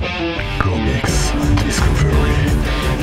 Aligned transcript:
Comics 0.00 1.34
Discovery. 1.66 2.30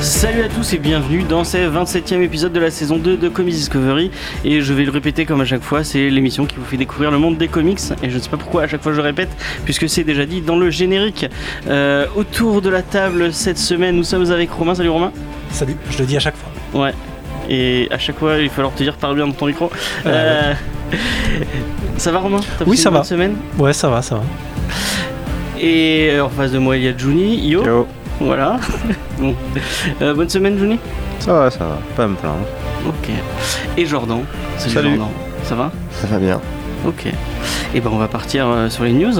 Salut 0.00 0.42
à 0.42 0.48
tous 0.48 0.72
et 0.72 0.78
bienvenue 0.78 1.24
dans 1.24 1.44
ce 1.44 1.58
27e 1.58 2.22
épisode 2.22 2.52
de 2.54 2.60
la 2.60 2.70
saison 2.70 2.96
2 2.96 3.18
de 3.18 3.28
Comics 3.28 3.54
Discovery. 3.54 4.10
Et 4.46 4.62
je 4.62 4.72
vais 4.72 4.84
le 4.84 4.90
répéter 4.90 5.26
comme 5.26 5.42
à 5.42 5.44
chaque 5.44 5.62
fois, 5.62 5.84
c'est 5.84 6.08
l'émission 6.08 6.46
qui 6.46 6.56
vous 6.56 6.64
fait 6.64 6.78
découvrir 6.78 7.10
le 7.10 7.18
monde 7.18 7.36
des 7.36 7.48
comics. 7.48 7.80
Et 8.02 8.08
je 8.08 8.16
ne 8.16 8.20
sais 8.22 8.30
pas 8.30 8.38
pourquoi 8.38 8.62
à 8.62 8.66
chaque 8.68 8.82
fois 8.82 8.94
je 8.94 9.00
répète, 9.02 9.28
puisque 9.64 9.88
c'est 9.90 10.04
déjà 10.04 10.24
dit 10.24 10.40
dans 10.40 10.56
le 10.56 10.70
générique. 10.70 11.26
Euh, 11.68 12.06
autour 12.16 12.62
de 12.62 12.70
la 12.70 12.80
table 12.82 13.30
cette 13.32 13.58
semaine, 13.58 13.96
nous 13.96 14.04
sommes 14.04 14.30
avec 14.30 14.50
Romain. 14.50 14.74
Salut 14.74 14.88
Romain. 14.88 15.12
Salut, 15.50 15.76
je 15.90 15.98
le 15.98 16.06
dis 16.06 16.16
à 16.16 16.20
chaque 16.20 16.36
fois. 16.36 16.82
Ouais. 16.86 16.94
Et 17.50 17.88
à 17.90 17.98
chaque 17.98 18.18
fois, 18.18 18.38
il 18.38 18.48
va 18.48 18.54
falloir 18.54 18.74
te 18.74 18.82
dire 18.82 18.94
parle 18.96 19.16
bien 19.16 19.26
dans 19.26 19.34
ton 19.34 19.46
micro. 19.46 19.70
Euh, 20.06 20.54
ça 21.98 22.10
va 22.10 22.20
Romain? 22.20 22.40
T'as 22.58 22.64
Oui, 22.64 22.76
ça 22.78 22.88
une 22.88 22.94
va. 22.94 23.00
bonne 23.00 23.06
semaine? 23.08 23.36
Ouais, 23.58 23.72
ça 23.74 23.88
va, 23.90 24.00
ça 24.00 24.14
va. 24.16 24.22
Et 25.58 26.10
euh, 26.12 26.24
en 26.24 26.28
face 26.28 26.52
de 26.52 26.58
moi, 26.58 26.76
il 26.76 26.84
y 26.84 26.88
a 26.88 26.96
Juni. 26.96 27.48
Yo. 27.48 27.86
Voilà. 28.20 28.58
bon. 29.18 29.34
Euh, 30.02 30.14
bonne 30.14 30.28
semaine, 30.28 30.58
Juni. 30.58 30.78
Ça 31.20 31.32
va, 31.32 31.50
ça 31.50 31.60
va, 31.60 31.78
pas 31.96 32.04
à 32.04 32.08
me 32.08 32.16
plaindre. 32.16 32.46
Ok. 32.86 33.10
Et 33.76 33.86
Jordan. 33.86 34.22
Salut, 34.58 34.74
Salut. 34.74 34.88
Jordan. 34.90 35.08
Ça 35.44 35.54
va? 35.54 35.72
Ça 35.92 36.06
va 36.06 36.18
bien. 36.18 36.40
Ok. 36.86 37.06
Et 37.74 37.80
ben 37.80 37.90
on 37.92 37.98
va 37.98 38.08
partir 38.08 38.46
euh, 38.46 38.68
sur 38.68 38.84
les 38.84 38.92
news. 38.92 39.14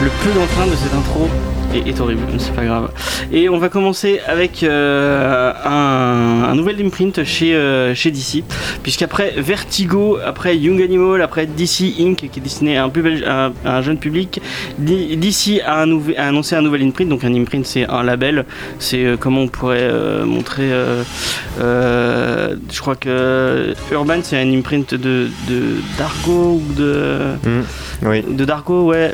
Le 0.00 0.10
peu 0.22 0.38
d'entrain 0.38 0.66
de 0.66 0.76
cette 0.76 0.94
intro 0.94 1.28
est, 1.74 1.88
est 1.88 2.00
horrible, 2.00 2.22
mais 2.32 2.38
c'est 2.38 2.54
pas 2.54 2.64
grave. 2.64 2.90
Et 3.32 3.48
on 3.48 3.58
va 3.58 3.68
commencer 3.68 4.20
avec 4.26 4.62
euh, 4.62 5.52
un, 5.64 6.44
un 6.50 6.54
nouvel 6.54 6.76
imprint 6.84 7.24
chez, 7.24 7.54
euh, 7.54 7.94
chez 7.94 8.10
DC, 8.10 8.42
puisqu'après 8.82 9.34
Vertigo, 9.36 10.18
après 10.24 10.56
Young 10.56 10.80
Animal, 10.82 11.22
après 11.22 11.46
DC 11.46 11.94
Inc., 12.00 12.16
qui 12.30 12.38
est 12.38 12.42
destiné 12.42 12.78
à 12.78 12.84
un, 12.84 12.88
plus 12.88 13.02
bel- 13.02 13.24
à- 13.24 13.50
à 13.64 13.78
un 13.78 13.82
jeune 13.82 13.98
public, 13.98 14.40
DC 14.78 15.60
a, 15.64 15.82
un 15.82 15.98
a 16.16 16.28
annoncé 16.28 16.54
un 16.56 16.62
nouvel 16.62 16.82
imprint. 16.82 17.08
Donc 17.08 17.24
un 17.24 17.34
imprint, 17.34 17.66
c'est 17.66 17.86
un 17.88 18.02
label, 18.02 18.44
c'est 18.78 19.04
euh, 19.04 19.16
comment 19.18 19.42
on 19.42 19.48
pourrait 19.48 19.78
euh, 19.80 20.24
montrer. 20.24 20.70
je 21.58 22.80
crois 22.80 22.96
que 22.96 23.74
Urban, 23.92 24.18
c'est 24.22 24.38
un 24.40 24.52
imprint 24.56 24.94
de, 24.94 25.28
de 25.48 25.76
Dargo 25.98 26.60
ou 26.60 26.72
de. 26.74 27.18
Oui, 28.02 28.22
De 28.28 28.44
Dargo, 28.44 28.84
ouais. 28.86 29.10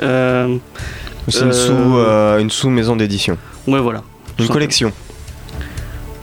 C'est 1.28 1.40
une 1.42 1.48
Euh, 1.48 1.52
sous 1.52 1.96
euh, 1.98 2.38
une 2.38 2.50
sous 2.50 2.70
maison 2.70 2.96
d'édition, 2.96 3.36
ouais, 3.66 3.80
voilà. 3.80 4.02
une 4.38 4.48
collection, 4.48 4.92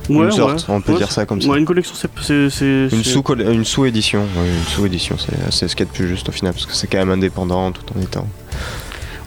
Ouais, 0.10 0.26
une 0.26 0.32
sorte, 0.32 0.68
ouais. 0.68 0.76
on 0.76 0.82
peut 0.82 0.92
Ouais, 0.94 0.98
dire 0.98 1.12
ça 1.12 1.26
comme 1.26 1.42
ça. 1.42 1.56
Une 1.58 1.66
collection, 1.66 1.94
c'est. 1.96 2.10
Une 2.34 2.50
c'est- 2.50 2.90
sous 2.90 3.24
une 3.40 3.64
sous 3.64 3.86
édition, 3.86 4.26
une 4.36 4.64
sous 4.68 4.86
édition, 4.86 5.16
c'est 5.18 5.52
c'est 5.52 5.68
ce 5.68 5.76
qu'il 5.76 5.86
y 5.86 5.90
a 5.90 5.92
de 5.92 5.96
plus 5.98 6.08
juste 6.08 6.28
au 6.28 6.32
final 6.32 6.54
parce 6.54 6.66
que 6.66 6.74
c'est 6.74 6.88
quand 6.88 6.98
même 6.98 7.12
indépendant 7.12 7.72
tout 7.72 7.84
en 7.98 8.02
étant. 8.02 8.28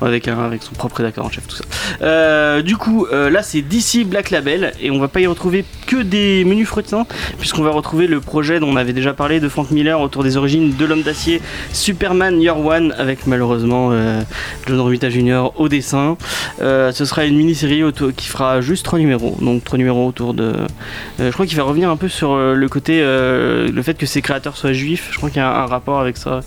avec, 0.03 0.28
un, 0.28 0.39
avec 0.39 0.62
son 0.62 0.72
propre 0.75 0.97
rédacteur 0.97 1.25
en 1.25 1.31
chef, 1.31 1.47
tout 1.47 1.56
ça. 1.56 1.64
Euh, 2.03 2.61
du 2.61 2.77
coup, 2.77 3.06
euh, 3.11 3.31
là 3.31 3.42
c'est 3.42 3.62
DC 3.62 4.05
Black 4.05 4.28
Label 4.31 4.75
et 4.81 4.91
on 4.91 4.98
va 4.98 5.09
pas 5.09 5.20
y 5.20 5.27
retrouver 5.27 5.64
que 5.86 6.02
des 6.02 6.44
menus 6.44 6.68
frettins, 6.68 7.06
puisqu'on 7.38 7.62
va 7.62 7.70
retrouver 7.70 8.06
le 8.06 8.20
projet 8.20 8.60
dont 8.60 8.68
on 8.68 8.77
avait 8.77 8.92
déjà 8.92 9.12
parlé 9.12 9.40
de 9.40 9.48
Frank 9.48 9.70
Miller 9.70 10.00
autour 10.00 10.24
des 10.24 10.36
origines 10.36 10.74
de 10.74 10.84
l'homme 10.84 11.02
d'acier, 11.02 11.41
Superman 11.72 12.41
Year 12.41 12.58
One, 12.58 12.94
avec 12.98 13.26
malheureusement 13.26 13.91
euh, 13.92 14.22
John 14.66 14.80
Romita 14.80 15.10
Jr. 15.10 15.50
au 15.56 15.68
dessin. 15.68 16.16
Euh, 16.60 16.92
ce 16.92 17.04
sera 17.04 17.25
une 17.25 17.36
mini-série 17.36 17.82
qui 18.16 18.28
fera 18.28 18.60
juste 18.60 18.84
trois 18.84 18.98
numéros, 18.98 19.36
donc 19.41 19.64
trois 19.64 19.78
numéros 19.78 20.06
autour 20.06 20.34
de. 20.34 20.44
Euh, 20.44 21.28
je 21.28 21.31
crois 21.31 21.47
qu'il 21.47 21.56
va 21.56 21.64
revenir 21.64 21.91
un 21.91 21.97
peu 21.97 22.09
sur 22.09 22.36
le 22.36 22.69
côté, 22.69 23.00
le 23.00 23.82
fait 23.82 23.94
que 23.94 24.06
ses 24.06 24.22
créateurs 24.22 24.56
soient 24.56 24.72
juifs. 24.72 25.09
Je 25.10 25.16
crois 25.16 25.30
qu'il 25.30 25.38
y 25.38 25.44
a 25.44 25.62
un, 25.62 25.66
rapport 25.66 26.00
avec 26.00 26.16
ça 26.16 26.41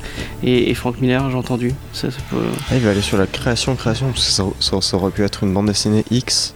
et, 0.44 0.74
Frank 0.74 1.00
Miller, 1.02 1.30
j'ai 1.30 1.38
entendu. 1.38 1.74
Ça, 1.92 2.12
ça 2.12 2.18
peut- 2.30 2.38
Ah, 2.70 2.76
il 2.76 2.82
va 2.82 2.92
aller 2.92 3.02
sur 3.02 3.18
la 3.18 3.28
création, 3.28 3.76
création, 3.76 4.08
parce 4.08 4.42
que 4.42 4.82
ça 4.82 4.98
aurait 4.98 5.12
pu 5.12 5.24
être 5.24 5.44
une 5.44 5.54
bande 5.54 5.68
dessinée 5.68 6.06
X 6.12 6.54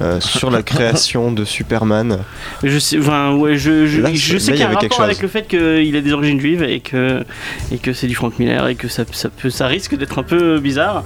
euh, 0.00 0.20
sur 0.20 0.50
la 0.50 0.62
création 0.62 1.32
de 1.32 1.44
Superman. 1.44 2.18
Je 2.64 2.78
sais, 2.78 2.98
enfin, 2.98 3.34
ouais, 3.34 3.56
je, 3.56 3.86
je, 3.86 4.00
Là, 4.00 4.10
je 4.12 4.38
c'est- 4.38 4.38
sais 4.40 4.50
là, 4.52 4.56
il 4.56 4.60
y 4.60 4.60
qu'il 4.60 4.60
y 4.60 4.62
a 4.62 4.66
un 4.66 4.70
avait 4.72 4.80
quelque 4.80 4.92
rapport 4.94 5.04
avec 5.04 5.22
le 5.22 5.28
fait 5.28 5.46
qu'il 5.46 5.96
a 5.96 6.00
des 6.00 6.12
origines 6.12 6.40
juives 6.40 6.62
et 6.62 6.80
que, 6.80 7.22
et 7.72 7.78
que 7.78 7.92
c'est 7.92 8.06
du 8.06 8.14
Frank 8.14 8.38
Miller 8.38 8.66
et 8.68 8.74
que 8.74 8.88
ça, 8.88 9.04
ça, 9.12 9.28
peut, 9.28 9.50
ça 9.50 9.66
risque 9.66 9.96
d'être 9.96 10.18
un 10.18 10.22
peu 10.22 10.58
bizarre, 10.58 11.04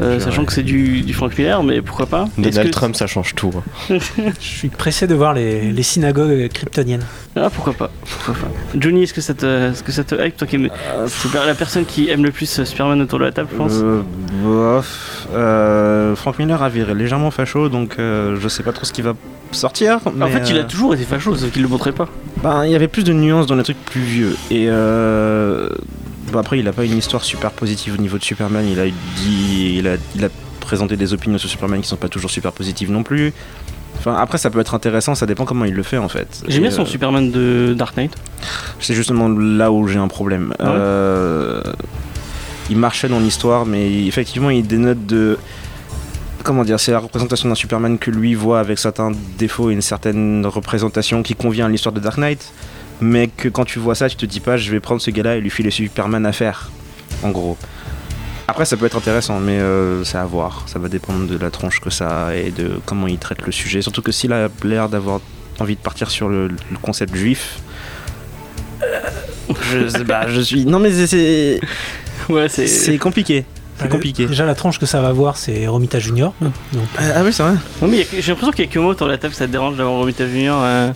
euh, 0.00 0.18
sachant 0.20 0.44
que 0.44 0.52
c'est 0.52 0.62
du, 0.62 1.02
du 1.02 1.12
Frank 1.14 1.36
Miller, 1.36 1.62
mais 1.62 1.82
pourquoi 1.82 2.06
pas? 2.06 2.26
Donald 2.38 2.68
que- 2.68 2.72
Trump, 2.72 2.96
ça 2.96 3.06
change 3.06 3.34
tout. 3.34 3.50
hein. 3.90 3.98
Je 4.40 4.46
suis 4.46 4.68
pressé 4.68 5.06
de 5.06 5.14
voir 5.14 5.34
les, 5.34 5.72
les 5.72 5.82
synagogues 5.82 6.48
kryptoniennes. 6.52 7.04
Ah, 7.36 7.50
pourquoi 7.54 7.72
pas, 7.74 7.90
pourquoi 8.10 8.34
pas. 8.34 8.48
Johnny, 8.78 9.02
est-ce 9.04 9.14
que 9.14 9.20
ça 9.20 9.34
te, 9.34 9.70
est-ce 9.70 9.82
que 9.82 9.92
ça 9.92 10.02
te 10.04 10.14
hype 10.14 10.36
toi 10.36 10.46
qui 10.46 10.56
aime- 10.56 10.70
C'est 11.06 11.32
la 11.34 11.54
personne 11.54 11.84
qui 11.84 12.08
aime 12.08 12.24
le 12.24 12.30
plus 12.32 12.64
Superman 12.64 13.00
autour 13.00 13.18
de 13.20 13.24
la 13.24 13.32
table, 13.32 13.48
je 13.52 13.56
pense? 13.56 13.72
Euh, 13.74 14.02
bof. 14.42 15.26
Euh, 15.34 16.16
Frank 16.16 16.38
Miller 16.38 16.62
a 16.62 16.68
viré 16.68 16.94
légèrement 16.94 17.30
facho, 17.30 17.68
donc 17.68 17.96
euh, 17.98 18.36
je 18.40 18.48
sais 18.48 18.62
pas 18.62 18.72
trop 18.72 18.84
ce 18.84 18.92
qui 18.92 19.02
va 19.02 19.14
sortir. 19.52 19.98
en 20.06 20.26
fait, 20.28 20.50
il 20.50 20.56
a 20.56 20.60
euh, 20.60 20.64
toujours 20.66 20.94
été 20.94 21.04
facho, 21.04 21.34
sauf 21.36 21.50
qu'il 21.50 21.62
le 21.62 21.68
montrait 21.68 21.92
pas. 21.92 22.08
ben, 22.42 22.64
il 22.64 22.70
y 22.70 22.74
avait 22.74 22.88
plus 22.88 23.04
de 23.04 23.12
nuances 23.12 23.46
dans 23.46 23.56
les 23.56 23.62
trucs 23.62 23.82
plus 23.84 24.00
vieux. 24.02 24.36
Et 24.50 24.66
euh, 24.68 25.68
bon, 26.32 26.38
après, 26.38 26.58
il 26.58 26.68
a 26.68 26.72
pas 26.72 26.84
une 26.84 26.96
histoire 26.98 27.24
super 27.24 27.50
positive 27.50 27.94
au 27.98 28.00
niveau 28.00 28.18
de 28.18 28.24
Superman. 28.24 28.66
Il 28.70 28.78
a 28.80 28.86
dit, 28.86 29.76
il 29.78 29.88
a, 29.88 29.96
il 30.14 30.24
a 30.24 30.28
présenté 30.60 30.96
des 30.96 31.12
opinions 31.14 31.38
sur 31.38 31.48
Superman 31.48 31.80
qui 31.80 31.88
sont 31.88 31.96
pas 31.96 32.08
toujours 32.08 32.30
super 32.30 32.52
positives 32.52 32.90
non 32.90 33.02
plus. 33.02 33.32
Enfin, 33.98 34.14
après, 34.14 34.38
ça 34.38 34.50
peut 34.50 34.60
être 34.60 34.74
intéressant, 34.74 35.14
ça 35.14 35.26
dépend 35.26 35.44
comment 35.44 35.64
il 35.64 35.74
le 35.74 35.82
fait 35.82 35.96
en 35.98 36.08
fait. 36.08 36.42
J'aime 36.46 36.62
bien 36.62 36.70
son 36.70 36.82
euh, 36.82 36.86
Superman 36.86 37.30
de 37.32 37.74
Dark 37.76 37.96
Knight. 37.96 38.12
C'est 38.78 38.94
justement 38.94 39.28
là 39.28 39.72
où 39.72 39.88
j'ai 39.88 39.98
un 39.98 40.06
problème. 40.08 40.54
Ah 40.60 40.64
ouais 40.64 40.76
Euh, 40.78 41.62
il 42.70 42.76
marchait 42.76 43.08
dans 43.08 43.18
l'histoire, 43.18 43.64
mais 43.66 44.06
effectivement, 44.06 44.50
il 44.50 44.66
dénote 44.66 45.06
de. 45.06 45.38
Comment 46.44 46.64
dire 46.64 46.80
C'est 46.80 46.92
la 46.92 46.98
représentation 47.00 47.48
d'un 47.48 47.54
Superman 47.54 47.98
que 47.98 48.10
lui 48.10 48.34
voit 48.34 48.60
avec 48.60 48.78
certains 48.78 49.12
défauts 49.38 49.70
et 49.70 49.74
une 49.74 49.82
certaine 49.82 50.46
représentation 50.46 51.22
qui 51.22 51.34
convient 51.34 51.66
à 51.66 51.68
l'histoire 51.68 51.92
de 51.92 52.00
Dark 52.00 52.16
Knight. 52.18 52.52
Mais 53.00 53.28
que 53.28 53.48
quand 53.48 53.64
tu 53.64 53.78
vois 53.78 53.94
ça, 53.94 54.08
tu 54.08 54.16
te 54.16 54.26
dis 54.26 54.40
pas, 54.40 54.56
je 54.56 54.70
vais 54.70 54.80
prendre 54.80 55.00
ce 55.00 55.10
gars-là 55.10 55.36
et 55.36 55.40
lui 55.40 55.50
filer 55.50 55.70
Superman 55.70 56.24
à 56.26 56.32
faire. 56.32 56.70
En 57.22 57.30
gros. 57.30 57.56
Après, 58.48 58.64
ça 58.64 58.76
peut 58.76 58.86
être 58.86 58.96
intéressant, 58.96 59.40
mais 59.40 59.58
euh, 59.58 60.04
c'est 60.04 60.16
à 60.16 60.24
voir. 60.24 60.64
Ça 60.66 60.78
va 60.78 60.88
dépendre 60.88 61.26
de 61.26 61.36
la 61.36 61.50
tronche 61.50 61.80
que 61.80 61.90
ça 61.90 62.28
a 62.28 62.34
et 62.34 62.50
de 62.50 62.80
comment 62.86 63.06
il 63.06 63.18
traite 63.18 63.42
le 63.44 63.52
sujet. 63.52 63.82
Surtout 63.82 64.00
que 64.02 64.10
s'il 64.12 64.32
a 64.32 64.48
l'air 64.64 64.88
d'avoir 64.88 65.20
envie 65.60 65.76
de 65.76 65.80
partir 65.80 66.10
sur 66.10 66.28
le, 66.28 66.48
le 66.48 66.78
concept 66.80 67.14
juif, 67.14 67.58
je, 69.72 69.88
sais 69.88 70.04
pas, 70.04 70.28
je 70.28 70.40
suis. 70.40 70.64
Non, 70.64 70.78
mais 70.78 70.90
c'est- 70.92 71.06
c'est. 71.06 71.60
Ouais, 72.32 72.48
c'est. 72.48 72.66
C'est 72.66 72.96
compliqué. 72.98 73.44
C'est 73.80 73.88
compliqué. 73.88 74.26
Déjà, 74.26 74.44
la 74.44 74.54
tranche 74.54 74.78
que 74.78 74.86
ça 74.86 75.00
va 75.00 75.12
voir, 75.12 75.36
c'est 75.36 75.66
Romita 75.66 75.98
Junior. 75.98 76.32
Donc, 76.40 76.52
Ah 76.98 77.22
oui, 77.24 77.32
c'est 77.32 77.42
vrai. 77.42 77.54
Non, 77.82 77.88
mais 77.88 78.06
j'ai 78.12 78.32
l'impression 78.32 78.50
qu'il 78.52 78.64
y 78.64 78.68
a 78.68 78.70
que 78.70 78.78
moi 78.78 78.90
autour 78.92 79.06
de 79.06 79.12
la 79.12 79.18
table, 79.18 79.34
ça 79.34 79.46
te 79.46 79.52
dérange 79.52 79.76
d'avoir 79.76 79.96
Romita 79.98 80.26
Junior. 80.26 80.58
euh. 80.62 80.92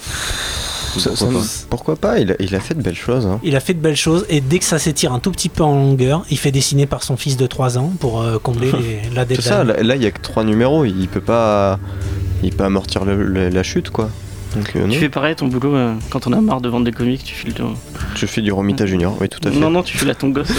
Ça- 0.98 1.16
ça- 1.16 1.24
pourquoi 1.70 1.96
pas 1.96 2.18
il 2.18 2.32
a, 2.32 2.34
il 2.38 2.54
a 2.54 2.60
fait 2.60 2.74
de 2.74 2.82
belles 2.82 2.94
choses. 2.94 3.24
hein. 3.24 3.40
il 3.42 3.56
a 3.56 3.60
fait 3.60 3.72
de 3.72 3.80
belles 3.80 3.96
choses 3.96 4.26
et 4.28 4.42
dès 4.42 4.58
que 4.58 4.64
ça 4.66 4.78
s'étire 4.78 5.14
un 5.14 5.20
tout 5.20 5.30
petit 5.30 5.48
peu 5.48 5.62
en 5.62 5.74
longueur, 5.74 6.22
il 6.30 6.38
fait 6.38 6.50
dessiner 6.50 6.84
par 6.84 7.02
son 7.02 7.16
fils 7.16 7.38
de 7.38 7.46
3 7.46 7.78
ans 7.78 7.92
pour 7.98 8.20
euh, 8.20 8.38
combler 8.38 8.70
les- 8.78 9.14
la 9.14 9.24
C'est 9.26 9.40
ça, 9.40 9.64
là, 9.64 9.96
il 9.96 10.02
y 10.02 10.06
a 10.06 10.10
que 10.10 10.20
trois 10.20 10.44
numéros, 10.44 10.84
il 10.84 11.08
peut 11.08 11.22
pas, 11.22 11.78
il 12.42 12.52
peut 12.54 12.64
amortir 12.64 13.06
le- 13.06 13.24
le- 13.24 13.48
la 13.48 13.62
chute 13.62 13.88
quoi. 13.88 14.10
Donc 14.54 14.72
euh. 14.76 14.86
Tu 14.88 14.98
fais 14.98 15.08
pareil 15.08 15.34
ton 15.34 15.46
boulot 15.46 15.74
euh, 15.74 15.94
quand 16.10 16.26
on 16.26 16.32
a 16.32 16.40
marre 16.40 16.60
de 16.60 16.68
vendre 16.68 16.84
des 16.84 16.92
comics, 16.92 17.22
tu 17.24 17.34
files 17.34 17.54
ton. 17.54 17.74
je 18.14 18.26
fais 18.26 18.42
du 18.42 18.52
Romita 18.52 18.84
Junior, 18.86 19.16
oui 19.20 19.28
tout 19.28 19.38
à 19.46 19.50
fait. 19.50 19.58
Non, 19.58 19.70
non, 19.70 19.82
tu 19.82 19.96
files 19.96 20.10
à 20.10 20.14
ton 20.14 20.28
gosse, 20.28 20.52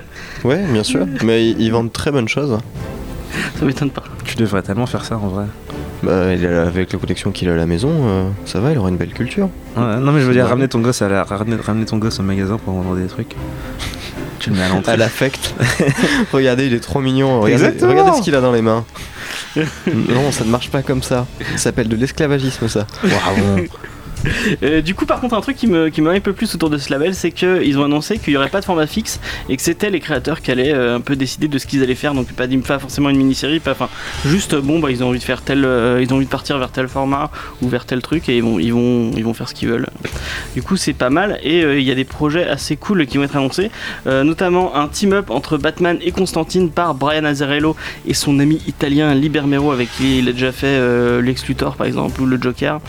Ouais, 0.44 0.62
bien 0.70 0.82
sûr, 0.82 1.06
mais 1.24 1.48
ils, 1.48 1.60
ils 1.60 1.72
vendent 1.72 1.92
très 1.92 2.10
bonnes 2.10 2.28
choses. 2.28 2.58
ça 3.58 3.64
m'étonne 3.64 3.90
pas. 3.90 4.04
Tu 4.24 4.36
devrais 4.36 4.62
tellement 4.62 4.86
faire 4.86 5.04
ça 5.04 5.16
en 5.16 5.28
vrai. 5.28 5.44
Bah, 6.02 6.32
il 6.34 6.46
a- 6.46 6.62
avec 6.66 6.92
la 6.92 6.98
collection 6.98 7.32
qu'il 7.32 7.48
a 7.48 7.54
à 7.54 7.56
la 7.56 7.66
maison, 7.66 7.90
euh, 8.04 8.28
ça 8.44 8.60
va, 8.60 8.70
il 8.72 8.78
aura 8.78 8.88
une 8.90 8.96
belle 8.98 9.12
culture. 9.14 9.48
Ouais, 9.76 9.96
non, 9.96 10.12
mais 10.12 10.20
je 10.20 10.26
veux 10.26 10.32
dire, 10.32 10.44
Ouais. 10.44 10.50
ramener 10.50 10.68
ton 10.68 10.80
gosse 10.80 11.02
à 11.02 11.08
la, 11.08 11.24
ramener, 11.24 11.56
ramener 11.56 11.86
ton 11.86 11.96
gosse 11.98 12.20
au 12.20 12.22
magasin 12.22 12.56
pour 12.58 12.74
vendre 12.74 12.96
des 12.96 13.06
trucs. 13.06 13.34
Tu 14.38 14.50
le 14.50 14.56
mets 14.56 14.62
à 14.62 14.68
l'entrée. 14.68 14.92
À 14.92 14.96
l'affect. 14.96 15.54
regardez, 16.32 16.66
il 16.66 16.74
est 16.74 16.78
trop 16.80 17.00
mignon. 17.00 17.40
Regardez, 17.40 17.64
Exactement. 17.64 17.90
regardez 17.90 18.18
ce 18.18 18.22
qu'il 18.22 18.34
a 18.36 18.40
dans 18.40 18.52
les 18.52 18.62
mains. 18.62 18.84
Non, 19.92 20.32
ça 20.32 20.44
ne 20.44 20.50
marche 20.50 20.70
pas 20.70 20.82
comme 20.82 21.02
ça. 21.02 21.26
Ça 21.52 21.58
s'appelle 21.58 21.88
de 21.88 21.96
l'esclavagisme, 21.96 22.68
ça. 22.68 22.86
Euh, 24.62 24.80
du 24.80 24.94
coup, 24.94 25.06
par 25.06 25.20
contre, 25.20 25.34
un 25.34 25.40
truc 25.40 25.56
qui 25.56 25.66
me, 25.66 25.88
qui 25.88 26.00
un 26.00 26.20
peu 26.20 26.32
plus 26.32 26.54
autour 26.54 26.70
de 26.70 26.78
ce 26.78 26.90
label, 26.90 27.14
c'est 27.14 27.30
qu'ils 27.30 27.78
ont 27.78 27.84
annoncé 27.84 28.18
qu'il 28.18 28.32
n'y 28.32 28.36
aurait 28.36 28.48
pas 28.48 28.60
de 28.60 28.64
format 28.64 28.86
fixe 28.86 29.20
et 29.48 29.56
que 29.56 29.62
c'était 29.62 29.90
les 29.90 30.00
créateurs 30.00 30.40
qui 30.40 30.50
allaient 30.50 30.72
euh, 30.72 30.96
un 30.96 31.00
peu 31.00 31.16
décider 31.16 31.48
de 31.48 31.58
ce 31.58 31.66
qu'ils 31.66 31.82
allaient 31.82 31.94
faire. 31.94 32.14
Donc, 32.14 32.32
pas, 32.32 32.46
forcément 32.78 33.10
une 33.10 33.18
mini-série, 33.18 33.60
pas, 33.60 33.72
enfin, 33.72 33.88
juste 34.24 34.54
bon, 34.56 34.78
bah, 34.78 34.90
ils 34.90 35.02
ont 35.04 35.08
envie 35.08 35.18
de 35.18 35.24
faire 35.24 35.42
tel, 35.42 35.64
euh, 35.64 36.02
ils 36.02 36.12
ont 36.12 36.16
envie 36.16 36.26
de 36.26 36.30
partir 36.30 36.58
vers 36.58 36.70
tel 36.70 36.88
format 36.88 37.30
ou 37.62 37.68
vers 37.68 37.84
tel 37.84 38.00
truc 38.00 38.28
et 38.28 38.36
ils 38.38 38.42
vont, 38.42 38.58
ils 38.58 38.72
vont, 38.72 39.10
ils 39.16 39.24
vont 39.24 39.34
faire 39.34 39.48
ce 39.48 39.54
qu'ils 39.54 39.68
veulent. 39.68 39.88
Du 40.54 40.62
coup, 40.62 40.76
c'est 40.76 40.92
pas 40.92 41.10
mal 41.10 41.38
et 41.42 41.60
il 41.60 41.82
y 41.82 41.90
a 41.90 41.94
des 41.94 42.04
projets 42.04 42.46
assez 42.46 42.76
cool 42.76 43.06
qui 43.06 43.18
vont 43.18 43.24
être 43.24 43.36
annoncés, 43.36 43.70
notamment 44.06 44.74
un 44.74 44.88
team-up 44.88 45.30
entre 45.30 45.58
Batman 45.58 45.98
et 46.02 46.12
Constantine 46.12 46.70
par 46.70 46.94
Brian 46.94 47.24
Azzarello 47.24 47.76
et 48.06 48.14
son 48.14 48.38
ami 48.38 48.60
italien 48.66 49.14
Libermero 49.14 49.72
avec 49.72 49.90
qui 49.92 50.18
il 50.18 50.28
a 50.28 50.32
déjà 50.32 50.52
fait 50.52 50.80
Lex 51.22 51.44
par 51.76 51.86
exemple 51.86 52.20
ou 52.20 52.26
le 52.26 52.40
Joker. 52.40 52.80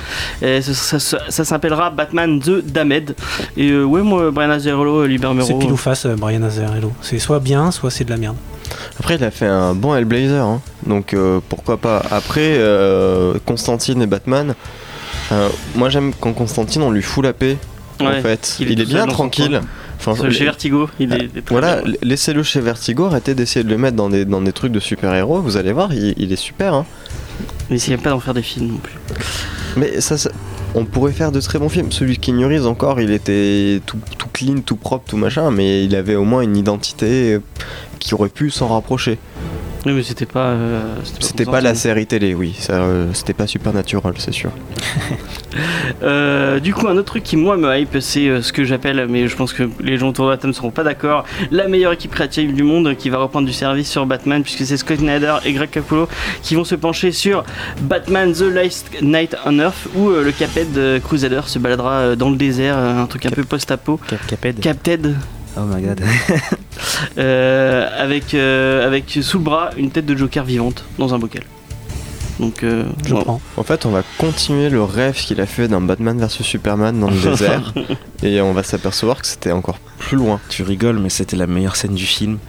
S'appellera 1.30 1.90
Batman 1.90 2.40
The 2.40 2.64
Damed. 2.66 3.16
Et 3.58 3.70
euh, 3.70 3.84
ouais, 3.84 4.02
moi, 4.02 4.32
Brian 4.32 4.50
Azzarello, 4.50 5.06
Libermero. 5.06 5.48
C'est 5.48 5.58
pile 5.58 5.72
ou 5.72 5.78
face, 5.78 6.06
euh, 6.06 6.16
Brian 6.16 6.44
Azzarello. 6.44 6.92
C'est 7.02 7.20
soit 7.20 7.40
bien, 7.40 7.72
soit 7.72 7.92
c'est 7.92 8.04
de 8.04 8.10
la 8.10 8.18
merde. 8.18 8.38
Après, 9.00 9.16
il 9.16 9.24
a 9.24 9.32
fait 9.32 9.48
un 9.48 9.74
bon 9.74 9.96
Hellblazer, 9.96 10.46
hein. 10.46 10.62
donc 10.86 11.14
euh, 11.14 11.40
pourquoi 11.50 11.78
pas. 11.78 12.02
Après, 12.12 12.60
Constantine 13.46 14.02
et 14.02 14.08
Batman, 14.08 14.56
moi 15.76 15.90
j'aime 15.90 16.14
quand 16.20 16.34
Constantine 16.34 16.82
on 16.84 16.92
lui 16.92 17.02
fout 17.02 17.24
la 17.24 17.34
paix. 17.34 17.58
en 18.00 18.22
fait, 18.22 18.58
il 18.60 18.80
est, 18.80 18.86
bien 18.86 19.08
tranquille. 19.08 19.62
Enfin, 20.00 20.30
chez 20.30 20.46
Vertigo, 20.46 20.90
il 21.00 21.14
est, 21.14 21.50
Voilà, 21.50 21.82
laissez-le 22.02 22.42
chez 22.44 22.62
Vertigo, 22.62 23.06
arrêtez 23.06 23.36
d'essayer 23.36 23.66
de 23.66 23.70
le 23.70 23.78
mettre 23.78 23.98
dans 23.98 24.10
des, 24.10 24.24
dans 24.24 24.42
des 24.42 24.54
trucs 24.54 24.72
de 24.72 24.80
super-héros, 24.80 25.42
vous 25.42 25.58
allez 25.58 25.74
voir, 25.74 25.94
il, 25.94 26.32
est 26.32 26.38
super. 26.38 26.74
Hein. 26.74 26.86
Mais 27.70 27.76
essayez 27.76 27.98
pas 27.98 28.12
d'en 28.12 28.20
faire 28.20 28.34
des 28.34 28.42
films 28.42 28.68
non 28.68 28.78
plus. 28.78 28.94
Mais 29.76 30.00
ça, 30.00 30.16
on 30.76 30.86
pourrait 30.86 31.12
faire 31.12 31.32
de 31.32 31.40
très 31.42 31.60
bons 31.60 31.70
films. 31.70 31.92
Celui 31.92 32.18
qui 32.18 32.32
Reeves 32.32 32.68
encore, 32.68 33.02
il 33.02 33.12
était 33.12 33.82
tout, 33.86 34.00
clean, 34.34 34.62
tout 34.66 34.76
propre, 34.76 35.06
tout 35.10 35.18
machin, 35.18 35.52
mais 35.52 35.84
il 35.84 35.96
avait 35.96 36.16
au 36.16 36.24
moins 36.24 36.42
une 36.42 36.56
identité 36.56 37.40
qui 38.00 38.14
aurait 38.14 38.30
pu 38.30 38.50
s'en 38.50 38.68
rapprocher. 38.68 39.18
Oui, 39.86 39.94
mais 39.94 40.04
c'était 40.04 40.26
pas. 40.26 40.48
Euh, 40.48 40.96
c'était 41.20 41.46
pas, 41.46 41.62
la 41.62 41.74
série 41.74 42.06
télé, 42.06 42.34
oui. 42.34 42.56
Ça, 42.60 42.74
euh, 42.74 43.08
c'était 43.14 43.34
pas 43.34 43.48
Supernatural, 43.48 44.14
c'est 44.18 44.34
sûr. 44.34 44.52
Euh, 46.04 46.60
du 46.60 46.74
coup, 46.74 46.88
un 46.88 46.98
autre 46.98 47.06
truc 47.06 47.24
qui, 47.24 47.38
moi, 47.38 47.58
me 47.58 47.76
hype, 47.78 48.00
c'est 48.00 48.42
ce 48.42 48.54
que 48.54 48.64
j'appelle, 48.64 49.06
mais 49.10 49.28
je 49.28 49.36
pense 49.36 49.54
que 49.54 49.70
les 49.80 49.98
gens 49.98 50.10
autour 50.10 50.26
de 50.26 50.32
la 50.32 50.38
table 50.38 50.50
ne 50.50 50.54
seront 50.54 50.72
pas 50.72 50.84
d'accord, 50.84 51.26
la 51.52 51.68
meilleure 51.68 51.94
équipe 51.94 52.12
créative 52.12 52.54
du 52.54 52.64
monde 52.64 52.96
qui 52.96 53.10
va 53.10 53.18
reprendre 53.18 53.48
du 53.48 53.54
service 53.54 53.90
sur 53.90 54.06
Batman, 54.06 54.44
puisque 54.44 54.66
c'est 54.66 54.78
Scott 54.78 55.00
Snyder 55.00 55.36
et 55.46 55.54
Greg 55.54 55.70
Capullo 55.70 56.08
qui 56.42 56.56
vont 56.56 56.64
se 56.64 56.76
pencher 56.76 57.12
sur 57.12 57.44
Batman 57.82 58.34
The 58.34 58.42
Last 58.42 59.02
Night 59.02 59.36
on 59.46 59.60
Earth, 59.60 59.88
où 59.96 60.10
le 60.10 60.32
Caped 60.32 61.02
Crusader 61.04 61.42
se 61.48 61.60
baladera 61.60 62.16
dans 62.16 62.30
le 62.30 62.36
désert, 62.38 62.78
un 62.78 63.06
truc 63.06 63.26
un 63.26 63.32
peu 63.32 63.44
post-apo. 63.44 64.00
Caped. 64.28 64.60
Caped. 64.60 65.16
Oh 65.58 65.62
my 65.66 65.82
god. 65.82 66.02
Euh, 67.18 67.88
avec, 67.98 68.34
euh, 68.34 68.86
avec 68.86 69.18
sous 69.22 69.38
le 69.38 69.44
bras 69.44 69.72
une 69.78 69.92
tête 69.92 70.06
de 70.06 70.16
Joker 70.16 70.44
vivante 70.44 70.86
dans 70.98 71.14
un 71.14 71.20
bocal. 71.20 71.44
Donc, 72.40 72.64
euh, 72.64 72.86
je 73.06 73.14
prends. 73.16 73.42
En 73.58 73.64
fait, 73.64 73.86
on 73.86 73.90
va 73.90 74.04
continuer 74.18 74.70
le 74.70 74.82
rêve 74.84 75.16
qu'il 75.16 75.42
a 75.42 75.46
fait 75.46 75.68
d'un 75.68 75.82
Batman 75.82 76.18
vs 76.20 76.42
Superman 76.44 77.00
dans 77.00 77.10
le 77.10 77.20
désert, 77.22 77.74
et 78.24 78.42
on 78.42 78.54
va 78.54 78.64
s'apercevoir 78.64 79.22
que 79.22 79.28
c'était 79.28 79.52
encore 79.52 79.80
plus 79.98 80.18
loin. 80.18 80.40
Tu 80.50 80.64
rigoles, 80.64 81.00
mais 81.00 81.10
c'était 81.10 81.36
la 81.36 81.48
meilleure 81.48 81.76
scène 81.76 81.96
du 81.96 82.06
film. 82.06 82.40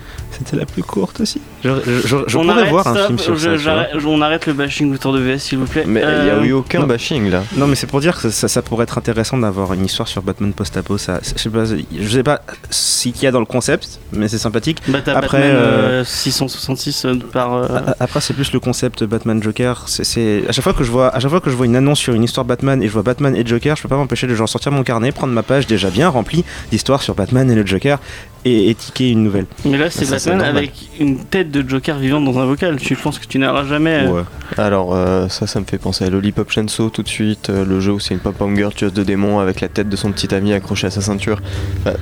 C'était 0.41 0.57
la 0.57 0.67
plus 0.67 0.83
courte 0.83 1.21
aussi. 1.21 1.41
Je, 1.63 1.71
je, 2.07 2.37
on 2.37 2.43
pourrais 2.43 2.69
voir 2.69 2.87
un 2.89 3.07
film 3.07 3.19
sur 3.19 3.39
ça. 3.39 3.89
On 4.07 4.21
arrête 4.23 4.47
le 4.47 4.55
bashing 4.55 4.95
autour 4.95 5.13
de 5.13 5.21
VS, 5.21 5.39
s'il 5.39 5.59
vous 5.59 5.67
plaît. 5.67 5.85
Mais 5.87 6.01
il 6.01 6.25
n'y 6.25 6.31
a 6.31 6.43
eu 6.43 6.53
aucun 6.53 6.87
bashing 6.87 7.31
là. 7.31 7.43
Non, 7.57 7.67
mais 7.67 7.75
c'est 7.75 7.87
pour 7.87 8.01
dire 8.01 8.21
que 8.21 8.31
ça, 8.31 8.49
ça, 8.49 8.63
pourrait 8.63 8.85
être 8.85 8.99
intéressant 8.99 9.39
d'avoir 9.39 9.73
une 9.75 9.85
histoire 9.85 10.09
sur 10.09 10.23
Batman 10.23 10.53
post-apo. 10.53 10.99
Ça, 10.99 11.21
je 11.23 11.41
sais 11.41 11.51
pas, 11.51 11.65
je 11.65 12.09
sais 12.09 12.23
pas 12.23 12.41
ce 12.71 13.09
qu'il 13.09 13.23
y 13.23 13.27
a 13.27 13.31
dans 13.31 13.41
le 13.41 13.47
concept, 13.47 14.01
mais 14.13 14.29
c'est 14.29 14.39
sympathique. 14.39 14.83
Bah, 14.89 14.99
après, 15.15 15.53
Batman, 15.53 16.05
666 16.05 17.05
euh, 17.05 17.15
par. 17.33 17.69
Après, 18.01 18.21
c'est 18.21 18.35
plus 18.35 18.53
le 18.53 18.61
concept 18.61 19.05
Batman 19.05 19.43
Joker 19.43 19.85
c'est 19.87 20.49
à 20.49 20.53
chaque 20.53 20.65
fois 20.65 20.73
que 20.73 20.85
je 20.85 20.91
vois 20.91 21.15
à 21.15 21.21
chaque 21.21 21.31
fois 21.31 21.41
que 21.41 21.51
je 21.51 21.57
vois 21.57 21.67
une 21.67 21.77
annonce 21.77 21.99
sur 21.99 22.15
une 22.15 22.25
histoire 22.25 22.45
Batman 22.45 22.83
et 22.83 22.87
je 22.87 22.93
vois 22.93 23.03
Batman 23.03 23.35
et 23.37 23.45
Joker, 23.45 23.77
je 23.77 23.83
peux 23.83 23.89
pas 23.89 23.97
m'empêcher 23.97 24.27
de 24.27 24.35
genre 24.35 24.49
sortir 24.49 24.73
mon 24.73 24.83
carnet, 24.83 25.13
prendre 25.13 25.33
ma 25.33 25.43
page 25.43 25.67
déjà 25.67 25.91
bien 25.91 26.09
remplie 26.09 26.45
d'histoires 26.71 27.03
sur 27.03 27.15
Batman 27.15 27.51
et 27.51 27.55
le 27.55 27.67
Joker 27.67 27.99
et 28.45 28.71
étiquer 28.71 29.11
une 29.11 29.23
nouvelle. 29.23 29.47
Mais 29.65 29.77
là, 29.77 29.91
c'est 29.91 30.09
Batman 30.09 30.41
avec 30.41 30.73
une 30.99 31.19
tête 31.25 31.51
de 31.51 31.69
Joker 31.69 31.99
vivante 31.99 32.25
dans 32.25 32.39
un 32.39 32.47
vocal. 32.47 32.79
Je 32.81 32.95
pense 32.95 33.19
que 33.19 33.27
tu 33.27 33.39
n'auras 33.39 33.65
jamais. 33.65 34.07
Euh, 34.07 34.11
ouais. 34.11 34.23
Alors, 34.57 34.95
euh, 34.95 35.29
ça, 35.29 35.47
ça 35.47 35.61
me 35.61 35.65
fait 35.67 35.79
penser 35.79 36.05
à 36.05 36.11
Lollipop 36.11 36.51
Chainsaw 36.51 36.89
tout 36.89 37.03
de 37.03 37.09
suite. 37.09 37.51
Euh, 37.51 37.65
le 37.65 37.81
jeu 37.81 37.93
où 37.93 38.01
c'est 38.01 38.15
une 38.15 38.21
pop 38.21 38.37
girl 38.55 38.73
tueuse 38.73 38.93
de 38.93 39.03
démons 39.03 39.41
avec 39.41 39.61
la 39.61 39.69
tête 39.69 39.89
de 39.89 39.97
son 39.97 40.11
petit 40.13 40.35
ami 40.35 40.53
accrochée 40.53 40.87
à 40.87 40.91
sa 40.91 41.03
ceinture. 41.03 41.41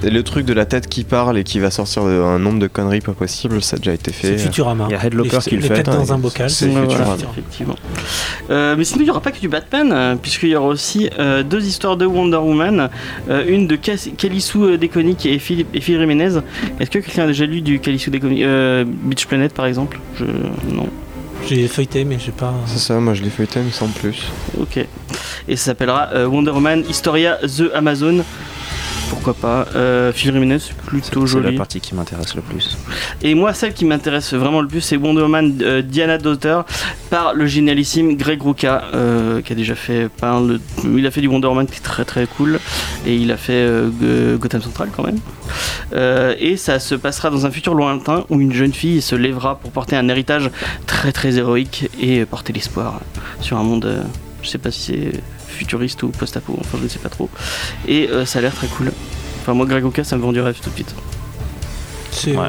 le 0.02 0.23
truc 0.23 0.46
de 0.46 0.52
la 0.52 0.64
tête 0.64 0.88
qui 0.88 1.05
parle 1.05 1.38
et 1.38 1.44
qui 1.44 1.58
va 1.58 1.70
sortir 1.70 2.02
un 2.02 2.38
nombre 2.38 2.61
de 2.61 2.69
conneries 2.69 3.00
pas 3.00 3.12
possibles, 3.12 3.61
ça 3.61 3.76
a 3.76 3.79
déjà 3.79 3.94
été 3.94 4.12
fait. 4.12 4.38
C'est 4.38 4.44
Futurama. 4.44 4.87
Il 4.88 4.93
y 4.93 4.96
a 4.96 5.05
Headlocker 5.05 5.38
qui 5.41 5.56
le 5.56 5.62
fait. 5.62 5.82
dans 5.82 6.12
un 6.12 6.19
bocal. 6.19 6.50
C'est 6.50 6.70
Futurama. 6.70 7.17
effectivement. 7.32 7.76
mais 8.49 8.84
sinon, 8.84 9.00
il 9.00 9.05
n'y 9.05 9.11
aura 9.11 9.20
pas 9.20 9.32
que 9.32 9.41
du 9.41 9.49
Batman, 9.49 10.17
puisqu'il 10.23 10.50
y 10.50 10.56
aura 10.56 10.69
aussi 10.69 11.11
deux 11.44 11.67
histoires 11.67 11.96
de 11.96 12.06
Wonder 12.06 12.37
Woman. 12.37 12.91
une 13.29 13.67
de 13.67 13.76
Kelly 13.76 14.41
Sue 14.41 14.79
Deconic 14.79 15.26
et 15.26 15.38
Phil, 15.38 15.67
et 15.75 15.81
Est-ce 16.80 16.90
que 16.90 16.98
quelqu'un 16.98 17.25
a 17.25 17.26
déjà 17.26 17.46
lu 17.46 17.60
du 17.60 17.80
Calicio 17.80 18.10
des 18.10 18.20
euh, 18.25 18.84
Beach 18.86 19.26
Planet 19.26 19.52
par 19.52 19.66
exemple? 19.66 19.98
Je... 20.19 20.25
Non. 20.72 20.88
J'ai 21.46 21.69
feuilleté, 21.69 22.04
mais 22.04 22.19
j'ai 22.19 22.32
pas. 22.32 22.52
C'est 22.66 22.78
ça, 22.78 22.98
moi 23.00 23.14
je 23.14 23.22
l'ai 23.22 23.30
feuilleté, 23.30 23.60
mais 23.64 23.70
sans 23.70 23.88
plus. 23.88 24.26
Ok. 24.60 24.78
Et 25.48 25.56
ça 25.56 25.66
s'appellera 25.66 26.10
euh, 26.12 26.26
Wonder 26.26 26.50
Woman 26.50 26.84
Historia 26.88 27.38
The 27.42 27.70
Amazon 27.75 28.25
pourquoi 29.08 29.34
pas. 29.34 29.66
Euh, 29.75 30.12
Phil 30.12 30.32
c'est 30.60 30.76
plutôt 30.76 31.26
joli. 31.26 31.46
C'est 31.46 31.52
la 31.52 31.58
partie 31.58 31.81
qui 31.81 31.94
m'intéresse 31.94 32.34
le 32.34 32.43
plus. 32.43 32.76
Et 33.22 33.34
moi, 33.34 33.52
celle 33.52 33.75
qui 33.75 33.84
m'intéresse 33.84 34.34
vraiment 34.34 34.60
le 34.60 34.69
plus, 34.69 34.81
c'est 34.81 34.96
Wonder 34.96 35.22
Woman 35.22 35.58
euh, 35.62 35.82
Diana 35.82 36.19
Daughter 36.19 36.60
par 37.10 37.34
le 37.34 37.46
génialissime 37.46 38.16
Greg 38.16 38.43
Rucka, 38.43 38.84
euh, 38.94 39.43
qui 39.43 39.52
a 39.52 39.56
déjà 39.56 39.75
fait 39.75 40.08
pas 40.08 40.40
Il 40.84 41.06
a 41.06 41.10
fait 41.10 41.20
du 41.20 41.28
Wonder 41.28 41.49
Woman 41.49 41.66
qui 41.66 41.76
est 41.76 41.82
très 41.82 42.05
très 42.05 42.26
cool, 42.26 42.58
et 43.06 43.14
il 43.16 43.32
a 43.32 43.37
fait 43.37 43.52
euh, 43.52 44.37
Gotham 44.37 44.62
Central 44.62 44.90
quand 44.94 45.05
même. 45.05 45.19
et 46.38 46.56
ça 46.56 46.78
se 46.78 46.94
passera 46.94 47.31
dans 47.31 47.46
un 47.46 47.50
futur 47.50 47.75
lointain 47.75 48.25
où 48.28 48.40
une 48.40 48.52
jeune 48.52 48.72
fille 48.72 49.00
se 49.00 49.14
lèvera 49.14 49.58
pour 49.58 49.70
porter 49.70 49.96
un 49.96 50.08
héritage 50.08 50.50
très 50.87 51.12
très 51.12 51.37
héroïque 51.38 51.90
et 52.00 52.25
porter 52.25 52.52
l'espoir 52.52 53.00
sur 53.40 53.56
un 53.56 53.62
monde. 53.62 54.05
je 54.43 54.49
sais 54.49 54.58
pas 54.58 54.70
si 54.70 54.81
c'est 54.81 55.38
futuriste 55.58 56.02
ou 56.02 56.08
post-apo, 56.08 56.56
enfin 56.60 56.78
je 56.78 56.84
ne 56.84 56.88
sais 56.88 56.99
pas 56.99 57.08
trop. 57.08 57.28
Et 57.87 58.08
euh, 58.08 58.25
ça 58.25 58.38
a 58.38 58.43
l'air 58.43 58.55
très 58.55 58.69
cool. 58.69 58.93
Enfin 59.40 59.55
moi 59.55 59.66
Greg 59.66 59.84
Oka 59.84 60.05
ça 60.05 60.16
me 60.16 60.22
vend 60.22 60.32
du 60.32 60.40
rêve 60.40 60.58
tout 60.62 60.70
de 60.70 60.75
suite. 60.75 60.94
C'est 62.10 62.37
ouais. 62.37 62.49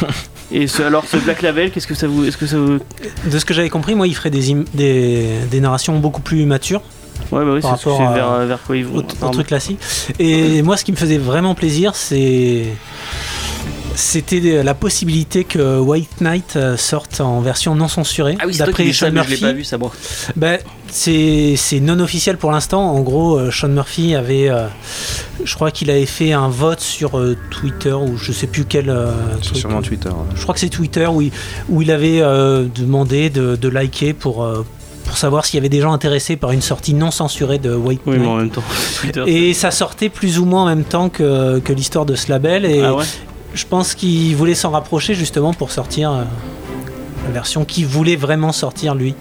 Et 0.52 0.68
ce, 0.68 0.82
alors 0.82 1.04
ce 1.04 1.16
Black 1.16 1.42
Label, 1.42 1.70
qu'est-ce 1.70 1.86
que 1.86 1.94
ça 1.94 2.06
vous, 2.06 2.24
est-ce 2.24 2.36
que 2.36 2.46
ça 2.46 2.58
vous... 2.58 2.78
De 3.24 3.38
ce 3.38 3.44
que 3.44 3.54
j'avais 3.54 3.70
compris, 3.70 3.94
moi, 3.94 4.06
il 4.06 4.14
ferait 4.14 4.30
des, 4.30 4.54
des, 4.74 5.38
des 5.50 5.60
narrations 5.60 5.98
beaucoup 5.98 6.20
plus 6.20 6.44
matures. 6.44 6.82
Ouais, 7.32 7.44
bah 7.44 7.52
oui, 7.54 7.60
c'est 7.62 7.88
vers, 8.14 8.46
vers, 8.46 8.62
quoi 8.62 8.76
ils 8.76 8.84
vont. 8.84 8.98
Au, 8.98 9.30
truc 9.30 9.48
classique. 9.48 9.80
Et 10.18 10.62
moi, 10.62 10.76
ce 10.76 10.84
qui 10.84 10.92
me 10.92 10.96
faisait 10.96 11.18
vraiment 11.18 11.54
plaisir, 11.54 11.96
c'est 11.96 12.66
c'était 13.94 14.62
la 14.62 14.74
possibilité 14.74 15.44
que 15.44 15.78
White 15.78 16.20
Knight 16.20 16.56
euh, 16.56 16.76
sorte 16.76 17.20
en 17.20 17.40
version 17.40 17.74
non 17.74 17.88
censurée. 17.88 18.36
Ah 18.40 18.44
oui, 18.46 18.56
d'après 18.56 18.92
Sean 18.92 19.12
Murphy. 19.12 19.36
Je 19.36 19.40
pas 19.40 19.52
vu 19.52 19.64
ça. 19.64 19.78
Ben, 20.36 20.58
c'est 20.88 21.56
non 21.80 21.98
officiel 22.00 22.36
pour 22.36 22.50
l'instant. 22.50 22.90
En 22.90 23.00
gros, 23.00 23.36
euh, 23.36 23.50
Sean 23.50 23.68
Murphy 23.68 24.14
avait, 24.14 24.48
euh, 24.48 24.66
je 25.44 25.54
crois 25.54 25.70
qu'il 25.70 25.90
avait 25.90 26.06
fait 26.06 26.32
un 26.32 26.48
vote 26.48 26.80
sur 26.80 27.20
Twitter 27.50 27.92
ou 27.92 28.16
je 28.16 28.32
sais 28.32 28.46
plus 28.46 28.64
quel. 28.64 28.94
C'est 29.42 29.56
sûrement 29.56 29.82
Twitter. 29.82 30.10
Je 30.34 30.42
crois 30.42 30.54
que 30.54 30.60
c'est 30.60 30.68
Twitter 30.68 31.06
où 31.06 31.20
il, 31.20 31.30
où 31.68 31.82
il 31.82 31.90
avait 31.90 32.20
demandé 32.74 33.30
de, 33.30 33.56
de, 33.56 33.68
liker 33.68 34.12
pour 34.12 34.46
pour 35.04 35.18
savoir 35.18 35.44
s'il 35.44 35.58
y 35.58 35.60
avait 35.60 35.68
des 35.68 35.82
gens 35.82 35.92
intéressés 35.92 36.36
par 36.36 36.52
une 36.52 36.62
sortie 36.62 36.94
non 36.94 37.10
censurée 37.10 37.58
de 37.58 37.74
White 37.74 38.00
oui, 38.06 38.16
Mais 38.18 38.26
en 38.26 38.36
même 38.36 38.50
temps. 38.50 38.64
et 39.26 39.52
ça 39.52 39.70
sortait 39.70 40.08
plus 40.08 40.38
ou 40.38 40.46
moins 40.46 40.62
en 40.62 40.66
même 40.66 40.84
temps 40.84 41.10
que, 41.10 41.58
que 41.58 41.72
l'histoire 41.74 42.06
de 42.06 42.14
ce 42.14 42.30
label. 42.30 42.64
Et, 42.64 42.82
ah 42.82 42.94
ouais? 42.94 43.04
Je 43.54 43.64
pense 43.66 43.94
qu'il 43.94 44.34
voulait 44.36 44.54
s'en 44.54 44.70
rapprocher 44.70 45.14
justement 45.14 45.54
pour 45.54 45.70
sortir 45.70 46.12
euh, 46.12 46.24
la 47.24 47.30
version 47.30 47.64
qu'il 47.64 47.86
voulait 47.86 48.16
vraiment 48.16 48.52
sortir 48.52 48.94
lui. 48.94 49.14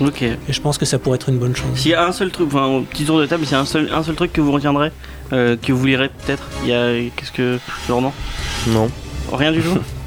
Ok. 0.00 0.22
Et 0.22 0.38
je 0.48 0.60
pense 0.60 0.78
que 0.78 0.86
ça 0.86 0.98
pourrait 0.98 1.16
être 1.16 1.28
une 1.28 1.38
bonne 1.38 1.54
chose. 1.54 1.68
S'il 1.74 1.90
y 1.90 1.94
a 1.94 2.06
un 2.06 2.12
seul 2.12 2.30
truc, 2.30 2.48
enfin, 2.48 2.66
au 2.66 2.80
petit 2.82 3.04
tour 3.04 3.20
de 3.20 3.26
table, 3.26 3.44
s'il 3.44 3.52
y 3.52 3.56
a 3.56 3.60
un 3.60 3.66
seul, 3.66 3.90
un 3.92 4.02
seul 4.02 4.14
truc 4.14 4.32
que 4.32 4.40
vous 4.40 4.52
retiendrez, 4.52 4.92
euh, 5.32 5.56
que 5.60 5.72
vous 5.72 5.86
lirez 5.86 6.08
peut-être, 6.08 6.44
il 6.62 6.70
y 6.70 6.72
a. 6.72 7.10
Qu'est-ce 7.16 7.32
que. 7.32 7.58
Genre 7.86 8.00
non 8.00 8.12
Non. 8.68 8.90
Rien 9.32 9.52
du 9.52 9.60
tout? 9.60 9.78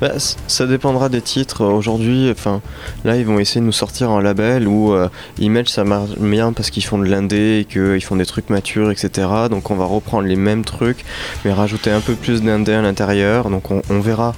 Bah, 0.00 0.12
ça 0.46 0.66
dépendra 0.66 1.08
des 1.08 1.20
titres. 1.20 1.64
Aujourd'hui, 1.64 2.30
enfin, 2.30 2.60
là, 3.04 3.16
ils 3.16 3.26
vont 3.26 3.38
essayer 3.38 3.60
de 3.60 3.66
nous 3.66 3.72
sortir 3.72 4.10
un 4.10 4.22
label 4.22 4.68
où 4.68 4.92
euh, 4.92 5.08
Image 5.38 5.68
ça 5.68 5.84
marche 5.84 6.10
bien 6.18 6.52
parce 6.52 6.70
qu'ils 6.70 6.84
font 6.84 6.98
de 6.98 7.06
l'indé 7.06 7.60
et 7.60 7.64
qu'ils 7.64 8.02
font 8.02 8.16
des 8.16 8.26
trucs 8.26 8.50
matures, 8.50 8.90
etc. 8.90 9.28
Donc, 9.50 9.70
on 9.70 9.76
va 9.76 9.84
reprendre 9.84 10.26
les 10.26 10.36
mêmes 10.36 10.64
trucs, 10.64 11.04
mais 11.44 11.52
rajouter 11.52 11.90
un 11.90 12.00
peu 12.00 12.14
plus 12.14 12.42
d'indé 12.42 12.72
à 12.72 12.82
l'intérieur. 12.82 13.50
Donc, 13.50 13.70
on, 13.70 14.00
verra 14.00 14.34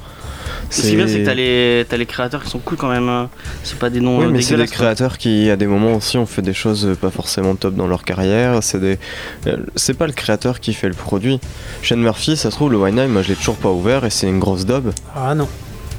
Ce 0.71 0.82
qui 0.82 0.92
est 0.92 0.97
bien, 0.97 1.06
c'est 1.06 1.21
que 1.21 1.26
t'as 1.26 1.35
les, 1.35 1.85
t'as 1.88 1.97
les 1.97 2.06
créateurs 2.06 2.42
qui 2.42 2.50
sont 2.50 2.59
cool 2.59 2.76
quand 2.76 2.88
même. 2.90 3.09
hein. 3.09 3.28
C'est 3.62 3.78
pas 3.78 3.90
des 3.90 4.00
noms 4.00 4.18
Oui, 4.18 4.25
euh, 4.26 4.30
mais 4.30 4.42
c'est 4.42 4.56
des 4.56 4.66
créateurs 4.66 5.18
qui, 5.18 5.50
à 5.50 5.56
des 5.56 5.66
moments 5.66 5.94
aussi, 5.94 6.18
ont 6.18 6.26
fait 6.26 6.42
des 6.42 6.54
choses 6.54 6.97
pas 7.00 7.11
forcément 7.11 7.54
top 7.54 7.75
dans 7.75 7.87
leur 7.87 8.04
carrière. 8.04 8.62
C'est 8.62 8.80
des, 8.80 8.99
euh, 9.47 9.56
c'est 9.76 9.94
pas 9.94 10.06
le 10.06 10.12
créateur 10.12 10.61
qui 10.61 10.73
fait 10.73 10.88
le 10.88 10.94
produit. 10.94 11.40
Shane 11.82 12.00
Murphy, 12.00 12.37
ça 12.37 12.50
se 12.50 12.56
trouve, 12.56 12.73
le 12.73 12.78
Wine 12.78 13.06
moi 13.09 13.23
je 13.23 13.28
l'ai 13.28 13.35
toujours 13.37 13.56
pas 13.56 13.71
ouvert 13.71 14.04
et 14.04 14.11
c'est 14.11 14.26
une 14.28 14.38
grosse 14.38 14.64
daube. 14.66 14.92
Ah 15.16 15.35
non. 15.35 15.49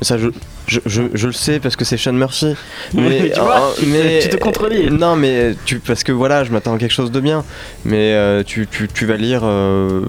Ça, 0.02 0.18
je, 0.18 0.28
je, 0.74 0.80
je, 0.86 1.04
je 1.14 1.28
le 1.28 1.34
sais 1.34 1.60
parce 1.60 1.76
que 1.76 1.86
c'est 1.86 1.98
Shane 1.98 2.18
Murphy. 2.18 2.56
Mais 2.94 3.32
tu 3.32 3.40
vois, 3.40 3.58
euh, 3.62 3.72
tu 3.78 3.86
te- 3.86 3.90
mais- 3.90 4.20
tu 4.22 4.30
te 4.30 4.36
contredis. 4.38 4.90
Non, 4.90 5.16
mais 5.16 5.56
tu, 5.66 5.80
parce 5.80 6.04
que 6.04 6.12
voilà, 6.12 6.44
je 6.44 6.52
m'attends 6.52 6.74
à 6.76 6.78
quelque 6.78 6.92
chose 6.94 7.12
de 7.12 7.20
bien. 7.20 7.44
Mais 7.86 8.14
euh, 8.14 8.44
tu, 8.44 8.68
tu, 8.70 8.88
tu 8.88 9.06
vas 9.06 9.18
lire 9.18 9.42
euh, 9.44 10.06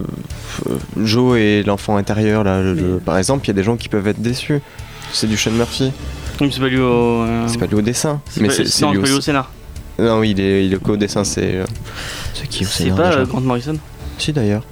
Joe 1.03 1.39
et 1.39 1.63
l'enfant 1.65 1.97
intérieur, 1.97 2.45
là, 2.45 2.61
le- 2.63 2.75
le- 2.75 2.99
par 2.99 3.19
exemple, 3.19 3.45
il 3.47 3.49
y 3.49 3.51
a 3.51 3.55
des 3.55 3.63
gens 3.65 3.77
qui 3.77 3.89
peuvent 3.89 4.07
être 4.09 4.21
déçus. 4.21 4.61
C'est 5.13 5.27
du 5.29 5.37
Shane 5.37 5.55
Murphy. 5.55 5.93
C'est 6.39 6.59
pas 6.61 6.69
lié 6.69 6.79
au. 6.79 7.23
euh, 7.23 7.45
C'est 7.47 7.59
pas 7.59 7.67
lié 7.67 7.75
au 7.75 7.83
dessin. 7.83 8.21
c'est 8.29 8.41
Mais 8.41 8.49
pas- 8.49 8.55
c'est 8.55 8.65
c'est 8.65 8.71
c'est 8.71 8.87
pas 8.87 8.93
lié 8.93 9.13
au 9.13 9.19
au 9.19 9.21
scénar. 9.21 9.51
Non, 9.99 10.19
oui, 10.19 10.31
il 10.31 10.41
est, 10.41 10.67
il 10.67 10.75
est 10.75 10.79
qu'au 10.83 10.97
dessin, 10.97 11.23
c'est. 11.23 11.55
euh, 11.57 11.65
C'est 12.35 12.49
qui 12.49 12.65
au 12.65 12.67
C'est 12.69 12.85
scénar 12.85 12.97
pas 12.97 13.07
déjà 13.11 13.19
euh, 13.21 13.25
Grant 13.27 13.41
Morrison 13.43 13.77
Si 14.19 14.33
d'ailleurs. 14.33 14.63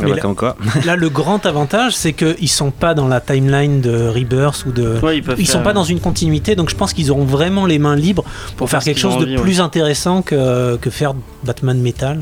Ah 0.00 0.06
bah, 0.08 0.14
là- 0.14 0.20
comme 0.20 0.34
quoi. 0.34 0.56
Là, 0.84 0.96
le 0.96 1.08
grand 1.08 1.44
avantage, 1.46 1.94
c'est 1.94 2.12
qu'ils 2.12 2.48
sont 2.48 2.70
pas 2.70 2.94
dans 2.94 3.08
la 3.08 3.20
timeline 3.20 3.80
de 3.80 4.08
Rebirth 4.08 4.64
ou 4.66 4.72
de. 4.72 4.98
Ouais, 5.02 5.18
ils 5.18 5.22
peuvent 5.22 5.40
Ils 5.40 5.46
sont 5.46 5.62
pas 5.62 5.72
dans 5.72 5.84
une 5.84 6.00
continuité, 6.00 6.56
donc 6.56 6.70
je 6.70 6.76
pense 6.76 6.92
qu'ils 6.92 7.10
auront 7.10 7.24
vraiment 7.24 7.66
les 7.66 7.78
mains 7.78 7.96
libres 7.96 8.24
pour, 8.56 8.70
faire 8.70 8.82
quelque 8.82 9.00
chose 9.00 9.18
de 9.18 9.36
ouais. 9.36 9.42
plus 9.42 9.60
intéressant 9.60 10.22
que, 10.22 10.76
que 10.76 10.90
faire 10.90 11.14
Batman 11.44 11.80
Metal. 11.80 12.20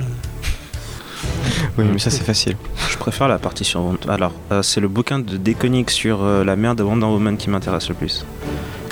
Oui, 1.77 1.85
mais 1.93 1.99
ça 1.99 2.11
c'est 2.11 2.25
facile. 2.25 2.57
Je 2.91 2.97
préfère 2.97 3.29
la 3.29 3.39
partie 3.39 3.65
sur. 3.65 3.97
Alors, 4.09 4.33
euh, 4.51 4.63
c'est 4.63 4.81
le 4.81 4.89
bouquin 4.89 5.19
de 5.21 5.37
Déconic 5.37 5.91
sur 5.91 6.23
euh, 6.23 6.45
la 6.45 6.57
mère 6.57 6.75
de 6.75 6.83
Wonder 6.83 7.07
Woman 7.07 7.37
qui 7.37 7.51
m'intéresse 7.51 7.89
le 7.89 7.95
plus. 7.95 8.25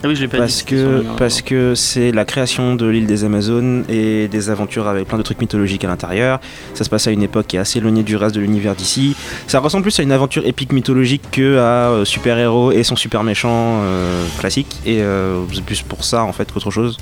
Ah 0.05 0.09
oui, 0.09 0.17
je 0.17 0.21
l'ai 0.23 0.29
pas 0.29 0.38
Parce 0.38 0.59
dit. 0.59 0.65
que 0.65 1.03
parce 1.17 1.43
que 1.43 1.75
c'est 1.75 2.12
la 2.12 2.25
création 2.25 2.75
de 2.75 2.87
l'île 2.87 3.07
des 3.07 3.25
Amazones 3.25 3.85
et 3.88 4.29
des 4.29 4.50
aventures 4.50 4.87
avec 4.87 5.09
plein 5.09 5.19
de 5.19 5.23
trucs 5.23 5.41
mythologiques 5.41 5.85
à 5.85 5.88
l'intérieur. 5.88 6.38
Ça 6.75 6.85
se 6.85 6.91
passe 6.91 7.07
à 7.07 7.11
une 7.11 7.23
époque 7.23 7.47
qui 7.47 7.57
est 7.57 7.59
assez 7.59 7.79
éloignée 7.79 8.03
du 8.03 8.17
reste 8.17 8.35
de 8.35 8.41
l'univers 8.41 8.75
d'ici. 8.75 9.17
Ça 9.47 9.59
ressemble 9.59 9.83
plus 9.85 9.99
à 9.99 10.03
une 10.03 10.12
aventure 10.12 10.47
épique 10.47 10.73
mythologique 10.73 11.23
que 11.33 11.57
à 11.59 11.91
euh, 11.91 12.05
super 12.05 12.38
héros 12.38 12.73
et 12.73 12.83
son 12.83 12.95
super 12.97 13.23
méchant 13.25 13.81
euh, 13.83 14.25
classique. 14.38 14.76
Et 14.85 15.00
euh, 15.00 15.41
c'est 15.53 15.65
plus 15.65 15.83
pour 15.83 16.05
ça 16.05 16.25
en 16.25 16.33
fait 16.33 16.53
qu'autre 16.53 16.71
chose. 16.71 16.99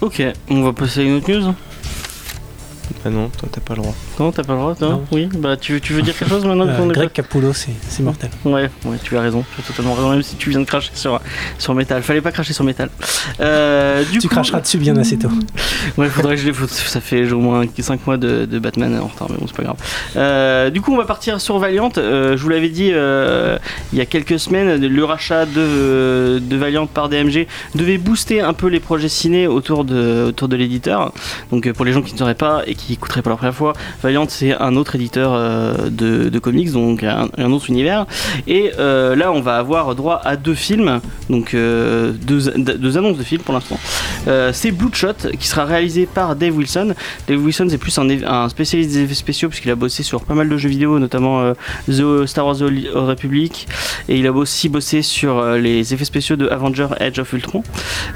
Ok, 0.00 0.22
on 0.50 0.62
va 0.62 0.72
passer 0.72 1.00
à 1.00 1.02
une 1.04 1.16
autre 1.16 1.30
news. 1.30 1.54
Ah 3.04 3.10
non, 3.10 3.28
toi 3.36 3.48
t'as 3.50 3.60
pas 3.60 3.74
le 3.74 3.82
droit. 3.82 3.94
Non, 4.20 4.30
t'as 4.32 4.42
pas 4.44 4.52
le 4.54 4.58
droit, 4.60 4.74
toi 4.74 4.88
Non. 4.88 5.04
Oui, 5.12 5.28
bah 5.38 5.56
tu, 5.56 5.80
tu 5.80 5.92
veux 5.92 6.02
dire 6.02 6.16
quelque 6.16 6.28
chose 6.30 6.44
maintenant 6.44 6.66
Euh, 6.68 6.76
qu'on 6.76 6.88
est 6.90 6.94
Greg 6.94 7.10
Capullo, 7.12 7.52
c'est 7.52 7.72
c'est 7.88 8.02
mortel. 8.02 8.30
Ouais, 8.44 8.70
ouais, 8.84 8.96
tu 9.02 9.16
as 9.16 9.20
raison, 9.20 9.44
tu 9.54 9.60
as 9.60 9.64
totalement 9.64 9.94
raison, 9.94 10.10
même 10.10 10.22
si 10.22 10.36
tu 10.36 10.50
viens 10.50 10.60
de 10.60 10.64
cracher 10.64 10.90
sur, 10.94 11.20
sur 11.58 11.74
métal. 11.74 12.02
Fallait 12.02 12.20
pas 12.20 12.32
cracher 12.32 12.52
sur 12.52 12.64
métal. 12.64 12.90
Euh, 13.40 14.04
du 14.04 14.18
Tu 14.18 14.28
coup, 14.28 14.34
cracheras 14.34 14.60
dessus 14.60 14.78
bien 14.78 14.96
assez 14.96 15.18
tôt. 15.18 15.28
Ouais, 15.98 16.08
faudrait 16.08 16.36
que 16.36 16.40
je 16.42 16.48
les 16.48 16.54
Ça 16.68 17.00
fait 17.00 17.30
au 17.32 17.40
moins 17.40 17.64
5 17.76 18.06
mois 18.06 18.16
de, 18.16 18.44
de 18.46 18.58
Batman 18.60 18.98
en 19.02 19.08
retard, 19.08 19.28
mais 19.30 19.36
bon, 19.36 19.46
c'est 19.48 19.56
pas 19.56 19.64
grave. 19.64 19.76
Euh, 20.16 20.70
du 20.70 20.80
coup, 20.80 20.92
on 20.92 20.96
va 20.96 21.04
partir 21.04 21.40
sur 21.40 21.58
Valiant. 21.58 21.90
Euh, 21.98 22.36
je 22.36 22.42
vous 22.42 22.48
l'avais 22.48 22.68
dit 22.68 22.90
euh, 22.92 23.58
il 23.92 23.98
y 23.98 24.00
a 24.00 24.06
quelques 24.06 24.38
semaines, 24.38 24.76
le 24.86 25.04
rachat 25.04 25.44
de, 25.44 26.38
de 26.40 26.56
Valiant 26.56 26.86
par 26.86 27.08
DMG 27.08 27.46
devait 27.74 27.98
booster 27.98 28.40
un 28.40 28.52
peu 28.52 28.68
les 28.68 28.80
projets 28.80 29.08
ciné 29.08 29.46
autour 29.48 29.84
de, 29.84 30.26
autour 30.28 30.48
de 30.48 30.56
l'éditeur. 30.56 31.12
Donc, 31.50 31.66
euh, 31.66 31.72
pour 31.72 31.84
les 31.84 31.92
gens 31.92 32.02
qui 32.02 32.12
ne 32.12 32.18
sauraient 32.18 32.34
pas 32.36 32.62
et 32.66 32.74
qui 32.74 32.91
écouteraient 32.92 33.22
pas 33.22 33.30
la 33.30 33.36
première 33.36 33.54
fois, 33.54 33.72
Valiant 34.02 34.26
c'est 34.28 34.54
un 34.54 34.76
autre 34.76 34.94
éditeur 34.94 35.32
euh, 35.34 35.74
de, 35.90 36.28
de 36.28 36.38
comics, 36.38 36.70
donc 36.72 37.02
un, 37.02 37.28
un 37.36 37.52
autre 37.52 37.68
univers. 37.70 38.06
Et 38.46 38.72
euh, 38.78 39.14
là, 39.16 39.32
on 39.32 39.40
va 39.40 39.56
avoir 39.56 39.94
droit 39.94 40.20
à 40.24 40.36
deux 40.36 40.54
films, 40.54 41.00
donc 41.30 41.54
euh, 41.54 42.12
deux, 42.12 42.50
deux 42.56 42.98
annonces 42.98 43.18
de 43.18 43.22
films 43.22 43.42
pour 43.42 43.54
l'instant. 43.54 43.78
C'est 44.52 44.70
Bloodshot 44.70 45.30
qui 45.38 45.48
sera 45.48 45.64
réalisé 45.64 46.06
par 46.06 46.36
Dave 46.36 46.56
Wilson. 46.56 46.94
Dave 47.26 47.42
Wilson 47.44 47.66
c'est 47.68 47.78
plus 47.78 47.96
un, 47.98 48.08
un 48.24 48.48
spécialiste 48.48 48.92
des 48.92 49.00
effets 49.02 49.14
spéciaux 49.14 49.48
puisqu'il 49.48 49.70
a 49.70 49.74
bossé 49.74 50.02
sur 50.02 50.22
pas 50.24 50.34
mal 50.34 50.48
de 50.48 50.56
jeux 50.56 50.68
vidéo, 50.68 50.98
notamment 50.98 51.52
The 51.88 52.26
Star 52.26 52.46
Wars 52.46 52.56
The 52.58 52.62
Li- 52.62 52.88
Republic 52.94 53.66
et 54.08 54.16
il 54.18 54.26
a 54.26 54.32
aussi 54.32 54.68
bossé 54.68 55.02
sur 55.02 55.44
les 55.54 55.92
effets 55.92 56.04
spéciaux 56.04 56.36
de 56.36 56.48
Avenger 56.48 56.88
Edge 57.00 57.18
of 57.18 57.32
Ultron. 57.32 57.62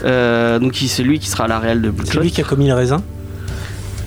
Donc 0.04 0.76
c'est 0.76 1.02
lui 1.02 1.18
qui 1.18 1.28
sera 1.28 1.44
à 1.44 1.48
la 1.48 1.58
réelle 1.58 1.82
de 1.82 1.88
C'est 1.88 1.96
Bloodshot. 1.96 2.20
lui 2.20 2.30
qui 2.30 2.40
a 2.40 2.44
commis 2.44 2.68
le 2.68 2.74
raisin? 2.74 3.02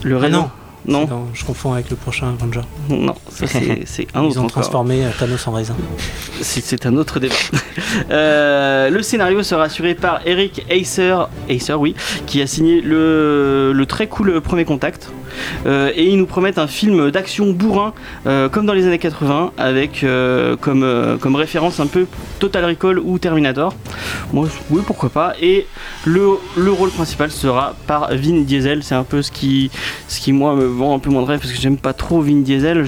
Le 0.04 0.16
Ah 0.16 0.20
raisin 0.20 0.52
non. 0.89 1.27
Je 1.34 1.46
confonds 1.46 1.74
avec 1.74 1.89
le 1.89 1.96
prochain 1.96 2.27
Avenger. 2.39 2.62
non, 2.89 3.15
ça 3.29 3.46
c'est 3.86 4.08
un 4.15 4.22
autre 4.22 4.31
Ils 4.36 4.39
ont 4.39 4.43
encore. 4.46 4.51
transformé 4.51 5.05
euh, 5.05 5.10
Thanos 5.17 5.48
en 5.48 5.51
raisin. 5.51 5.75
C'est- 6.41 6.62
C'est 6.63 6.86
un 6.86 6.96
autre 6.98 7.19
débat. 7.19 7.36
Euh, 8.12 8.89
le 8.89 9.01
scénario 9.01 9.41
sera 9.43 9.63
assuré 9.63 9.96
par 9.96 10.22
Eric 10.25 10.63
Acer, 10.69 11.15
Acer 11.50 11.74
oui, 11.74 11.96
qui 12.27 12.41
a 12.41 12.48
signé 12.48 12.81
le, 12.81 13.72
le 13.74 13.86
très 13.86 14.08
cool 14.08 14.41
Premier 14.41 14.65
Contact. 14.65 15.12
Euh, 15.65 15.91
et 15.96 16.05
ils 16.05 16.17
nous 16.17 16.25
promettent 16.25 16.58
un 16.58 16.67
film 16.67 17.12
d'action 17.12 17.51
bourrin, 17.51 17.93
euh, 18.27 18.50
comme 18.50 18.65
dans 18.65 18.74
les 18.74 18.86
années 18.88 19.00
80, 19.00 19.53
avec 19.58 20.03
euh, 20.03 20.55
comme, 20.55 21.17
comme 21.19 21.36
référence 21.36 21.79
un 21.79 21.88
peu 21.88 22.05
Total 22.39 22.65
Recall 22.65 23.00
ou 23.00 23.19
Terminator. 23.19 23.75
Moi, 24.34 24.48
oui, 24.69 24.81
pourquoi 24.86 25.10
pas. 25.10 25.34
Et 25.41 25.65
le, 26.05 26.27
le 26.58 26.72
rôle 26.72 26.89
principal 26.89 27.31
sera 27.31 27.75
par 27.88 28.10
Vin 28.15 28.41
Diesel. 28.41 28.84
C'est 28.84 28.96
un 28.96 29.03
peu 29.03 29.22
ce 29.22 29.31
qui, 29.31 29.72
ce 30.08 30.31
moi, 30.31 30.55
me 30.55 30.65
vend 30.65 30.96
un 30.96 31.00
peu 31.00 31.10
moins 31.10 31.24
de 31.24 31.27
rêve, 31.27 31.39
parce 31.39 31.51
que 31.51 31.60
j'aime 31.60 31.77
pas 31.77 31.93
trop 31.93 32.22
Vin 32.22 32.41
Diesel. 32.41 32.86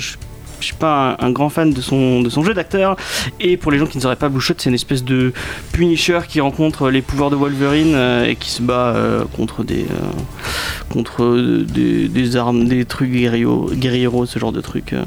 Je 0.62 0.68
suis 0.68 0.76
pas 0.76 1.18
un, 1.20 1.28
un 1.28 1.32
grand 1.32 1.50
fan 1.50 1.72
de 1.74 1.82
son, 1.82 2.22
de 2.22 2.30
son 2.30 2.44
jeu 2.44 2.54
d'acteur. 2.54 2.96
Et 3.40 3.58
pour 3.58 3.72
les 3.72 3.78
gens 3.80 3.86
qui 3.86 3.98
ne 3.98 4.02
sauraient 4.02 4.16
pas, 4.16 4.30
Bloodshot, 4.30 4.54
c'est 4.58 4.70
une 4.70 4.76
espèce 4.76 5.04
de 5.04 5.34
Punisher 5.74 6.20
qui 6.28 6.40
rencontre 6.42 6.90
les 6.90 7.02
pouvoirs 7.02 7.30
de 7.30 7.36
Wolverine 7.36 7.94
euh, 7.96 8.26
et 8.26 8.36
qui 8.36 8.50
se 8.50 8.62
bat 8.62 8.94
euh, 8.96 9.24
contre 9.36 9.64
des 9.64 9.82
euh, 9.84 9.96
contre 10.90 11.38
des, 11.68 12.08
des 12.08 12.36
armes, 12.36 12.68
des 12.68 12.86
trucs 12.86 13.12
guerrieros, 13.12 13.70
guerrieros, 13.74 14.26
ce 14.26 14.40
genre 14.40 14.52
de 14.52 14.62
trucs. 14.62 14.94
euh. 14.94 15.04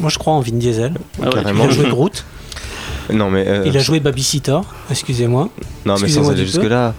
Moi, 0.00 0.10
je 0.10 0.18
crois 0.18 0.32
en 0.34 0.40
Vin 0.40 0.52
Diesel. 0.56 0.94
Ah 1.20 1.26
ouais, 1.26 1.32
Carrément. 1.32 1.64
Il 1.64 1.70
a 1.70 1.72
joué 1.74 1.88
Groot, 1.88 2.24
Non, 3.12 3.30
mais. 3.30 3.44
euh, 3.48 3.62
il 3.66 3.76
a 3.76 3.80
joué 3.80 4.00
Babysitter, 4.00 4.58
excusez-moi. 4.90 5.48
Non, 5.86 5.94
mais 5.94 6.00
Excusez-moi 6.02 6.26
sans 6.26 6.32
aller 6.32 6.44
jusque-là. 6.46 6.94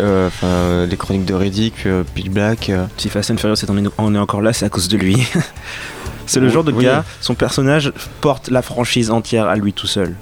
Euh, 0.00 0.26
Enfin, 0.28 0.46
euh, 0.46 0.86
les 0.86 0.96
chroniques 0.96 1.24
de 1.24 1.32
Riddick, 1.34 1.86
euh, 1.86 2.02
Pitch 2.14 2.28
Black. 2.28 2.68
euh, 2.70 2.84
Si 2.98 3.08
Fast 3.08 3.30
and 3.30 3.38
Furious 3.38 3.54
est 3.62 3.70
en- 3.70 3.76
on 3.98 4.14
est 4.14 4.18
encore 4.18 4.42
là, 4.42 4.52
c'est 4.52 4.66
à 4.66 4.68
cause 4.68 4.88
de 4.88 4.96
lui. 4.98 5.16
c'est 6.26 6.40
le 6.40 6.48
genre 6.48 6.64
de 6.64 6.72
oui. 6.72 6.84
gars, 6.84 7.04
son 7.20 7.34
personnage 7.34 7.92
porte 8.20 8.48
la 8.48 8.62
franchise 8.62 9.10
entière 9.10 9.46
à 9.46 9.56
lui 9.56 9.72
tout 9.72 9.86
seul. 9.86 10.14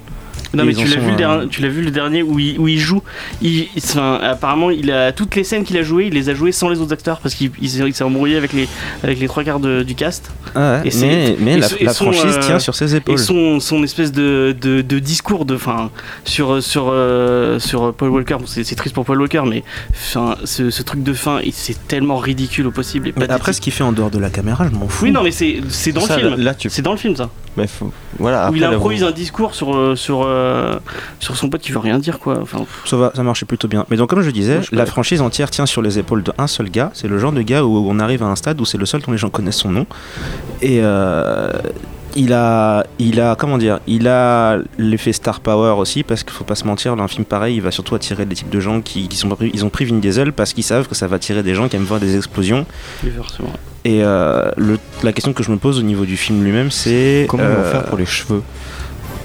Non 0.53 0.65
mais 0.65 0.71
ils 0.73 0.77
tu 0.77 0.87
l'as 0.87 0.99
vu, 0.99 1.09
le 1.11 1.15
dernier- 1.15 1.47
tu 1.49 1.61
l'as 1.61 1.67
vu 1.69 1.81
le 1.81 1.91
dernier 1.91 2.21
où 2.23 2.37
il, 2.39 2.59
où 2.59 2.67
il 2.67 2.77
joue. 2.79 3.01
Il, 3.41 3.49
il- 3.61 3.69
enfin, 3.77 4.19
apparemment, 4.21 4.69
il 4.69 4.91
a 4.91 5.11
toutes 5.11 5.35
les 5.35 5.43
scènes 5.43 5.63
qu'il 5.63 5.77
a 5.77 5.83
jouées, 5.83 6.07
il 6.07 6.13
les 6.13 6.29
a 6.29 6.33
jouées 6.33 6.51
sans 6.51 6.69
les 6.69 6.79
autres 6.79 6.93
acteurs 6.93 7.19
parce 7.19 7.33
qu'il 7.35 7.51
il 7.61 7.69
s'est 7.69 7.79
il 7.87 7.93
s'est 7.93 8.03
embrouillé 8.03 8.37
avec 8.37 8.53
les 8.53 8.67
avec 9.03 9.19
les 9.19 9.27
trois 9.27 9.43
quarts 9.43 9.59
de- 9.59 9.83
du 9.83 9.95
cast. 9.95 10.31
Ah 10.55 10.73
ouais, 10.81 10.87
Et 10.87 10.91
c'est- 10.91 11.05
mais 11.07 11.35
mais 11.39 11.53
et 11.53 11.57
la, 11.59 11.67
son- 11.69 11.75
et 11.77 11.83
la 11.85 11.93
son, 11.93 12.11
franchise 12.11 12.35
euh, 12.37 12.39
tient 12.41 12.59
sur 12.59 12.75
ses 12.75 12.95
épaules. 12.95 13.15
Et 13.15 13.17
son, 13.17 13.59
son 13.59 13.83
espèce 13.83 14.11
de, 14.11 14.55
de, 14.59 14.81
de 14.81 14.99
discours 14.99 15.45
de, 15.45 15.57
fin, 15.57 15.89
sur, 16.23 16.61
sur, 16.61 16.89
euh, 16.91 17.57
sur 17.59 17.93
Paul 17.93 18.09
Walker, 18.09 18.35
bon, 18.39 18.45
c'est 18.45 18.63
c'est 18.63 18.75
triste 18.75 18.93
pour 18.95 19.05
Paul 19.05 19.19
Walker, 19.21 19.41
mais 19.47 19.63
fin, 19.93 20.35
ce, 20.43 20.69
ce 20.69 20.83
truc 20.83 21.03
de 21.03 21.13
fin, 21.13 21.39
c'est 21.51 21.87
tellement 21.87 22.17
ridicule 22.17 22.67
au 22.67 22.71
possible. 22.71 23.07
Et 23.07 23.11
Mais 23.11 23.13
pathétique. 23.21 23.35
après, 23.35 23.53
ce 23.53 23.61
qu'il 23.61 23.73
fait 23.73 23.83
en 23.83 23.91
dehors 23.91 24.11
de 24.11 24.19
la 24.19 24.29
caméra, 24.29 24.67
je 24.71 24.77
m'en 24.77 24.87
fous. 24.87 25.05
oui, 25.05 25.11
non, 25.11 25.23
mais 25.23 25.31
c'est 25.31 25.57
c'est 25.69 25.91
dans 25.91 26.01
ça, 26.01 26.17
le 26.17 26.29
film. 26.29 26.41
Là, 26.43 26.53
tu. 26.53 26.69
C'est 26.69 26.81
dans 26.81 26.91
le 26.91 26.97
film, 26.97 27.15
ça. 27.15 27.29
Mais 27.57 27.67
faut. 27.67 27.91
Voilà, 28.19 28.49
où 28.51 28.55
il 28.55 28.61
là, 28.61 28.69
improvise 28.69 29.01
vous- 29.03 29.07
un 29.09 29.11
discours 29.11 29.53
sur, 29.53 29.75
euh, 29.75 29.95
sur, 29.95 30.23
euh, 30.43 30.75
sur 31.19 31.35
son 31.35 31.49
pote 31.49 31.61
qui 31.61 31.71
veut 31.71 31.79
rien 31.79 31.99
dire, 31.99 32.19
quoi. 32.19 32.39
Enfin, 32.41 32.65
Ça 32.85 32.97
va, 32.97 33.11
ça 33.15 33.23
marchait 33.23 33.45
plutôt 33.45 33.67
bien. 33.67 33.85
Mais 33.89 33.97
donc, 33.97 34.09
comme 34.09 34.21
je 34.21 34.31
disais, 34.31 34.61
je 34.61 34.75
la 34.75 34.85
franchise 34.85 35.21
entière 35.21 35.49
tient 35.49 35.65
sur 35.65 35.81
les 35.81 35.99
épaules 35.99 36.23
d'un 36.23 36.47
seul 36.47 36.69
gars. 36.69 36.91
C'est 36.93 37.07
le 37.07 37.17
genre 37.17 37.31
de 37.31 37.41
gars 37.41 37.63
où 37.63 37.85
on 37.89 37.99
arrive 37.99 38.23
à 38.23 38.27
un 38.27 38.35
stade 38.35 38.59
où 38.61 38.65
c'est 38.65 38.77
le 38.77 38.85
seul 38.85 39.01
dont 39.01 39.11
les 39.11 39.17
gens 39.17 39.29
connaissent 39.29 39.57
son 39.57 39.71
nom. 39.71 39.85
Et 40.61 40.79
euh, 40.81 41.51
il 42.15 42.31
a, 42.33 42.85
il 42.99 43.19
a, 43.19 43.35
comment 43.35 43.57
dire, 43.57 43.79
il 43.87 44.07
a 44.07 44.59
l'effet 44.77 45.13
star 45.13 45.39
power 45.39 45.71
aussi 45.79 46.03
parce 46.03 46.23
qu'il 46.23 46.31
faut 46.33 46.43
pas 46.43 46.53
se 46.55 46.65
mentir, 46.65 46.93
un 46.93 47.07
film 47.07 47.25
pareil, 47.25 47.55
il 47.55 47.61
va 47.61 47.71
surtout 47.71 47.95
attirer 47.95 48.25
des 48.27 48.35
types 48.35 48.51
de 48.51 48.59
gens 48.59 48.81
qui, 48.81 49.07
qui 49.07 49.17
sont 49.17 49.29
pas 49.29 49.35
pris, 49.35 49.49
ils 49.53 49.65
ont 49.65 49.69
pris 49.69 49.85
Vin 49.85 49.97
Diesel 49.97 50.31
parce 50.31 50.53
qu'ils 50.53 50.63
savent 50.63 50.87
que 50.87 50.93
ça 50.93 51.07
va 51.07 51.15
attirer 51.15 51.41
des 51.41 51.55
gens 51.55 51.67
qui 51.67 51.75
aiment 51.75 51.83
voir 51.85 51.99
des 51.99 52.15
explosions. 52.15 52.65
forcément. 53.17 53.51
Et 53.85 54.03
euh, 54.03 54.49
le- 54.57 54.77
la 55.01 55.11
question 55.11 55.33
que 55.33 55.41
je 55.43 55.49
me 55.51 55.57
pose 55.57 55.79
au 55.79 55.81
niveau 55.81 56.05
du 56.05 56.15
film 56.15 56.43
lui-même, 56.43 56.69
c'est 56.71 57.25
Comment 57.27 57.43
vont 57.43 57.49
euh, 57.49 57.71
faire 57.71 57.83
pour 57.85 57.97
les 57.97 58.05
cheveux? 58.05 58.43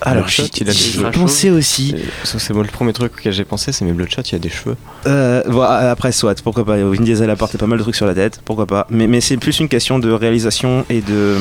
Alors, 0.03 0.29
j'y 0.29 1.03
pensais 1.13 1.51
aussi. 1.51 1.95
C'est 2.25 2.53
moi 2.53 2.63
le 2.63 2.71
premier 2.71 2.93
truc 2.93 3.13
auquel 3.19 3.33
j'ai 3.33 3.45
pensé, 3.45 3.73
c'est 3.73 3.85
mais 3.85 3.93
Bloodshot, 3.93 4.23
il 4.23 4.33
y 4.33 4.37
a 4.37 4.39
des 4.39 4.49
cheveux. 4.49 4.77
Euh, 5.07 5.43
bon, 5.47 5.63
après, 5.63 6.13
soit, 6.13 6.41
pourquoi 6.43 6.65
pas. 6.65 6.77
Vin 6.77 7.03
Diesel 7.03 7.31
a 7.31 7.37
porté 7.37 7.59
pas 7.59 7.67
mal 7.67 7.79
de 7.79 7.83
trucs 7.83 7.97
sur 7.97 8.07
la 8.07 8.15
tête, 8.15 8.41
pourquoi 8.45 8.67
pas. 8.67 8.87
Mais, 8.91 9.07
mais 9.07 9.21
c'est 9.21 9.37
plus 9.37 9.59
une 9.61 9.69
question 9.69 9.99
de 9.99 10.11
réalisation 10.11 10.85
et 10.89 11.01
de. 11.01 11.37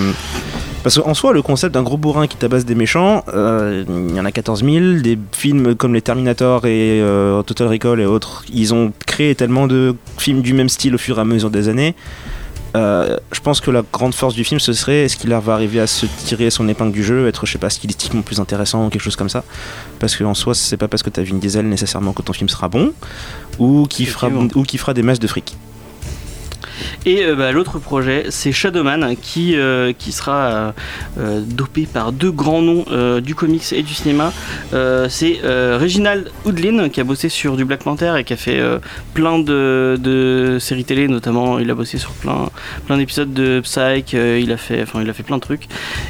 Parce 0.83 0.99
qu'en 0.99 1.13
soi, 1.13 1.33
le 1.33 1.41
concept 1.41 1.73
d'un 1.73 1.83
gros 1.83 1.97
bourrin 1.97 2.27
qui 2.27 2.37
tabasse 2.37 2.63
des 2.63 2.75
méchants, 2.75 3.23
euh, 3.33 3.83
il 4.09 4.15
y 4.15 4.19
en 4.19 4.25
a 4.25 4.31
14 4.31 4.63
000. 4.63 5.01
Des 5.01 5.17
films 5.33 5.75
comme 5.75 5.93
les 5.93 6.01
Terminator 6.01 6.65
et 6.65 7.01
euh, 7.01 7.41
Total 7.43 7.67
Recall 7.67 7.99
et 7.99 8.05
autres, 8.05 8.45
ils 8.53 8.73
ont 8.73 8.93
créé 9.05 9.35
tellement 9.35 9.67
de 9.67 9.95
films 10.17 10.41
du 10.41 10.53
même 10.53 10.69
style 10.69 10.95
au 10.95 10.97
fur 10.97 11.17
et 11.17 11.21
à 11.21 11.25
mesure 11.25 11.49
des 11.49 11.67
années 11.67 11.95
Euh, 12.75 13.17
je 13.31 13.39
pense 13.39 13.62
que 13.62 13.71
la 13.71 13.83
grande 13.91 14.13
force 14.13 14.33
du 14.33 14.43
film, 14.43 14.59
ce 14.59 14.74
serait 14.74 15.05
est-ce 15.05 15.15
qu'il 15.15 15.29
va 15.29 15.53
arriver 15.53 15.79
à 15.79 15.88
se 15.88 16.05
tirer 16.05 16.50
son 16.50 16.67
épingle 16.67 16.91
du 16.91 17.03
jeu, 17.03 17.27
être, 17.27 17.45
je 17.45 17.53
sais 17.53 17.57
pas, 17.57 17.69
stylistiquement 17.69 18.21
plus 18.21 18.39
intéressant 18.39 18.86
ou 18.86 18.89
quelque 18.89 19.01
chose 19.01 19.15
comme 19.15 19.29
ça. 19.29 19.43
Parce 20.00 20.15
qu'en 20.15 20.33
soi, 20.33 20.53
c'est 20.53 20.77
pas 20.77 20.88
parce 20.88 21.03
que 21.03 21.09
t'as 21.09 21.21
vu 21.21 21.31
une 21.31 21.39
diesel 21.39 21.67
nécessairement 21.67 22.13
que 22.13 22.21
ton 22.21 22.33
film 22.33 22.50
sera 22.50 22.67
bon 22.67 22.93
ou 23.59 23.88
qui 23.89 24.05
fera, 24.05 24.29
ou 24.29 24.65
fera 24.65 24.93
des 24.93 25.03
masses 25.03 25.19
de 25.19 25.27
fric. 25.27 25.55
Et 27.05 27.24
euh, 27.24 27.36
bah, 27.36 27.51
l'autre 27.51 27.79
projet, 27.79 28.25
c'est 28.29 28.51
Shadowman, 28.51 29.15
qui, 29.22 29.55
euh, 29.55 29.93
qui 29.98 30.12
sera 30.12 30.74
euh, 31.17 31.41
dopé 31.41 31.86
par 31.86 32.12
deux 32.12 32.31
grands 32.31 32.62
noms 32.62 32.86
du 33.22 33.36
comics 33.36 33.74
et 33.74 33.84
du 33.84 33.93
cinéma. 33.93 34.34
C'est 34.72 35.39
Reginald 35.43 36.31
Hoodlin, 36.46 36.89
qui 36.89 37.00
a 37.00 37.03
bossé 37.03 37.29
sur 37.29 37.55
du 37.55 37.65
Black 37.65 37.84
Panther 37.84 38.13
et 38.17 38.24
qui 38.24 38.34
a 38.34 38.38
fait 38.38 38.62
plein 39.13 39.39
de, 39.39 39.98
de 40.00 40.57
séries 40.60 40.86
télé, 40.86 41.07
notamment 41.07 41.60
il 41.60 41.69
a 41.69 41.75
bossé 41.75 41.98
sur 41.98 42.12
plein, 42.12 42.50
plein 42.86 42.98
d'épisodes 42.98 43.34
de 43.34 43.60
Psych, 43.62 44.13
il, 44.13 44.51
a 44.51 44.57
fait, 44.57 44.86
il 45.01 45.10
a 45.10 45.13
fait 45.13 45.24
plein 45.24 45.38
de 45.38 45.41
trucs. 45.41 45.67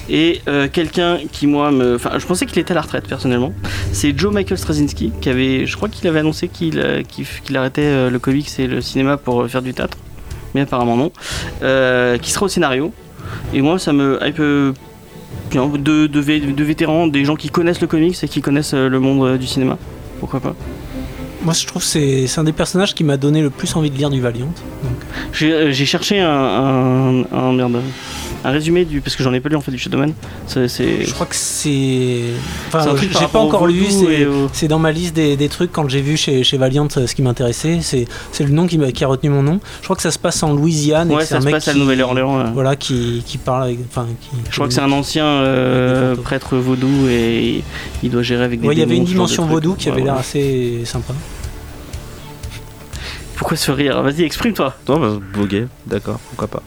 Et 0.09 0.41
quelqu'un 0.74 1.19
qui, 1.31 1.47
moi, 1.47 1.71
me. 1.71 1.95
Enfin, 1.95 2.17
je 2.17 2.25
pensais 2.25 2.45
qu'il 2.45 2.59
était 2.59 2.71
à 2.71 2.75
la 2.75 2.81
retraite 2.81 3.07
personnellement. 3.07 3.53
C'est 3.91 4.17
Joe 4.17 4.33
Michael 4.33 4.57
Straczynski, 4.57 5.12
qui 5.21 5.29
avait. 5.29 5.65
Je 5.65 5.75
crois 5.75 5.89
qu'il 5.89 6.07
avait 6.07 6.19
annoncé 6.19 6.47
qu'il 6.47 6.79
arrêtait 7.55 8.09
le 8.09 8.19
comics 8.19 8.47
et 8.59 8.67
le 8.67 8.81
cinéma 8.81 9.17
pour 9.17 9.47
faire 9.47 9.62
du 9.62 9.74
théâtre 9.74 9.97
mais 10.55 10.61
apparemment 10.61 10.95
non, 10.97 11.11
euh, 11.63 12.17
qui 12.17 12.31
sera 12.31 12.45
au 12.45 12.49
scénario. 12.49 12.91
Et 13.53 13.61
moi, 13.61 13.77
ça 13.79 13.93
me 13.93 14.19
hype 14.25 14.39
euh, 14.39 14.73
de, 15.53 16.07
de, 16.07 16.51
de 16.51 16.63
vétérans, 16.63 17.07
des 17.07 17.25
gens 17.25 17.35
qui 17.35 17.49
connaissent 17.49 17.81
le 17.81 17.87
comics 17.87 18.17
et 18.23 18.27
qui 18.27 18.41
connaissent 18.41 18.73
euh, 18.73 18.89
le 18.89 18.99
monde 18.99 19.37
du 19.37 19.47
cinéma. 19.47 19.77
Pourquoi 20.19 20.39
pas 20.39 20.55
Moi, 21.43 21.53
je 21.53 21.65
trouve 21.67 21.81
que 21.83 21.87
c'est 22.27 22.39
un 22.39 22.43
des 22.43 22.51
personnages 22.53 22.93
qui 22.95 23.03
m'a 23.03 23.17
donné 23.17 23.41
le 23.41 23.49
plus 23.49 23.75
envie 23.75 23.89
de 23.89 23.97
lire 23.97 24.09
du 24.09 24.19
Valiant. 24.21 24.47
J'ai 25.33 25.85
cherché 25.85 26.19
un, 26.19 26.29
un, 26.29 27.23
un- 27.31 27.53
merde, 27.53 27.81
un 28.46 28.51
résumé 28.51 28.86
du. 28.86 29.01
Parce 29.01 29.15
que 29.15 29.24
j'en 29.24 29.34
ai 29.34 29.39
pas 29.39 29.50
lu 29.50 29.56
en 29.56 29.62
fait 29.62 29.72
du 29.72 29.77
Shadowman. 29.77 30.13
C'est- 30.48 30.67
C'est 30.67 31.03
je 31.03 31.13
crois 31.13 31.25
que 31.25 31.36
c'est. 31.36 32.22
Enfin, 32.67 32.96
j'ai 32.98 33.27
pas 33.27 33.39
encore 33.39 33.67
lu. 33.67 33.86
C'est 33.89 34.06
et 34.22 34.25
au- 34.25 34.48
c'est 34.53 34.67
dans 34.67 34.79
ma 34.79 34.91
liste 34.91 35.15
des, 35.15 35.36
des 35.36 35.50
trucs 35.50 35.72
quand 35.72 35.88
j'ai 35.89 36.01
vu 36.01 36.17
chez, 36.17 36.44
chez 36.44 36.58
Valiant 36.58 36.88
euh, 36.98 37.08
ce 37.08 37.15
qui 37.15 37.22
m'intéressait. 37.22 37.79
C'est 37.82 38.06
c'est 38.32 38.44
le 38.44 38.51
nom 38.51 38.67
qui, 38.67 38.77
a 39.03 39.08
retenu 39.08 39.29
mon 39.29 39.44
nom. 39.44 39.60
Je 39.79 39.84
crois 39.86 39.96
que 39.96 40.01
ça 40.01 40.12
se 40.12 40.20
passe 40.20 40.41
en 40.44 40.53
Louisiane. 40.53 41.12
et 41.12 41.15
Ouais, 41.15 41.22
c'est 41.22 41.29
ça 41.29 41.38
un 41.38 41.41
se 41.41 41.46
mec 41.46 41.56
passe 41.56 41.67
à 41.67 41.74
qui- 41.74 41.79
Nouvelle-Orléans. 41.79 42.39
euh. 42.39 42.44
Voilà, 42.53 42.75
qui, 42.75 43.24
qui 43.25 43.38
parle 43.38 43.63
avec. 43.63 43.79
Enfin, 43.89 44.08
qui, 44.22 44.29
Je 44.50 44.56
crois 44.56 44.67
que 44.67 44.74
c'est 44.74 44.82
un 44.82 44.91
ancien 44.91 45.25
euh, 45.25 46.15
prêtre 46.15 46.58
vaudou 46.58 47.08
et 47.10 47.63
il 48.03 48.10
doit 48.10 48.24
gérer 48.24 48.44
avec 48.44 48.62
des 48.62 48.67
Ouais, 48.67 48.75
il 48.75 48.79
y 48.79 48.84
avait 48.84 48.98
une 48.98 49.03
dimension 49.06 49.46
vaudou 49.46 49.74
qui 49.75 49.88
Ouais, 49.88 49.94
avait 49.94 50.03
l'air 50.03 50.13
ouais. 50.13 50.20
assez 50.20 50.82
sympa. 50.86 51.13
Pourquoi 53.36 53.56
ce 53.58 53.72
rire? 53.72 54.01
Vas-y, 54.01 54.24
exprime-toi. 54.24 54.74
Non, 54.89 55.00
bah, 55.00 55.20
bogué, 55.34 55.67
d'accord, 55.86 56.20
pourquoi 56.29 56.48
pas. 56.48 56.63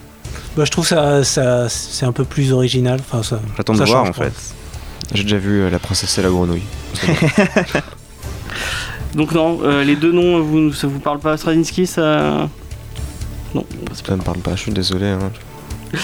Bah, 0.57 0.65
je 0.65 0.71
trouve 0.71 0.87
ça, 0.87 1.23
ça 1.25 1.69
c'est 1.69 2.07
un 2.07 2.13
peu 2.13 2.25
plus 2.25 2.53
original. 2.53 3.01
Enfin, 3.01 3.23
ça, 3.23 3.41
J'attends 3.57 3.73
de 3.75 3.79
voir 3.85 4.07
change, 4.07 4.11
en 4.11 4.13
fait. 4.13 4.33
J'ai 5.15 5.23
déjà 5.25 5.39
vu 5.39 5.63
euh, 5.63 5.71
La 5.71 5.79
princesse 5.79 6.17
et 6.19 6.23
la 6.23 6.29
grenouille. 6.29 6.63
Donc 9.15 9.33
non, 9.33 9.61
euh, 9.65 9.83
les 9.83 9.97
deux 9.97 10.13
noms, 10.13 10.41
vous, 10.41 10.73
ça 10.73 10.87
vous 10.87 11.01
parle 11.01 11.19
pas 11.19 11.37
Straczynski, 11.37 11.87
ça... 11.87 12.49
Non, 13.55 13.65
c'est 13.93 14.07
Ça 14.07 14.17
me 14.17 14.23
parle 14.23 14.39
pas, 14.39 14.55
je 14.55 14.63
suis 14.63 14.73
désolé. 14.73 15.07
hein. 15.07 15.31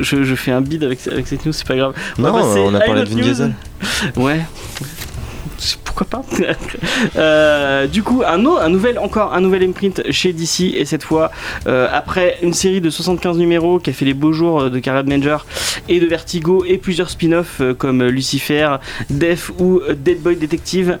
Je, 0.00 0.22
je 0.22 0.34
fais 0.36 0.52
un 0.52 0.60
bid 0.60 0.84
avec, 0.84 1.04
avec 1.08 1.26
cette 1.26 1.44
news, 1.44 1.52
c'est 1.52 1.66
pas 1.66 1.76
grave. 1.76 1.94
Non, 2.18 2.32
va 2.32 2.60
on 2.60 2.72
a 2.74 2.80
parlé 2.80 3.02
de 3.02 3.08
Vin. 3.08 3.20
Diesel. 3.20 3.54
Ouais. 4.16 4.40
Pourquoi 5.84 6.06
pas 6.06 6.22
Euh, 7.16 7.86
Du 7.86 8.02
coup, 8.02 8.22
un, 8.26 8.38
nouvel, 8.68 8.98
encore 8.98 9.34
un 9.34 9.40
nouvel 9.40 9.62
imprint 9.64 10.02
chez 10.10 10.32
DC, 10.32 10.74
et 10.74 10.84
cette 10.84 11.02
fois, 11.02 11.30
euh, 11.66 11.88
après 11.92 12.38
une 12.42 12.52
série 12.52 12.80
de 12.80 12.90
75 12.90 13.38
numéros 13.38 13.78
qui 13.78 13.90
a 13.90 13.92
fait 13.92 14.04
les 14.04 14.14
beaux 14.14 14.32
jours 14.32 14.62
euh, 14.62 14.70
de 14.70 14.78
Carrad 14.78 15.08
Manger 15.08 15.38
et 15.88 16.00
de 16.00 16.06
Vertigo, 16.06 16.64
et 16.66 16.78
plusieurs 16.78 17.10
spin-offs 17.10 17.60
comme 17.78 18.04
Lucifer, 18.04 18.76
Def 19.10 19.50
ou 19.58 19.80
Dead 19.96 20.20
Boy 20.20 20.36
Detective, 20.36 20.98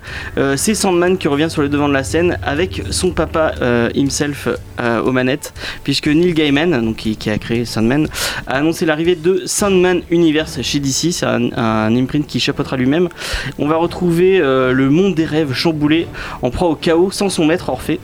c'est 0.56 0.74
Sandman 0.74 1.18
qui 1.18 1.28
revient 1.28 1.48
sur 1.50 1.62
le 1.62 1.68
devant 1.68 1.88
de 1.88 1.92
la 1.92 2.04
scène 2.04 2.38
avec 2.42 2.82
son 2.90 3.10
papa 3.10 3.54
himself 3.94 4.48
aux 4.78 5.12
manettes, 5.12 5.52
puisque 5.82 6.08
Neil 6.08 6.34
Gaiman, 6.34 6.94
qui, 6.94 7.16
a 7.28 7.38
créé 7.38 7.64
Sandman, 7.64 8.08
a 8.46 8.58
annoncé 8.58 8.86
l'arrivée 8.86 9.16
de 9.16 9.42
Sandman 9.46 10.02
Universe 10.10 10.62
chez 10.62 10.78
DC. 10.78 11.12
C'est 11.12 11.26
un, 11.26 11.52
un 11.56 11.96
imprint 11.96 12.26
qui 12.26 12.38
chapeautera 12.38 12.76
lui-même. 12.76 13.08
On 13.58 13.66
va 13.66 13.76
retrouver 13.76 14.40
le 14.46 14.88
monde 14.90 15.14
des 15.14 15.24
rêves 15.24 15.52
chamboulé 15.52 16.06
en 16.42 16.50
proie 16.50 16.68
au 16.68 16.74
chaos 16.74 17.10
sans 17.10 17.28
son 17.28 17.44
maître 17.46 17.68
Orphée. 17.68 18.00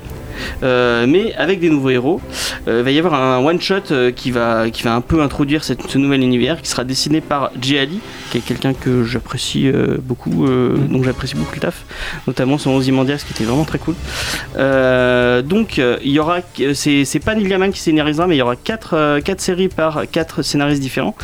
Euh, 0.62 1.06
mais 1.08 1.34
avec 1.34 1.60
des 1.60 1.70
nouveaux 1.70 1.90
héros. 1.90 2.20
Euh, 2.68 2.78
il 2.80 2.84
va 2.84 2.90
y 2.90 2.98
avoir 2.98 3.14
un 3.14 3.38
one-shot 3.44 3.74
euh, 3.90 4.10
qui, 4.10 4.30
va, 4.30 4.70
qui 4.70 4.82
va 4.82 4.94
un 4.94 5.00
peu 5.00 5.20
introduire 5.22 5.64
cette- 5.64 5.88
ce 5.88 5.98
nouvel 5.98 6.22
univers 6.22 6.60
qui 6.62 6.68
sera 6.68 6.84
dessiné 6.84 7.20
par 7.20 7.50
Jay 7.60 7.78
Ali, 7.78 8.00
qui 8.30 8.38
est 8.38 8.40
quelqu'un 8.40 8.72
que 8.74 9.04
j'apprécie 9.04 9.70
beaucoup, 10.02 10.46
euh, 10.46 10.76
dont 10.88 11.02
j'apprécie 11.02 11.34
beaucoup 11.34 11.54
le 11.54 11.60
taf, 11.60 11.84
notamment 12.26 12.58
son 12.58 12.70
Ozymandias 12.72 13.24
qui 13.26 13.32
était 13.32 13.44
vraiment 13.44 13.64
très 13.64 13.78
cool. 13.78 13.94
Donc 15.44 15.78
il 15.78 16.10
y 16.12 16.18
aura, 16.18 16.38
c'est 16.74 17.04
c'est 17.04 17.20
pas 17.20 17.34
Neil 17.34 17.48
Gaiman 17.48 17.72
qui 17.72 17.80
scénarisera, 17.80 18.26
mais 18.26 18.36
il 18.36 18.38
y 18.38 18.42
aura 18.42 18.56
4 18.56 19.20
quatre 19.20 19.40
séries 19.40 19.68
par 19.68 20.02
4 20.10 20.42
scénaristes 20.42 20.80
différents. 20.80 21.14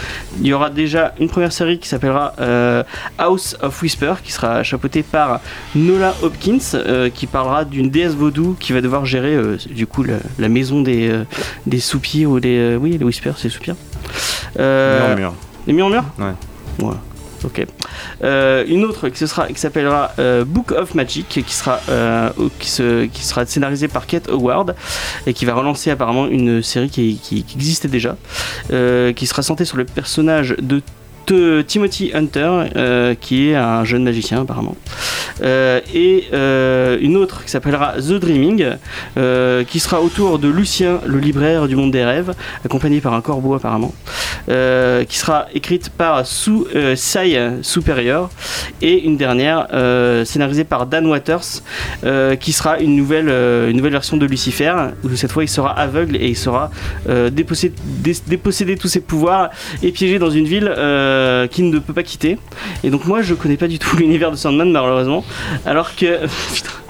Il 0.40 0.46
y 0.46 0.52
aura 0.52 0.70
déjà 0.70 1.14
une 1.20 1.28
première 1.28 1.52
série 1.52 1.78
qui 1.78 1.88
s'appellera 1.88 2.34
House 3.18 3.56
of 3.62 3.80
Whisper, 3.82 4.14
qui 4.24 4.32
sera 4.32 4.62
chapeautée 4.62 5.02
par 5.02 5.40
Nola 5.74 6.14
Hopkins, 6.22 6.58
qui 7.14 7.26
parlera 7.26 7.64
d'une 7.64 7.90
déesse 7.90 8.14
vaudou 8.14 8.56
qui 8.58 8.72
va 8.72 8.80
devoir 8.80 8.97
gérer 9.04 9.34
euh, 9.34 9.56
du 9.70 9.86
coup 9.86 10.02
la, 10.02 10.16
la 10.38 10.48
maison 10.48 10.80
des, 10.82 11.08
euh, 11.10 11.24
des 11.66 11.80
soupirs 11.80 12.30
ou 12.30 12.40
des 12.40 12.56
euh, 12.58 12.76
oui 12.76 12.96
les 12.98 13.04
whispers, 13.04 13.36
c'est 13.38 13.48
soupirs. 13.48 13.76
Euh, 14.58 15.08
Murmure. 15.08 15.34
les 15.66 15.72
murmures 15.72 16.04
Ouais. 16.18 16.86
Ouais. 16.86 16.94
Ok. 17.44 17.64
Euh, 18.24 18.64
une 18.66 18.84
autre 18.84 19.08
qui, 19.10 19.18
se 19.18 19.26
sera, 19.28 19.46
qui 19.46 19.60
s'appellera 19.60 20.10
euh, 20.18 20.44
Book 20.44 20.72
of 20.72 20.96
Magic, 20.96 21.28
qui 21.28 21.54
sera, 21.54 21.78
euh, 21.88 22.30
qui, 22.58 22.68
se, 22.68 23.04
qui 23.06 23.24
sera 23.24 23.46
scénarisée 23.46 23.86
par 23.86 24.06
Kate 24.08 24.28
Howard 24.28 24.74
et 25.24 25.32
qui 25.32 25.44
va 25.44 25.54
relancer 25.54 25.90
apparemment 25.92 26.26
une 26.26 26.62
série 26.64 26.90
qui, 26.90 27.16
qui- 27.22 27.44
qui 27.44 27.54
existait 27.56 27.86
déjà, 27.86 28.16
qui 28.68 29.26
sera 29.26 29.42
centrée 29.42 29.64
sur 29.66 29.76
le 29.76 29.84
personnage 29.84 30.56
de 30.60 30.82
Timothy 31.66 32.10
Hunter, 32.14 32.50
euh, 32.76 33.14
qui 33.20 33.50
est 33.50 33.54
un 33.54 33.84
jeune 33.84 34.04
magicien 34.04 34.42
apparemment. 34.42 34.76
Euh, 35.42 35.80
et 35.94 36.24
euh, 36.32 36.98
une 37.00 37.16
autre 37.16 37.44
qui 37.44 37.50
s'appellera 37.50 37.94
The 37.98 38.14
Dreaming, 38.14 38.64
qui 39.66 39.80
sera 39.80 40.00
autour 40.02 40.38
de 40.38 40.48
Lucien, 40.48 41.00
le 41.06 41.18
libraire 41.18 41.68
du 41.68 41.76
monde 41.76 41.90
des 41.92 42.04
rêves, 42.04 42.34
accompagné 42.64 43.00
par 43.00 43.14
un 43.14 43.20
corbeau 43.20 43.54
apparemment, 43.54 43.94
qui 44.46 45.18
sera 45.18 45.46
écrite 45.54 45.90
par 45.90 46.26
Sue 46.26 46.64
Sai 46.96 47.38
Superior, 47.62 48.30
et 48.82 49.04
une 49.04 49.16
dernière 49.16 49.66
scénarisée 50.24 50.64
par 50.64 50.86
Dan 50.86 51.06
Waters, 51.06 51.62
qui 52.40 52.52
sera 52.52 52.78
une 52.80 52.96
nouvelle, 52.96 53.28
une 53.28 53.76
nouvelle 53.76 53.92
version 53.92 54.16
de 54.16 54.26
Lucifer, 54.26 54.74
où 55.04 55.08
cette 55.14 55.32
fois 55.32 55.44
il 55.44 55.48
sera 55.48 55.70
aveugle 55.78 56.16
et 56.16 56.28
il 56.28 56.36
sera 56.36 56.70
dépossédé, 57.32 57.74
dé- 58.02 58.76
tous 58.78 58.88
ses 58.88 59.00
pouvoirs 59.00 59.50
et 59.82 59.92
piégé 59.92 60.18
dans 60.18 60.30
une 60.30 60.46
ville 60.46 60.72
qu'il 61.50 61.70
ne 61.70 61.78
peut 61.78 61.92
pas 61.92 62.02
quitter. 62.02 62.38
Et 62.84 62.90
donc 62.90 63.04
moi 63.04 63.22
je 63.22 63.34
connais 63.34 63.56
pas 63.56 63.68
du 63.68 63.78
tout 63.78 63.96
l'univers 63.98 64.30
de 64.30 64.36
Sandman 64.36 64.70
malheureusement, 64.70 65.24
alors 65.66 65.94
que... 65.96 66.20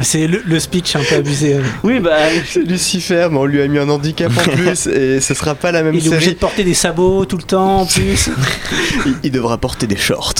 C'est 0.00 0.26
le, 0.26 0.42
le 0.44 0.58
speech 0.58 0.96
un 0.96 1.02
peu 1.08 1.16
abusé. 1.16 1.54
euh. 1.54 1.62
Oui 1.84 2.00
bah... 2.00 2.16
C'est 2.46 2.60
Lucifer, 2.60 3.28
mais 3.30 3.38
on 3.38 3.44
lui 3.44 3.62
a 3.62 3.68
mis 3.68 3.78
un 3.78 3.88
handicap 3.88 4.32
en 4.36 4.50
plus 4.56 4.86
et 4.88 5.20
ce 5.20 5.34
sera 5.34 5.54
pas 5.54 5.70
la 5.70 5.82
même 5.82 5.94
Il 5.94 6.04
est 6.06 6.08
obligé 6.08 6.32
de 6.32 6.38
porter 6.38 6.64
des 6.64 6.74
sabots 6.74 7.24
tout 7.24 7.36
le 7.36 7.42
temps 7.44 7.80
en 7.80 7.86
plus. 7.86 8.30
Il, 9.06 9.14
il 9.24 9.30
devra 9.30 9.58
porter 9.58 9.86
des 9.86 9.96
shorts 9.96 10.34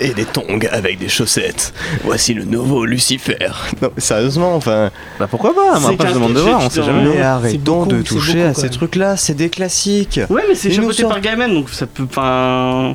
et 0.00 0.10
des 0.10 0.24
tongs 0.24 0.60
avec 0.70 0.98
des 0.98 1.08
chaussettes. 1.08 1.72
Voici 2.04 2.34
le 2.34 2.44
nouveau 2.44 2.84
Lucifer. 2.84 3.36
Non, 3.82 3.90
mais 3.94 4.00
sérieusement, 4.00 4.54
enfin. 4.54 4.90
Bah 5.18 5.26
pourquoi 5.30 5.54
pas? 5.54 5.78
Moi 5.78 5.90
après 5.90 6.08
je 6.08 6.14
demande 6.14 6.34
de 6.34 6.40
voir, 6.40 6.60
on 6.62 6.70
sait 6.70 6.82
jamais. 6.82 7.04
Mais 7.16 7.20
arrêtons 7.20 7.84
beaucoup, 7.84 7.88
de 7.92 8.02
toucher 8.02 8.34
beaucoup, 8.34 8.48
à 8.48 8.54
ces 8.54 8.70
trucs-là, 8.70 9.16
c'est 9.16 9.34
des 9.34 9.48
classiques. 9.50 10.20
Ouais 10.30 10.42
mais 10.48 10.54
c'est 10.54 10.70
chapeauté 10.70 11.02
par 11.04 11.20
Gaiman 11.20 11.52
donc 11.52 11.70
ça 11.70 11.86
peut... 11.86 12.04
Enfin... 12.08 12.94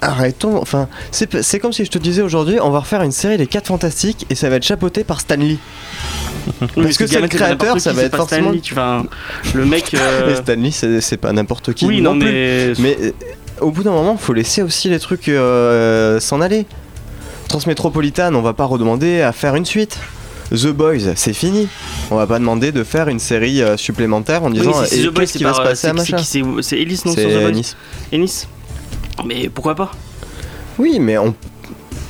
Arrêtons, 0.00 0.60
enfin, 0.60 0.88
c'est 1.10 1.58
comme 1.58 1.72
si 1.72 1.84
je 1.84 1.90
te 1.90 1.98
disais 1.98 2.22
aujourd'hui, 2.22 2.58
on 2.60 2.70
va 2.70 2.80
refaire 2.80 3.02
une 3.02 3.10
série 3.12 3.36
Les 3.36 3.48
4 3.48 3.66
Fantastiques 3.66 4.26
et 4.30 4.36
ça 4.36 4.48
va 4.48 4.56
être 4.56 4.64
chapeauté 4.64 5.02
par 5.02 5.20
Stan 5.20 5.36
Lee. 5.36 5.58
Oui, 6.76 6.96
que 6.96 7.06
c'est 7.06 7.20
le 7.20 7.28
créateur, 7.28 7.78
ça 7.78 7.92
va 7.92 8.04
être 8.04 8.16
forcément- 8.16 8.52
Lee, 8.52 8.60
tu 8.62 8.74
vois, 8.74 9.02
le 9.54 9.66
mec... 9.66 9.92
euh, 9.94 10.32
Et 10.32 10.36
Stan 10.36 10.54
Lee, 10.54 10.72
c'est 10.72 11.16
pas 11.16 11.32
n'importe 11.32 11.74
qui. 11.74 11.84
Oui 11.84 12.00
non, 12.00 12.14
mais... 12.14 12.72
Mais 12.78 12.96
euh, 13.02 13.10
au 13.60 13.70
bout 13.70 13.82
d'un 13.82 13.90
moment, 13.90 14.16
faut 14.16 14.32
laisser 14.32 14.62
aussi 14.62 14.88
les 14.88 14.98
trucs 14.98 15.28
euh, 15.28 16.20
s'en 16.20 16.40
aller. 16.40 16.64
Transmétropolitane, 17.48 18.34
on 18.34 18.42
va 18.42 18.54
pas 18.54 18.64
redemander 18.64 19.20
à 19.20 19.32
faire 19.32 19.56
une 19.56 19.66
suite. 19.66 19.98
The 20.50 20.68
Boys, 20.68 21.14
c'est 21.16 21.34
fini. 21.34 21.68
On 22.10 22.16
va 22.16 22.26
pas 22.26 22.38
demander 22.38 22.72
de 22.72 22.82
faire 22.82 23.08
une 23.08 23.18
série 23.18 23.62
supplémentaire 23.76 24.42
en 24.44 24.50
Oui, 24.50 24.58
disant 24.58 24.82
et 24.84 25.02
The 25.02 25.08
Boys, 25.08 25.26
qui 25.26 25.44
va 25.44 25.52
se 25.52 25.60
passer 25.60 25.88
à 25.88 25.92
machin. 25.92 26.16
C'est 26.18 26.78
Ellis 26.78 27.02
non 27.04 27.12
C'est. 27.14 27.74
Ennis 28.12 28.46
Mais 29.24 29.48
pourquoi 29.48 29.74
pas 29.74 29.90
Oui, 30.78 30.98
mais 31.00 31.18
on. 31.18 31.34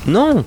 Non 0.06 0.44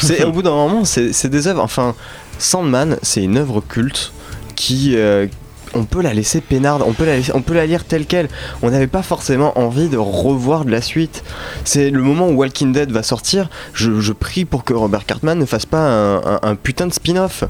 C'est 0.00 0.24
Au 0.24 0.32
bout 0.32 0.42
d'un 0.42 0.50
moment, 0.50 0.84
c'est 0.84 1.12
c'est 1.12 1.28
des 1.28 1.46
œuvres. 1.46 1.62
Enfin, 1.62 1.94
Sandman, 2.38 2.96
c'est 3.02 3.22
une 3.22 3.36
œuvre 3.36 3.60
culte 3.60 4.12
qui. 4.56 4.96
euh, 4.96 5.26
on 5.74 5.84
peut 5.84 6.02
la 6.02 6.12
laisser 6.14 6.40
peinarde, 6.40 6.82
on 6.86 6.92
peut 6.92 7.04
la, 7.04 7.16
laisser- 7.16 7.32
on 7.34 7.42
peut 7.42 7.54
la 7.54 7.66
lire 7.66 7.84
telle 7.84 8.06
quelle. 8.06 8.28
On 8.62 8.70
n'avait 8.70 8.86
pas 8.86 9.02
forcément 9.02 9.58
envie 9.58 9.88
de 9.88 9.96
revoir 9.96 10.64
de 10.64 10.70
la 10.70 10.80
suite. 10.82 11.22
C'est 11.64 11.90
le 11.90 12.02
moment 12.02 12.28
où 12.28 12.32
Walking 12.34 12.72
Dead 12.72 12.90
va 12.90 13.02
sortir, 13.02 13.48
je, 13.74 14.00
je 14.00 14.12
prie 14.12 14.44
pour 14.44 14.64
que 14.64 14.72
Robert 14.74 15.06
Cartman 15.06 15.38
ne 15.38 15.46
fasse 15.46 15.66
pas 15.66 15.78
un, 15.80 16.16
un- 16.18 16.40
un 16.42 16.54
putain 16.54 16.86
de 16.86 16.92
spin-off. 16.92 17.44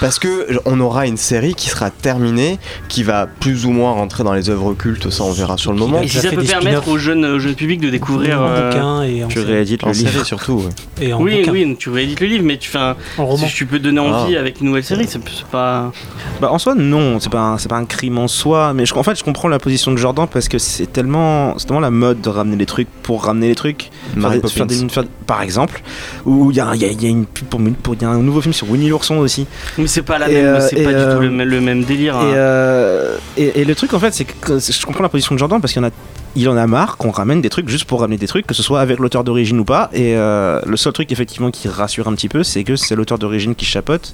Parce 0.00 0.18
que 0.18 0.58
on 0.66 0.80
aura 0.80 1.06
une 1.06 1.16
série 1.16 1.54
qui 1.54 1.68
sera 1.68 1.90
terminée, 1.90 2.58
qui 2.88 3.02
va 3.02 3.26
plus 3.26 3.66
ou 3.66 3.70
moins 3.70 3.92
rentrer 3.92 4.24
dans 4.24 4.32
les 4.34 4.50
œuvres 4.50 4.74
cultes, 4.74 5.10
ça 5.10 5.24
on 5.24 5.32
verra 5.32 5.56
sur 5.58 5.72
le 5.72 5.78
moment. 5.78 6.00
Et 6.02 6.08
si 6.08 6.18
ça 6.18 6.30
fait 6.30 6.36
peut 6.36 6.42
permettre 6.42 6.88
au 6.88 6.98
jeune, 6.98 7.24
au 7.24 7.38
jeune 7.38 7.54
public 7.54 7.80
de 7.80 7.90
découvrir. 7.90 8.40
en 8.40 8.48
euh, 8.48 8.70
bouquin 8.70 9.02
et 9.02 9.24
en, 9.24 9.28
Tu 9.28 9.40
réédites 9.40 9.82
le 9.82 9.88
En 9.88 9.92
livre. 9.92 10.10
série 10.10 10.24
surtout. 10.24 10.54
ouais. 10.98 11.06
et 11.06 11.12
en 11.12 11.20
Oui, 11.20 11.38
bouquin, 11.40 11.52
oui, 11.52 11.76
tu 11.78 11.90
réédites 11.90 12.20
le 12.20 12.26
livre, 12.26 12.44
mais 12.44 12.58
tu 12.58 12.68
fais 12.70 12.78
un. 12.78 12.96
Si 13.36 13.52
tu 13.54 13.66
peux 13.66 13.78
donner 13.78 14.00
envie 14.00 14.36
Ah. 14.36 14.40
avec 14.40 14.60
une 14.60 14.66
nouvelle 14.68 14.84
série, 14.84 15.06
c'est 15.08 15.20
c'est 15.28 15.44
pas. 15.46 15.92
Bah, 16.40 16.50
en 16.52 16.58
soi, 16.58 16.74
non, 16.74 17.18
c'est 17.20 17.30
pas, 17.34 17.40
un, 17.40 17.58
c'est 17.58 17.68
pas 17.68 17.76
un 17.76 17.84
crime 17.84 18.18
en 18.18 18.28
soi, 18.28 18.72
mais 18.74 18.86
je, 18.86 18.94
en 18.94 19.02
fait, 19.02 19.16
je 19.18 19.24
comprends 19.24 19.48
la 19.48 19.58
position 19.58 19.90
de 19.92 19.96
Jordan 19.96 20.26
parce 20.32 20.48
que 20.48 20.58
c'est 20.58 20.86
tellement, 20.92 21.54
c'est 21.58 21.66
tellement 21.66 21.80
la 21.80 21.90
mode 21.90 22.20
de 22.20 22.28
ramener 22.28 22.56
les 22.56 22.66
trucs 22.66 22.88
pour 23.02 23.24
ramener 23.24 23.48
les 23.48 23.54
trucs. 23.54 23.90
Mary 24.16 24.40
Faire 24.40 24.42
des- 24.42 24.48
faire 24.48 24.66
Poppins. 24.66 24.82
des- 24.84 24.88
faire- 24.88 25.04
par 25.26 25.42
exemple, 25.42 25.82
où 26.24 26.50
il 26.50 26.56
y 26.56 26.60
a, 26.60 26.74
il 26.74 26.80
y 26.82 26.84
a- 26.84 26.92
y 26.92 27.06
a 27.06 27.08
une 27.08 27.26
pub 27.26 27.46
pour, 27.48 27.60
pour- 27.82 27.94
il 27.94 28.02
y 28.02 28.04
a 28.04 28.08
un 28.08 28.18
nouveau 28.18 28.40
film 28.40 28.52
sur 28.54 28.70
Winnie 28.70 28.88
l'ourson 28.88 29.16
aussi. 29.18 29.46
Mais 29.78 29.86
c'est 29.86 30.02
pas 30.02 30.18
la 30.18 30.30
Et, 30.30 30.34
même, 30.34 30.44
euh, 30.54 30.60
c'est 30.68 30.76
pas 30.82 30.90
du 30.90 30.96
euh, 30.96 31.14
tout 31.16 31.22
le, 31.22 31.30
même- 31.30 31.48
le 31.48 31.60
même 31.60 31.84
délire. 31.84 32.16
hein. 32.16 32.28
Et, 32.30 32.32
euh, 32.34 33.16
et, 33.36 33.60
et 33.60 33.64
le 33.64 33.74
truc 33.74 33.92
en 33.94 33.98
fait, 33.98 34.14
c'est 34.14 34.24
que 34.24 34.58
je 34.58 34.86
comprends 34.86 35.02
la 35.02 35.08
position 35.08 35.34
de 35.34 35.38
Jordan 35.40 35.60
parce 35.60 35.72
qu'il 35.72 35.82
y 35.82 35.84
en 35.84 35.88
a, 35.88 35.92
il 36.36 36.48
en 36.48 36.56
a 36.56 36.66
marre 36.66 36.96
qu'on 36.96 37.10
ramène 37.10 37.40
des 37.40 37.50
trucs 37.50 37.68
juste 37.68 37.84
pour 37.84 38.00
ramener 38.00 38.16
des 38.16 38.26
trucs, 38.26 38.46
que 38.46 38.54
ce 38.54 38.62
soit 38.62 38.80
avec 38.80 38.98
l'auteur 38.98 39.24
d'origine 39.24 39.60
ou 39.60 39.64
pas. 39.64 39.90
Et 39.92 40.16
euh, 40.16 40.60
le 40.66 40.76
seul 40.76 40.92
truc 40.92 41.12
effectivement 41.12 41.50
qui 41.50 41.68
rassure 41.68 42.08
un 42.08 42.14
petit 42.14 42.28
peu, 42.28 42.42
c'est 42.42 42.64
que 42.64 42.76
c'est 42.76 42.94
l'auteur 42.94 43.18
d'origine 43.18 43.54
qui 43.54 43.64
chapote. 43.64 44.12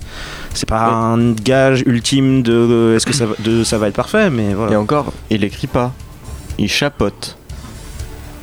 C'est 0.55 0.69
pas 0.69 0.89
un 0.89 1.33
gage 1.33 1.83
ultime 1.87 2.43
de 2.43 2.53
euh, 2.53 2.97
est-ce 2.97 3.07
que 3.07 3.15
ça 3.15 3.27
va, 3.27 3.35
de 3.39 3.65
ça 3.65 3.79
va 3.79 3.89
être 3.89 3.97
parfait, 3.97 4.31
mais 4.31 4.55
voilà. 4.55 4.73
Et 4.73 4.77
encore, 4.77 5.13
il 5.31 5.45
écrit 5.45 5.67
pas, 5.67 5.93
il 6.59 6.69
chapote. 6.69 7.37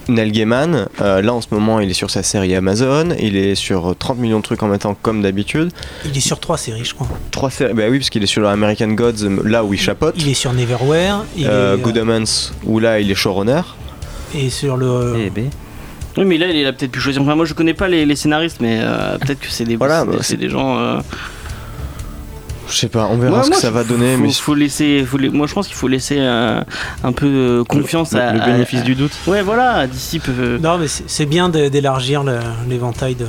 Neil 0.10 0.32
Gaiman, 0.32 0.88
euh, 1.02 1.22
là 1.22 1.34
en 1.34 1.42
ce 1.42 1.48
moment 1.52 1.80
il 1.80 1.90
est 1.90 1.94
sur 1.94 2.10
sa 2.10 2.24
série 2.24 2.56
Amazon, 2.56 3.10
il 3.20 3.36
est 3.36 3.56
sur 3.56 3.96
30 3.98 4.18
millions 4.20 4.38
de 4.40 4.44
trucs 4.44 4.64
en 4.64 4.68
même 4.68 4.80
temps 4.80 4.96
comme 5.02 5.22
d'habitude. 5.22 5.72
Il 6.06 6.16
est 6.18 6.22
sur 6.22 6.40
trois 6.40 6.58
séries, 6.58 6.86
je 6.86 6.94
crois. 6.94 7.08
Trois 7.32 7.50
séries, 7.50 7.74
bah 7.74 7.84
oui 7.90 8.00
parce 8.00 8.10
qu'il 8.10 8.24
est 8.24 8.28
sur 8.28 8.48
American 8.48 8.88
Gods, 8.90 9.24
euh, 9.24 9.42
là 9.46 9.64
où 9.64 9.74
il 9.74 9.80
chapote. 9.80 10.16
Il 10.18 10.30
est 10.30 10.34
sur 10.34 10.54
Neverwhere. 10.54 11.24
Il 11.38 11.48
Euh, 11.48 11.76
est, 11.76 11.80
Good 11.80 11.98
Omens, 11.98 12.54
où 12.64 12.80
là 12.80 13.00
il 13.00 13.10
est 13.12 13.16
showrunner. 13.16 13.62
et 14.36 14.50
sur 14.50 14.78
le. 14.78 15.16
Eh 15.26 15.30
ben. 15.30 15.50
Oui, 16.18 16.26
mais 16.26 16.40
là, 16.40 16.48
il 16.48 16.66
a 16.66 16.74
peut-être 16.74 16.92
pu 16.92 17.00
choisir. 17.00 17.22
Enfin, 17.22 17.36
moi, 17.36 17.46
je 17.46 17.54
connais 17.54 17.76
pas 17.76 17.88
les, 17.88 18.04
les 18.04 18.16
scénaristes, 18.16 18.58
mais 18.60 18.80
euh, 18.82 19.20
peut-être 19.20 19.40
que 19.40 19.52
c'est 19.52 19.66
des, 19.66 19.76
Voilà, 19.76 20.04
c'est 20.22 20.36
des- 20.36 20.48
bah, 20.48 20.48
des 20.48 20.50
gens. 20.50 20.80
euh, 20.80 21.00
Je 22.70 22.76
sais 22.78 22.90
pas, 22.90 23.08
on 23.12 23.18
verra 23.18 23.40
Ouais, 23.40 23.44
ce 23.46 23.50
que 23.50 23.56
ça 23.56 23.72
va 23.72 23.84
donner, 23.84 24.16
faut, 24.16 24.22
mais 24.24 24.32
faut 24.34 24.56
laisser, 24.56 25.04
faut 25.06 25.18
la- 25.18 25.30
moi, 25.30 25.48
je 25.48 25.54
pense 25.54 25.68
qu'il 25.68 25.76
faut 25.76 25.88
laisser 25.88 26.18
euh, 26.20 26.62
un 27.04 27.12
peu 27.12 27.26
euh, 27.26 27.64
confiance 27.64 28.14
le, 28.14 28.20
à. 28.22 28.34
le 28.34 28.40
bénéfice 28.40 28.80
à- 28.82 28.84
du 28.84 28.96
doute. 28.96 29.12
Ouais, 29.28 29.42
voilà, 29.42 29.88
d'ici 29.88 30.20
peut. 30.20 30.58
Non, 30.62 30.78
mais 30.78 30.88
c'est 30.88 31.26
bien 31.26 31.50
d'élargir 31.50 32.24
l'éventail 32.68 33.16
de- 33.16 33.26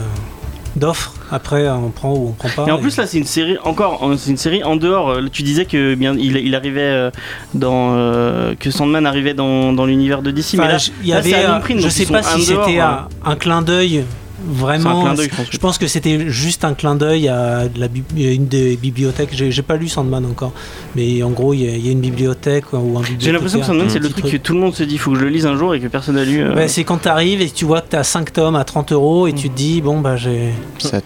d'offres. 0.77 1.14
Après, 1.31 1.68
on 1.68 1.90
prend 1.90 2.12
ou 2.14 2.29
on 2.29 2.33
prend 2.33 2.48
pas. 2.64 2.68
Et 2.68 2.72
en 2.72 2.79
plus 2.79 2.96
là 2.96 3.07
c'est 3.07 3.18
une 3.18 3.24
série 3.27 3.59
encore 3.64 4.01
euh, 4.09 4.16
c'est 4.16 4.31
une 4.31 4.37
série 4.38 4.62
en 4.64 4.77
dehors 4.77 5.11
euh, 5.11 5.27
tu 5.31 5.42
disais 5.42 5.64
que 5.66 5.94
bien 5.94 6.14
il, 6.14 6.37
il 6.37 6.55
arrivait 6.55 6.81
euh, 6.83 7.11
dans 7.53 7.94
euh, 7.96 8.55
que 8.59 8.70
Sandman 8.70 9.05
arrivait 9.05 9.35
dans, 9.35 9.72
dans 9.74 9.85
l'univers 9.87 10.22
de 10.22 10.31
DC 10.31 10.55
Enfin, 10.55 10.62
mais 10.66 10.72
là, 10.74 10.79
il 11.03 11.07
y 11.09 11.11
là, 11.11 11.16
avait, 11.18 11.35
euh, 11.35 11.48
l'imprint, 11.48 11.81
je 11.81 11.88
sais 11.88 12.07
pas 12.07 12.22
si 12.22 12.42
c'était 12.42 12.79
hein. 12.79 13.09
un, 13.24 13.33
un 13.33 13.37
clin 13.37 13.61
d'œil 13.61 14.05
vraiment. 14.46 15.07
Un 15.07 15.14
clin 15.14 15.24
je 15.24 15.29
pense. 15.37 15.46
Je 15.51 15.59
pense 15.59 15.79
que 15.79 15.87
c'était 15.87 16.29
juste 16.31 16.64
un 16.64 16.74
clin 16.74 16.94
d'œil 16.94 17.29
à 17.29 17.68
de 17.68 17.79
la 17.81 17.88
bib- 17.88 18.05
une 18.16 18.46
des 18.46 18.77
bibliothèques. 18.77 19.31
J'ai 19.33 19.62
pas 19.62 19.77
lu 19.77 19.88
Sandman 19.88 20.24
encore, 20.27 20.53
mais 20.96 21.22
en 21.22 21.31
gros, 21.31 21.55
il 21.55 21.62
y, 21.64 21.68
a- 21.68 21.77
il 21.77 21.85
y 21.85 21.88
a 21.88 21.92
une 21.92 22.01
bibliothèque 22.01 22.72
ou 22.72 22.98
un 22.98 23.03
j'ai 23.18 23.33
l'impression 23.33 23.61
que 23.61 23.66
Sandman 23.66 23.88
c'est 23.90 23.98
le 23.98 24.09
truc 24.09 24.24
que 24.31 24.37
tout 24.37 24.55
le 24.55 24.61
monde 24.61 24.74
se 24.74 24.83
dit 24.85 24.98
faut 24.98 25.12
que 25.12 25.18
je 25.18 25.24
le 25.24 25.31
lise 25.31 25.46
un 25.46 25.57
jour 25.57 25.74
et 25.74 25.81
que 25.81 25.87
personne 25.88 26.14
n'a 26.16 26.24
lu 26.24 26.40
euh. 26.42 26.68
C'est 26.68 26.85
quand 26.85 26.98
t'arrives 26.98 27.40
et 27.40 27.51
tu 27.51 27.64
vois 27.64 27.81
que 27.81 27.88
t'as 27.90 28.03
5 28.05 28.33
tomes 28.33 28.57
à 28.57 28.64
30 28.64 28.92
euros 28.92 29.27
et 29.27 29.33
tu 29.33 29.48
te 29.51 29.57
dis, 29.57 29.81
bon, 29.81 30.01
bah 30.01 30.16
j'ai 30.16 30.51
7. 30.79 31.05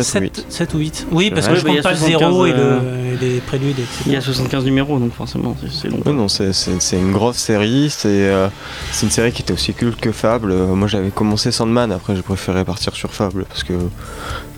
7 0.00 0.20
ou 0.20 0.24
8. 0.24 0.46
7, 0.48 0.74
ou 0.74 0.78
8. 0.78 1.06
Oui, 1.12 1.30
parce 1.30 1.46
Ouais, 1.46 1.52
que 1.54 1.58
je 1.58 1.64
bah, 1.64 1.70
compte 1.70 1.78
a 1.78 1.82
pas 1.82 1.90
le 1.92 1.96
75, 1.96 2.20
0 2.32 2.46
et, 2.46 2.52
le- 2.52 2.56
euh, 2.58 3.14
et 3.14 3.24
les 3.24 3.40
préludes, 3.40 3.78
etc. 3.78 4.02
il 4.06 4.12
y 4.12 4.16
a 4.16 4.20
75 4.20 4.64
numéros 4.64 4.98
donc 4.98 5.12
forcément 5.14 5.54
c'est- 5.70 5.88
long 5.88 6.00
Oui, 6.06 6.12
non, 6.12 6.28
c'est- 6.28 6.52
c'est 6.52 6.80
c'est 6.80 6.96
une 6.98 7.12
grosse 7.12 7.36
série. 7.36 7.88
C'est 7.90 8.08
euh, 8.08 8.48
c'est 8.90 9.06
une 9.06 9.12
série 9.12 9.32
qui 9.32 9.42
était 9.42 9.52
aussi 9.52 9.74
culte 9.74 10.00
que 10.00 10.12
Fable. 10.12 10.52
Euh, 10.52 10.66
moi, 10.74 10.88
j'avais 10.88 11.10
commencé 11.10 11.52
Sandman. 11.52 11.92
Après, 11.92 12.16
j'ai 12.16 12.22
préféré 12.22 12.64
partir 12.64 12.94
sur 12.94 13.12
Fable 13.12 13.44
parce 13.48 13.64
que 13.64 13.74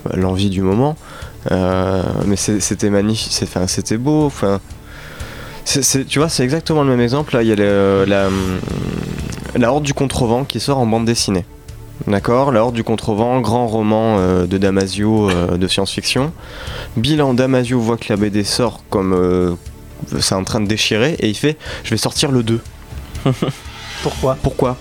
bah, 0.04 0.12
l'envie 0.16 0.50
du 0.50 0.62
moment. 0.62 0.96
Euh, 1.50 2.02
mais 2.26 2.36
c'est- 2.36 2.60
c'était 2.60 2.90
magnifique. 2.90 3.32
C'était 3.66 3.96
beau. 3.98 4.24
Enfin, 4.26 4.60
c'est- 5.64 5.82
c'est- 5.82 6.04
tu 6.04 6.18
vois, 6.18 6.28
c'est 6.28 6.42
exactement 6.44 6.82
le 6.84 6.90
même 6.90 7.00
exemple. 7.00 7.34
Là, 7.34 7.42
il 7.42 7.48
y 7.48 7.52
a 7.52 7.56
le- 7.56 8.04
la, 8.06 8.28
hum, 8.28 8.60
la 9.56 9.70
Horde 9.72 9.84
du 9.84 9.94
Contrevent 9.94 10.44
qui 10.44 10.60
sort 10.60 10.78
en 10.78 10.86
bande 10.86 11.04
dessinée. 11.04 11.44
D'accord. 12.06 12.52
La 12.52 12.62
Horde 12.62 12.74
du 12.74 12.84
Contrevent, 12.84 13.40
grand 13.40 13.66
roman 13.66 14.16
euh, 14.18 14.46
de 14.46 14.58
Damasio 14.58 15.30
euh, 15.30 15.56
de 15.56 15.68
science-fiction. 15.68 16.32
Bilan 16.96 17.34
Damasio 17.34 17.80
voit 17.80 17.96
que 17.96 18.06
la 18.08 18.16
BD 18.16 18.44
sort 18.44 18.82
comme 18.90 19.12
euh, 19.12 19.54
c'est 20.20 20.34
en 20.34 20.44
train 20.44 20.60
de 20.60 20.66
déchirer 20.66 21.16
et 21.20 21.28
il 21.28 21.34
fait 21.34 21.56
je 21.84 21.90
vais 21.90 21.96
sortir 21.96 22.30
le 22.30 22.42
2. 22.42 22.60
Pourquoi? 24.02 24.36
Pourquoi? 24.42 24.76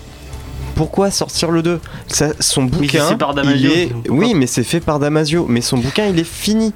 Pourquoi 0.76 1.12
sortir 1.12 1.52
le 1.52 1.62
2 1.62 1.80
Ça, 2.08 2.30
Son 2.40 2.64
c'est 2.64 2.78
bouquin, 2.78 3.08
fait 3.08 3.18
par 3.18 3.36
Damasio, 3.36 3.70
il 3.72 3.80
est... 3.80 3.88
pourquoi? 3.88 4.16
Oui, 4.16 4.34
mais 4.34 4.48
c'est 4.48 4.64
fait 4.64 4.80
par 4.80 5.00
Damasio, 5.00 5.46
mais 5.48 5.62
son 5.62 5.78
bouquin, 5.78 6.08
il 6.08 6.18
est 6.18 6.28
fini. 6.28 6.74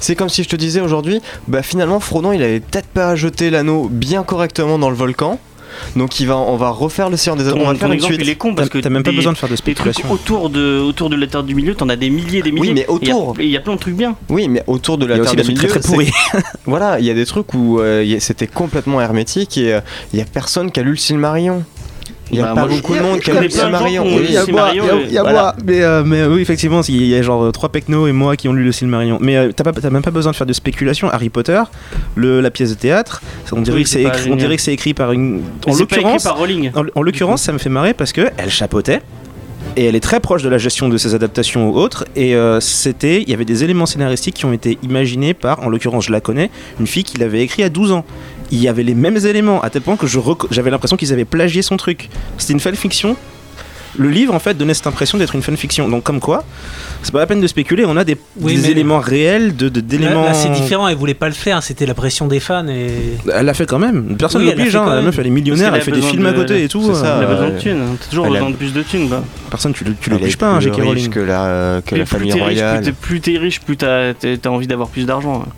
C'est 0.00 0.14
comme 0.14 0.28
si 0.28 0.42
je 0.42 0.48
te 0.48 0.56
disais 0.56 0.80
aujourd'hui, 0.80 1.20
bah 1.48 1.62
finalement 1.62 2.00
Frodon 2.00 2.32
il 2.32 2.42
avait 2.42 2.60
peut-être 2.60 2.88
pas 2.88 3.14
jeté 3.16 3.50
l'anneau 3.50 3.88
bien 3.88 4.22
correctement 4.22 4.78
dans 4.78 4.90
le 4.90 4.96
volcan, 4.96 5.38
donc 5.96 6.20
il 6.20 6.26
va, 6.26 6.36
on 6.36 6.56
va 6.56 6.70
refaire 6.70 7.10
le 7.10 7.16
Seigneur 7.16 7.36
des 7.36 7.48
Anneaux, 7.48 7.56
ton, 7.58 7.68
on 7.68 7.72
va 7.72 7.74
faire 7.78 7.88
une 7.88 7.94
exemple 7.94 8.14
suite. 8.14 8.26
il 8.26 8.30
est 8.30 8.34
con 8.36 8.50
T'as 8.50 8.56
parce 8.56 8.68
que 8.68 8.78
t'as 8.78 8.88
même 8.90 9.02
pas 9.02 9.10
des- 9.10 9.16
besoin 9.16 9.32
de 9.32 9.38
faire 9.38 9.48
de 9.48 9.56
spéculation. 9.56 10.10
autour 10.10 10.50
de 10.50 10.78
autour 10.80 11.10
de 11.10 11.16
la 11.16 11.26
Terre 11.26 11.42
du 11.42 11.54
Milieu 11.54 11.74
t'en 11.74 11.88
as 11.88 11.96
des 11.96 12.10
milliers 12.10 12.42
des 12.42 12.52
milliers 12.52 12.60
Oui, 12.68 12.74
mais 12.74 12.86
il 12.88 13.08
y 13.08 13.12
autour. 13.12 13.34
il 13.38 13.46
y, 13.48 13.56
a 13.56 13.60
plein 13.60 13.74
de 13.74 13.80
trucs 13.80 13.96
bien 13.96 14.16
Oui, 14.28 14.48
mais 14.48 14.62
autour 14.66 14.98
de 14.98 15.06
la 15.06 15.16
Il 15.16 15.18
y 15.18 15.20
a 15.20 15.24
Terre 15.24 15.34
des 15.36 15.42
trucs 15.42 15.56
très 15.58 15.68
très 15.68 15.80
pourris. 15.80 16.10
c'est- 16.32 16.38
voilà, 16.66 16.98
il 17.00 17.04
y 17.06 17.10
a 17.10 17.14
des 17.14 17.26
trucs 17.26 17.52
où 17.54 17.80
euh, 17.80 18.04
c'était 18.20 18.46
complètement 18.46 19.00
hermétique 19.00 19.58
et 19.58 19.74
euh, 19.74 19.80
il 20.12 20.18
y 20.18 20.22
a 20.22 20.24
personne 20.24 20.70
qui 20.70 20.80
a 20.80 20.82
lu 20.82 20.90
le 20.90 20.96
Silmarillion. 20.96 21.64
Il 22.32 22.38
y 22.38 22.40
a 22.40 22.46
Bah, 22.46 22.54
pas 22.54 22.66
moi, 22.66 22.76
beaucoup 22.76 22.94
de 22.94 23.00
monde 23.00 23.20
qui 23.20 23.26
je 23.26 23.30
a 23.30 23.40
lu 23.40 23.48
connais 23.48 23.48
le 23.48 23.54
le 23.54 23.60
Silmarillion, 23.60 24.04
il 24.04 24.32
y 24.32 24.36
a- 24.36 24.40
euh, 24.42 25.02
il 25.06 25.12
y 25.12 25.18
a 25.18 25.22
voilà. 25.22 25.40
moi, 25.42 25.54
mais, 25.64 25.82
euh, 25.82 26.02
mais 26.04 26.24
oui, 26.26 26.40
effectivement, 26.42 26.80
il 26.88 27.04
y 27.06 27.14
a 27.14 27.22
genre 27.22 27.44
euh, 27.44 27.52
trois 27.52 27.68
pecnos 27.68 28.08
et 28.08 28.12
moi 28.12 28.34
qui 28.36 28.48
ont 28.48 28.52
lu 28.52 28.64
le 28.64 28.72
Silmarillion. 28.72 29.18
Mais 29.20 29.36
euh, 29.36 29.52
t'as 29.54 29.62
pas- 29.62 29.72
t'as 29.72 29.90
même 29.90 30.02
pas 30.02 30.10
besoin 30.10 30.32
de 30.32 30.36
faire 30.36 30.46
de 30.46 30.52
spéculation. 30.52 31.08
Harry 31.10 31.28
Potter, 31.28 31.62
le, 32.16 32.40
la 32.40 32.50
pièce 32.50 32.70
de 32.70 32.74
théâtre, 32.74 33.22
on 33.52 33.60
dirait 33.60 33.76
Oui, 33.76 33.82
que 33.84 33.88
c'est 33.88 34.02
écrit, 34.02 34.30
on 34.32 34.36
dirait 34.36 34.56
que 34.56 34.62
c'est 34.62 34.72
écrit 34.72 34.92
par 34.92 35.12
une. 35.12 35.36
Mais 35.36 35.40
En 35.68 35.72
c'est 35.72 35.86
pas 35.86 35.96
écrit 35.96 35.96
l'occurrence, 36.02 36.24
par 36.24 36.36
Rowling 36.38 36.70
en, 36.74 36.84
en 36.96 37.02
l'occurrence, 37.02 37.42
ça 37.42 37.52
me 37.52 37.58
fait 37.58 37.68
marrer 37.70 37.94
parce 37.94 38.12
que 38.12 38.28
elle 38.38 38.50
chapeautait. 38.50 39.00
Et 39.78 39.84
elle 39.84 39.94
est 39.94 40.00
très 40.00 40.20
proche 40.20 40.42
de 40.42 40.48
la 40.48 40.56
gestion 40.56 40.88
de 40.88 40.96
ses 40.96 41.14
adaptations 41.14 41.68
ou 41.68 41.76
autres. 41.76 42.06
Et 42.16 42.34
euh, 42.34 42.60
c'était, 42.60 43.20
il 43.20 43.28
y 43.28 43.34
avait 43.34 43.44
des 43.44 43.62
éléments 43.62 43.84
scénaristiques 43.84 44.34
qui 44.36 44.46
ont 44.46 44.52
été 44.54 44.78
imaginés 44.82 45.34
par, 45.34 45.62
en 45.62 45.68
l'occurrence, 45.68 46.06
je 46.06 46.12
la 46.12 46.20
connais, 46.22 46.50
une 46.80 46.86
fille 46.86 47.04
qui 47.04 47.18
l'avait 47.18 47.42
écrit 47.42 47.62
à 47.62 47.68
12 47.68 47.92
ans. 47.92 48.04
Il 48.52 48.58
y 48.62 48.68
avait 48.68 48.82
les 48.84 48.94
mêmes 48.94 49.16
éléments, 49.16 49.60
à 49.62 49.70
tel 49.70 49.82
point 49.82 49.96
que 49.96 50.06
j'avais 50.50 50.70
l'impression 50.70 50.96
qu'ils 50.96 51.12
avaient 51.12 51.24
plagié 51.24 51.62
son 51.62 51.76
truc. 51.76 52.08
C'était 52.38 52.52
une 52.52 52.60
fanfiction. 52.60 53.16
Le 53.98 54.10
livre, 54.10 54.34
en 54.34 54.38
fait, 54.38 54.52
donnait 54.58 54.74
cette 54.74 54.86
impression 54.86 55.16
d'être 55.16 55.34
une 55.34 55.40
fanfiction. 55.42 55.88
Donc, 55.88 56.02
comme 56.02 56.20
quoi, 56.20 56.44
c'est 57.02 57.12
pas 57.12 57.18
la 57.20 57.26
peine 57.26 57.40
de 57.40 57.46
spéculer. 57.46 57.86
On 57.86 57.96
a 57.96 58.04
des, 58.04 58.18
Oui, 58.38 58.54
des 58.56 58.60
mais- 58.60 58.70
éléments 58.72 58.98
réels, 59.00 59.56
de, 59.56 59.70
de- 59.70 59.80
Là, 59.80 59.86
d'éléments. 59.86 60.22
là, 60.24 60.34
c'est 60.34 60.50
différent, 60.50 60.86
elle 60.86 60.98
voulait 60.98 61.14
pas 61.14 61.28
le 61.28 61.34
faire, 61.34 61.62
c'était 61.62 61.86
la 61.86 61.94
pression 61.94 62.26
des 62.26 62.38
fans 62.38 62.68
et. 62.68 62.90
Elle 63.34 63.46
l'a 63.46 63.54
fait 63.54 63.64
quand 63.64 63.78
même. 63.78 64.14
Personne 64.18 64.42
Oui, 64.42 64.48
elle 64.50 64.56
l'oblige. 64.58 64.72
fait 64.72 64.78
hein. 64.78 64.94
La 64.96 65.00
meuf, 65.00 65.18
elle 65.18 65.28
est 65.28 65.30
millionnaire, 65.30 65.74
elle 65.74 65.80
fait 65.80 65.92
des 65.92 66.00
a 66.04 66.10
films 66.10 66.26
à 66.26 66.30
besoin 66.32 66.44
côté 66.44 66.62
et 66.64 66.68
tout. 66.68 66.82
c'est 66.82 67.00
ça. 67.00 67.16
il 67.20 67.24
a 67.24 67.26
Euh, 67.26 67.32
besoin 67.32 67.48
de 67.48 67.58
thunes 67.58 67.80
hein. 67.80 67.96
t'as 67.98 68.10
toujours 68.10 68.26
elle 68.26 68.32
a- 68.32 68.34
besoin 68.34 68.50
de 68.50 68.56
plus 68.56 68.72
de 68.74 68.82
thunes 68.82 69.08
bah. 69.08 69.24
Personne, 69.48 69.72
tu, 69.72 69.84
le- 69.84 69.94
tu 69.98 70.10
Elle 70.10 70.16
l'obliges 70.18 70.36
pas, 70.36 70.48
hein, 70.48 70.58
plus 70.58 70.64
J.K. 70.64 70.74
Rowling. 70.84 71.08
que 71.10 71.20
la, 71.20 71.80
que 71.86 71.94
Et 71.94 71.98
la 71.98 72.04
plus 72.04 72.10
famille 72.18 72.32
t'es 72.32 72.42
riche, 72.42 72.58
royale. 72.60 72.76
plus 72.82 72.84
t'es- 72.84 72.92
plus 72.92 73.20
t'es 73.22 73.38
riche, 73.38 73.60
plus 73.62 73.76
t'as 73.78 74.12
t'as- 74.12 74.36
t'as 74.36 74.50
envie 74.50 74.66
d'avoir 74.66 74.88
plus 74.90 75.06
d'argent. 75.06 75.44
hein. 75.46 75.52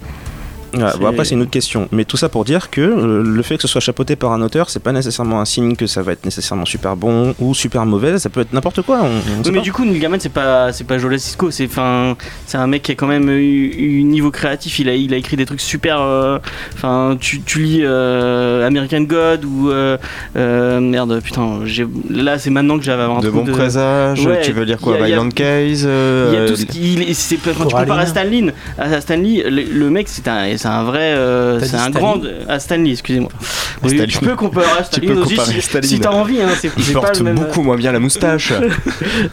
Ouais, 0.75 0.83
bon, 1.01 1.07
après, 1.07 1.25
c'est 1.25 1.35
une 1.35 1.43
autre 1.43 1.51
question. 1.51 1.89
Mais 1.93 2.05
tout 2.05 2.17
ça 2.17 2.29
pour 2.29 2.45
dire 2.45 2.71
que 2.71 2.81
euh, 2.81 3.23
le 3.23 3.43
fait 3.43 3.57
que 3.57 3.63
ce 3.63 3.69
soit 3.69 3.81
chapeauté 3.81 4.17
par 4.17 4.33
un 4.33 4.43
auteur, 4.43 4.71
c'est 4.71 4.83
pas 4.83 4.93
nécessairement 4.93 5.41
un 5.41 5.45
signe 5.45 5.77
que 5.77 5.87
ça 5.87 6.03
va 6.03 6.13
être 6.13 6.25
nécessairement 6.25 6.65
super 6.65 6.97
bon 6.97 7.35
ou 7.39 7.55
super 7.55 7.87
mauvais. 7.87 8.19
Ça 8.19 8.29
peut 8.29 8.41
être 8.41 8.53
n'importe 8.53 8.83
quoi. 8.83 9.01
On, 9.03 9.07
on 9.07 9.09
Oui, 9.09 9.45
sait 9.45 9.51
mais 9.51 9.59
pas. 9.59 9.65
du 9.65 9.73
coup, 9.73 9.85
Neil 9.85 9.99
Gaiman, 9.99 10.21
c'est 10.21 10.29
pas, 10.33 10.73
c'est 10.73 10.85
pas 10.85 10.99
Joel 10.99 11.19
Cisco, 11.19 11.51
c'est, 11.51 11.67
enfin, 11.67 12.17
c'est 12.47 12.59
un 12.59 12.67
mec 12.67 12.83
qui 12.83 12.93
a 12.93 12.95
quand 12.95 13.07
même 13.07 13.29
eu, 13.31 13.67
eu 13.77 14.03
niveau 14.03 14.31
créatif. 14.31 14.79
Il 14.79 14.89
a, 14.89 14.95
il 14.95 15.13
a 15.15 15.17
écrit 15.17 15.37
des 15.37 15.47
trucs 15.47 15.61
super. 15.61 16.01
euh, 16.01 16.39
Enfin, 16.75 17.17
tu, 17.21 17.41
tu 17.43 17.61
lis 17.61 17.81
euh, 17.83 18.67
American 18.67 19.01
God 19.03 19.45
ou 19.45 19.71
euh, 19.71 19.97
euh, 20.37 20.81
merde, 20.81 21.21
putain, 21.23 21.61
là, 22.11 22.39
c'est 22.39 22.51
maintenant 22.51 22.79
que 22.79 22.85
j'avais 22.85 23.03
un 23.03 23.21
De 23.21 23.29
trou 23.29 23.43
bons 23.43 23.53
présages, 23.53 24.25
Ouais, 24.27 24.43
tu 24.43 24.53
veux 24.53 24.67
dire 24.67 24.79
y 24.81 24.83
quoi 24.83 24.97
Violent 24.99 25.29
Case 25.31 25.85
euh, 25.87 26.31
Il 26.33 26.39
y 26.39 26.43
a 26.43 26.47
tout 26.47 26.57
ce 26.57 26.67
qui, 26.67 27.15
c'est, 27.15 27.37
enfin, 27.49 27.65
tu 27.67 27.75
compares 27.75 27.99
à 27.99 28.07
Stanley, 28.07 28.53
à 28.79 29.01
Stanley, 29.01 29.43
le, 29.49 29.63
le 29.63 29.91
mec, 29.91 30.09
c'est 30.09 30.29
un, 30.29 30.57
c'est 30.59 30.69
un 30.69 30.83
vrai, 30.85 31.15
euh, 31.15 31.61
c'est 31.61 31.77
un 31.77 31.91
grand, 31.91 32.17
à 32.49 32.59
Stanley, 32.59 32.91
excusez-moi. 32.93 33.31
Oui, 33.83 33.91
Staline. 33.91 34.07
tu 34.09 34.19
peux 34.19 34.35
comparer 34.37 34.67
à 34.79 34.83
Tu 34.83 34.97
Stanley 34.97 35.07
peux 35.15 35.21
aussi 35.21 35.35
comparer 35.37 35.53
si, 35.55 35.63
Staline. 35.63 36.01
t'as 36.01 36.11
envie, 36.11 36.41
hein, 36.43 36.49
c'est, 36.61 36.71
Il 36.77 36.85
c'est 36.85 36.93
pas 36.93 37.01
porte 37.01 37.19
le 37.19 37.25
même. 37.25 37.35
beaucoup 37.37 37.63
moins 37.63 37.77
bien 37.77 37.93
la 37.93 38.01
moustache. 38.01 38.53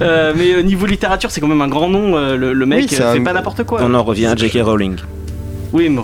Euh, 0.01 0.33
mais 0.35 0.53
euh, 0.53 0.61
niveau 0.61 0.85
littérature, 0.85 1.31
c'est 1.31 1.41
quand 1.41 1.47
même 1.47 1.61
un 1.61 1.67
grand 1.67 1.89
nom. 1.89 2.15
euh, 2.17 2.35
le, 2.37 2.53
le 2.53 2.65
mec 2.65 2.81
Oui, 2.81 2.87
c'est 2.89 3.01
euh, 3.01 3.13
fait 3.13 3.19
un- 3.19 3.23
pas 3.23 3.33
n'importe 3.33 3.63
quoi. 3.63 3.79
On 3.83 3.93
en 3.93 4.03
revient 4.03 4.25
à 4.27 4.35
J.K. 4.35 4.59
Rowling. 4.61 4.95
Oui, 5.73 5.89
mais 5.89 6.01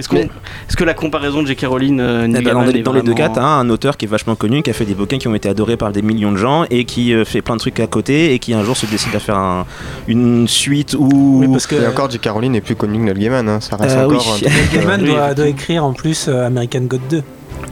Est-ce 0.00 0.08
qu'on, 0.08 0.16
Mais- 0.16 0.28
est-ce 0.68 0.76
que 0.76 0.84
la 0.84 0.94
comparaison 0.94 1.42
de 1.42 1.46
J.K. 1.46 1.66
Rowling 1.66 2.00
euh, 2.00 2.24
Eh 2.24 2.28
Neil 2.28 2.42
ben, 2.42 2.52
dans, 2.54 2.62
les, 2.62 2.78
est 2.78 2.82
dans 2.82 2.92
les 2.92 3.02
deux 3.02 3.14
cas, 3.14 3.28
t'as 3.28 3.42
un 3.44 3.68
auteur 3.70 3.96
qui 3.96 4.06
est 4.06 4.08
vachement 4.08 4.34
connu, 4.34 4.62
qui 4.62 4.70
a 4.70 4.72
fait 4.72 4.84
des 4.84 4.94
bouquins 4.94 5.18
qui 5.18 5.28
ont 5.28 5.34
été 5.34 5.48
adorés 5.48 5.76
par 5.76 5.92
des 5.92 6.02
millions 6.02 6.32
de 6.32 6.36
gens 6.36 6.64
et 6.70 6.84
qui 6.84 7.14
euh, 7.14 7.24
fait 7.24 7.42
plein 7.42 7.54
de 7.54 7.60
trucs 7.60 7.78
à 7.80 7.86
côté 7.86 8.34
et 8.34 8.38
qui 8.38 8.52
un 8.54 8.64
jour 8.64 8.76
se 8.76 8.86
décide 8.86 9.14
à 9.14 9.20
faire 9.20 9.36
un- 9.36 9.66
une 10.08 10.48
suite 10.48 10.96
ou 10.98 11.40
Oui, 11.40 11.48
parce 11.48 11.66
que 11.66 11.76
Et 11.76 11.86
encore, 11.86 12.10
J. 12.10 12.18
Caroline 12.18 12.54
est 12.56 12.60
plus 12.60 12.74
connu 12.76 12.98
que 12.98 13.04
Neil 13.12 13.14
Gaiman, 13.22 13.48
hein, 13.48 13.60
ça 13.60 13.76
reste 13.76 13.96
Euh, 13.96 14.06
encore 14.06 14.26
oui. 14.40 14.46
un 14.46 14.50
truc, 14.50 14.52
euh, 14.74 14.78
Gaiman 14.80 15.04
doit, 15.34 15.48
écrire 15.48 15.84
en 15.84 15.92
plus 15.92 16.26
euh, 16.28 16.46
American 16.46 16.80
God 16.80 17.00
2. 17.10 17.22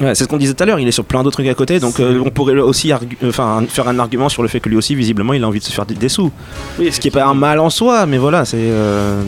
Ouais, 0.03 0.15
c'est 0.15 0.25
ce 0.25 0.29
qu'on 0.29 0.37
disait 0.37 0.53
tout 0.55 0.63
à 0.63 0.67
l'heure, 0.67 0.79
il 0.79 0.87
est 0.87 0.93
sur 0.93 1.05
plein 1.05 1.23
d'autres 1.23 1.37
trucs 1.37 1.49
à 1.49 1.55
côté, 1.55 1.81
donc 1.81 1.99
euh, 1.99 2.23
on 2.25 2.31
pourrait 2.31 2.55
aussi 2.59 2.93
enfin, 3.27 3.63
faire 3.69 3.89
un 3.89 3.99
argument 3.99 4.29
sur 4.29 4.43
le 4.43 4.49
fait 4.49 4.61
que 4.61 4.69
lui 4.69 4.77
aussi, 4.77 4.95
visiblement, 4.95 5.33
il 5.33 5.43
a 5.43 5.49
envie 5.49 5.59
de 5.61 5.65
se 5.65 5.73
faire 5.73 5.87
des, 5.87 5.95
des 5.95 6.09
sous. 6.11 6.31
Oui, 6.79 6.93
Ce 6.93 7.01
qui 7.01 7.09
est 7.09 7.11
pas 7.11 7.25
un 7.25 7.35
mal 7.35 7.59
en 7.59 7.71
soi, 7.71 8.05
mais 8.07 8.19
voilà, 8.19 8.45
c'est. 8.45 8.59
euh, 8.61 9.23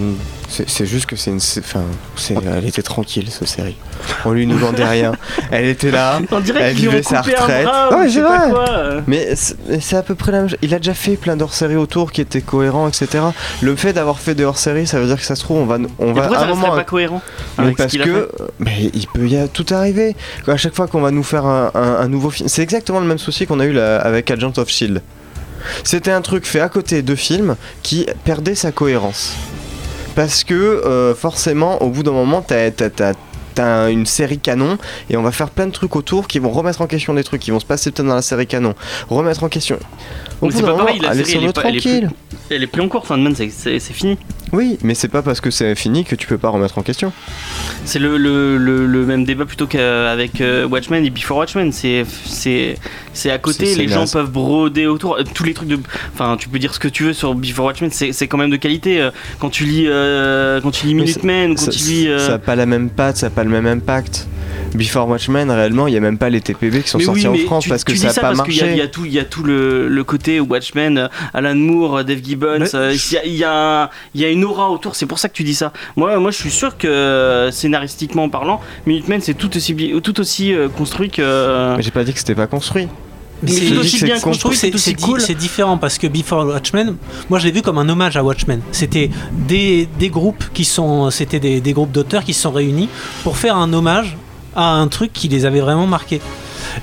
C'est 0.53 0.85
juste 0.85 1.07
que 1.07 1.15
c'est 1.15 1.31
une. 1.31 1.37
Enfin, 1.61 1.85
elle 2.57 2.67
était 2.67 2.83
tranquille, 2.83 3.29
cette 3.31 3.47
série. 3.47 3.77
On 4.25 4.33
lui 4.33 4.47
nous 4.49 4.59
vendait 4.59 4.85
rien. 4.85 5.13
Elle 5.53 5.67
était 5.67 5.93
là. 5.93 6.21
On 6.33 6.41
dirait 6.41 6.61
Elle 6.71 6.75
vivait 6.75 7.03
sa 7.05 7.21
retraite. 7.23 7.65
bras 7.65 7.91
Ouais, 7.97 8.07
ou 8.07 8.09
je 8.09 8.15
c'est 8.15 8.21
vrai. 8.21 8.51
quoi. 8.51 8.69
euh. 8.69 9.01
Mais 9.07 9.37
c'est 9.37 9.57
mais 9.69 9.95
à 9.99 10.03
peu 10.03 10.17
près 10.17 10.33
la 10.33 10.39
même 10.41 10.49
chose. 10.49 10.59
Il 10.63 10.75
a 10.75 10.79
déjà 10.79 10.93
fait 10.95 11.17
plein 11.17 11.37
d'hors-séries 11.37 11.77
autour 11.77 12.11
qui 12.11 12.21
étaient 12.21 12.41
cohérents, 12.41 12.89
etc. 12.89 13.23
Le 13.63 13.77
fait 13.77 13.93
d'avoir 13.93 14.19
fait 14.19 14.35
des 14.35 14.45
hors-séries, 14.45 14.89
ça 14.89 14.99
veut 14.99 15.07
dire 15.07 15.17
que 15.19 15.25
ça 15.25 15.37
se 15.37 15.43
trouve, 15.43 15.59
on 15.59 15.67
va, 15.67 15.77
on 16.01 16.09
Et 16.09 16.13
va 16.13 16.23
pourquoi 16.23 16.37
à 16.37 16.41
ça 16.41 16.47
un 16.47 16.49
resterait 16.49 16.55
moment. 16.67 16.77
pas 16.77 16.85
cohérent 16.85 17.23
Mais 17.59 17.73
parce 17.73 17.93
que 17.97 18.29
mais 18.59 18.91
il 18.93 19.07
peut 19.07 19.29
y 19.29 19.37
a 19.37 19.47
tout 19.47 19.67
arriver. 19.71 20.17
À 20.49 20.57
chaque 20.57 20.75
fois 20.75 20.89
qu'on 20.89 21.01
va 21.01 21.13
nous 21.13 21.23
faire 21.23 21.47
un, 21.47 21.71
un- 21.75 21.97
un 22.01 22.09
nouveau 22.09 22.31
film, 22.31 22.49
c'est 22.49 22.63
exactement 22.63 22.99
le 22.99 23.07
même 23.07 23.19
souci 23.19 23.47
qu'on 23.47 23.61
a 23.61 23.67
eu 23.67 23.73
là, 23.73 23.99
avec 24.01 24.29
Agent 24.33 24.53
of 24.59 24.69
Shield. 24.69 25.01
C'était 25.85 26.11
un 26.11 26.23
truc 26.23 26.45
fait 26.47 26.61
à 26.61 26.69
côté 26.69 27.03
de 27.03 27.15
films 27.15 27.55
qui 27.83 28.07
perdait 28.25 28.55
sa 28.57 28.73
cohérence. 28.73 29.35
Parce 30.15 30.45
que 30.45 30.55
euh, 30.55 31.15
forcément, 31.15 31.81
au 31.83 31.89
bout 31.89 32.03
d'un 32.03 32.13
moment, 32.13 32.43
t'as 32.43 32.71
t'as- 32.71 33.15
une 33.91 34.07
série 34.07 34.39
canon 34.39 34.79
et 35.11 35.19
on 35.19 35.23
va 35.23 35.33
faire 35.33 35.51
plein 35.51 35.67
de 35.67 35.71
trucs 35.73 35.95
autour 35.95 36.29
qui 36.29 36.39
vont 36.39 36.49
remettre 36.51 36.81
en 36.81 36.87
question 36.87 37.13
des 37.13 37.23
trucs 37.25 37.43
qui 37.43 37.51
vont 37.51 37.61
se 37.61 37.67
passer 37.67 37.91
peut-être 37.91 38.07
dans 38.09 38.15
la 38.15 38.23
série 38.23 38.47
canon. 38.47 38.75
Remettre 39.11 39.45
en 39.45 39.51
question. 39.51 39.79
Bout 40.41 40.51
c'est 40.53 40.63
pas 40.63 40.75
pareil, 40.75 40.99
la 41.01 41.13
série, 41.15 41.33
elle 41.37 41.45
est 41.51 41.53
pas- 41.53 41.63
elle 41.67 41.77
est 41.77 41.81
plus-. 41.81 42.09
Elle 42.53 42.63
est 42.65 42.67
plus 42.67 42.83
en 42.83 42.89
cours, 42.89 43.07
Sandman, 43.07 43.35
c'est- 43.37 43.79
fini. 43.93 44.17
Oui, 44.53 44.79
mais 44.83 44.95
c'est 44.95 45.07
pas 45.09 45.23
parce 45.23 45.41
que 45.41 45.51
c'est 45.53 45.75
fini 45.77 46.05
que 46.05 46.17
tu 46.17 46.27
peux 46.27 46.39
pas 46.39 46.49
remettre 46.49 46.77
en 46.79 46.83
question. 46.83 47.13
C'est 47.85 48.01
le, 48.01 48.17
le, 48.17 48.57
le, 48.57 48.87
le 48.87 49.07
même 49.07 49.25
débat 49.25 49.45
plutôt 49.45 49.67
qu'avec 49.69 50.41
euh, 50.41 50.67
Watchmen 50.67 51.05
et 51.05 51.11
Before 51.11 51.37
Watchmen. 51.39 51.71
C'est 51.71 52.05
c'est 52.25 52.75
c'est 53.13 53.31
à 53.31 53.39
côté, 53.39 53.75
les 53.77 53.87
gens 53.87 54.07
peuvent 54.07 54.31
broder 54.31 54.87
autour. 54.87 55.17
Euh, 55.19 55.23
Tous 55.35 55.45
les 55.45 55.55
trucs 55.55 55.69
de. 55.69 55.79
Enfin, 56.15 56.37
tu 56.37 56.49
peux 56.49 56.59
dire 56.59 56.75
ce 56.75 56.81
que 56.81 56.89
tu 56.89 57.05
veux 57.05 57.13
sur 57.13 57.35
Before 57.37 57.67
Watchmen, 57.67 57.91
c'est 57.93 58.13
c'est 58.13 58.27
quand 58.27 58.39
même 58.39 58.51
de 58.51 58.57
qualité. 58.57 59.01
Euh, 59.01 59.11
Quand 59.39 59.51
tu 59.51 59.65
lis, 59.65 59.85
euh, 59.87 60.61
quand 60.61 60.73
tu 60.73 60.87
lis 60.87 60.95
Minutemen, 60.95 61.55
quand 61.55 61.67
Ça- 61.67 61.71
tu 61.71 61.79
lis. 61.85 62.09
euh, 62.09 62.27
Ça 62.27 62.35
a 62.35 62.39
pas 62.39 62.57
la 62.57 62.67
même 62.67 62.91
patte, 62.91 63.19
ça 63.19 63.27
a 63.27 63.31
pas 63.31 63.45
le 63.45 63.51
même 63.51 63.67
impact. 63.67 64.27
Before 64.75 65.09
Watchmen, 65.09 65.51
réellement, 65.51 65.87
il 65.89 65.95
y 65.95 65.97
a 65.97 66.01
même 66.01 66.19
pas 66.19 66.29
les 66.31 66.41
TPB 66.41 66.83
qui 66.83 66.89
sont 66.89 66.99
mais 66.99 67.05
sortis 67.05 67.27
oui, 67.29 67.43
en 67.45 67.47
France 67.47 67.65
tu, 67.65 67.71
parce 67.71 67.83
que 67.85 67.93
ça 67.95 67.99
dis 68.01 68.07
a 68.07 68.11
ça 68.13 68.21
pas 68.21 68.27
parce 68.35 68.49
y, 68.49 68.61
marché. 68.61 68.71
il 68.73 68.77
y 68.79 68.81
a 68.81 68.87
tout, 68.89 69.05
y 69.05 69.19
a 69.19 69.25
tout 69.25 69.43
le, 69.43 69.89
le 69.89 70.05
côté 70.31 70.41
Watchmen, 70.41 70.99
euh, 70.99 71.09
Alan 71.35 71.55
Moore, 71.55 71.99
euh, 71.99 72.03
Dave 72.05 72.21
Gibbons. 72.23 72.59
Mais- 72.61 72.75
euh, 72.75 72.95
Il 72.95 73.37
y, 73.37 73.45
a, 73.45 73.91
y, 74.15 74.21
y 74.23 74.33
une 74.33 74.45
aura 74.45 74.71
autour. 74.71 74.95
C'est 74.97 75.07
pour 75.07 75.19
ça 75.19 75.29
que 75.29 75.35
tu 75.35 75.43
dis 75.45 75.55
ça. 75.55 75.73
Moi, 75.97 76.19
moi, 76.19 76.31
je 76.31 76.37
suis 76.37 76.51
sûr 76.51 76.77
que 76.77 77.49
scénaristiquement 77.53 78.29
parlant, 78.29 78.61
Minutemen 78.87 79.21
c'est 79.21 79.35
tout 79.35 79.55
aussi 79.57 79.75
bi- 79.75 80.01
tout 80.03 80.21
aussi 80.21 80.53
construit 80.77 81.11
que. 81.11 81.77
Mais 81.77 81.83
j'ai 81.83 81.91
pas 81.91 82.05
dit 82.05 82.13
que 82.13 82.19
c'était 82.19 82.35
pas 82.35 82.47
construit. 82.47 82.89
Mais 83.43 83.51
c'est- 83.51 83.77
aussi 83.79 84.05
bien 84.05 84.21
construit, 84.21 84.53
que 84.53 84.59
c'est 84.59 84.77
c'est 84.77 84.95
cool. 85.01 85.19
c'est 85.21 85.35
différent 85.35 85.79
parce 85.79 85.97
que 85.97 86.07
Before 86.07 86.45
Watchmen, 86.47 86.97
moi 87.31 87.39
je 87.39 87.47
l'ai 87.47 87.53
vu 87.53 87.63
comme 87.63 87.79
un 87.79 87.89
hommage 87.89 88.17
à 88.19 88.23
Watchmen. 88.23 88.61
C'était 88.71 89.11
des, 89.33 89.89
des 89.99 90.11
groupes 90.11 90.45
qui 90.53 90.67
sont, 90.67 91.11
c'était 91.11 91.41
des, 91.41 91.61
des 91.63 91.73
groupes 91.73 91.91
d'auteurs 91.91 92.23
qui 92.25 92.35
se 92.35 92.43
sont 92.43 92.51
réunis 92.51 92.91
pour 93.25 93.39
faire 93.39 93.57
un 93.57 93.73
hommage 93.73 94.15
à 94.55 94.73
un 94.75 94.89
truc 94.89 95.13
qui 95.15 95.29
les 95.29 95.47
avait 95.47 95.61
vraiment 95.61 95.87
marqués. 95.87 96.21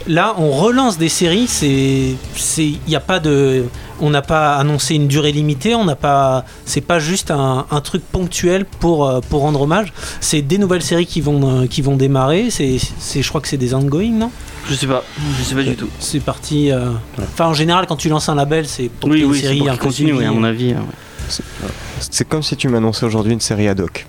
Là, 0.08 0.36
on 0.38 0.52
relance 0.52 0.97
des 0.97 1.10
séries, 1.10 1.47
c'est, 1.47 2.15
c'est, 2.36 2.65
il 2.65 2.80
n'y 2.88 2.95
a 2.95 3.00
pas 3.00 3.19
de, 3.19 3.65
on 4.00 4.10
n'a 4.10 4.21
pas 4.21 4.56
annoncé 4.56 4.95
une 4.95 5.08
durée 5.08 5.32
limitée, 5.32 5.76
on 5.76 5.86
n'a 5.86 5.95
pas, 5.95 6.45
c'est 6.65 6.82
pas 6.82 7.00
juste 7.00 7.32
un, 7.32 7.65
un 7.71 7.82
truc 7.82 8.04
ponctuel 8.04 8.65
pour 8.65 9.08
euh, 9.08 9.19
pour 9.30 9.41
rendre 9.41 9.62
hommage. 9.62 9.93
C'est 10.21 10.41
des 10.41 10.58
nouvelles 10.58 10.82
séries 10.84 11.06
qui 11.06 11.21
vont 11.21 11.63
euh, 11.63 11.67
qui 11.67 11.82
vont 11.82 11.95
démarrer. 11.95 12.50
C'est, 12.50 12.78
c'est, 13.00 13.21
je 13.21 13.30
crois 13.30 13.41
que 13.41 13.47
c'est 13.47 13.58
des 13.58 13.73
ongoing, 13.73 14.12
non? 14.12 14.32
Je 14.69 14.76
sais 14.76 14.88
pas, 14.88 15.04
je 15.39 15.43
sais 15.43 15.56
pas 15.56 15.63
du 15.63 15.76
tout. 15.76 15.88
c'est 16.00 16.19
parti. 16.19 16.71
euh, 16.71 16.89
Enfin, 17.19 17.45
en 17.47 17.54
général, 17.54 17.86
quand 17.88 17.95
tu 17.95 18.10
lances 18.10 18.28
un 18.30 18.36
label, 18.36 18.67
c'est 18.67 18.89
pour 18.89 19.10
Oui, 19.10 19.19
y 19.19 19.23
une 19.23 19.34
série 19.34 19.60
pour 19.60 19.78
continue, 19.80 20.23
à 20.26 20.32
mon 20.32 20.43
avis. 20.43 20.71
euh, 20.73 20.76
ouais. 20.76 21.69
C'est 22.00 22.28
comme 22.28 22.43
si 22.43 22.56
tu 22.56 22.67
m'annonçais 22.69 23.06
aujourd'hui 23.06 23.34
une 23.34 23.41
série 23.41 23.67
ad 23.67 23.80
hoc. 23.80 24.06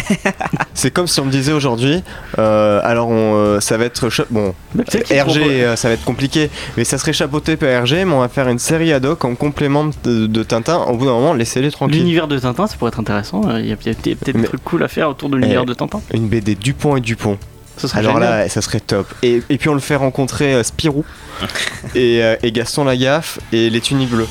c'est 0.74 0.90
comme 0.90 1.06
si 1.06 1.20
on 1.20 1.24
me 1.24 1.30
disait 1.30 1.52
aujourd'hui, 1.52 2.02
euh, 2.38 2.80
alors 2.82 3.08
on, 3.08 3.34
euh, 3.36 3.60
ça 3.60 3.76
va 3.76 3.84
être 3.84 4.06
bon, 4.30 4.54
RG, 4.76 5.38
euh, 5.40 5.76
ça 5.76 5.88
va 5.88 5.94
être 5.94 6.04
compliqué, 6.04 6.50
mais 6.76 6.84
ça 6.84 6.98
serait 6.98 7.12
chapeauté 7.12 7.56
par 7.56 7.82
RG, 7.82 8.04
mais 8.04 8.12
on 8.12 8.20
va 8.20 8.28
faire 8.28 8.48
une 8.48 8.58
série 8.58 8.92
ad 8.92 9.04
hoc 9.04 9.24
en 9.24 9.34
complément 9.34 9.90
de, 10.04 10.26
de 10.26 10.42
Tintin. 10.42 10.78
Au 10.78 10.96
bout 10.96 11.06
d'un 11.06 11.12
moment, 11.12 11.34
laissez-les 11.34 11.70
tranquilles. 11.70 11.98
L'univers 12.00 12.28
de 12.28 12.38
Tintin, 12.38 12.66
ça 12.66 12.76
pourrait 12.76 12.88
être 12.90 13.00
intéressant. 13.00 13.42
euh, 13.48 13.60
Il 13.60 13.66
y 13.68 13.72
a 13.72 13.76
peut-être 13.76 14.02
des 14.24 14.42
trucs 14.44 14.64
cool 14.64 14.82
à 14.82 14.88
faire 14.88 15.08
autour 15.08 15.28
de 15.28 15.36
l'univers 15.36 15.62
Eh, 15.64 15.66
de 15.66 15.74
Tintin. 15.74 16.00
Une 16.12 16.28
BD 16.28 16.54
Dupont 16.54 16.96
et 16.96 17.00
Dupont. 17.00 17.38
Ça 17.78 17.88
Alors 17.98 18.14
génial. 18.14 18.30
là, 18.44 18.48
ça 18.48 18.62
serait 18.62 18.80
top. 18.80 19.06
Et, 19.22 19.42
et 19.50 19.58
puis 19.58 19.68
on 19.68 19.74
le 19.74 19.80
fait 19.80 19.96
rencontrer 19.96 20.54
euh, 20.54 20.62
Spirou 20.62 21.04
et, 21.94 22.22
euh, 22.22 22.36
et 22.42 22.50
Gaston 22.50 22.84
Lagaffe 22.84 23.38
et 23.52 23.68
les 23.68 23.80
tuniques 23.82 24.08
bleues. 24.10 24.26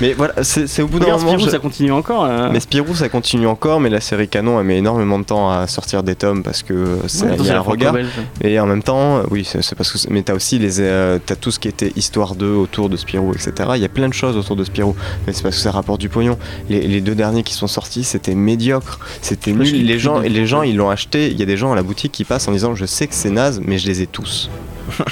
Mais 0.00 0.12
voilà, 0.12 0.34
c'est 0.42 0.82
au 0.82 0.86
bout 0.88 0.98
d'un 0.98 1.06
moment. 1.18 1.30
Spirou, 1.32 1.44
je- 1.46 1.50
ça 1.50 1.58
continue 1.58 1.92
encore. 1.92 2.24
euh. 2.24 2.50
Mais 2.52 2.60
Spirou, 2.60 2.94
ça 2.94 3.08
continue 3.08 3.46
encore, 3.46 3.80
mais 3.80 3.88
la 3.90 4.00
série 4.00 4.28
canon, 4.28 4.58
elle 4.60 4.66
met 4.66 4.78
énormément 4.78 5.18
de 5.18 5.24
temps 5.24 5.50
à 5.50 5.66
sortir 5.66 6.02
des 6.02 6.14
tomes 6.14 6.42
parce 6.42 6.62
que 6.62 6.98
c'est- 7.06 7.24
Ouais, 7.24 7.36
y 7.44 7.50
a 7.50 7.56
un 7.56 7.60
regard. 7.70 7.92
Et 8.42 8.60
en 8.60 8.66
même 8.66 8.82
temps, 8.82 9.22
oui, 9.30 9.44
c'est 9.44 9.74
parce 9.74 9.92
que. 9.92 9.98
Mais 10.12 10.22
t'as 10.22 10.34
aussi 10.34 10.58
les, 10.58 10.80
euh, 10.80 11.18
t'as 11.24 11.36
tout 11.36 11.50
ce 11.50 11.58
qui 11.58 11.68
était 11.68 11.92
histoire 11.96 12.34
2 12.34 12.50
autour 12.52 12.88
de 12.88 12.96
Spirou, 12.96 13.32
etc. 13.32 13.52
Il 13.76 13.80
y 13.82 13.84
a 13.84 13.88
plein 13.88 14.08
de 14.08 14.14
choses 14.14 14.36
autour 14.36 14.56
de 14.56 14.64
Spirou, 14.64 14.94
mais 15.26 15.32
c'est 15.32 15.42
parce 15.42 15.56
que 15.56 15.62
ça 15.62 15.70
rapporte 15.70 16.00
du 16.00 16.08
pognon. 16.08 16.38
Les, 16.68 16.80
les 16.86 17.00
deux 17.00 17.14
derniers 17.14 17.42
qui 17.42 17.54
sont 17.54 17.66
sortis, 17.66 18.04
c'était 18.04 18.34
médiocre, 18.34 19.00
c'était 19.22 19.52
nul. 19.52 19.86
Les 19.86 19.98
gens, 19.98 20.18
les 20.20 20.46
gens, 20.46 20.62
ils 20.62 20.76
l'ont 20.76 20.90
acheté. 20.90 21.30
Il 21.30 21.38
y 21.38 21.42
a 21.42 21.46
des 21.46 21.56
gens 21.56 21.72
à 21.72 21.76
la 21.76 21.82
boutique 21.82 22.12
qui 22.12 22.24
passent 22.24 22.48
en 22.48 22.52
disant, 22.52 22.74
je 22.74 22.86
sais 22.86 23.06
que 23.06 23.14
c'est 23.14 23.30
naze, 23.30 23.60
mais 23.64 23.78
je 23.78 23.86
les 23.86 24.02
ai 24.02 24.06
tous. 24.06 24.50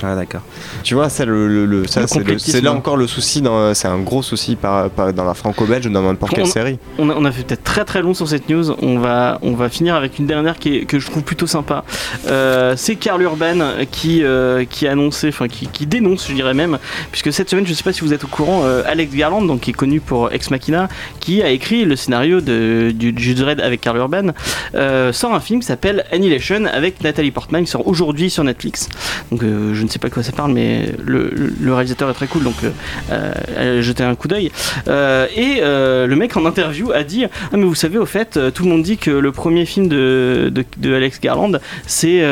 Ah, 0.00 0.14
d'accord. 0.14 0.42
Tu 0.84 0.94
vois, 0.94 1.08
ça, 1.08 1.24
le, 1.24 1.48
le- 1.48 1.66
le- 1.66 1.86
ça, 1.88 2.02
Le 2.02 2.38
c'est 2.38 2.60
là 2.60 2.72
encore 2.72 2.96
le 2.96 3.08
souci. 3.08 3.42
C'est 3.74 3.88
un 3.88 3.98
gros 3.98 4.22
souci 4.22 4.54
par, 4.54 4.88
par- 4.90 5.12
dans 5.12 5.24
la 5.24 5.34
franco-belge 5.34 5.86
ou 5.86 5.90
dans 5.90 6.02
n'importe 6.02 6.34
quelle 6.36 6.46
série. 6.46 6.78
On 6.98 7.10
a, 7.10 7.14
on 7.16 7.24
a 7.24 7.32
fait 7.32 7.42
peut-être 7.42 7.64
très 7.64 7.84
très 7.84 8.00
long 8.00 8.14
sur 8.14 8.28
cette 8.28 8.48
news. 8.48 8.70
On 8.80 9.00
va, 9.00 9.40
on 9.42 9.54
va 9.54 9.68
finir 9.68 9.96
avec 9.96 10.20
une 10.20 10.26
dernière 10.28 10.56
qui 10.60 10.76
est- 10.76 10.84
que 10.84 11.00
je 11.00 11.06
trouve 11.10 11.24
plutôt 11.24 11.48
sympa. 11.48 11.82
Euh, 12.28 12.74
c'est 12.76 12.94
Karl 12.94 13.20
Urban 13.22 13.56
qui, 13.90 14.22
euh, 14.22 14.64
qui 14.70 14.86
a 14.86 14.92
annoncé, 14.92 15.30
enfin 15.30 15.48
qui, 15.48 15.66
qui 15.66 15.84
dénonce, 15.86 16.28
je 16.28 16.32
dirais 16.34 16.54
même, 16.54 16.78
puisque 17.10 17.32
cette 17.32 17.50
semaine, 17.50 17.66
je 17.66 17.74
sais 17.74 17.82
pas 17.82 17.92
si 17.92 18.02
vous 18.02 18.12
êtes 18.12 18.22
au 18.22 18.28
courant, 18.28 18.60
euh, 18.62 18.82
Alex 18.86 19.12
Garland, 19.16 19.42
donc 19.42 19.62
qui 19.62 19.70
est 19.70 19.74
connu 19.74 19.98
pour 19.98 20.30
Ex 20.32 20.52
Machina, 20.52 20.86
qui 21.18 21.42
a 21.42 21.50
écrit 21.50 21.84
le 21.84 21.96
scénario 21.96 22.40
de, 22.40 22.92
du 22.94 23.12
Judge 23.16 23.40
Dredd 23.40 23.60
avec 23.60 23.80
Karl 23.80 23.96
Urban, 23.96 24.28
euh, 24.76 25.12
sort 25.12 25.34
un 25.34 25.40
film 25.40 25.58
qui 25.58 25.66
s'appelle 25.66 26.04
Annihilation 26.12 26.66
avec 26.72 27.02
Nathalie 27.02 27.32
Portman, 27.32 27.64
qui 27.64 27.70
sort 27.72 27.84
aujourd'hui 27.88 28.30
sur 28.30 28.44
Netflix. 28.44 28.88
Donc 29.30 29.42
euh, 29.42 29.74
je 29.74 29.82
ne 29.82 29.88
sais 29.88 29.98
pas 29.98 30.08
de 30.08 30.14
quoi 30.14 30.22
ça 30.22 30.32
parle, 30.32 30.52
mais 30.52 30.92
le, 31.04 31.72
réalisateur 31.72 32.10
est 32.10 32.14
très 32.14 32.26
cool, 32.26 32.44
donc 32.44 32.54
euh, 32.64 33.32
euh, 33.56 33.92
un 34.00 34.14
coup 34.14 34.28
d'œil. 34.28 34.50
Euh, 34.88 35.26
et 35.34 35.60
le 35.60 36.14
mec 36.16 36.36
en 36.36 36.44
interview 36.46 36.92
a 36.92 37.02
dit 37.02 37.24
Ah, 37.24 37.56
mais 37.56 37.64
vous 37.64 37.74
savez, 37.74 37.98
au 37.98 38.06
fait, 38.06 38.38
tout 38.54 38.64
le 38.64 38.70
monde 38.70 38.82
dit 38.82 38.96
que 38.96 39.10
le 39.10 39.32
premier 39.32 39.66
film 39.66 39.88
de, 39.88 40.52
de, 40.76 40.94
Alex 40.94 41.20
Garland 41.20 41.52
c'est 41.86 42.22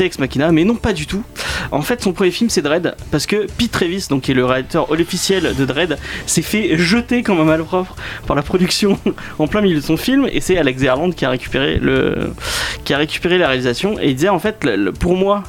Ex 0.00 0.18
Machina, 0.18 0.52
mais 0.52 0.64
non, 0.64 0.74
pas 0.74 0.92
du 0.92 1.06
tout. 1.06 1.22
En 1.70 1.82
fait, 1.82 2.02
son 2.02 2.12
premier 2.12 2.30
film 2.30 2.50
c'est 2.50 2.62
Dread, 2.62 2.94
parce 3.10 3.26
que 3.26 3.46
Pete 3.58 3.72
Travis, 3.72 4.06
donc, 4.10 4.22
qui 4.22 4.32
est 4.32 4.34
le 4.34 4.44
réalisateur 4.44 4.90
officiel 4.90 5.54
de 5.56 5.64
Dread, 5.64 5.98
s'est 6.26 6.42
fait 6.42 6.76
jeter 6.76 7.22
comme 7.22 7.40
un 7.40 7.44
malpropre 7.44 7.96
par 8.26 8.36
la 8.36 8.42
production 8.42 8.98
en 9.38 9.46
plein 9.46 9.60
milieu 9.60 9.76
de 9.76 9.84
son 9.84 9.96
film, 9.96 10.28
et 10.32 10.40
c'est 10.40 10.56
Alex 10.56 10.82
Garland 10.82 11.10
qui 11.10 11.24
a 11.24 11.30
récupéré, 11.30 11.78
le, 11.80 12.32
qui 12.84 12.94
a 12.94 12.98
récupéré 12.98 13.38
la 13.38 13.48
réalisation. 13.48 13.98
Et 14.00 14.08
il 14.08 14.14
disait 14.14 14.28
en 14.28 14.38
fait, 14.38 14.66
pour 14.98 15.16
moi, 15.16 15.44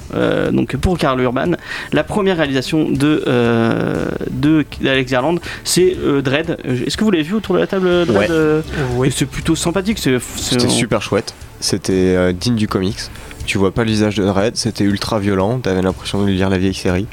donc 0.51 0.74
pour 0.77 0.97
Karl 0.97 1.19
Urban, 1.21 1.51
la 1.93 2.03
première 2.03 2.37
réalisation 2.37 2.89
de, 2.89 3.23
euh, 3.27 4.05
de 4.31 4.65
d'Alex 4.81 5.11
Garland, 5.11 5.35
c'est 5.63 5.95
euh, 6.03 6.21
Dread. 6.21 6.57
Est-ce 6.63 6.97
que 6.97 7.03
vous 7.03 7.11
l'avez 7.11 7.23
vu 7.23 7.33
autour 7.35 7.55
de 7.55 7.59
la 7.61 7.67
table 7.67 8.05
Dread 8.05 8.17
Ouais. 8.17 8.27
euh, 8.29 8.61
Oui. 8.95 9.07
et 9.07 9.11
C'est 9.11 9.25
plutôt 9.25 9.55
sympathique. 9.55 9.99
C'était 9.99 10.69
super 10.69 11.01
chouette. 11.01 11.33
C'était 11.59 12.15
euh, 12.15 12.33
digne 12.33 12.55
du 12.55 12.67
comics. 12.67 12.99
Tu 13.45 13.57
vois 13.57 13.71
pas 13.71 13.83
le 13.83 13.89
visage 13.91 14.15
de 14.15 14.23
Dredd, 14.25 14.55
c'était 14.55 14.83
ultra 14.83 15.19
violent, 15.19 15.59
t'avais 15.59 15.81
l'impression 15.83 16.23
de 16.23 16.27
lire 16.29 16.49
la 16.49 16.57
vieille 16.57 16.73
série. 16.73 17.05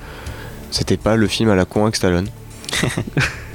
C'était 0.70 0.96
pas 0.96 1.14
le 1.16 1.26
film 1.26 1.50
à 1.50 1.54
la 1.54 1.66
con 1.66 1.82
avec 1.82 1.96
Stallone. 1.96 2.26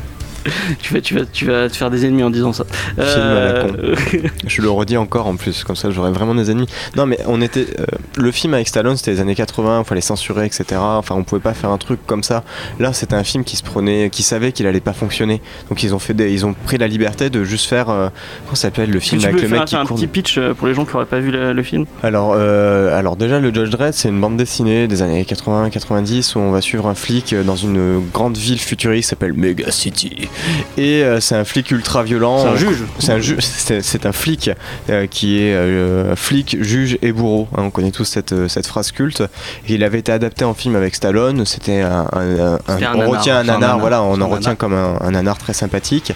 tu, 0.81 0.93
vas, 0.93 1.01
tu, 1.01 1.15
vas, 1.15 1.25
tu 1.25 1.45
vas 1.45 1.69
te 1.69 1.75
faire 1.75 1.89
des 1.89 2.05
ennemis 2.05 2.23
en 2.23 2.29
disant 2.29 2.53
ça. 2.53 2.65
Film 2.95 3.25
à 3.25 3.43
la 3.53 3.61
con. 3.63 3.75
Euh, 3.79 3.95
Je 4.47 4.61
le 4.61 4.69
redis 4.69 4.97
encore 4.97 5.27
en 5.27 5.35
plus, 5.35 5.63
comme 5.63 5.75
ça 5.75 5.89
j'aurais 5.91 6.11
vraiment 6.11 6.35
des 6.35 6.51
ennemis. 6.51 6.67
Non 6.95 7.05
mais 7.05 7.19
on 7.27 7.41
était... 7.41 7.67
euh, 7.79 7.85
le 8.17 8.31
film 8.31 8.53
avec 8.53 8.67
Stallone 8.67 8.97
c'était 8.97 9.11
les 9.11 9.19
années 9.19 9.35
80, 9.35 9.81
il 9.83 9.87
fallait 9.87 10.01
censurer, 10.01 10.45
etc. 10.45 10.65
Enfin 10.79 11.15
on 11.15 11.23
pouvait 11.23 11.41
pas 11.41 11.53
faire 11.53 11.69
un 11.71 11.77
truc 11.77 11.99
comme 12.05 12.23
ça. 12.23 12.43
Là 12.79 12.93
c'était 12.93 13.15
un 13.15 13.23
film 13.23 13.43
qui 13.43 13.55
se 13.55 13.63
prenait, 13.63 14.09
qui 14.09 14.23
savait 14.23 14.51
qu'il 14.51 14.67
allait 14.67 14.79
pas 14.79 14.93
fonctionner. 14.93 15.41
Donc 15.69 15.83
ils 15.83 15.93
ont 15.93 15.99
fait 15.99 16.13
des, 16.13 16.31
ils 16.31 16.45
ont 16.45 16.53
pris 16.53 16.77
la 16.77 16.87
liberté 16.87 17.29
de 17.29 17.43
juste 17.43 17.67
faire... 17.67 17.89
euh, 17.89 18.09
comment 18.45 18.55
ça 18.55 18.63
s'appelle 18.63 18.89
le 18.91 18.99
film 18.99 19.21
tu 19.21 19.27
avec 19.27 19.37
peux 19.37 19.43
le 19.43 19.47
faire 19.49 19.59
mec 19.59 19.67
qui 19.67 19.75
un 19.75 19.85
court 19.85 19.97
petit 19.97 20.07
pitch 20.07 20.37
euh, 20.37 20.53
pour 20.53 20.67
les 20.67 20.73
gens 20.73 20.85
qui 20.85 20.93
n'auraient 20.93 21.05
pas 21.05 21.19
vu 21.19 21.31
le, 21.31 21.53
le 21.53 21.63
film? 21.63 21.85
Alors, 22.03 22.33
alors 22.33 23.15
déjà, 23.15 23.39
le 23.39 23.53
Judge 23.53 23.69
Dredd, 23.69 23.93
c'est 23.93 24.09
une 24.09 24.19
bande 24.19 24.37
dessinée 24.37 24.87
des 24.87 25.01
années 25.01 25.23
80-90 25.23 26.33
où 26.37 26.39
on 26.39 26.51
va 26.51 26.61
suivre 26.61 26.87
un 26.87 26.95
flic 26.95 27.35
dans 27.35 27.55
une 27.55 28.01
grande 28.13 28.37
ville 28.37 28.59
futuriste 28.59 29.07
qui 29.07 29.09
s'appelle 29.09 29.33
Mega 29.33 29.71
City. 29.71 30.27
Et 30.77 31.03
euh, 31.03 31.19
c'est 31.19 31.35
un 31.35 31.43
flic 31.43 31.71
ultra 31.71 32.03
violent. 32.03 32.41
C'est 32.43 32.47
un 32.49 32.55
juge. 32.55 32.83
C'est 32.99 33.11
un, 33.11 33.19
ju- 33.19 33.37
c'est, 33.39 33.81
c'est 33.81 34.05
un 34.05 34.11
flic 34.11 34.49
euh, 34.89 35.07
qui 35.07 35.39
est 35.41 35.53
euh, 35.53 36.15
flic, 36.15 36.57
juge 36.61 36.97
et 37.01 37.11
bourreau. 37.11 37.47
hein, 37.55 37.63
on 37.63 37.69
connaît 37.71 37.91
tous 37.91 38.05
cette, 38.05 38.47
cette 38.47 38.67
phrase 38.67 38.91
culte. 38.91 39.21
Et 39.67 39.73
il 39.75 39.83
avait 39.83 39.99
été 39.99 40.11
adapté 40.11 40.45
en 40.45 40.53
film 40.53 40.75
avec 40.75 40.95
Stallone. 40.95 41.45
C'était 41.45 41.81
un, 41.81 42.07
un- 42.13 42.39
un- 42.39 42.59
C'était 42.67 42.85
un 42.85 42.95
on 42.95 43.09
retient 43.11 43.37
un 43.37 43.43
nanar, 43.43 43.79
voilà, 43.79 44.03
on 44.03 44.21
en 44.21 44.27
retient 44.27 44.55
comme 44.55 44.73
un, 44.73 44.97
un 45.01 45.11
nanar 45.11 45.37
très 45.37 45.53
sympathique. 45.53 46.13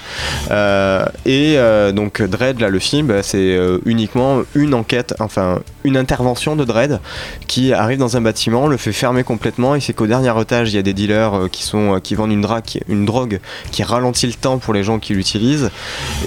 Euh, 0.51 1.05
et 1.25 1.55
euh, 1.57 1.91
donc 1.91 2.21
Dredd, 2.21 2.59
là, 2.59 2.69
le 2.69 2.79
film, 2.79 3.07
bah, 3.07 3.23
c'est 3.23 3.37
euh, 3.55 3.79
uniquement 3.85 4.41
une 4.55 4.73
enquête, 4.73 5.13
enfin 5.19 5.59
une 5.83 5.97
intervention 5.97 6.55
de 6.55 6.63
Dredd 6.63 6.99
qui 7.47 7.73
arrive 7.73 7.97
dans 7.97 8.17
un 8.17 8.21
bâtiment, 8.21 8.67
le 8.67 8.77
fait 8.77 8.91
fermer 8.93 9.23
complètement. 9.23 9.75
Et 9.75 9.79
c'est 9.79 9.93
qu'au 9.93 10.07
dernier 10.07 10.31
étage, 10.41 10.71
il 10.71 10.75
y 10.75 10.79
a 10.79 10.83
des 10.83 10.93
dealers 10.93 11.33
euh, 11.33 11.47
qui 11.47 11.63
sont 11.63 11.95
euh, 11.95 11.99
qui 11.99 12.15
vendent 12.15 12.31
une, 12.31 12.41
dra- 12.41 12.61
qui- 12.61 12.81
une 12.87 13.05
drogue 13.05 13.39
qui 13.71 13.83
ralentit 13.83 14.10
le 14.27 14.33
temps 14.33 14.57
pour 14.57 14.73
les 14.73 14.83
gens 14.83 14.99
qui 14.99 15.13
l'utilisent, 15.13 15.69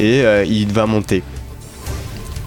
et 0.00 0.22
euh, 0.24 0.44
il 0.44 0.72
va 0.72 0.86
monter 0.86 1.22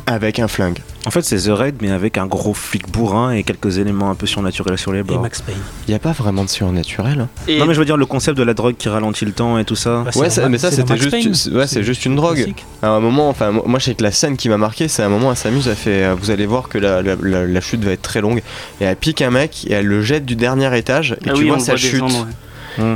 avec 0.06 0.40
un 0.40 0.48
flingue. 0.48 0.80
En 1.06 1.12
fait, 1.12 1.22
c'est 1.22 1.38
The 1.38 1.50
Raid, 1.54 1.76
mais 1.82 1.90
avec 1.92 2.18
un 2.18 2.26
gros 2.26 2.54
flic 2.54 2.90
bourrin 2.92 3.32
et 3.32 3.44
quelques 3.44 3.78
éléments 3.78 4.10
un 4.10 4.16
peu 4.16 4.26
surnaturels 4.26 4.78
sur 4.78 4.92
les 4.92 5.00
Et 5.00 5.04
bords. 5.04 5.22
Max 5.22 5.42
Payne. 5.42 5.56
Il 5.88 5.92
n'y 5.92 5.96
a 5.96 6.00
pas 6.00 6.12
vraiment 6.12 6.44
de 6.44 6.50
surnaturel. 6.50 7.22
hein. 7.22 7.30
Et 7.48 7.60
Non, 7.60 7.66
mais 7.66 7.74
je 7.74 7.80
veux 7.80 7.86
dire, 7.86 7.96
le 7.96 8.06
concept 8.06 8.38
de 8.38 8.44
la 8.44 8.54
drogue 8.54 8.76
qui 8.78 8.90
ralentit 8.90 9.24
le 9.24 9.32
temps 9.32 9.58
et 9.58 9.64
tout 9.64 9.76
ça. 9.76 10.04
Bah, 10.04 10.12
Ouais, 10.16 10.30
ça- 10.30 10.50
mais 10.50 10.58
ça, 10.58 10.70
c'était 10.70 10.98
juste- 10.98 11.48
ouais, 11.54 11.66
c'est 11.68 11.84
juste 11.84 12.06
une 12.06 12.16
drogue. 12.18 12.54
À 12.82 12.90
un 12.90 13.00
moment, 13.00 13.30
enfin, 13.30 13.52
mo- 13.52 13.64
moi 13.66 13.80
je 13.80 13.86
sais 13.86 13.96
que 13.96 14.04
la 14.04 14.12
scène 14.12 14.36
qui 14.36 14.50
m'a 14.50 14.58
marqué, 14.58 14.90
c'est 14.90 15.02
un 15.04 15.08
moment, 15.10 15.32
elle 15.32 15.38
s'amuse, 15.38 15.68
elle 15.70 15.76
fait, 15.78 16.04
euh, 16.04 16.16
vous 16.20 16.30
allez 16.30 16.46
voir 16.46 16.68
que 16.68 16.78
la, 16.78 17.02
la- 17.02 17.16
la- 17.22 17.46
la 17.46 17.62
chute 17.62 17.84
va 17.86 17.92
être 17.92 18.02
très 18.02 18.20
longue, 18.20 18.42
et 18.82 18.84
elle 18.84 18.96
pique 18.98 19.22
un 19.22 19.32
mec, 19.32 19.66
et 19.70 19.74
elle 19.74 19.86
le 19.86 20.02
jette 20.02 20.26
du 20.26 20.36
dernier 20.36 20.76
étage, 20.78 21.14
et 21.14 21.30
Ah 21.30 21.34
tu 21.34 21.42
oui, 21.44 21.48
vois 21.50 21.60
sa 21.60 21.78
chute. 21.78 21.94
descendre, 21.94 22.26
ouais. 22.28 22.34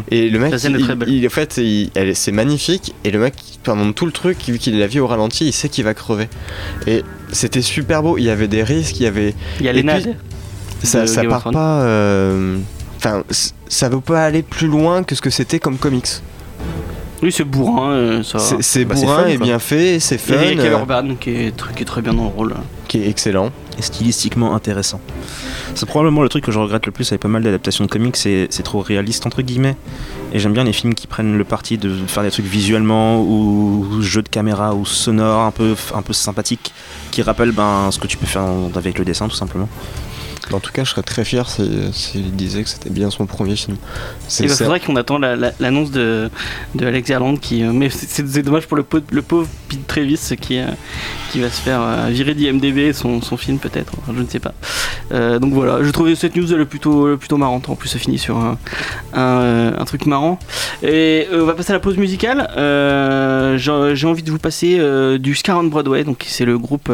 Et 0.10 0.30
le 0.30 0.40
mec, 0.40 0.54
il, 1.08 1.26
en 1.26 1.30
fait, 1.30 1.60
c'est 2.14 2.32
magnifique, 2.32 2.94
et 3.04 3.12
le 3.12 3.20
mec, 3.20 3.34
pendant 3.64 3.92
tout 3.94 4.06
le 4.06 4.12
truc, 4.12 4.38
vu 4.48 4.58
qu'il 4.58 4.78
la 4.80 4.88
vie 4.88 5.00
au 5.00 5.08
ralenti, 5.08 5.46
il 5.48 5.54
sait 5.54 5.70
qu'il 5.70 5.84
va 5.84 5.94
crever. 5.94 6.28
Et 6.88 7.04
c'était 7.32 7.62
super 7.62 8.04
beau, 8.04 8.18
il 8.18 8.24
y 8.24 8.30
avait 8.30 8.48
des 8.48 8.64
risques, 8.64 9.00
il 9.00 9.04
y 9.04 9.08
avait. 9.08 9.34
Il 9.60 9.66
y 9.66 9.70
a 9.70 9.74
Lena. 9.74 9.96
puis, 10.00 10.14
Ça, 10.84 11.02
de 11.02 11.06
ça 11.08 11.24
part 11.24 11.52
pas. 11.52 11.82
euh, 11.84 12.58
Enfin, 12.98 13.24
ça 13.68 13.90
veut 13.90 14.00
pas 14.02 14.24
aller 14.26 14.44
plus 14.44 14.68
loin 14.68 15.04
que 15.04 15.16
ce 15.16 15.22
que 15.22 15.30
c'était 15.32 15.60
comme 15.60 15.78
comics. 15.78 16.08
Oui, 17.24 17.32
c'est 17.32 17.44
bourrin. 17.44 17.92
euh, 17.92 18.24
ça. 18.24 18.38
C'est 18.40 18.62
c'est 18.62 18.86
Bah, 18.86 18.96
c'est 18.96 19.06
bourrin 19.06 19.24
fun, 19.24 19.28
et 19.28 19.38
quoi. 19.38 19.46
bien 19.46 19.60
fait, 19.60 20.00
c'est 20.00 20.18
fun, 20.20 20.36
Et 20.42 20.60
euh, 20.60 20.72
Urban 20.72 21.16
qui 21.20 21.30
est, 21.32 21.56
qui 21.76 21.82
est 21.82 21.86
très 21.86 22.02
bien 22.02 22.14
dans 22.14 22.24
le 22.24 22.30
rôle. 22.30 22.54
Qui 22.92 22.98
est 23.02 23.08
excellent. 23.08 23.52
et 23.78 23.82
stylistiquement 23.82 24.54
intéressant. 24.54 25.00
C'est 25.76 25.86
probablement 25.86 26.24
le 26.24 26.28
truc 26.28 26.44
que 26.44 26.52
je 26.52 26.60
regrette 26.60 26.86
le 26.86 26.92
plus 26.92 27.10
avec 27.10 27.22
pas 27.22 27.30
mal 27.30 27.42
d'adaptations 27.42 27.86
de 27.86 27.90
comics, 27.90 28.18
c'est 28.18 28.64
trop 28.64 28.82
réaliste 28.82 29.26
entre 29.26 29.42
guillemets. 29.42 29.78
Et 30.34 30.40
j'aime 30.40 30.52
bien 30.52 30.66
les 30.66 30.74
films 30.74 30.94
qui 30.94 31.08
prennent 31.08 31.38
le 31.38 31.46
parti 31.46 31.78
de 31.78 31.90
faire 32.08 32.22
des 32.22 32.32
trucs 32.32 32.46
visuellement 32.46 33.22
ou, 33.22 33.88
ou 33.90 34.02
jeux 34.02 34.22
de 34.22 34.28
caméra 34.28 34.76
ou 34.76 34.86
sonores 34.86 35.44
un 35.44 35.52
peu, 35.52 35.74
un 35.96 36.02
peu 36.02 36.12
sympathiques 36.12 36.74
qui 37.12 37.22
rappellent 37.22 37.54
ben, 37.54 37.92
ce 37.92 38.00
que 38.00 38.08
tu 38.08 38.18
peux 38.18 38.26
faire 38.26 38.46
avec 38.76 39.00
le 39.00 39.06
dessin 39.06 39.30
tout 39.30 39.38
simplement. 39.38 39.70
En 40.54 40.60
tout 40.60 40.72
cas, 40.72 40.84
je 40.84 40.90
serais 40.92 41.04
très 41.04 41.24
fier 41.26 41.50
s'il 41.50 41.94
s'il 41.94 42.36
disait 42.36 42.64
que 42.64 42.70
c'était 42.70 42.90
bien 42.90 43.10
son 43.10 43.26
premier 43.26 43.56
film. 43.56 43.78
C'est 44.28 44.44
c'est- 44.56 44.64
faudrait 44.64 44.80
qu'on 44.80 44.96
attend 44.96 45.18
la- 45.18 45.36
la- 45.36 45.52
l'annonce 45.60 45.92
de, 45.92 46.30
de 46.76 46.86
Alex 46.86 47.10
Garland 47.10 47.38
qui. 47.38 47.64
euh, 47.64 47.72
mais 47.74 47.90
c'est- 47.90 48.22
dommage 48.42 48.68
pour 48.68 48.78
le, 48.78 48.84
pauvre 48.84 49.48
Pete 49.70 49.86
Travis 49.88 50.20
qui, 50.40 50.58
euh, 50.60 50.66
qui 51.32 51.40
va 51.40 51.50
se 51.50 51.62
faire 51.62 51.80
euh, 51.82 52.08
virer 52.10 52.34
d'IMDB 52.34 52.92
son, 52.94 53.22
son 53.22 53.38
film 53.38 53.58
peut-être. 53.60 53.94
Enfin, 54.02 54.14
je 54.18 54.22
ne 54.22 54.28
sais 54.28 54.40
pas. 54.40 54.54
Donc 55.40 55.54
voilà, 55.54 55.84
je 55.84 55.90
trouvais 55.92 56.16
cette 56.16 56.36
news 56.38 56.52
elle 56.54 56.66
plutôt, 56.66 57.18
plutôt 57.18 57.36
marrante. 57.38 57.68
En 57.70 57.76
plus, 57.76 57.90
ça 57.90 58.00
finit 58.00 58.18
sur 58.18 58.38
un, 58.38 58.58
un, 59.14 59.74
un 59.78 59.86
truc 59.86 60.06
marrant. 60.06 60.40
Et 60.84 61.28
on 61.34 61.44
va 61.46 61.54
passer 61.54 61.72
à 61.72 61.74
la 61.74 61.80
pause 61.82 61.98
musicale. 61.98 62.48
J'ai 63.58 64.08
envie 64.08 64.24
de 64.24 64.32
vous 64.32 64.40
passer 64.40 64.80
du 65.20 65.36
Scar 65.36 65.60
on 65.60 65.66
Broadway. 65.66 66.04
Donc 66.06 66.24
c'est 66.28 66.46
le 66.46 66.58
groupe 66.58 66.90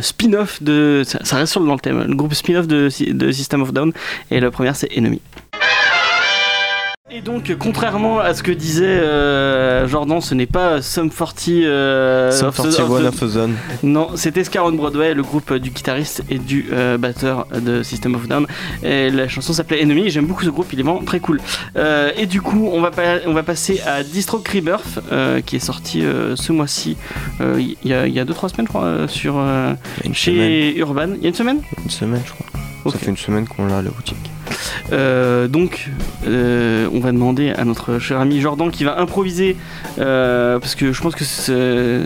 spin-off 0.00 0.62
de. 0.62 1.02
Ça, 1.04 1.18
ça 1.24 1.36
reste 1.36 1.52
sur 1.52 1.60
le 1.60 1.66
dans 1.66 1.74
le 1.74 1.80
thème. 1.80 2.04
Le 2.06 2.14
groupe 2.14 2.32
spin-off 2.32 2.55
de, 2.62 2.88
System 2.88 3.62
of 3.62 3.72
Down. 3.72 3.92
Et 4.30 4.40
la 4.40 4.50
première 4.50 4.76
c'est 4.76 4.90
Enemy. 4.96 5.20
Et 7.08 7.20
donc, 7.20 7.54
contrairement 7.60 8.18
à 8.18 8.34
ce 8.34 8.42
que 8.42 8.50
disait 8.50 8.84
euh, 8.84 9.86
Jordan, 9.86 10.20
ce 10.20 10.34
n'est 10.34 10.46
pas 10.46 10.82
Sum 10.82 11.08
40 11.08 11.48
euh, 11.50 12.32
Sum 12.32 12.48
of 12.48 12.56
the- 12.56 12.60
of 12.66 12.76
41 12.76 13.00
the- 13.02 13.06
of 13.14 13.22
a 13.22 13.26
Zone. 13.28 13.54
Non, 13.84 14.08
c'était 14.16 14.42
Scar 14.42 14.64
on 14.66 14.72
Broadway, 14.72 15.14
le 15.14 15.22
groupe 15.22 15.54
du 15.54 15.70
guitariste 15.70 16.24
et 16.28 16.38
du 16.40 16.66
euh, 16.72 16.98
batteur 16.98 17.46
de 17.54 17.84
System 17.84 18.16
of 18.16 18.26
Down. 18.26 18.48
Et 18.82 19.10
la 19.10 19.28
chanson 19.28 19.52
s'appelait 19.52 19.80
Enemy. 19.84 20.10
J'aime 20.10 20.26
beaucoup 20.26 20.42
ce 20.42 20.50
groupe, 20.50 20.66
il 20.72 20.80
est 20.80 20.82
vraiment 20.82 21.00
très 21.04 21.20
cool. 21.20 21.40
Euh, 21.76 22.10
et 22.16 22.26
du 22.26 22.40
coup, 22.42 22.68
on 22.72 22.80
va, 22.80 22.90
on 23.26 23.32
va 23.34 23.44
passer 23.44 23.80
à 23.86 24.02
Distro 24.02 24.38
Rebirth, 24.38 24.98
qui 25.46 25.56
est 25.56 25.60
sorti 25.60 26.02
ce 26.34 26.52
mois-ci, 26.52 26.96
il 27.40 27.76
y 27.84 27.92
a 27.94 28.24
2-3 28.24 28.48
semaines, 28.48 28.66
je 28.66 28.72
crois, 28.72 29.06
sur, 29.06 29.40
chez 30.12 30.32
semaine, 30.32 30.76
Urban. 30.78 31.08
Il 31.18 31.22
y 31.22 31.26
a 31.26 31.28
une 31.28 31.34
semaine? 31.36 31.60
Une 31.84 31.90
semaine, 31.90 32.22
je 32.26 32.32
crois. 32.32 32.92
Ça 32.92 32.98
fait 32.98 33.10
une 33.10 33.16
semaine 33.16 33.46
qu'on 33.46 33.66
l'a 33.66 33.78
à 33.78 33.82
la 33.82 33.90
boutique. 33.90 34.16
Euh, 34.92 35.48
donc, 35.48 35.90
euh, 36.26 36.88
on 36.92 37.00
va 37.00 37.12
demander 37.12 37.50
à 37.50 37.64
notre 37.64 37.98
cher 37.98 38.20
ami 38.20 38.40
Jordan 38.40 38.70
qui 38.70 38.84
va 38.84 38.98
improviser, 39.00 39.56
euh, 39.98 40.58
parce 40.58 40.74
que 40.74 40.92
je 40.92 41.00
pense 41.02 41.14
que 41.14 41.24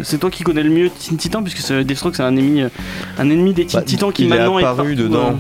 c'est 0.03 0.19
toi 0.19 0.31
qui 0.31 0.43
connais 0.45 0.63
le 0.63 0.71
mieux 0.71 0.91
Teen 0.91 1.17
Titan, 1.17 1.43
puisque 1.43 1.73
Deathstroke 1.73 2.17
c'est 2.17 2.23
un 2.23 2.37
ennemi, 2.37 2.63
un 3.19 3.31
ennemi 3.31 3.53
des 3.53 3.67
Teen 3.67 3.81
Bah, 3.81 3.87
Titans 3.87 4.13
qui 4.13 4.23
il 4.23 4.27
est 4.27 4.29
maintenant 4.37 4.59
est, 4.59 4.65
apparu 4.65 4.95
partout, 4.95 5.09
dedans. 5.09 5.39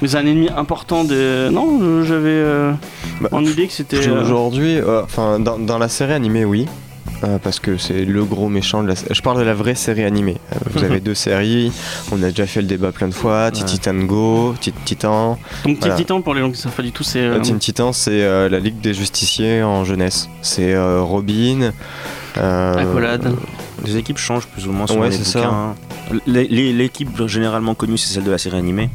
mais 0.00 0.08
c'est 0.08 0.16
un 0.16 0.26
ennemi 0.26 0.48
important 0.56 1.04
de. 1.04 1.48
Non, 1.50 2.02
j'avais 2.04 2.30
euh, 2.30 2.72
Bah, 3.20 3.28
en 3.32 3.44
idée 3.44 3.66
que 3.66 3.72
c'était. 3.72 4.08
Aujourd'hui, 4.08 4.78
euh, 4.78 5.02
enfin, 5.02 5.38
dans, 5.38 5.58
dans 5.58 5.78
la 5.78 5.88
série 5.88 6.12
animée, 6.12 6.44
oui. 6.44 6.66
Euh, 7.24 7.38
parce 7.38 7.60
que 7.60 7.76
c'est 7.78 8.04
le 8.04 8.24
gros 8.24 8.48
méchant 8.48 8.82
de 8.82 8.88
la 8.88 8.94
Je 9.10 9.20
parle 9.22 9.38
de 9.38 9.44
la 9.44 9.54
vraie 9.54 9.76
série 9.76 10.02
animée. 10.02 10.38
Euh, 10.52 10.56
vous 10.72 10.82
avez 10.82 10.98
deux 11.08 11.14
séries, 11.14 11.70
on 12.10 12.20
a 12.22 12.30
déjà 12.30 12.46
fait 12.46 12.60
le 12.60 12.66
débat 12.66 12.90
plein 12.90 13.06
de 13.08 13.14
fois. 13.14 13.50
Teen 13.52 13.62
Ouais. 13.62 13.68
Titan 13.68 13.94
Go, 13.94 14.54
Teen 14.60 14.74
Titan. 14.84 15.30
donc 15.30 15.38
Teen 15.64 15.76
voilà. 15.80 15.94
Titan, 15.94 16.20
pour 16.20 16.34
les 16.34 16.40
gens 16.40 16.46
qui 16.50 16.56
ne 16.56 16.62
savent 16.62 16.72
pas 16.74 16.82
du 16.82 16.90
tout, 16.90 17.04
c'est. 17.04 17.20
euh, 17.20 17.38
Teen 17.40 17.58
Titan, 17.58 17.92
c'est 17.92 18.22
euh, 18.24 18.48
la 18.48 18.58
Ligue 18.58 18.80
des 18.80 18.92
Justiciers 18.92 19.62
en 19.62 19.84
jeunesse. 19.84 20.28
C'est 20.42 20.74
euh, 20.74 21.00
Robin. 21.02 21.70
euh, 22.38 22.74
Accolade. 22.74 23.32
Les 23.84 23.96
équipes 23.96 24.18
changent 24.18 24.46
plus 24.46 24.66
ou 24.66 24.72
moins 24.72 24.86
sur 24.86 24.98
Ouais, 24.98 25.10
les 25.10 25.16
c'est 25.16 25.38
bouquins. 25.38 25.74
Les- 26.26 26.48
les- 26.48 26.72
L'équipe 26.72 27.26
généralement 27.26 27.74
connue, 27.74 27.98
c'est 27.98 28.12
celle 28.14 28.24
de 28.24 28.30
la 28.30 28.38
série 28.38 28.58
animée. 28.58 28.90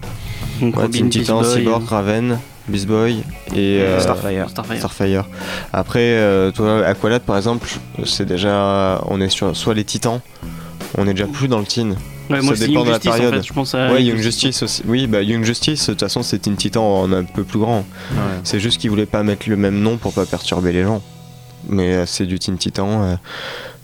Donc 0.62 0.76
ouais, 0.76 0.84
Robin, 0.84 1.08
Titan, 1.10 1.44
Cyborg, 1.44 1.84
Raven, 1.88 2.40
Beast 2.68 2.88
Boy 2.88 3.24
et 3.56 3.80
euh, 3.80 4.00
Starfire. 4.00 4.50
Starfire. 4.50 4.78
Starfire. 4.78 5.26
Après, 5.74 6.00
euh, 6.02 6.52
toi, 6.52 6.86
Aqualad, 6.86 7.22
par 7.22 7.38
exemple, 7.38 7.70
c'est 8.06 8.26
déjà. 8.26 9.02
On 9.08 9.22
est 9.22 9.30
sur 9.30 9.56
soit 9.56 9.74
les 9.74 9.84
Titans. 9.84 10.20
On 10.98 11.08
est 11.08 11.14
déjà 11.14 11.28
plus 11.28 11.48
dans 11.48 11.60
le 11.60 11.66
teen. 11.66 11.96
Ouais, 12.30 12.38
ça 12.38 12.44
moi, 12.44 12.56
dépend 12.56 12.84
de 12.84 12.90
la 12.90 12.96
Justice, 12.96 13.12
en 13.12 13.14
période. 13.14 13.34
fait, 13.36 13.48
je 13.48 13.54
pense 13.54 13.76
à 13.76 13.92
ouais, 13.92 14.04
Young 14.04 14.18
Justice 14.18 14.64
aussi. 14.64 14.84
Oui, 14.86 15.08
bah 15.08 15.22
Young 15.22 15.44
Justice, 15.44 15.88
de 15.88 15.94
toute 15.94 16.02
façon, 16.02 16.24
c'est 16.24 16.40
Teen 16.40 16.56
Titan 16.56 16.84
en 17.02 17.12
un 17.14 17.24
peu 17.24 17.44
plus 17.44 17.60
grand. 17.60 17.86
Ouais. 18.12 18.18
C'est 18.44 18.60
juste 18.60 18.82
qu'ils 18.82 18.90
voulaient 18.90 19.06
pas 19.06 19.24
mettre 19.24 19.50
le 19.50 19.56
même 19.56 19.80
nom 19.80 19.98
pour 19.98 20.14
pas 20.14 20.26
perturber 20.26 20.74
les 20.74 20.84
gens. 20.84 21.02
Mais 21.70 21.96
euh, 21.96 22.06
c'est 22.06 22.26
du 22.26 22.38
Teen 22.40 22.58
Titan. 22.58 23.18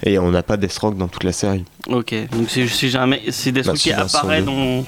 Et 0.05 0.19
on 0.19 0.31
n'a 0.31 0.43
pas 0.43 0.57
Deathstroke 0.57 0.97
dans 0.97 1.07
toute 1.07 1.23
la 1.23 1.31
série. 1.31 1.63
Ok, 1.87 2.13
donc 2.31 2.49
c'est 2.49 2.67
jamais 2.89 3.21
c'est 3.29 3.51
des 3.51 3.61
Bah, 3.63 3.73
qui 3.73 3.91
apparaît 3.91 4.41
dans 4.41 4.83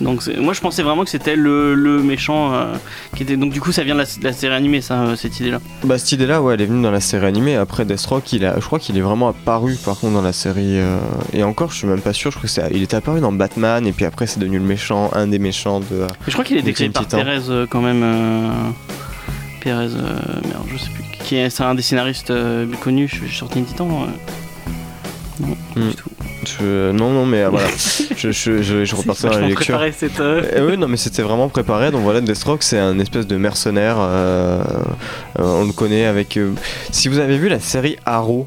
donc 0.00 0.26
moi 0.38 0.54
je 0.54 0.60
pensais 0.60 0.82
vraiment 0.82 1.04
que 1.04 1.10
c'était 1.10 1.36
le, 1.36 1.74
le 1.74 2.02
méchant 2.02 2.54
euh, 2.54 2.74
qui 3.16 3.22
était 3.22 3.36
donc 3.36 3.52
du 3.52 3.60
coup 3.60 3.70
ça 3.72 3.84
vient 3.84 3.94
de 3.94 4.00
la, 4.00 4.04
de 4.06 4.24
la 4.24 4.32
série 4.32 4.54
animée 4.54 4.80
ça 4.80 5.02
euh, 5.02 5.16
cette 5.16 5.38
idée 5.40 5.50
là. 5.50 5.60
Bah 5.84 5.98
cette 5.98 6.12
idée-là, 6.12 6.40
ouais, 6.40 6.54
elle 6.54 6.62
est 6.62 6.66
venue 6.66 6.82
dans 6.82 6.90
la 6.90 7.00
série 7.00 7.26
animée. 7.26 7.56
Après 7.56 7.84
Deathstroke, 7.84 8.32
il 8.32 8.44
a, 8.44 8.54
je 8.58 8.64
crois 8.64 8.78
qu'il 8.78 8.96
est 8.96 9.02
vraiment 9.02 9.28
apparu 9.28 9.76
par 9.84 9.98
contre 9.98 10.14
dans 10.14 10.22
la 10.22 10.32
série. 10.32 10.78
euh, 10.78 10.98
et 11.32 11.42
encore, 11.42 11.70
je 11.72 11.76
suis 11.78 11.86
même 11.86 12.00
pas 12.00 12.12
sûr. 12.12 12.30
Je 12.30 12.36
crois 12.36 12.48
que 12.48 12.52
c'est, 12.52 12.68
il 12.72 12.82
était 12.82 12.96
apparu 12.96 13.20
dans 13.20 13.32
Batman 13.32 13.86
et 13.86 13.92
puis 13.92 14.04
après 14.04 14.26
c'est 14.26 14.40
devenu 14.40 14.58
le 14.58 14.64
méchant, 14.64 15.10
un 15.14 15.26
des 15.26 15.38
méchants 15.38 15.80
de. 15.80 16.06
je 16.26 16.32
crois 16.32 16.44
qu'il 16.44 16.56
est 16.56 16.62
décrit 16.62 16.88
par 16.88 17.04
euh, 17.12 17.66
quand 17.68 17.80
même 17.82 18.02
Pérez 19.60 19.84
euh, 19.84 20.18
merde 20.48 20.66
je 20.72 20.78
sais 20.78 20.90
plus 20.90 21.04
qui 21.22 21.36
est 21.36 21.50
c'est 21.50 21.62
un 21.62 21.74
des 21.74 21.82
scénaristes 21.82 22.30
euh, 22.30 22.66
connus 22.82 23.10
sur 23.30 23.48
Teen 23.48 23.64
Titan. 23.64 23.88
euh. 23.88 24.06
Non, 25.40 25.54
pas 25.74 25.80
Hmm. 25.80 25.88
du 25.90 25.94
tout. 25.96 26.10
Je- 26.46 26.90
non, 26.92 27.10
non, 27.10 27.26
mais 27.26 27.42
euh, 27.42 27.48
voilà. 27.50 27.68
je, 28.16 28.30
je, 28.30 28.62
je, 28.62 28.84
je 28.84 28.94
repartais 28.96 29.22
dans 29.22 29.28
la 29.28 29.34
Vachement 29.34 29.48
lecture. 29.48 29.64
préparé 29.76 29.92
cette 29.92 30.20
euh, 30.20 30.42
Eh 30.56 30.60
oui, 30.62 30.76
non, 30.78 30.88
mais 30.88 30.96
c'était 30.96 31.22
vraiment 31.22 31.48
préparé. 31.48 31.90
Donc 31.90 32.02
voilà, 32.02 32.20
Deathstroke, 32.20 32.62
c'est 32.62 32.78
un 32.78 32.98
espèce 32.98 33.26
de 33.26 33.36
mercenaire. 33.36 33.96
euh, 33.98 34.62
euh, 35.38 35.42
on 35.42 35.64
le 35.66 35.72
connaît 35.72 36.06
avec. 36.06 36.36
euh, 36.36 36.52
Si 36.92 37.08
vous 37.08 37.18
avez 37.18 37.36
vu 37.38 37.48
la 37.48 37.60
série 37.60 37.96
Arrow, 38.06 38.46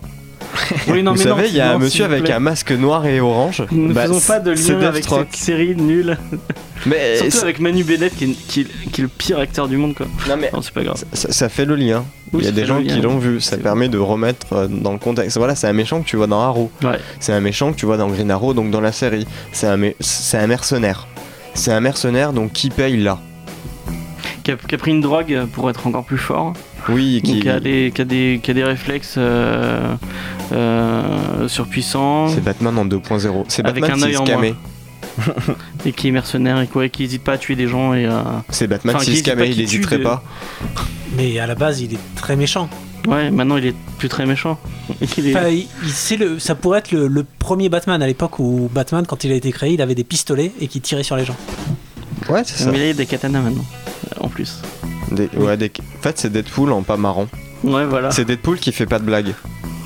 Oui, 0.88 1.02
non, 1.04 1.13
vous 1.13 1.18
mais 1.18 1.24
savez, 1.24 1.48
il 1.50 1.56
y 1.56 1.60
a 1.62 1.74
un 1.74 1.80
monsieur 1.80 2.06
avec 2.06 2.30
un 2.30 2.39
masque 2.39 2.72
noir 2.72 3.06
et 3.06 3.20
orange. 3.20 3.63
Nous 3.72 3.88
ne 3.89 3.94
Bah, 3.94 4.04
faisons 4.04 4.20
pas 4.20 4.40
de 4.40 4.56
c'est 4.56 4.73
lien 4.73 4.88
avec 4.88 5.04
cette 5.06 5.36
série 5.36 5.75
nulle. 5.75 6.17
Mais 6.86 7.15
Surtout 7.15 7.32
ça- 7.32 7.44
avec 7.44 7.60
Manu 7.60 7.84
Bennett 7.86 8.13
qui 8.13 8.25
est, 8.25 8.48
qui 8.48 8.62
est- 8.62 8.90
qui 8.92 9.02
est 9.02 9.04
le 9.04 9.08
pire 9.08 9.40
acteur 9.40 9.67
du 9.69 9.77
monde 9.77 9.96
quoi. 9.96 10.06
non, 10.27 10.36
mais 10.38 10.50
Non, 10.54 10.62
c'est 10.62 10.73
pas 10.73 10.84
grave. 10.84 11.02
ça, 11.13 11.32
ça 11.32 11.48
fait 11.48 11.63
le 11.63 11.75
lien. 11.75 12.04
Oui, 12.34 12.42
il 12.42 12.46
y 12.46 12.50
a 12.50 12.52
des 12.52 12.65
gens 12.65 12.82
qui 12.84 13.00
l'ont 13.00 13.19
vu. 13.19 13.40
Ça 13.40 13.56
permet 13.58 13.88
de 13.88 13.98
remettre 13.98 14.48
euh, 14.52 14.67
dans 14.67 14.92
le 14.92 14.98
contexte. 15.00 15.38
Voilà, 15.38 15.56
c'est 15.56 15.67
un 15.67 15.71
méchant 15.73 16.02
que 16.02 16.06
tu 16.08 16.17
vois 16.17 16.27
dans 16.27 16.42
Arrow. 16.42 16.69
Ouais. 16.84 17.00
C'est 17.21 17.32
un 17.32 17.40
méchant 17.40 17.71
que 17.71 17.77
tu 17.77 17.86
vois 17.86 17.96
dans 17.96 18.10
Green 18.10 18.30
Arrow, 18.30 18.54
donc 18.54 18.69
dans 18.69 18.82
la 18.82 18.92
série. 18.92 19.25
C'est 19.54 19.67
un, 19.67 19.77
mé- 19.77 19.96
c'est 20.02 20.38
un 20.38 20.48
mercenaire. 20.48 21.08
C'est 21.54 21.71
un 21.71 21.80
mercenaire, 21.80 22.34
donc 22.34 22.52
qui 22.52 22.69
paye 22.69 22.98
là? 22.98 23.19
Qui 24.44 24.52
a, 24.52 24.56
qui 24.58 24.75
a 24.75 24.77
pris 24.77 24.92
une 24.92 25.00
drogue 25.02 25.46
pour 25.54 25.69
être 25.69 25.88
encore 25.88 26.04
plus 26.04 26.17
fort. 26.17 26.52
Oui, 26.90 27.21
qui. 27.23 27.40
qui, 27.42 27.50
a 27.50 27.60
des, 27.60 27.92
qui, 27.94 28.02
a 28.02 28.06
des, 28.06 28.40
qui 28.44 28.52
a 28.52 28.54
des 28.54 28.63
réflexes 28.63 29.15
euh, 29.17 29.96
euh, 30.52 31.48
surpuissants. 31.48 32.29
C'est 32.29 32.44
Batman 32.44 32.77
en 32.77 32.86
2.0. 32.86 33.46
C'est 33.48 33.65
Avec 33.65 33.81
Batman 33.81 34.04
un 34.04 34.08
qui 34.10 34.17
en 34.17 34.25
scamé. 34.25 34.56
et 35.86 35.92
qui 35.92 36.08
est 36.08 36.12
mercenaire 36.12 36.60
et 36.62 36.67
quoi, 36.67 36.86
et 36.86 36.90
qui 36.90 37.04
hésite 37.04 37.23
pas 37.23 37.34
à 37.34 37.38
tuer 37.38 37.56
des 37.56 37.67
gens 37.67 37.94
et 37.94 38.06
euh, 38.06 38.21
C'est 38.50 38.67
Batman 38.67 38.96
Enfin, 38.96 39.06
qui 39.06 39.17
scamé, 39.17 39.44
pas, 39.44 39.46
il 39.50 39.58
n'hésiterait 39.58 40.00
de- 40.00 40.04
pas. 40.04 40.23
Mais 41.17 41.38
à 41.40 41.46
la 41.46 41.56
base, 41.56 41.81
il 41.81 41.94
est 41.94 42.00
très 42.15 42.36
méchant. 42.36 42.67
ouais 43.08 43.29
maintenant 43.29 43.58
il 43.58 43.65
est 43.67 43.75
plus 44.00 44.08
très 44.10 44.25
méchant 44.25 44.58
il 45.17 45.27
est... 45.27 45.36
Enfin, 45.36 45.50
il- 45.50 45.67
il- 45.84 45.90
c'est 45.92 46.15
le, 46.17 46.40
ça 46.40 46.56
pourrait 46.56 46.79
être 46.79 46.92
le, 46.92 47.08
le 47.08 47.23
premier 47.38 47.69
Batman 47.69 48.02
à 48.02 48.08
l'époque 48.08 48.40
où 48.40 48.69
Batman, 48.73 49.06
quand 49.06 49.23
il 49.23 49.31
a 49.31 49.36
été 49.36 49.52
créé, 49.52 49.73
il 49.73 49.81
avait 49.81 49.94
des 49.96 50.04
pistolets 50.06 50.52
et 50.62 50.67
qui 50.67 50.81
tirait 50.81 51.04
sur 51.04 51.15
les 51.15 51.25
gens. 51.25 51.36
Ouais, 52.29 52.42
c'est 52.46 52.63
ça. 52.63 52.71
mais 52.71 52.88
il 52.88 52.90
a 52.92 52.94
des 52.94 53.06
katanas 53.06 53.42
maintenant 53.42 53.65
en 54.19 54.29
plus 54.29 54.62
Des- 55.14 55.30
ouais, 55.38 55.56
des- 55.58 55.72
En 56.00 56.02
fait, 56.02 56.18
c'est 56.18 56.32
Deadpool 56.32 56.72
en 56.72 56.82
pas 56.84 56.98
marrant. 56.98 57.28
ouais 57.64 57.86
voilà 57.86 58.12
C'est 58.12 58.26
Deadpool 58.26 58.58
qui 58.60 58.72
fait 58.72 58.86
pas 58.86 59.00
de 59.00 59.06
blagues. 59.06 59.34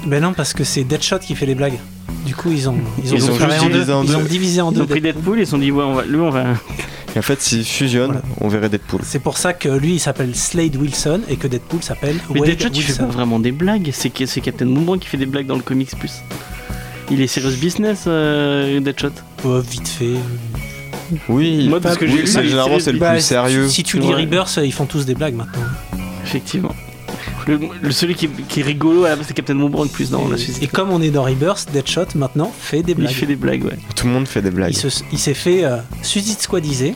Ben 0.06 0.22
non, 0.24 0.34
parce 0.34 0.54
que 0.54 0.64
c'est 0.64 0.84
Deadshot 0.84 1.20
qui 1.20 1.36
fait 1.36 1.46
les 1.46 1.56
blagues. 1.56 1.78
Du 2.26 2.34
coup, 2.36 2.50
ils 2.52 2.70
ont, 2.70 2.76
ils 3.04 3.14
ont, 3.14 3.18
Ils 3.18 3.24
ont 3.30 3.34
séparé 3.34 3.52
juste 3.54 3.64
en 3.64 3.68
deux. 3.68 3.74
divisé 3.74 3.94
en 3.94 4.04
Ils 4.04 4.16
ont 4.16 4.20
deux. 4.22 4.28
divisé 4.28 4.62
en 4.62 4.72
ils 4.72 4.76
deux. 4.76 4.82
ont 4.82 4.86
pris 4.88 5.02
Deadpool 5.02 5.38
et 5.40 5.42
ils 5.42 5.46
se 5.46 5.52
sont 5.52 5.58
dit 5.58 5.72
ouais 5.72 5.84
on 5.84 5.94
va, 5.96 6.04
lui 6.06 6.18
on 6.20 6.30
va 6.30 6.44
Et 7.16 7.20
en 7.20 7.22
fait, 7.22 7.42
s'ils 7.42 7.64
fusionnent, 7.66 8.12
Voilà. 8.12 8.22
on 8.42 8.48
verrait 8.48 8.70
Deadpool. 8.70 9.02
C'est 9.04 9.20
pour 9.20 9.38
ça 9.38 9.54
que 9.54 9.70
lui, 9.70 9.94
il 9.96 10.00
s'appelle 10.00 10.36
Slade 10.36 10.76
Wilson 10.76 11.22
et 11.30 11.36
que 11.38 11.48
Deadpool 11.48 11.82
s'appelle 11.84 12.18
mais 12.34 12.40
Wade 12.42 12.50
Deadshot 12.52 12.70
il 12.74 12.82
fait 12.84 12.98
pas 13.00 13.06
vraiment 13.06 13.40
des 13.40 13.52
blagues 13.52 13.90
c'est 13.94 14.10
que- 14.10 14.26
c'est 14.26 14.42
Captain 14.42 14.66
Boomerang 14.68 15.00
qui 15.00 15.08
fait 15.08 15.18
des 15.18 15.26
blagues 15.26 15.48
dans 15.48 15.56
le 15.56 15.62
comics 15.62 15.90
plus 15.98 16.22
il 17.10 17.22
est 17.22 17.28
serious 17.28 17.56
business 17.58 18.04
euh, 18.08 18.80
Deadshot 18.82 19.10
Oh, 19.46 19.60
vite 19.60 19.88
fait. 19.88 20.16
Oui, 21.30 21.68
Moi, 21.70 21.80
de 21.80 21.90
ce 21.90 21.96
que 21.98 22.06
oui, 22.06 22.12
j'ai 22.12 22.18
lu, 22.22 22.28
c'est- 22.28 22.40
il 22.40 22.46
est 22.46 22.50
généralement 22.50 22.80
c'est 22.80 22.92
le 22.92 23.00
Bah, 23.00 23.12
plus 23.14 23.22
sérieux. 23.22 23.68
Si 23.70 23.84
tu 23.84 24.00
lis 24.00 24.08
Ouais. 24.08 24.22
Rebirth, 24.22 24.60
ils 24.64 24.74
font 24.74 24.86
tous 24.86 25.06
des 25.06 25.16
blagues 25.16 25.36
maintenant. 25.36 25.62
effectivement 26.24 26.76
le, 27.48 27.58
le- 27.82 27.92
celui 27.92 28.14
qui, 28.16 28.28
qui 28.28 28.60
est 28.60 28.64
rigolo 28.64 29.06
à 29.06 29.10
la 29.10 29.16
base 29.16 29.26
c'est 29.30 29.34
Captain 29.34 29.56
Boomerang 29.56 29.88
plus 29.90 30.10
dans 30.10 30.28
la 30.28 30.36
Suicide 30.36 30.62
et 30.64 30.68
comme 30.68 30.92
on 30.92 31.02
est 31.02 31.12
dans 31.12 31.24
Rebirth, 31.24 31.68
Deadshot 31.72 32.08
maintenant 32.16 32.52
fait 32.60 32.84
des 32.84 32.92
il 32.92 32.96
blagues. 32.96 33.14
fait 33.14 33.26
des 33.26 33.38
blagues 33.38 33.64
ouais 33.64 33.78
Tout 33.96 34.06
le 34.08 34.12
monde 34.12 34.28
fait 34.28 34.42
des 34.42 34.52
blagues. 34.52 34.74
Il 34.74 34.78
se- 34.78 35.02
il 35.14 35.18
s'est 35.18 35.34
fait 35.34 35.64
euh, 35.64 35.78
Suicide 36.02 36.42
Squadisé 36.42 36.94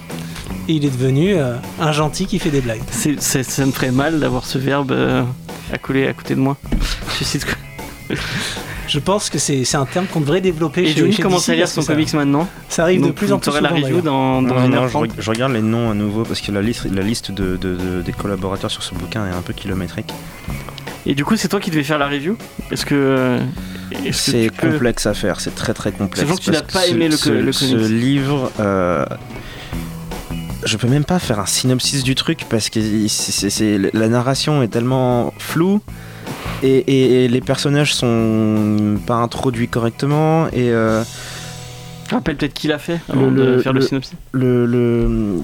et 0.67 0.73
il 0.73 0.83
est 0.83 0.89
devenu 0.89 1.35
euh, 1.35 1.55
un 1.79 1.93
gentil 1.93 2.25
qui 2.25 2.37
fait 2.37 2.49
des 2.49 2.59
blagues. 2.59 2.81
Ça 2.91 3.65
me 3.65 3.71
ferait 3.71 3.91
mal 3.91 4.19
d'avoir 4.19 4.45
ce 4.45 4.57
verbe 4.57 4.91
euh, 4.91 5.23
à 5.71 5.77
coller 5.77 6.05
à 6.07 6.11
côté 6.13 6.35
de 6.35 6.41
moi. 6.41 6.57
Suicide 7.15 7.41
Squad. 7.41 7.57
Je 8.91 8.99
pense 8.99 9.29
que 9.29 9.39
c'est 9.39 9.63
c'est 9.63 9.77
un 9.77 9.85
terme 9.85 10.05
qu'on 10.05 10.19
devrait 10.19 10.41
développer 10.41 10.81
Et 10.83 10.93
Johnny 10.93 11.15
commence 11.15 11.47
à 11.47 11.55
lire 11.55 11.67
son 11.69 11.81
ça- 11.81 11.93
comics 11.93 12.13
maintenant. 12.13 12.45
Ça 12.67 12.83
arrive 12.83 12.99
de 12.99 13.05
Donc, 13.07 13.15
plus 13.15 13.31
en 13.31 13.39
plus 13.39 13.49
souvent. 13.51 13.61
la 13.61 13.69
review 13.69 14.01
dans, 14.01 14.41
dans 14.41 14.55
Non, 14.55 14.65
une 14.65 14.71
non, 14.71 14.77
heure 14.83 15.07
je, 15.17 15.29
regarde 15.29 15.53
les 15.53 15.61
noms 15.61 15.91
à 15.91 15.93
nouveau 15.93 16.23
parce 16.23 16.41
que 16.41 16.51
la 16.51 16.61
liste, 16.61 16.87
la 16.91 17.01
liste 17.01 17.31
de, 17.31 17.55
de- 17.55 17.75
de- 17.75 18.01
des 18.01 18.11
collaborateurs 18.11 18.69
sur 18.69 18.83
ce 18.83 18.93
bouquin 18.93 19.25
est 19.25 19.33
un 19.33 19.41
peu 19.41 19.53
kilométrique. 19.53 20.11
Et 21.05 21.15
du 21.15 21.23
coup, 21.23 21.37
c'est 21.37 21.47
toi 21.47 21.61
qui 21.61 21.71
devais 21.71 21.83
faire 21.83 21.97
la 21.99 22.07
review 22.09 22.35
Est-ce 22.69 22.85
que. 22.85 23.39
C'est 24.11 24.49
peux- 24.51 24.71
complexe 24.71 25.05
à 25.05 25.13
faire, 25.13 25.39
c'est 25.39 25.55
très 25.55 25.73
très 25.73 25.91
complexe. 25.93 26.19
Sachant 26.27 26.35
que 26.35 26.41
tu 26.41 26.51
n'as 26.51 26.61
pas 26.61 26.85
aimé 26.87 27.07
le 27.07 27.15
ce, 27.15 27.29
le 27.29 27.51
ce 27.53 27.71
comics. 27.73 27.87
livre, 27.89 28.51
euh, 28.59 29.05
je 30.65 30.77
peux 30.77 30.87
même 30.87 31.05
pas 31.05 31.19
faire 31.19 31.39
un 31.39 31.45
synopsis 31.45 32.03
du 32.03 32.15
truc 32.15 32.45
parce 32.49 32.69
que 32.69 32.79
la 33.97 34.07
narration 34.09 34.61
est 34.61 34.67
tellement 34.67 35.33
floue 35.39 35.81
et, 36.63 36.77
et- 36.77 37.25
et 37.25 37.27
les 37.27 37.41
personnages 37.41 37.93
sont 37.93 38.97
pas 39.05 39.15
introduits 39.15 39.67
correctement 39.67 40.47
et 40.47 40.69
euh, 40.71 41.03
Rappelle 42.11 42.35
peut-être 42.35 42.53
qui 42.53 42.67
l'a 42.67 42.77
fait 42.77 42.99
avant 43.09 43.29
Le- 43.29 43.35
de 43.35 43.43
le- 43.51 43.59
faire 43.61 43.73
le, 43.73 43.79
le- 43.79 43.85
synopsis? 43.85 44.13
le, 44.33 44.65
le- 44.65 45.37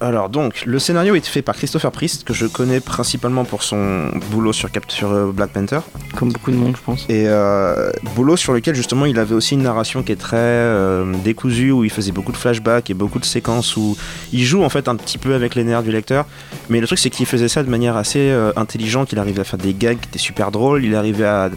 Alors 0.00 0.28
donc, 0.28 0.62
le 0.64 0.78
scénario 0.78 1.16
est 1.16 1.26
fait 1.26 1.42
par 1.42 1.56
Christopher 1.56 1.90
Priest, 1.90 2.22
que 2.22 2.32
je 2.32 2.46
connais 2.46 2.78
principalement 2.78 3.44
pour 3.44 3.64
son 3.64 4.08
boulot 4.30 4.52
sur, 4.52 4.70
Cap- 4.70 4.88
sur 4.90 5.10
euh, 5.10 5.32
Black 5.32 5.50
Panther. 5.50 5.80
Comme 6.16 6.30
beaucoup 6.32 6.52
de 6.52 6.56
monde, 6.56 6.76
je 6.76 6.82
pense. 6.82 7.04
Et 7.08 7.24
euh, 7.26 7.90
boulot 8.14 8.36
sur 8.36 8.52
lequel 8.52 8.76
justement 8.76 9.06
il 9.06 9.18
avait 9.18 9.34
aussi 9.34 9.54
une 9.54 9.62
narration 9.62 10.04
qui 10.04 10.12
est 10.12 10.16
très 10.16 10.36
euh, 10.36 11.12
décousue, 11.24 11.72
où 11.72 11.82
il 11.82 11.90
faisait 11.90 12.12
beaucoup 12.12 12.30
de 12.30 12.36
flashbacks 12.36 12.90
et 12.90 12.94
beaucoup 12.94 13.18
de 13.18 13.24
séquences 13.24 13.76
où 13.76 13.96
il 14.32 14.44
joue 14.44 14.62
en 14.62 14.68
fait 14.68 14.86
un 14.86 14.94
petit 14.94 15.18
peu 15.18 15.34
avec 15.34 15.56
les 15.56 15.64
nerfs 15.64 15.82
du 15.82 15.90
lecteur. 15.90 16.26
Mais 16.68 16.80
le 16.80 16.86
truc 16.86 17.00
c'est 17.00 17.10
qu'il 17.10 17.26
faisait 17.26 17.48
ça 17.48 17.64
de 17.64 17.68
manière 17.68 17.96
assez 17.96 18.30
euh, 18.30 18.52
intelligente, 18.54 19.10
il 19.12 19.18
arrivait 19.18 19.40
à 19.40 19.44
faire 19.44 19.58
des 19.58 19.74
gags 19.74 19.98
qui 19.98 20.08
étaient 20.08 20.18
super 20.18 20.52
drôles, 20.52 20.84
il 20.84 20.94
arrivait 20.94 21.24
à, 21.26 21.50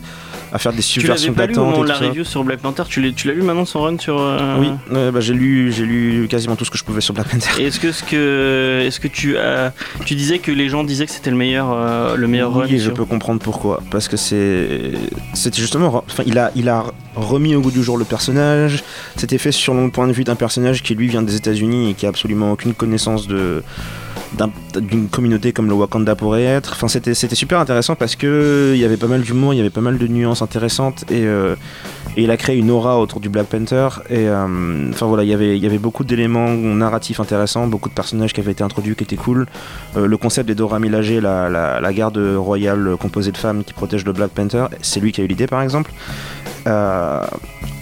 à 0.53 0.57
faire 0.59 0.71
des 0.73 0.79
Tu 0.79 0.99
subversions 0.99 1.31
d'attente. 1.33 1.81
de 1.83 1.87
la 1.87 1.95
ça. 1.95 2.05
review 2.07 2.23
sur 2.23 2.43
Black 2.43 2.59
Panther 2.59 2.83
Tu 2.89 3.01
l'as 3.01 3.11
tu 3.11 3.31
lu 3.33 3.41
maintenant 3.41 3.65
son 3.65 3.81
run 3.81 3.97
sur. 3.97 4.19
euh, 4.19 4.57
Oui, 4.59 4.69
bah, 4.91 5.19
j'ai 5.19 5.33
lu, 5.33 5.71
j'ai 5.71 5.85
lu 5.85 6.27
quasiment 6.29 6.55
tout 6.55 6.65
ce 6.65 6.71
que 6.71 6.77
je 6.77 6.83
pouvais 6.83 7.01
sur 7.01 7.13
Black 7.13 7.29
Panther. 7.29 7.63
Est-ce 7.63 7.79
que, 7.79 7.91
ce 7.91 8.03
que, 8.03 8.83
est-ce 8.85 8.99
que 8.99 9.07
tu, 9.07 9.37
as- 9.37 9.73
tu 10.05 10.15
disais 10.15 10.39
que 10.39 10.51
les 10.51 10.67
gens 10.69 10.83
disaient 10.83 11.05
que 11.05 11.11
c'était 11.11 11.31
le 11.31 11.37
meilleur, 11.37 11.71
euh, 11.71 12.15
le 12.15 12.27
meilleur 12.27 12.53
run 12.53 12.65
Oui, 12.69 12.79
je 12.79 12.89
peux 12.91 13.05
comprendre 13.05 13.39
pourquoi. 13.41 13.81
Parce 13.91 14.07
que 14.07 14.17
c'est, 14.17 14.91
c'était 15.33 15.61
justement, 15.61 16.03
enfin, 16.07 16.23
il 16.25 16.37
a, 16.37 16.51
il 16.55 16.67
a 16.69 16.83
remis 17.15 17.55
au 17.55 17.61
goût 17.61 17.71
du 17.71 17.83
jour 17.83 17.97
le 17.97 18.05
personnage. 18.05 18.83
C'était 19.15 19.37
fait 19.37 19.51
sur 19.51 19.73
le 19.73 19.89
point 19.89 20.07
de 20.07 20.13
vue 20.13 20.23
d'un 20.23 20.35
personnage 20.35 20.83
qui 20.83 20.95
lui 20.95 21.07
vient 21.07 21.21
des 21.21 21.35
États-Unis 21.35 21.91
et 21.91 21.93
qui 21.93 22.05
a 22.05 22.09
absolument 22.09 22.51
aucune 22.51 22.73
connaissance 22.73 23.27
de 23.27 23.63
d'un- 24.37 24.49
d'une 24.79 25.09
communauté 25.09 25.51
comme 25.51 25.67
le 25.67 25.73
Wakanda 25.73 26.15
pourrait 26.15 26.43
être. 26.43 26.71
Enfin, 26.73 26.87
c'était, 26.87 27.13
c'était 27.13 27.35
super 27.35 27.59
intéressant 27.59 27.95
parce 27.95 28.15
que 28.15 28.71
il 28.73 28.79
y 28.79 28.85
avait 28.85 28.97
pas 28.97 29.07
mal 29.07 29.21
d'humour, 29.21 29.53
il 29.53 29.57
y 29.57 29.59
avait 29.59 29.69
pas 29.69 29.81
mal 29.81 29.97
de 29.97 30.07
nuances 30.07 30.41
intéressantes 30.41 31.03
et, 31.11 31.25
euh, 31.25 31.55
et 32.15 32.23
il 32.23 32.31
a 32.31 32.37
créé 32.37 32.57
une 32.57 32.71
aura 32.71 32.99
autour 32.99 33.19
du 33.19 33.29
Black 33.29 33.47
Panther. 33.47 33.87
Et 34.09 34.27
euh, 34.27 34.89
enfin 34.89 35.05
voilà, 35.07 35.23
il 35.23 35.29
y 35.29 35.33
avait, 35.33 35.57
il 35.57 35.63
y 35.63 35.65
avait 35.65 35.77
beaucoup 35.77 36.03
d'éléments 36.03 36.49
narratifs 36.49 37.19
intéressants, 37.19 37.67
beaucoup 37.67 37.89
de 37.89 37.93
personnages 37.93 38.33
qui 38.33 38.39
avaient 38.39 38.51
été 38.51 38.63
introduits 38.63 38.95
qui 38.95 39.03
étaient 39.03 39.15
cool. 39.15 39.47
Euh, 39.97 40.07
le 40.07 40.17
concept 40.17 40.47
des 40.47 40.55
Dora 40.55 40.79
Milaje, 40.79 41.13
la, 41.13 41.49
la, 41.49 41.81
la 41.81 41.93
garde 41.93 42.17
royale 42.17 42.95
composée 42.99 43.31
de 43.31 43.37
femmes 43.37 43.63
qui 43.63 43.73
protège 43.73 44.05
le 44.05 44.13
Black 44.13 44.31
Panther, 44.31 44.65
c'est 44.81 44.99
lui 44.99 45.11
qui 45.11 45.21
a 45.21 45.23
eu 45.23 45.27
l'idée 45.27 45.47
par 45.47 45.61
exemple. 45.61 45.91
Euh, 46.67 47.25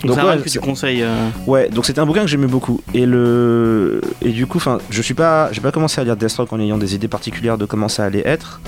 Donc, 0.06 0.16
ouais, 0.16 0.38
que 0.42 0.48
tu 0.48 0.62
conseilles. 0.62 1.04
euh, 1.04 1.28
ouais, 1.46 1.68
donc 1.68 1.86
c'était 1.86 2.00
un 2.00 2.06
bouquin 2.06 2.22
que 2.22 2.28
j'aimais 2.28 2.48
beaucoup. 2.48 2.80
Et 2.94 3.06
le 3.06 4.00
et 4.22 4.30
du 4.30 4.48
coup, 4.48 4.58
enfin, 4.58 4.78
je 4.90 5.02
suis 5.02 5.14
pas, 5.14 5.50
j'ai 5.52 5.60
pas 5.60 5.74
commencé 5.74 6.00
à 6.00 6.06
lire 6.06 6.16
Deathstroke 6.16 6.54
en 6.54 6.60
ayant 6.62 6.78
des 6.80 6.96
idées 6.96 7.08
particulières 7.08 7.58
de 7.58 7.66
comment 7.66 7.90
ça 7.90 8.06
allait 8.06 8.26
être, 8.28 8.60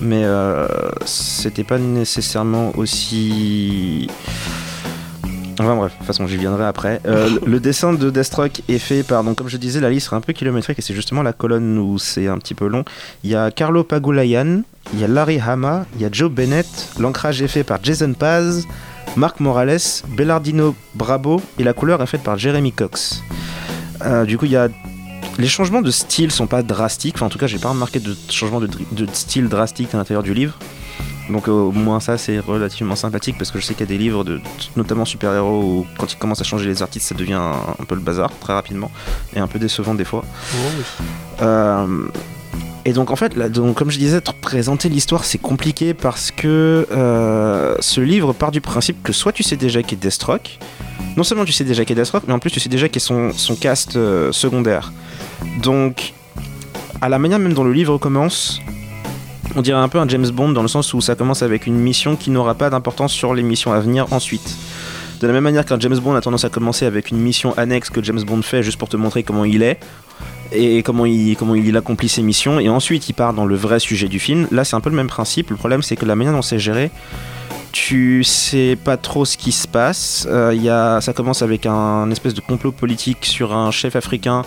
mais 0.00 0.22
euh, 0.24 0.66
c'était 1.04 1.64
pas 1.64 1.78
nécessairement 1.78 2.72
aussi 2.76 4.08
Enfin 5.58 5.76
bref, 5.76 5.92
de 5.92 5.98
toute 5.98 6.06
façon 6.06 6.26
j'y 6.26 6.38
viendrai 6.38 6.64
après. 6.64 7.02
Euh, 7.06 7.28
le- 7.44 7.60
dessin 7.60 7.92
de 7.92 8.08
Deathstroke 8.08 8.62
est 8.70 8.78
fait 8.78 9.02
par, 9.02 9.22
donc 9.22 9.36
comme 9.36 9.48
je 9.48 9.58
disais, 9.58 9.78
la 9.78 9.90
liste 9.90 10.08
est 10.10 10.16
un 10.16 10.22
peu 10.22 10.32
kilométrique 10.32 10.78
et 10.78 10.82
c'est 10.82 10.94
justement 10.94 11.22
la 11.22 11.34
colonne 11.34 11.76
où 11.78 11.98
c'est 11.98 12.28
un 12.28 12.38
petit 12.38 12.54
peu 12.54 12.66
long. 12.66 12.82
Il 13.24 13.30
y 13.30 13.34
a 13.36 13.50
Carlo 13.50 13.84
Pagulayan, 13.84 14.62
il 14.94 15.00
y 15.00 15.04
a 15.04 15.08
Larry 15.08 15.38
Hama, 15.38 15.84
il 15.96 16.00
y 16.00 16.06
a 16.06 16.08
Joe 16.10 16.30
Bennett, 16.30 16.66
l'ancrage 16.98 17.42
est 17.42 17.48
fait 17.48 17.62
par 17.62 17.78
Jason 17.82 18.14
Paz, 18.14 18.66
Marc 19.16 19.40
Morales, 19.40 19.76
Bellardino 20.16 20.74
Brabo 20.94 21.42
et 21.58 21.62
la 21.64 21.74
couleur 21.74 22.00
est 22.02 22.06
faite 22.06 22.22
par 22.22 22.38
Jeremy 22.38 22.72
Cox. 22.72 23.22
Euh, 24.06 24.24
du 24.24 24.38
coup 24.38 24.46
il 24.46 24.52
y 24.52 24.56
a... 24.56 24.68
Les 25.40 25.48
changements 25.48 25.80
de 25.80 25.90
style 25.90 26.30
sont 26.30 26.46
pas 26.46 26.62
drastiques, 26.62 27.14
enfin 27.16 27.26
en 27.26 27.28
tout 27.30 27.38
cas 27.38 27.46
j'ai 27.46 27.58
pas 27.58 27.70
remarqué 27.70 27.98
de 27.98 28.14
changement 28.28 28.60
de, 28.60 28.68
style 29.14 29.48
drastique 29.48 29.94
à 29.94 29.96
l'intérieur 29.96 30.22
du 30.22 30.34
livre. 30.34 30.58
Donc 31.30 31.48
euh, 31.48 31.52
au 31.52 31.72
moins 31.72 31.98
ça 31.98 32.18
c'est 32.18 32.38
relativement 32.38 32.94
sympathique 32.94 33.36
parce 33.38 33.50
que 33.50 33.58
je 33.58 33.64
sais 33.64 33.72
qu'il 33.72 33.88
y 33.88 33.88
a 33.88 33.96
des 33.96 33.96
livres, 33.96 34.22
de, 34.22 34.38
notamment 34.76 35.06
super-héros, 35.06 35.62
où 35.62 35.86
quand 35.96 36.12
ils 36.12 36.18
commencent 36.18 36.42
à 36.42 36.44
changer 36.44 36.66
les 36.66 36.82
artistes 36.82 37.08
ça 37.08 37.14
devient 37.14 37.34
un, 37.34 37.54
un 37.80 37.84
peu 37.88 37.94
le 37.94 38.02
bazar 38.02 38.30
très 38.38 38.52
rapidement 38.52 38.90
et 39.34 39.38
un 39.38 39.46
peu 39.46 39.58
décevant 39.58 39.94
des 39.94 40.04
fois. 40.04 40.26
Euh, 41.40 42.08
et 42.84 42.92
donc 42.92 43.10
en 43.10 43.16
fait, 43.16 43.34
là, 43.34 43.48
donc, 43.48 43.76
comme 43.76 43.90
je 43.90 43.98
disais, 43.98 44.20
te 44.20 44.30
présenter 44.32 44.90
l'histoire 44.90 45.24
c'est 45.24 45.38
compliqué 45.38 45.94
parce 45.94 46.30
que 46.30 46.86
euh, 46.92 47.76
ce 47.80 48.02
livre 48.02 48.34
part 48.34 48.50
du 48.50 48.60
principe 48.60 49.02
que 49.02 49.14
soit 49.14 49.32
tu 49.32 49.42
sais 49.42 49.56
déjà 49.56 49.82
qui 49.82 49.94
est 49.94 49.98
Deathstroke, 49.98 50.58
non 51.16 51.24
seulement 51.24 51.46
tu 51.46 51.52
sais 51.52 51.64
déjà 51.64 51.86
qui 51.86 51.94
est 51.94 51.96
Deathstroke, 51.96 52.24
mais 52.26 52.34
en 52.34 52.38
plus 52.38 52.50
tu 52.50 52.60
sais 52.60 52.68
déjà 52.68 52.90
qui 52.90 52.98
est 52.98 53.00
son, 53.00 53.32
son 53.32 53.56
cast 53.56 53.96
euh, 53.96 54.32
secondaire. 54.32 54.92
Donc, 55.62 56.12
à 57.00 57.08
la 57.08 57.18
manière 57.18 57.38
même 57.38 57.54
dont 57.54 57.64
le 57.64 57.72
livre 57.72 57.98
commence, 57.98 58.60
on 59.56 59.62
dirait 59.62 59.78
un 59.78 59.88
peu 59.88 59.98
un 59.98 60.08
James 60.08 60.28
Bond 60.30 60.50
dans 60.50 60.62
le 60.62 60.68
sens 60.68 60.94
où 60.94 61.00
ça 61.00 61.14
commence 61.14 61.42
avec 61.42 61.66
une 61.66 61.76
mission 61.76 62.16
qui 62.16 62.30
n'aura 62.30 62.54
pas 62.54 62.70
d'importance 62.70 63.12
sur 63.12 63.34
les 63.34 63.42
missions 63.42 63.72
à 63.72 63.80
venir 63.80 64.12
ensuite. 64.12 64.56
De 65.20 65.26
la 65.26 65.32
même 65.32 65.44
manière 65.44 65.64
qu'un 65.64 65.78
James 65.78 65.98
Bond 65.98 66.14
a 66.14 66.20
tendance 66.20 66.44
à 66.44 66.48
commencer 66.48 66.86
avec 66.86 67.10
une 67.10 67.18
mission 67.18 67.52
annexe 67.58 67.90
que 67.90 68.02
James 68.02 68.22
Bond 68.22 68.42
fait 68.42 68.62
juste 68.62 68.78
pour 68.78 68.88
te 68.88 68.96
montrer 68.96 69.22
comment 69.22 69.44
il 69.44 69.62
est, 69.62 69.78
et 70.52 70.82
comment 70.82 71.06
il, 71.06 71.36
comment 71.36 71.54
il 71.54 71.76
accomplit 71.76 72.08
ses 72.08 72.22
missions. 72.22 72.58
Et 72.58 72.68
ensuite, 72.68 73.08
il 73.08 73.12
part 73.12 73.34
dans 73.34 73.44
le 73.44 73.54
vrai 73.54 73.80
sujet 73.80 74.08
du 74.08 74.18
film. 74.18 74.48
Là, 74.50 74.64
c'est 74.64 74.76
un 74.76 74.80
peu 74.80 74.90
le 74.90 74.96
même 74.96 75.08
principe. 75.08 75.50
Le 75.50 75.56
problème, 75.56 75.82
c'est 75.82 75.96
que 75.96 76.06
la 76.06 76.16
manière 76.16 76.32
dont 76.32 76.42
c'est 76.42 76.58
géré, 76.58 76.90
tu 77.72 78.24
sais 78.24 78.76
pas 78.82 78.96
trop 78.96 79.24
ce 79.24 79.36
qui 79.36 79.52
se 79.52 79.68
passe. 79.68 80.26
Euh, 80.30 80.54
y 80.54 80.66
ça 81.02 81.12
commence 81.12 81.42
avec 81.42 81.66
un, 81.66 82.10
espèce 82.10 82.34
de 82.34 82.40
complot 82.40 82.72
politique 82.72 83.24
sur 83.24 83.54
un 83.54 83.70
chef 83.70 83.96
africain. 83.96 84.42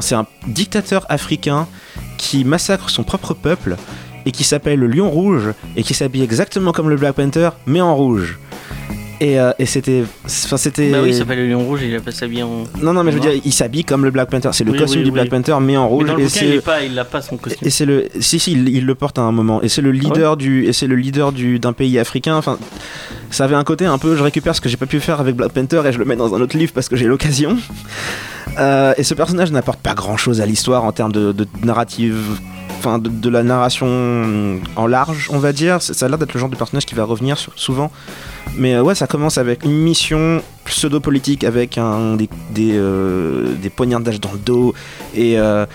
C'est 0.00 0.14
un 0.14 0.26
dictateur 0.46 1.06
africain 1.08 1.68
qui 2.18 2.44
massacre 2.44 2.90
son 2.90 3.04
propre 3.04 3.34
peuple 3.34 3.76
et 4.26 4.32
qui 4.32 4.44
s'appelle 4.44 4.78
le 4.78 4.86
Lion 4.86 5.10
Rouge 5.10 5.52
et 5.76 5.82
qui 5.82 5.94
s'habille 5.94 6.22
exactement 6.22 6.72
comme 6.72 6.88
le 6.88 6.96
Black 6.96 7.14
Panther 7.14 7.50
mais 7.66 7.80
en 7.80 7.94
rouge. 7.94 8.38
Et, 9.24 9.40
euh, 9.40 9.52
et 9.58 9.64
c'était, 9.64 10.02
enfin 10.26 10.58
c'était. 10.58 10.90
Bah 10.90 10.98
oui, 11.02 11.08
il 11.08 11.14
s'appelle 11.14 11.38
le 11.38 11.48
Lion 11.48 11.60
Rouge, 11.64 11.80
il 11.82 11.94
a 11.96 12.00
pas 12.00 12.10
s'habillé 12.12 12.42
en. 12.42 12.64
non 12.82 12.92
non 12.92 13.02
mais 13.02 13.10
je 13.10 13.16
veux 13.16 13.22
dire, 13.22 13.40
il 13.42 13.52
s'habille 13.52 13.82
comme 13.84 14.04
le 14.04 14.10
Black 14.10 14.28
Panther. 14.28 14.50
C'est 14.52 14.64
le 14.64 14.72
Oui, 14.72 14.78
costume 14.78 15.00
oui, 15.00 15.04
du. 15.06 15.12
Black 15.12 15.30
Panther 15.30 15.56
mais 15.62 15.78
en 15.78 15.84
Mais 15.84 15.88
rouge 15.88 16.06
dans 16.08 16.14
le 16.16 16.20
et 16.20 16.24
bouquin, 16.24 16.40
il, 16.44 16.52
est 16.56 16.60
pas, 16.60 16.82
il 16.82 16.98
a 16.98 17.06
pas 17.06 17.22
son 17.22 17.38
costume. 17.38 17.66
et 17.66 17.70
c'est 17.70 17.86
le 17.86 18.08
si 18.20 18.38
si 18.38 18.52
il, 18.52 18.68
il 18.68 18.84
le 18.84 18.94
porte 18.94 19.18
à 19.18 19.22
un 19.22 19.32
moment 19.32 19.62
et 19.62 19.68
c'est 19.70 19.80
le 19.80 19.92
leader 19.92 20.36
du 20.36 20.66
et 20.66 20.74
c'est 20.74 20.86
le 20.86 20.96
leader 20.96 21.32
du 21.32 21.58
d'un 21.58 21.72
pays 21.72 21.98
africain 21.98 22.36
enfin 22.36 22.58
ça 23.30 23.44
avait 23.44 23.54
un 23.54 23.64
côté 23.64 23.86
un 23.86 23.96
peu 23.96 24.14
je 24.14 24.22
récupère 24.22 24.54
ce 24.54 24.60
que 24.60 24.68
j'ai 24.68 24.76
pas 24.76 24.86
pu 24.86 25.00
faire 25.00 25.20
avec 25.20 25.36
Black 25.36 25.52
Panther 25.52 25.80
et 25.86 25.92
je 25.92 25.98
le 25.98 26.04
mets 26.04 26.16
dans 26.16 26.34
un 26.34 26.40
autre 26.42 26.58
livre 26.58 26.72
parce 26.74 26.88
que 26.90 26.96
j'ai 26.96 27.06
l'occasion 27.06 27.56
Euh, 28.58 28.94
et 28.96 29.02
ce 29.02 29.14
personnage 29.14 29.50
n'apporte 29.50 29.80
pas 29.80 29.94
grand 29.94 30.16
chose 30.16 30.40
à 30.40 30.46
l'histoire 30.46 30.84
en 30.84 30.92
termes 30.92 31.10
de, 31.10 31.32
de 31.32 31.44
narrative 31.64 32.18
enfin 32.78 32.98
de, 32.98 33.28
la 33.28 33.42
narration 33.42 34.60
en 34.76 34.86
large 34.86 35.28
on 35.32 35.38
va 35.38 35.52
dire. 35.52 35.80
Ça 35.80 36.06
a 36.06 36.08
l'air 36.08 36.18
d'être 36.18 36.34
le 36.34 36.40
genre 36.40 36.48
de 36.48 36.56
personnage 36.56 36.86
qui 36.86 36.94
va 36.94 37.04
revenir 37.04 37.38
souvent. 37.56 37.90
Mais 38.56 38.74
euh, 38.74 38.82
ouais 38.82 38.94
ça 38.94 39.06
commence 39.06 39.38
avec 39.38 39.64
une 39.64 39.72
mission 39.72 40.42
pseudo 40.64 41.00
politique 41.00 41.44
avec 41.44 41.78
des 42.16 42.28
des, 42.50 42.72
euh, 42.74 43.54
poignardages 43.74 44.20
dans 44.20 44.32
le 44.32 44.38
dos. 44.38 44.74
Et 45.14 45.38
euh, 45.38 45.66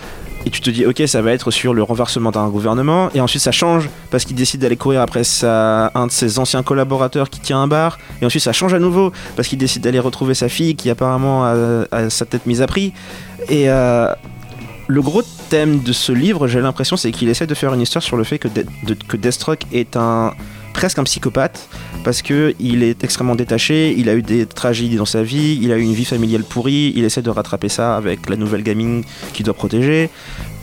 et 0.45 0.49
tu 0.51 0.61
te 0.61 0.69
dis 0.69 0.85
ok 0.85 1.03
ça 1.05 1.21
va 1.21 1.33
être 1.33 1.51
sur 1.51 1.73
le 1.73 1.83
renversement 1.83 2.31
d'un 2.31 2.47
gouvernement. 2.47 3.09
Et 3.13 3.21
ensuite 3.21 3.41
ça 3.41 3.51
change 3.51 3.89
parce 4.09 4.23
qu'il 4.23 4.35
décide 4.35 4.61
d'aller 4.61 4.77
courir 4.77 5.01
après 5.01 5.23
un 5.43 6.07
de 6.07 6.11
ses 6.11 6.39
anciens 6.39 6.63
collaborateurs 6.63 7.29
qui 7.29 7.39
tient 7.41 7.61
un 7.61 7.67
bar. 7.67 7.97
Et 8.21 8.25
ensuite 8.25 8.43
ça 8.43 8.53
change 8.53 8.73
à 8.73 8.79
nouveau 8.79 9.11
parce 9.35 9.47
qu'il 9.47 9.57
décide 9.57 9.83
d'aller 9.83 9.99
retrouver 9.99 10.33
sa 10.33 10.47
fille 10.47 10.75
qui 10.75 10.89
apparemment 10.89 11.45
a, 11.45 11.85
a 11.91 12.09
sa 12.09 12.25
tête 12.25 12.45
mise 12.45 12.61
à 12.61 12.67
prix. 12.67 12.93
Et 13.49 13.69
euh, 13.69 14.13
le 14.89 15.01
gros 15.03 15.21
thème 15.49 15.81
de 15.83 15.93
ce 15.93 16.11
livre 16.11 16.47
j'ai 16.47 16.59
l'impression 16.61 16.97
c'est 16.97 17.11
qu'il 17.11 17.29
essaie 17.29 17.45
de 17.47 17.53
faire 17.53 17.73
une 17.75 17.81
histoire 17.81 18.01
sur 18.03 18.17
le 18.17 18.23
fait 18.23 18.39
que, 18.39 18.47
De- 18.47 18.65
Deathstroke 19.17 19.61
est 19.71 19.95
un 19.95 20.33
presque 20.73 20.97
un 20.97 21.03
psychopathe 21.03 21.69
parce 22.03 22.21
que 22.23 22.55
il 22.59 22.81
est 22.83 23.03
extrêmement 23.03 23.35
détaché, 23.35 23.93
il 23.97 24.09
a 24.09 24.15
eu 24.15 24.21
des 24.23 24.45
tragédies 24.47 24.95
dans 24.95 25.05
sa 25.05 25.21
vie, 25.21 25.59
il 25.61 25.71
a 25.71 25.77
eu 25.77 25.81
une 25.81 25.93
vie 25.93 26.05
familiale 26.05 26.43
pourrie, 26.43 26.91
il 26.95 27.03
essaie 27.03 27.21
de 27.21 27.29
rattraper 27.29 27.69
ça 27.69 27.97
avec 27.97 28.29
la 28.29 28.35
nouvelle 28.35 28.63
gamine 28.63 29.03
qu'il 29.33 29.45
doit 29.45 29.53
protéger, 29.53 30.09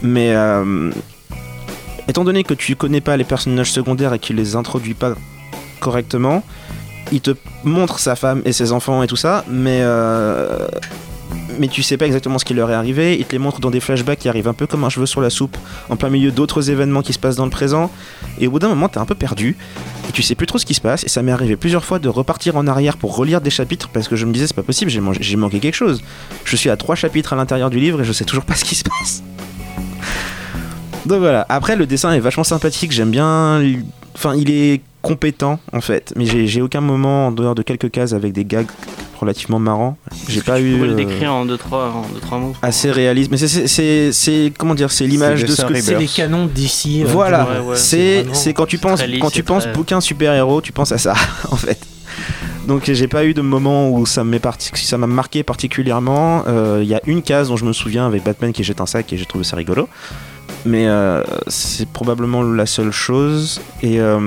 mais 0.01 0.31
euh, 0.33 0.91
étant 2.09 2.23
donné 2.23 2.43
que 2.43 2.53
tu 2.55 2.75
connais 2.75 3.01
pas 3.01 3.15
les 3.15 3.23
personnages 3.25 3.71
secondaires 3.71 4.13
et 4.13 4.19
qu'il 4.19 4.35
les 4.35 4.55
introduit 4.55 4.95
pas 4.95 5.13
correctement, 5.79 6.43
il 7.11 7.21
te 7.21 7.31
montre 7.63 7.99
sa 7.99 8.15
femme 8.15 8.41
et 8.43 8.51
ses 8.53 8.71
enfants 8.71 9.03
et 9.03 9.07
tout 9.07 9.15
ça, 9.15 9.45
mais 9.49 9.79
euh, 9.81 10.67
mais 11.59 11.67
tu 11.67 11.83
sais 11.83 11.97
pas 11.97 12.05
exactement 12.05 12.39
ce 12.39 12.45
qui 12.45 12.53
leur 12.53 12.69
est 12.69 12.73
arrivé. 12.73 13.17
Il 13.19 13.25
te 13.25 13.31
les 13.31 13.39
montre 13.39 13.59
dans 13.59 13.71
des 13.71 13.79
flashbacks 13.79 14.19
qui 14.19 14.29
arrivent 14.29 14.47
un 14.47 14.53
peu 14.53 14.67
comme 14.67 14.83
un 14.83 14.89
cheveu 14.89 15.05
sur 15.05 15.21
la 15.21 15.29
soupe, 15.29 15.57
en 15.89 15.95
plein 15.95 16.09
milieu 16.09 16.31
d'autres 16.31 16.69
événements 16.69 17.01
qui 17.01 17.13
se 17.13 17.19
passent 17.19 17.35
dans 17.35 17.45
le 17.45 17.51
présent. 17.51 17.91
Et 18.39 18.47
au 18.47 18.51
bout 18.51 18.59
d'un 18.59 18.69
moment, 18.69 18.89
t'es 18.89 18.99
un 18.99 19.05
peu 19.05 19.15
perdu. 19.15 19.57
Et 20.09 20.11
tu 20.11 20.21
sais 20.21 20.35
plus 20.35 20.47
trop 20.47 20.57
ce 20.57 20.65
qui 20.65 20.73
se 20.73 20.81
passe. 20.81 21.03
Et 21.03 21.09
ça 21.09 21.21
m'est 21.21 21.31
arrivé 21.31 21.55
plusieurs 21.55 21.83
fois 21.83 21.99
de 21.99 22.09
repartir 22.09 22.55
en 22.55 22.67
arrière 22.67 22.97
pour 22.97 23.15
relire 23.15 23.41
des 23.41 23.49
chapitres 23.49 23.89
parce 23.89 24.07
que 24.07 24.15
je 24.15 24.25
me 24.25 24.33
disais, 24.33 24.47
c'est 24.47 24.55
pas 24.55 24.63
possible, 24.63 24.91
j'ai 24.91 25.35
manqué 25.37 25.59
quelque 25.59 25.75
chose. 25.75 26.01
Je 26.45 26.55
suis 26.55 26.69
à 26.69 26.77
trois 26.77 26.95
chapitres 26.95 27.33
à 27.33 27.35
l'intérieur 27.35 27.69
du 27.69 27.79
livre 27.79 28.01
et 28.01 28.05
je 28.05 28.11
sais 28.11 28.25
toujours 28.25 28.45
pas 28.45 28.55
ce 28.55 28.65
qui 28.65 28.75
se 28.75 28.83
passe. 28.83 29.23
Donc 31.05 31.19
voilà. 31.19 31.45
Après, 31.49 31.75
le 31.75 31.85
dessin 31.85 32.11
est 32.13 32.19
vachement 32.19 32.43
sympathique. 32.43 32.91
J'aime 32.91 33.11
bien. 33.11 33.61
Enfin, 34.15 34.35
il 34.35 34.49
est 34.49 34.81
compétent 35.07 35.59
en 35.73 35.81
fait. 35.81 36.13
Mais 36.15 36.25
j'ai 36.25 36.47
j'ai 36.47 36.61
aucun 36.61 36.81
moment 36.81 37.27
en 37.27 37.31
dehors 37.31 37.55
de 37.55 37.61
quelques 37.63 37.89
cases 37.91 38.13
avec 38.13 38.33
des 38.33 38.45
gags 38.45 38.67
relativement 39.19 39.57
marrants. 39.59 39.97
J'ai 40.27 40.41
pas 40.41 40.57
tu 40.57 40.63
eu. 40.65 40.77
le 40.85 40.91
euh, 40.91 40.95
décrire 40.95 41.33
en 41.33 41.45
2-3 41.45 41.47
en 41.91 42.01
deux, 42.13 42.19
trois 42.21 42.37
mots. 42.37 42.53
assez 42.61 42.91
réaliste. 42.91 43.31
Mais 43.31 43.37
c'est- 43.37 43.47
c'est- 43.47 43.67
c'est 43.67 44.11
c'est- 44.11 44.53
comment 44.57 44.75
dire, 44.75 44.91
c'est 44.91 45.07
l'image 45.07 45.41
de 45.43 45.47
ce 45.47 45.63
que. 45.63 45.73
C'est 45.81 45.97
les 45.97 46.07
canons 46.07 46.45
d'ici. 46.45 47.03
euh, 47.03 47.07
Voilà, 47.07 47.47
Ouais, 47.49 47.69
ouais, 47.71 47.75
c'est 47.75 48.53
quand 48.53 48.65
tu 48.67 48.77
penses 48.77 49.03
lisse, 49.03 49.19
quand 49.21 49.31
tu 49.31 49.43
penses 49.43 49.63
très- 49.63 49.73
bouquin 49.73 50.01
super 50.01 50.33
héros, 50.33 50.61
tu 50.61 50.71
penses 50.71 50.91
à 50.91 50.97
ça 50.97 51.13
en 51.51 51.55
fait. 51.55 51.79
Donc 52.67 52.91
j'ai 52.91 53.07
pas 53.07 53.23
eu 53.25 53.33
de 53.33 53.41
moment 53.41 53.89
où 53.89 54.05
ça 54.05 54.23
m'est 54.25 54.39
parti, 54.39 54.69
ça 54.75 54.97
m'a 54.97 55.07
marqué 55.07 55.41
particulièrement. 55.41 56.43
Euh, 56.47 56.81
Il 56.83 56.87
y 56.89 56.93
a 56.95 57.01
une 57.07 57.21
case 57.21 57.47
dont 57.47 57.55
je 57.57 57.63
me 57.65 57.71
souviens 57.73 58.05
avec 58.05 58.23
Batman 58.23 58.51
qui 58.51 58.63
jette 58.63 58.81
un 58.81 58.85
sac 58.85 59.11
et 59.13 59.17
j'ai 59.17 59.25
trouvé 59.25 59.43
ça 59.45 59.55
rigolo. 59.55 59.87
Mais 60.67 60.87
euh, 60.87 61.23
c'est 61.47 61.87
probablement 61.87 62.43
la 62.43 62.65
seule 62.65 62.91
chose. 62.91 63.61
Et 63.81 63.99
euh, 64.01 64.19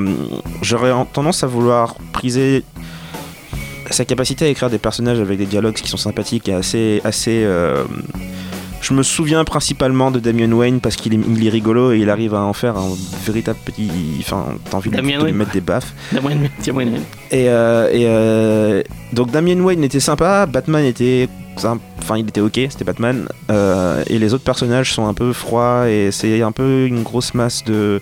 j'aurais 0.63 0.91
en- 0.93 1.05
tendance 1.05 1.45
à 1.45 1.47
vouloir 1.47 1.97
priser 2.13 2.65
sa 3.91 4.05
capacité 4.05 4.45
à 4.47 4.49
écrire 4.49 4.71
des 4.71 4.79
personnages 4.79 5.19
avec 5.21 5.37
des 5.39 5.47
dialogues 5.47 5.75
qui 5.75 5.89
sont 5.89 5.97
sympathiques 5.97 6.49
et 6.49 6.55
assez 6.55 7.01
assez 7.03 7.43
euh, 7.45 7.83
je 8.81 8.95
me 8.95 9.03
souviens 9.03 9.45
principalement 9.45 10.11
de 10.13 10.21
Damien 10.21 10.51
Wayne 10.53 10.81
parce 10.81 10.95
qu'il 10.97 11.13
est, 11.13 11.19
il 11.29 11.45
est 11.47 11.51
rigolo 11.51 11.93
et 11.93 11.99
il 11.99 12.09
arrive 12.09 12.35
à 12.35 12.41
en 12.43 12.53
faire 12.55 12.77
un 12.79 12.89
véritable 13.27 13.59
petit. 13.65 13.91
Enfin, 14.21 14.47
t'as 14.71 14.77
envie 14.79 14.91
de, 14.91 14.97
Damian 14.97 15.19
de 15.19 15.25
lui 15.25 15.25
Wayne. 15.25 15.37
mettre 15.37 15.51
des 15.53 15.61
baffes. 15.61 15.93
De 16.13 16.19
de 16.19 16.73
mettre. 16.73 17.03
Et, 17.31 17.49
euh, 17.51 17.91
et 17.93 18.05
euh, 18.07 18.83
donc 19.13 19.31
Damien 19.33 19.61
Wayne 19.61 19.85
était 19.85 20.01
sympa, 20.01 20.47
Batman 20.47 20.85
était. 20.87 21.29
Enfin, 21.57 22.17
il 22.17 22.29
était 22.29 22.41
ok, 22.41 22.59
c'était 22.71 22.85
Batman. 22.85 23.29
Euh, 23.51 24.03
et 24.07 24.19
les 24.19 24.35
autres 24.35 24.45
personnages 24.45 24.93
sont 24.93 25.07
un 25.07 25.15
peu 25.15 25.33
froids 25.33 25.89
et 25.89 26.11
c'est 26.11 26.43
un 26.43 26.53
peu 26.53 26.87
une 26.87 27.03
grosse 27.03 27.35
masse 27.35 27.65
de. 27.65 28.01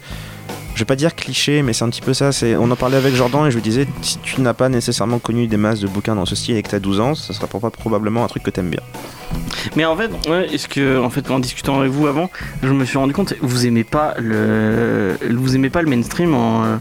Je 0.78 0.82
vais 0.84 0.86
pas 0.86 0.94
dire 0.94 1.16
cliché, 1.16 1.62
mais 1.62 1.72
c'est 1.72 1.82
un 1.82 1.88
petit 1.90 2.00
peu 2.02 2.14
ça. 2.14 2.30
C'est, 2.30 2.54
on 2.54 2.70
en 2.70 2.76
parlait 2.76 2.98
avec 2.98 3.12
Jordan 3.12 3.44
et 3.48 3.50
je 3.50 3.56
lui 3.56 3.62
disais 3.62 3.88
si 4.00 4.16
tu 4.18 4.40
n'as 4.40 4.54
pas 4.54 4.68
nécessairement 4.68 5.18
connu 5.18 5.48
des 5.48 5.56
masses 5.56 5.80
de 5.80 5.88
bouquins 5.88 6.14
dans 6.14 6.24
ce 6.24 6.36
style 6.36 6.54
et 6.56 6.62
que 6.62 6.68
t'as 6.70 6.78
12 6.78 7.00
ans, 7.00 7.14
ça 7.16 7.34
sera 7.34 7.48
proba- 7.48 7.72
probablement 7.72 8.22
un 8.24 8.28
truc 8.28 8.44
que 8.44 8.50
t'aimes 8.50 8.70
bien. 8.70 8.78
Mais 9.74 9.84
en 9.84 9.96
fait, 9.96 10.08
ouais, 10.30 10.46
est-ce 10.54 10.68
que 10.68 10.98
en 11.00 11.10
fait 11.10 11.30
en 11.32 11.40
discutant 11.40 11.80
avec 11.80 11.90
vous 11.92 12.06
avant, 12.06 12.30
je 12.62 12.68
me 12.68 12.84
suis 12.84 12.96
rendu 12.96 13.12
compte 13.12 13.34
vous 13.42 13.66
aimez 13.66 13.82
pas 13.84 14.14
le 14.18 15.18
vous 15.34 15.54
aimez 15.56 15.68
pas 15.68 15.82
le 15.82 15.88
mainstream 15.90 16.32
en 16.34 16.64
euh, 16.64 16.76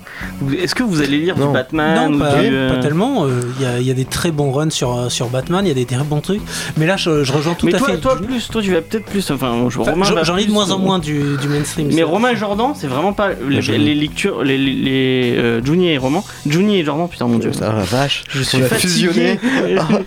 est-ce 0.61 0.75
que 0.75 0.83
vous 0.83 1.01
allez 1.01 1.17
lire 1.17 1.37
Non. 1.37 1.47
du 1.47 1.53
Batman 1.53 2.11
Non, 2.11 2.15
ou 2.15 2.19
pas, 2.19 2.35
du 2.35 2.49
euh, 2.55 2.75
pas 2.75 2.79
tellement. 2.81 3.25
euh, 3.25 3.41
Il 3.59 3.63
y, 3.63 3.65
a- 3.65 3.79
il 3.79 3.85
y 3.87 3.91
a 3.91 3.93
des 3.95 4.05
très 4.05 4.31
bons 4.31 4.51
runs 4.51 4.69
sur, 4.69 4.95
euh, 4.95 5.09
sur 5.09 5.27
Batman, 5.27 5.65
il 5.65 5.69
y 5.69 5.71
a 5.71 5.73
des 5.73 5.85
très 5.85 6.03
bons 6.03 6.21
trucs. 6.21 6.41
Mais 6.77 6.85
là, 6.85 6.95
je, 6.97 7.23
je 7.23 7.33
rejoins 7.33 7.55
tout 7.55 7.65
Mais 7.65 7.73
à 7.75 7.79
toi, 7.79 7.87
fait. 7.89 7.97
toi 7.97 8.15
plus, 8.21 8.47
toi 8.47 8.61
tu 8.61 8.71
vas 8.71 8.81
peut-être 8.81 9.05
plus 9.05 9.29
enfin, 9.31 9.65
je, 9.69 9.79
Enfin, 9.79 9.91
Romain 9.91 10.05
j'en- 10.23 10.35
lis 10.35 10.45
de 10.45 10.51
moins 10.51 10.69
en 10.71 10.75
euh, 10.79 10.83
moins 10.83 10.99
du, 10.99 11.35
du 11.41 11.47
mainstream. 11.49 11.89
Mais 11.93 12.03
Romain 12.03 12.29
et 12.29 12.35
Jordan, 12.37 12.73
c'est 12.75 12.87
vraiment 12.87 13.11
pas 13.13 13.29
les, 13.49 13.61
les 13.87 13.95
lectures, 13.95 14.43
les, 14.43 14.57
les, 14.57 14.73
les, 14.73 15.35
euh, 15.37 15.63
Juni 15.63 15.89
et 15.89 15.97
Roman, 15.97 16.23
Juni 16.47 16.79
et 16.79 16.83
Jordan, 16.85 17.07
putain 17.07 17.27
mon 17.27 17.37
dieu. 17.39 17.51
Ah 17.61 17.73
la 17.73 17.83
vache. 17.83 18.23
Je 18.29 18.41
suis 18.41 18.59
fatigué. 18.61 18.79
fusionné. 18.79 19.39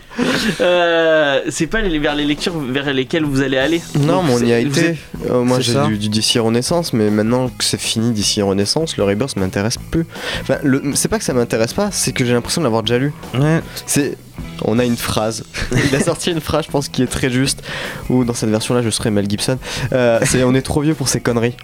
Euh, 0.60 1.40
c'est 1.48 1.66
pas 1.66 1.80
les, 1.80 1.98
vers 1.98 2.14
les 2.14 2.24
lectures 2.24 2.58
vers 2.58 2.92
lesquelles 2.92 3.24
vous 3.24 3.40
allez 3.42 3.56
aller. 3.58 3.80
Non, 3.98 4.22
Donc, 4.22 4.24
mais 4.26 4.32
on 4.34 4.46
y 4.46 4.52
a 4.52 4.58
été. 4.58 4.80
êtes- 4.80 4.96
Euh, 5.30 5.42
moi, 5.42 5.60
j'ai 5.60 5.72
ça. 5.74 5.86
du, 5.86 5.98
du 5.98 6.08
DC 6.08 6.38
Renaissance, 6.38 6.92
mais 6.92 7.10
maintenant 7.10 7.48
que 7.48 7.64
c'est 7.64 7.80
fini 7.80 8.12
DC 8.12 8.42
Renaissance, 8.42 8.96
le 8.96 9.04
Rebirth 9.04 9.36
m'intéresse 9.36 9.76
plus. 9.90 10.06
Enfin, 10.42 10.56
c'est 10.94 11.08
pas 11.08 11.18
que 11.18 11.24
ça 11.24 11.32
m'intéresse 11.34 11.72
pas, 11.74 11.90
c'est 11.90 12.12
que 12.12 12.24
j'ai 12.24 12.32
l'impression 12.32 12.60
de 12.60 12.66
l'avoir 12.66 12.82
déjà 12.82 12.98
lu. 12.98 13.12
Ouais. 13.34 13.60
C'est. 13.86 14.16
On 14.64 14.78
a 14.78 14.84
une 14.84 14.96
phrase. 14.96 15.44
Il 15.90 15.94
a 15.94 16.00
sorti 16.00 16.30
une 16.30 16.40
phrase, 16.40 16.64
je 16.66 16.70
pense, 16.70 16.88
qui 16.88 17.02
est 17.02 17.06
très 17.06 17.30
juste. 17.30 17.62
Ou 18.08 18.24
dans 18.24 18.34
cette 18.34 18.50
version-là, 18.50 18.82
je 18.82 18.90
serais 18.90 19.10
Mel 19.10 19.28
Gibson. 19.28 19.58
Euh, 19.92 20.18
c'est 20.24 20.42
on 20.44 20.54
est 20.54 20.62
trop 20.62 20.80
vieux 20.80 20.94
pour 20.94 21.08
ces 21.08 21.20
conneries. 21.20 21.54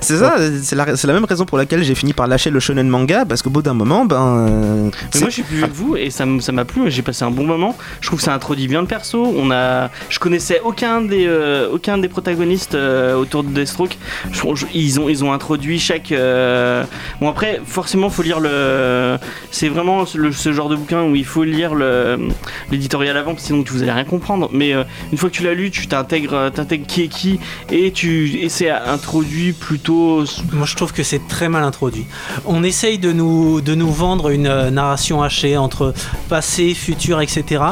C'est 0.00 0.18
ça, 0.18 0.36
c'est 0.62 0.76
la, 0.76 0.94
c'est 0.96 1.06
la 1.06 1.14
même 1.14 1.24
raison 1.24 1.44
pour 1.46 1.58
laquelle 1.58 1.82
j'ai 1.82 1.94
fini 1.94 2.12
par 2.12 2.26
lâcher 2.28 2.50
le 2.50 2.60
shonen 2.60 2.88
manga 2.88 3.24
parce 3.24 3.42
qu'au 3.42 3.50
bout 3.50 3.62
d'un 3.62 3.74
moment, 3.74 4.04
ben. 4.04 4.90
Mais 5.14 5.20
moi 5.20 5.28
je 5.28 5.34
suis 5.34 5.42
plus 5.42 5.56
vieux 5.56 5.66
que 5.66 5.72
vous 5.72 5.96
et 5.96 6.10
ça 6.10 6.24
m- 6.24 6.40
ça 6.40 6.52
m'a 6.52 6.64
plu, 6.64 6.90
j'ai 6.90 7.02
passé 7.02 7.24
un 7.24 7.30
bon 7.30 7.44
moment. 7.44 7.76
Je 8.00 8.06
trouve 8.06 8.18
que 8.18 8.24
ça 8.24 8.34
introduit 8.34 8.68
bien 8.68 8.82
le 8.82 8.86
perso. 8.86 9.34
On 9.36 9.50
a, 9.50 9.90
je 10.08 10.18
connaissais 10.18 10.60
aucun 10.64 11.00
des 11.00 11.26
euh, 11.26 11.68
aucun 11.72 11.98
des 11.98 12.08
protagonistes 12.08 12.74
euh, 12.74 13.16
autour 13.16 13.42
de 13.42 13.48
Deathstroke. 13.48 13.96
Je- 14.32 14.42
je- 14.54 14.66
ils 14.74 15.00
ont 15.00 15.08
ils 15.08 15.24
ont 15.24 15.32
introduit 15.32 15.78
chaque. 15.80 16.12
euh, 16.12 16.84
Bon 17.20 17.28
après 17.30 17.60
forcément 17.64 18.10
faut 18.10 18.22
lire 18.22 18.38
le. 18.38 19.16
C'est 19.50 19.68
vraiment 19.68 20.04
le- 20.14 20.30
ce 20.32 20.52
genre 20.52 20.68
de 20.68 20.76
bouquin 20.76 21.02
où 21.04 21.16
il 21.16 21.24
faut 21.24 21.42
lire 21.44 21.74
le 21.74 22.18
l'éditorial 22.70 23.16
avant 23.16 23.34
sinon 23.38 23.64
vous 23.66 23.82
allez 23.82 23.92
rien 23.92 24.04
comprendre. 24.04 24.50
Mais 24.52 24.72
une 25.10 25.18
fois 25.18 25.30
que 25.30 25.34
tu 25.34 25.42
l'as 25.42 25.54
lu, 25.54 25.70
tu 25.70 25.86
t'intègres 25.88 26.50
t'intègres 26.52 26.86
qui 26.86 27.02
est 27.02 27.08
qui 27.08 27.40
et 27.70 27.90
tu 27.92 28.38
et 28.40 28.48
c'est 28.48 28.70
introduit 28.70 29.52
plutôt. 29.52 29.85
Moi, 29.88 30.66
je 30.66 30.74
trouve 30.74 30.92
que 30.92 31.02
c'est 31.02 31.26
très 31.28 31.48
mal 31.48 31.62
introduit. 31.62 32.06
On 32.44 32.62
essaye 32.62 32.98
de 32.98 33.12
nous, 33.12 33.60
de 33.60 33.74
nous 33.74 33.90
vendre 33.90 34.30
une 34.30 34.46
euh, 34.46 34.70
narration 34.70 35.22
hachée 35.22 35.56
entre 35.56 35.94
passé, 36.28 36.74
futur, 36.74 37.20
etc. 37.20 37.62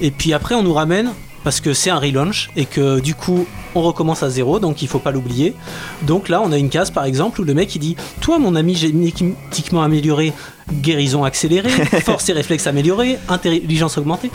Et 0.00 0.10
puis 0.10 0.32
après, 0.32 0.54
on 0.54 0.62
nous 0.62 0.74
ramène 0.74 1.12
parce 1.44 1.60
que 1.60 1.72
c'est 1.72 1.90
un 1.90 1.98
relaunch 1.98 2.50
et 2.56 2.66
que 2.66 3.00
du 3.00 3.14
coup, 3.14 3.46
on 3.74 3.82
recommence 3.82 4.22
à 4.22 4.30
zéro, 4.30 4.58
donc 4.58 4.82
il 4.82 4.88
faut 4.88 4.98
pas 4.98 5.10
l'oublier. 5.10 5.54
Donc 6.02 6.28
là, 6.28 6.42
on 6.44 6.52
a 6.52 6.58
une 6.58 6.68
case 6.68 6.90
par 6.90 7.04
exemple 7.04 7.40
où 7.40 7.44
le 7.44 7.54
mec 7.54 7.74
il 7.74 7.78
dit 7.78 7.96
Toi, 8.20 8.38
mon 8.38 8.54
ami 8.54 8.74
génétiquement 8.74 9.82
amélioré, 9.82 10.32
guérison 10.72 11.24
accélérée, 11.24 11.70
force 12.04 12.28
et 12.28 12.32
réflexe 12.32 12.66
améliorés, 12.66 13.18
intelligence 13.28 13.96
augmentée. 13.96 14.30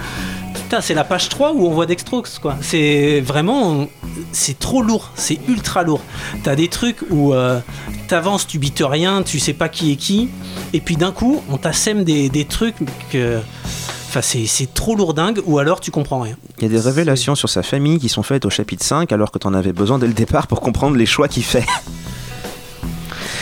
C'est 0.81 0.93
la 0.93 1.03
page 1.03 1.29
3 1.29 1.53
où 1.53 1.65
on 1.67 1.71
voit 1.71 1.85
Dextrox, 1.85 2.39
quoi. 2.39 2.55
C'est 2.61 3.21
vraiment. 3.21 3.87
C'est 4.31 4.59
trop 4.59 4.81
lourd, 4.81 5.11
c'est 5.15 5.39
ultra 5.47 5.83
lourd. 5.83 6.01
T'as 6.43 6.55
des 6.55 6.67
trucs 6.67 6.97
où 7.09 7.33
euh, 7.33 7.59
t'avances, 8.07 8.47
tu 8.47 8.59
bites 8.59 8.83
rien, 8.85 9.23
tu 9.23 9.39
sais 9.39 9.53
pas 9.53 9.69
qui 9.69 9.91
est 9.91 9.95
qui, 9.95 10.29
et 10.73 10.79
puis 10.81 10.95
d'un 10.95 11.11
coup, 11.11 11.41
on 11.49 11.57
t'assème 11.57 12.03
des, 12.03 12.29
des 12.29 12.45
trucs 12.45 12.75
que. 13.11 13.39
Enfin, 14.07 14.21
c'est 14.21 14.45
c'est 14.45 14.73
trop 14.73 14.95
lourdingue, 14.95 15.41
ou 15.45 15.59
alors 15.59 15.79
tu 15.79 15.91
comprends 15.91 16.21
rien. 16.21 16.37
Il 16.57 16.63
y 16.63 16.65
a 16.65 16.69
des 16.69 16.79
révélations 16.79 17.35
sur 17.35 17.49
sa 17.49 17.63
famille 17.63 17.99
qui 17.99 18.07
sont 18.07 18.23
faites 18.23 18.45
au 18.45 18.49
chapitre 18.49 18.85
5 18.85 19.11
alors 19.11 19.31
que 19.31 19.39
t'en 19.39 19.53
avais 19.53 19.73
besoin 19.73 19.99
dès 19.99 20.07
le 20.07 20.13
départ 20.13 20.47
pour 20.47 20.61
comprendre 20.61 20.95
les 20.95 21.05
choix 21.05 21.27
qu'il 21.27 21.43
fait. 21.43 21.65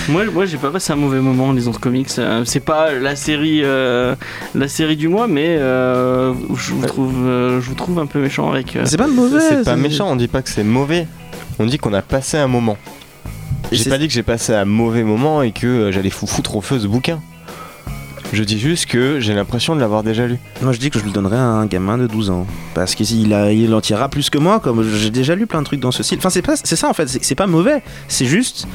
Moi, 0.10 0.26
moi 0.26 0.46
j'ai 0.46 0.58
pas 0.58 0.70
passé 0.70 0.92
un 0.92 0.98
mauvais 0.98 1.20
moment 1.22 1.48
en 1.48 1.52
lisant 1.54 1.72
ce 1.72 1.80
comics. 1.80 2.10
Euh, 2.18 2.44
C'est 2.46 2.60
pas 2.60 2.92
la 2.94 3.16
série, 3.16 3.62
euh, 3.64 4.16
la 4.54 4.68
série 4.68 4.98
du 4.98 5.08
mois, 5.08 5.28
mais 5.28 5.46
euh, 5.60 6.34
je, 6.58 6.74
vous 6.74 6.86
trouve, 6.86 7.16
euh, 7.26 7.62
je 7.62 7.70
vous 7.70 7.76
trouve 7.76 8.00
un 8.00 8.06
peu 8.06 8.20
méchant 8.20 8.52
avec. 8.52 8.76
euh, 8.76 8.82
C'est 8.86 8.98
pas 8.98 9.08
mauvais. 9.08 9.40
C'est 9.40 9.64
pas 9.64 9.76
méchant, 9.78 10.12
on 10.12 10.16
dit 10.18 10.28
pas 10.28 10.42
que 10.42 10.50
c'est 10.50 10.64
mauvais. 10.66 11.08
On 11.60 11.66
dit 11.66 11.78
qu'on 11.78 11.94
a 11.94 12.02
passé 12.02 12.38
un 12.38 12.48
moment. 12.48 12.78
J'ai 13.72 13.90
pas 13.90 13.98
dit 13.98 14.08
que 14.08 14.14
j'ai 14.14 14.24
passé 14.24 14.54
un 14.54 14.66
mauvais 14.66 15.04
moment 15.04 15.42
et 15.42 15.52
que 15.52 15.90
j'allais 15.92 16.10
fou 16.10 16.28
foutre 16.28 16.56
au 16.58 16.62
feu 16.62 16.80
ce 16.80 16.88
bouquin. 16.88 17.22
Je 18.34 18.44
dis 18.44 18.60
juste 18.60 18.88
que 18.88 19.20
j'ai 19.20 19.34
l'impression 19.36 19.76
de 19.76 19.80
l'avoir 19.80 20.02
déjà 20.04 20.26
lu. 20.28 20.38
Moi 20.62 20.74
je 20.74 20.80
dis 20.80 20.90
que 20.90 21.00
je 21.00 21.06
le 21.06 21.12
donnerais 21.12 21.38
à 21.38 21.44
un 21.44 21.66
gamin 21.68 21.98
de 22.00 22.08
12 22.08 22.30
ans. 22.32 22.48
Parce 22.74 22.94
qu'il 22.96 23.32
il 23.32 23.74
en 23.74 23.82
tirera 23.82 24.10
plus 24.10 24.30
que 24.32 24.40
moi, 24.40 24.60
comme 24.60 24.84
j'ai 24.84 25.12
déjà 25.12 25.36
lu 25.36 25.46
plein 25.48 25.62
de 25.62 25.66
trucs 25.66 25.80
dans 25.80 25.92
ce 25.92 26.02
style. 26.04 26.18
Enfin 26.24 26.30
c'est 26.30 26.76
ça 26.76 26.90
en 26.90 26.94
fait, 26.94 27.08
c'est 27.08 27.24
c'est 27.24 27.36
pas 27.36 27.48
mauvais. 27.48 27.82
C'est 28.08 28.26
juste. 28.26 28.68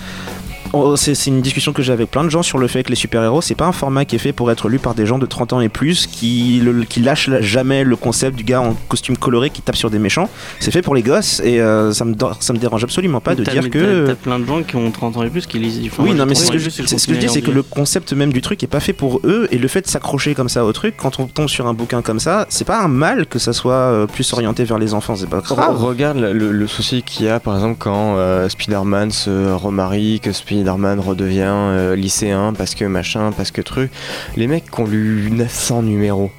Oh, 0.72 0.96
C'est 0.96 1.14
une 1.26 1.40
discussion 1.40 1.72
que 1.72 1.82
j'ai 1.82 1.92
avec 1.92 2.10
plein 2.10 2.24
de 2.24 2.28
gens 2.30 2.42
sur 2.42 2.58
le 2.58 2.66
fait 2.68 2.82
que 2.82 2.90
les 2.90 2.96
super-héros, 2.96 3.40
c'est 3.42 3.54
pas 3.54 3.66
un 3.66 3.72
format 3.72 4.04
qui 4.04 4.16
est 4.16 4.18
fait 4.18 4.32
pour 4.32 4.50
être 4.50 4.68
lu 4.68 4.78
par 4.78 4.94
des 4.94 5.06
gens 5.06 5.18
de 5.18 5.26
30 5.26 5.52
ans 5.54 5.60
et 5.60 5.68
plus 5.68 6.06
qui, 6.06 6.60
le- 6.62 6.84
qui 6.84 7.00
lâchent 7.00 7.30
jamais 7.40 7.84
le 7.84 7.96
concept 7.96 8.36
du 8.36 8.44
gars 8.44 8.60
en 8.60 8.74
costume 8.88 9.16
coloré 9.16 9.50
qui 9.50 9.62
tape 9.62 9.76
sur 9.76 9.90
des 9.90 9.98
méchants. 9.98 10.28
C'est 10.60 10.70
fait 10.70 10.82
pour 10.82 10.94
les 10.94 11.02
gosses 11.02 11.40
et 11.44 11.60
euh, 11.60 11.92
ça, 11.92 12.04
me, 12.04 12.14
ça 12.40 12.52
me 12.52 12.58
dérange 12.58 12.84
absolument 12.84 13.20
pas 13.20 13.34
de 13.34 13.44
dire 13.44 13.70
que. 13.70 14.06
T'as 14.06 14.14
plein 14.14 14.38
de 14.38 14.44
gens 14.44 14.62
qui 14.62 14.76
ont 14.76 14.90
30 14.90 15.16
ans 15.16 15.22
et 15.22 15.30
plus 15.30 15.46
qui 15.46 15.58
lisent. 15.58 15.80
enfin, 15.86 16.02
Oui, 16.02 16.14
non, 16.14 16.26
mais 16.26 16.34
30 16.34 16.36
c'est 16.36 16.46
ce 16.46 16.52
que 16.52 16.58
je, 16.58 16.68
ce 16.70 17.06
que 17.06 17.12
dis, 17.14 17.28
c'est 17.28 17.42
que 17.42 17.50
le 17.50 17.62
concept 17.62 18.12
même 18.12 18.32
du 18.32 18.42
truc 18.42 18.62
est 18.62 18.66
pas 18.66 18.80
fait 18.80 18.92
pour 18.92 19.20
eux, 19.24 19.48
et 19.50 19.58
le 19.58 19.68
fait 19.68 19.82
de 19.82 19.86
s'accrocher 19.88 20.34
comme 20.34 20.48
ça 20.48 20.64
au 20.64 20.72
truc, 20.72 20.94
quand 20.96 21.20
on 21.20 21.26
tombe 21.26 21.48
sur 21.48 21.66
un 21.66 21.74
bouquin 21.74 22.02
comme 22.02 22.20
ça, 22.20 22.46
c'est 22.48 22.64
pas 22.66 22.80
un 22.82 22.88
mal 22.88 23.26
que 23.26 23.38
ça 23.38 23.52
soit 23.52 23.72
euh, 23.74 24.06
plus 24.06 24.32
orienté 24.32 24.64
vers 24.64 24.78
les 24.78 24.94
enfants, 24.94 25.16
c'est 25.16 25.28
pas 25.28 25.40
grave. 25.40 25.82
Regarde 25.82 26.18
le, 26.18 26.66
souci 26.66 27.02
qu'il 27.02 27.26
y 27.26 27.28
a 27.28 27.40
par 27.40 27.54
exemple 27.54 27.76
quand 27.78 28.16
euh, 28.16 28.48
Spider-Man 28.48 29.10
se 29.10 29.52
remarie, 29.52 30.20
que 30.20 30.32
Spider-Man 30.58 30.98
redevient 30.98 31.42
euh, 31.46 31.94
lycéen 31.94 32.52
parce 32.52 32.74
que 32.74 32.84
machin, 32.84 33.30
parce 33.36 33.52
que 33.52 33.62
truc. 33.62 33.92
Les 34.36 34.48
mecs 34.48 34.68
qui 34.68 34.80
ont 34.80 34.86
lu 34.86 35.30
900 35.30 35.82
numéros. 35.82 36.32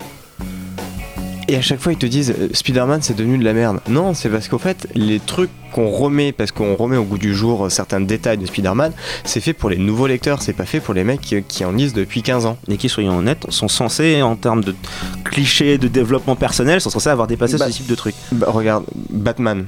Et 1.47 1.55
à 1.55 1.61
chaque 1.61 1.79
fois 1.79 1.93
ils 1.93 1.97
te 1.97 2.05
disent 2.05 2.35
euh, 2.37 2.49
Spider-Man 2.51 3.01
c'est 3.01 3.15
devenu 3.15 3.37
de 3.37 3.45
la 3.45 3.53
merde. 3.53 3.79
Non, 3.87 4.13
c'est 4.13 4.27
parce 4.27 4.49
qu'en 4.49 4.57
fait 4.57 4.87
les 4.93 5.21
trucs 5.21 5.49
qu'on 5.71 5.89
remet, 5.89 6.33
parce 6.33 6.51
qu'on 6.51 6.75
remet 6.75 6.97
au 6.97 7.05
goût 7.05 7.17
du 7.17 7.33
jour 7.33 7.65
euh, 7.65 7.69
certains 7.69 8.01
détails 8.01 8.37
de 8.37 8.45
Spider-Man, 8.45 8.91
c'est 9.23 9.39
fait 9.39 9.53
pour 9.53 9.69
les 9.69 9.77
nouveaux 9.77 10.07
lecteurs, 10.07 10.41
c'est 10.41 10.51
pas 10.51 10.65
fait 10.65 10.81
pour 10.81 10.93
les 10.93 11.05
mecs 11.05 11.21
qui, 11.21 11.41
qui 11.43 11.63
en 11.63 11.71
lisent 11.71 11.93
depuis 11.93 12.21
15 12.21 12.45
ans. 12.45 12.57
Et 12.67 12.75
qui, 12.75 12.89
soyons 12.89 13.17
honnêtes, 13.17 13.45
sont 13.49 13.69
censés, 13.69 14.21
en 14.21 14.35
termes 14.35 14.65
de 14.65 14.75
clichés 15.23 15.77
de 15.77 15.87
développement 15.87 16.35
personnel, 16.35 16.81
sont 16.81 16.89
censés 16.89 17.09
avoir 17.09 17.27
dépassé 17.27 17.57
Bah, 17.57 17.67
ce 17.67 17.77
type 17.77 17.87
de 17.87 17.95
truc. 17.95 18.15
Bah, 18.33 18.47
regarde, 18.49 18.83
Batman, 19.09 19.65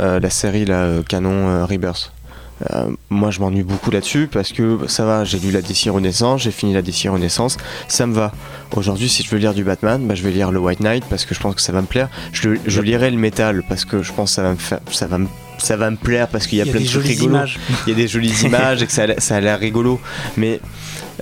euh, 0.00 0.18
la 0.18 0.30
série 0.30 0.64
là, 0.64 0.82
euh, 0.82 1.02
canon 1.02 1.48
euh, 1.48 1.64
Rebirth. 1.64 2.12
Euh, 2.72 2.88
moi 3.10 3.30
je 3.32 3.40
m'ennuie 3.40 3.64
beaucoup 3.64 3.90
là-dessus 3.90 4.28
parce 4.30 4.52
que 4.52 4.86
ça 4.86 5.04
va, 5.04 5.24
j'ai 5.24 5.40
lu 5.40 5.50
la 5.50 5.60
DC 5.60 5.88
Renaissance, 5.90 6.42
j'ai 6.42 6.52
fini 6.52 6.72
la 6.72 6.82
DC 6.82 7.08
Renaissance, 7.08 7.56
ça 7.88 8.06
me 8.06 8.14
va. 8.14 8.30
Aujourd'hui, 8.76 9.08
si 9.08 9.24
je 9.24 9.30
veux 9.30 9.38
lire 9.38 9.54
du 9.54 9.64
Batman, 9.64 10.06
bah, 10.06 10.14
je 10.14 10.22
vais 10.22 10.30
lire 10.30 10.52
le 10.52 10.60
White 10.60 10.80
Knight 10.80 11.04
parce 11.10 11.24
que 11.24 11.34
je 11.34 11.40
pense 11.40 11.56
que 11.56 11.60
ça 11.60 11.72
va 11.72 11.80
me 11.82 11.86
plaire. 11.86 12.08
Je, 12.32 12.50
le- 12.50 12.60
je 12.66 12.80
lirai 12.80 13.10
le 13.10 13.16
métal 13.16 13.62
parce 13.68 13.84
que 13.84 14.02
je 14.02 14.12
pense 14.12 14.30
que 14.30 14.34
ça 14.36 14.42
va 14.42 14.50
me 14.50 14.56
faire, 14.56 14.78
ça 14.92 15.06
va 15.08 15.18
me, 15.18 15.26
ça 15.58 15.76
va 15.76 15.90
me 15.90 15.96
plaire 15.96 16.28
parce 16.28 16.46
qu'il 16.46 16.58
y 16.58 16.60
a, 16.60 16.64
Il 16.64 16.68
y 16.68 16.70
a 16.70 16.72
plein 16.74 16.82
de 16.82 16.88
trucs 16.88 17.04
rigolos. 17.06 17.34
images. 17.34 17.58
Il 17.86 17.90
y 17.90 17.92
a 17.92 17.96
des 17.96 18.06
jolies 18.08 18.34
images 18.44 18.82
et 18.82 18.86
que 18.86 18.92
ça 18.92 19.02
a, 19.02 19.06
l'air- 19.06 19.20
ça 19.20 19.34
a 19.36 19.40
l'air 19.40 19.58
rigolo. 19.58 20.00
Mais 20.36 20.60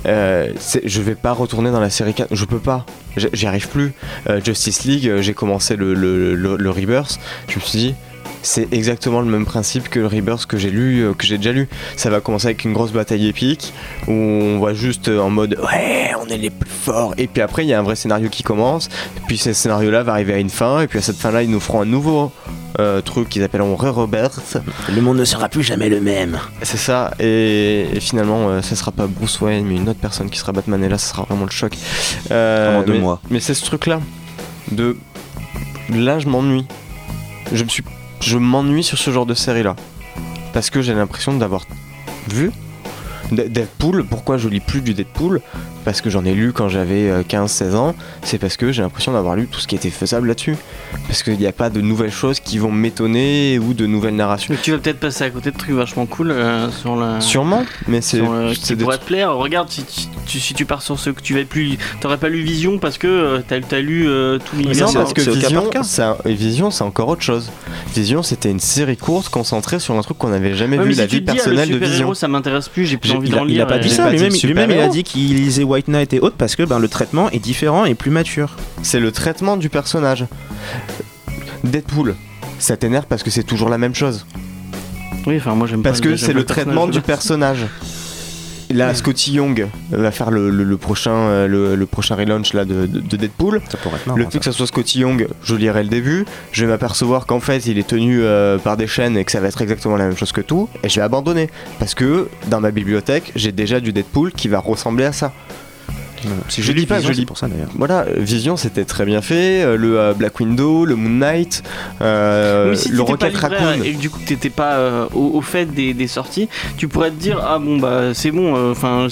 euh, 0.07 0.53
je 0.85 1.01
vais 1.03 1.15
pas 1.15 1.33
retourner 1.33 1.71
dans 1.71 1.81
la 1.81 1.91
série 1.91 2.13
4. 2.15 2.35
Je 2.35 2.45
peux 2.45 2.59
pas. 2.59 2.85
J'y 3.17 3.47
arrive 3.47 3.69
plus. 3.69 3.93
Euh, 4.29 4.41
Justice 4.45 4.85
League, 4.85 5.09
euh, 5.09 5.23
j'ai 5.23 5.35
commencé 5.35 5.77
le, 5.77 5.95
le, 5.95 6.35
le- 6.35 6.57
le 6.57 6.71
Rebirth. 6.71 7.19
Je 7.49 7.57
me 7.57 7.61
suis 7.61 7.79
dit. 7.79 7.95
C'est 8.43 8.73
exactement 8.73 9.21
le 9.21 9.31
même 9.31 9.47
principe 9.47 9.89
que 9.89 10.01
le 10.01 10.07
Rebirth 10.07 10.47
que 10.47 10.57
j'ai 10.57 10.71
lu, 10.71 11.01
euh, 11.01 11.15
que 11.15 11.27
j'ai 11.27 11.39
déjà 11.39 11.53
lu. 11.53 11.69
Ça 11.97 12.11
va 12.11 12.21
commencer 12.21 12.47
avec 12.47 12.65
une 12.65 12.73
grosse 12.73 12.93
bataille 12.93 13.29
épique 13.29 13.73
où 14.09 14.13
on 14.13 14.61
va 14.61 14.75
juste 14.75 15.09
euh, 15.09 15.21
en 15.21 15.31
mode 15.31 15.59
ouais, 15.63 16.11
on 16.21 16.27
est 16.27 16.39
les 16.39 16.51
plus 16.51 16.71
forts. 16.71 17.15
Et 17.19 17.27
puis 17.27 17.43
après, 17.43 17.65
il 17.65 17.69
y 17.69 17.75
a 17.75 17.79
un 17.79 17.83
vrai 17.83 17.97
scénario 17.97 18.29
qui 18.29 18.43
commence. 18.43 18.89
Et 19.17 19.21
puis 19.27 19.39
ce 19.39 19.53
scénario-là 19.53 20.03
va 20.03 20.13
arriver 20.13 20.35
à 20.35 20.39
une 20.39 20.51
fin. 20.51 20.81
Et 20.81 20.89
puis 20.89 20.99
à 20.99 21.03
cette 21.03 21.17
fin-là, 21.17 21.43
ils 21.43 21.51
nous 21.51 21.61
feront 21.61 21.83
un 21.83 21.87
nouveau 21.87 22.33
euh, 22.81 23.01
truc 23.03 23.29
qu'ils 23.29 23.43
appelleront 23.43 23.77
Re-Rebirth. 23.77 24.59
Le 24.95 25.01
monde 25.03 25.19
ne 25.19 25.25
sera 25.25 25.49
plus 25.49 25.63
jamais 25.63 25.89
le 25.89 26.01
même. 26.01 26.39
C'est 26.63 26.79
ça, 26.79 27.13
et, 27.21 27.87
et 27.93 28.01
finalement, 28.01 28.49
euh, 28.49 28.63
ça 28.63 28.77
sera 28.77 28.93
pas 28.93 29.07
Bruce 29.07 29.41
Wayne, 29.41 29.67
mais 29.67 29.77
une 29.77 29.89
autre 29.89 30.01
personne 30.01 30.31
qui 30.31 30.39
sera 30.39 30.53
Batman, 30.53 30.83
et 30.83 30.89
là, 30.89 30.97
ça 30.97 31.11
sera 31.11 31.25
vraiment 31.25 31.45
le 31.45 31.51
choc. 31.51 31.77
Euh, 32.31 32.73
Pendant 32.73 32.87
deux 32.87 32.93
mais, 32.95 32.99
mois. 33.01 33.21
Mais 33.31 33.41
c'est 33.41 33.55
ce 33.55 33.65
truc-là. 33.65 34.01
De. 34.71 34.97
Là, 35.91 36.19
je 36.19 36.29
m'ennuie. 36.29 36.67
Je 37.53 37.63
me 37.63 37.69
suis. 37.69 37.85
Je 38.23 38.39
m'ennuie 38.39 38.85
sur 38.85 38.99
ce 38.99 39.11
genre 39.11 39.27
de 39.27 39.35
série-là. 39.35 39.75
Parce 40.53 40.71
que 40.71 40.81
j'ai 40.81 40.95
l'impression 40.95 41.37
d'avoir 41.37 41.67
vu. 42.29 42.53
Deadpool, 43.33 44.05
pourquoi 44.05 44.37
je 44.39 44.49
lis 44.49 44.61
plus 44.61 44.81
du 44.81 44.95
Deadpool? 44.95 45.41
Parce 45.85 46.01
que 46.01 46.11
j'en 46.11 46.25
ai 46.25 46.33
lu 46.35 46.53
quand 46.53 46.69
j'avais 46.69 47.11
euh, 47.11 47.23
15-16 47.23 47.75
ans. 47.75 47.95
C'est 48.23 48.39
parce 48.39 48.57
que 48.57 48.71
j'ai 48.71 48.83
l'impression 48.83 49.13
d'avoir 49.13 49.35
lu 49.37 49.47
tout 49.51 49.59
ce 49.61 49.67
qui 49.67 49.75
était 49.75 49.91
faisable 49.91 50.29
là-dessus. 50.29 50.57
Parce 51.09 51.23
qu'il 51.23 51.37
n'y 51.39 51.47
a 51.47 51.53
pas 51.53 51.71
de 51.71 51.81
nouvelles 51.81 52.13
choses 52.13 52.39
qui 52.41 52.59
vont 52.59 52.71
m'étonner 52.71 53.59
ou 53.59 53.75
de 53.75 53.87
nouvelles 53.87 54.15
narrations. 54.15 54.55
Mais 54.55 54.61
tu 54.63 54.71
vas 54.71 54.79
peut-être 54.79 55.01
passer 55.01 55.25
à 55.25 55.31
côté 55.31 55.51
de 55.51 55.57
trucs 55.57 55.75
vachement 55.75 56.07
cool 56.07 56.31
euh, 56.31 56.71
sur 56.71 56.95
la. 56.97 57.21
Sûrement, 57.21 57.65
mais 57.89 58.01
c'est 58.01 58.19
le- 58.19 58.55
c'est 58.55 58.77
qui 58.77 58.83
pourrait 58.85 58.99
te 58.99 59.05
plaire. 59.07 59.35
Regarde, 59.35 59.69
si 59.71 59.85
tu, 60.27 60.39
si 60.39 60.55
tu 60.55 60.65
pars 60.67 60.83
sur 60.83 60.99
ce 60.99 61.11
que 61.11 61.21
tu 61.21 61.35
vas 61.35 61.45
plus, 61.45 61.79
t'aurais 62.01 62.19
pas 62.19 62.29
lu 62.29 62.43
Vision 62.43 62.79
parce 62.79 62.99
que 62.99 63.07
euh, 63.09 63.39
t'as 63.47 63.57
as 63.77 63.81
lu 63.81 64.09
euh, 64.09 64.39
tout 64.39 64.57
l'univers. 64.57 64.87
non, 64.87 64.93
c'est- 64.93 64.99
parce 64.99 65.13
que 65.15 65.21
Vision, 65.23 65.71
c'est 65.83 66.33
Vision, 66.33 66.71
encore 66.83 67.09
autre 67.09 67.23
chose. 67.23 67.51
Vision, 67.95 68.23
c'était 68.23 68.51
une 68.51 68.61
série 68.61 68.97
courte 68.97 69.29
concentrée 69.31 69.79
sur 69.81 69.97
un 69.97 70.03
truc 70.03 70.19
qu'on 70.19 70.29
n'avait 70.29 70.55
jamais 70.55 70.79
Ouais, 70.79 70.85
vu, 70.85 70.93
la 70.95 71.05
si 71.05 71.09
tu 71.09 71.17
vie 71.17 71.23
dis, 71.23 71.27
ah, 71.31 71.35
personnelle 71.35 71.69
le 71.69 71.75
de 71.75 71.79
Vision. 71.81 71.93
super-héros, 71.95 72.15
ça 72.15 72.29
m'intéresse 72.29 72.69
plus, 72.69 72.87
j'ai 72.87 72.97
plus 72.99 73.13
envie 73.13 73.29
Il 73.29 73.35
a, 73.35 73.39
d'en 73.39 73.45
il 73.47 73.55
lire. 73.55 73.65
a 73.65 73.67
pas 73.67 73.79
dit 73.79 73.91
ça, 73.91 74.11
lui-même, 74.11 74.71
il 74.71 74.79
a 74.79 74.89
dit 74.89 75.03
qu'il 75.03 75.35
lisait 75.37 75.65
White 75.73 75.89
Knight 75.89 76.13
et 76.13 76.21
autres 76.21 76.37
parce 76.37 76.55
que 76.57 76.63
ben, 76.63 76.79
le 76.79 76.89
traitement 76.89 77.31
est 77.31 77.39
différent 77.39 77.85
et 77.85 77.95
plus 77.95 78.11
mature. 78.11 78.57
C'est 78.83 79.01
le 79.01 79.11
traitement 79.11 79.57
du 79.57 79.69
personnage. 79.69 80.27
Deadpool, 81.65 82.15
ça 82.59 82.77
t'énerve 82.77 83.07
parce 83.09 83.23
que 83.23 83.31
c'est 83.31 83.43
toujours 83.45 83.69
la 83.69 83.79
même 83.79 83.95
chose. 83.95 84.27
Oui, 85.27 85.37
enfin, 85.37 85.55
moi 85.55 85.67
j'aime 85.67 85.83
Parce 85.83 86.01
pas- 86.01 86.09
que 86.09 86.17
c'est 86.17 86.33
le 86.33 86.45
traitement 86.45 86.87
du 86.87 87.01
personnage. 87.01 87.67
Là, 88.71 88.95
Scotty 88.95 89.33
Young 89.33 89.67
va 89.91 90.11
faire 90.11 90.31
le, 90.31 90.49
le- 90.49 90.65
le 90.65 90.77
prochain, 90.79 91.13
euh, 91.13 91.47
le, 91.47 91.77
le 91.77 91.87
prochain 91.87 92.15
relaunch 92.15 92.55
là, 92.55 92.65
de, 92.65 92.87
de- 92.87 93.01
de 93.01 93.17
Deadpool. 93.19 93.61
Ça 93.71 93.77
pourrait 93.77 93.97
être 93.97 94.07
marrant. 94.07 94.19
Le 94.19 94.25
fait 94.31 94.39
que 94.39 94.45
ça 94.47 94.53
soit 94.53 94.67
Scotty 94.67 95.01
Young, 95.01 95.29
je 95.45 95.55
lirai 95.55 95.83
le 95.83 95.91
début, 95.91 96.25
je 96.53 96.65
vais 96.65 96.71
m'apercevoir 96.73 97.27
qu'en 97.27 97.39
fait 97.39 97.67
il 97.67 97.77
est 97.79 97.87
tenu 97.87 98.23
euh, 98.23 98.57
par 98.57 98.79
des 98.79 98.87
chaînes 98.87 99.19
et 99.19 99.25
que 99.27 99.31
ça 99.31 99.41
va 99.41 99.49
être 99.49 99.61
exactement 99.61 99.97
la 99.97 100.07
même 100.07 100.17
chose 100.17 100.33
que 100.33 100.41
tout, 100.41 100.71
et 100.83 100.89
je 100.89 100.95
vais 100.97 101.03
abandonner. 101.05 101.51
Parce 101.79 101.95
que 101.95 102.31
dans 102.49 102.61
ma 102.61 102.71
bibliothèque, 102.71 103.33
j'ai 103.37 103.53
déjà 103.53 103.79
du 103.79 103.93
Deadpool 103.93 104.33
qui 104.33 104.49
va 104.49 104.59
ressembler 104.59 105.05
à 105.05 105.13
ça. 105.13 105.33
Je 106.49 106.63
je 106.63 106.73
dis 106.73 106.81
lis 106.81 106.87
pas, 106.87 107.01
je 107.01 107.09
je 107.09 107.13
lis 107.13 107.27
pour 107.27 107.39
ça 107.39 107.49
d'ailleurs. 107.49 107.69
Voilà, 107.77 108.01
euh, 108.09 108.15
Vision 108.19 108.57
c'était 108.57 108.85
très 108.85 109.05
bien 109.05 109.23
fait, 109.23 109.63
euh, 109.63 109.77
le 109.77 109.99
euh, 109.99 110.15
Black 110.15 110.39
Widow, 110.41 110.85
le 110.85 110.97
Moon 110.97 111.11
Knight, 111.11 111.63
euh, 112.01 112.75
si 112.75 112.89
le 112.91 112.99
pas 112.99 113.05
Rocket 113.05 113.37
Raccoon. 113.37 113.83
et 113.85 113.93
du 113.93 114.11
coup 114.11 114.19
t'étais 114.25 114.51
pas 114.51 114.75
euh, 114.75 115.07
au, 115.15 115.33
au 115.35 115.41
fait 115.41 115.67
des, 115.67 115.95
des 115.95 116.07
sorties, 116.07 116.49
tu 116.77 116.89
pourrais 116.89 117.11
te 117.11 117.17
dire 117.17 117.41
ah 117.43 117.59
bon 117.59 117.79
bah 117.79 118.15
c'est 118.15 118.31
bon. 118.31 118.55
euh, 118.57 118.73
Enfin 118.73 119.07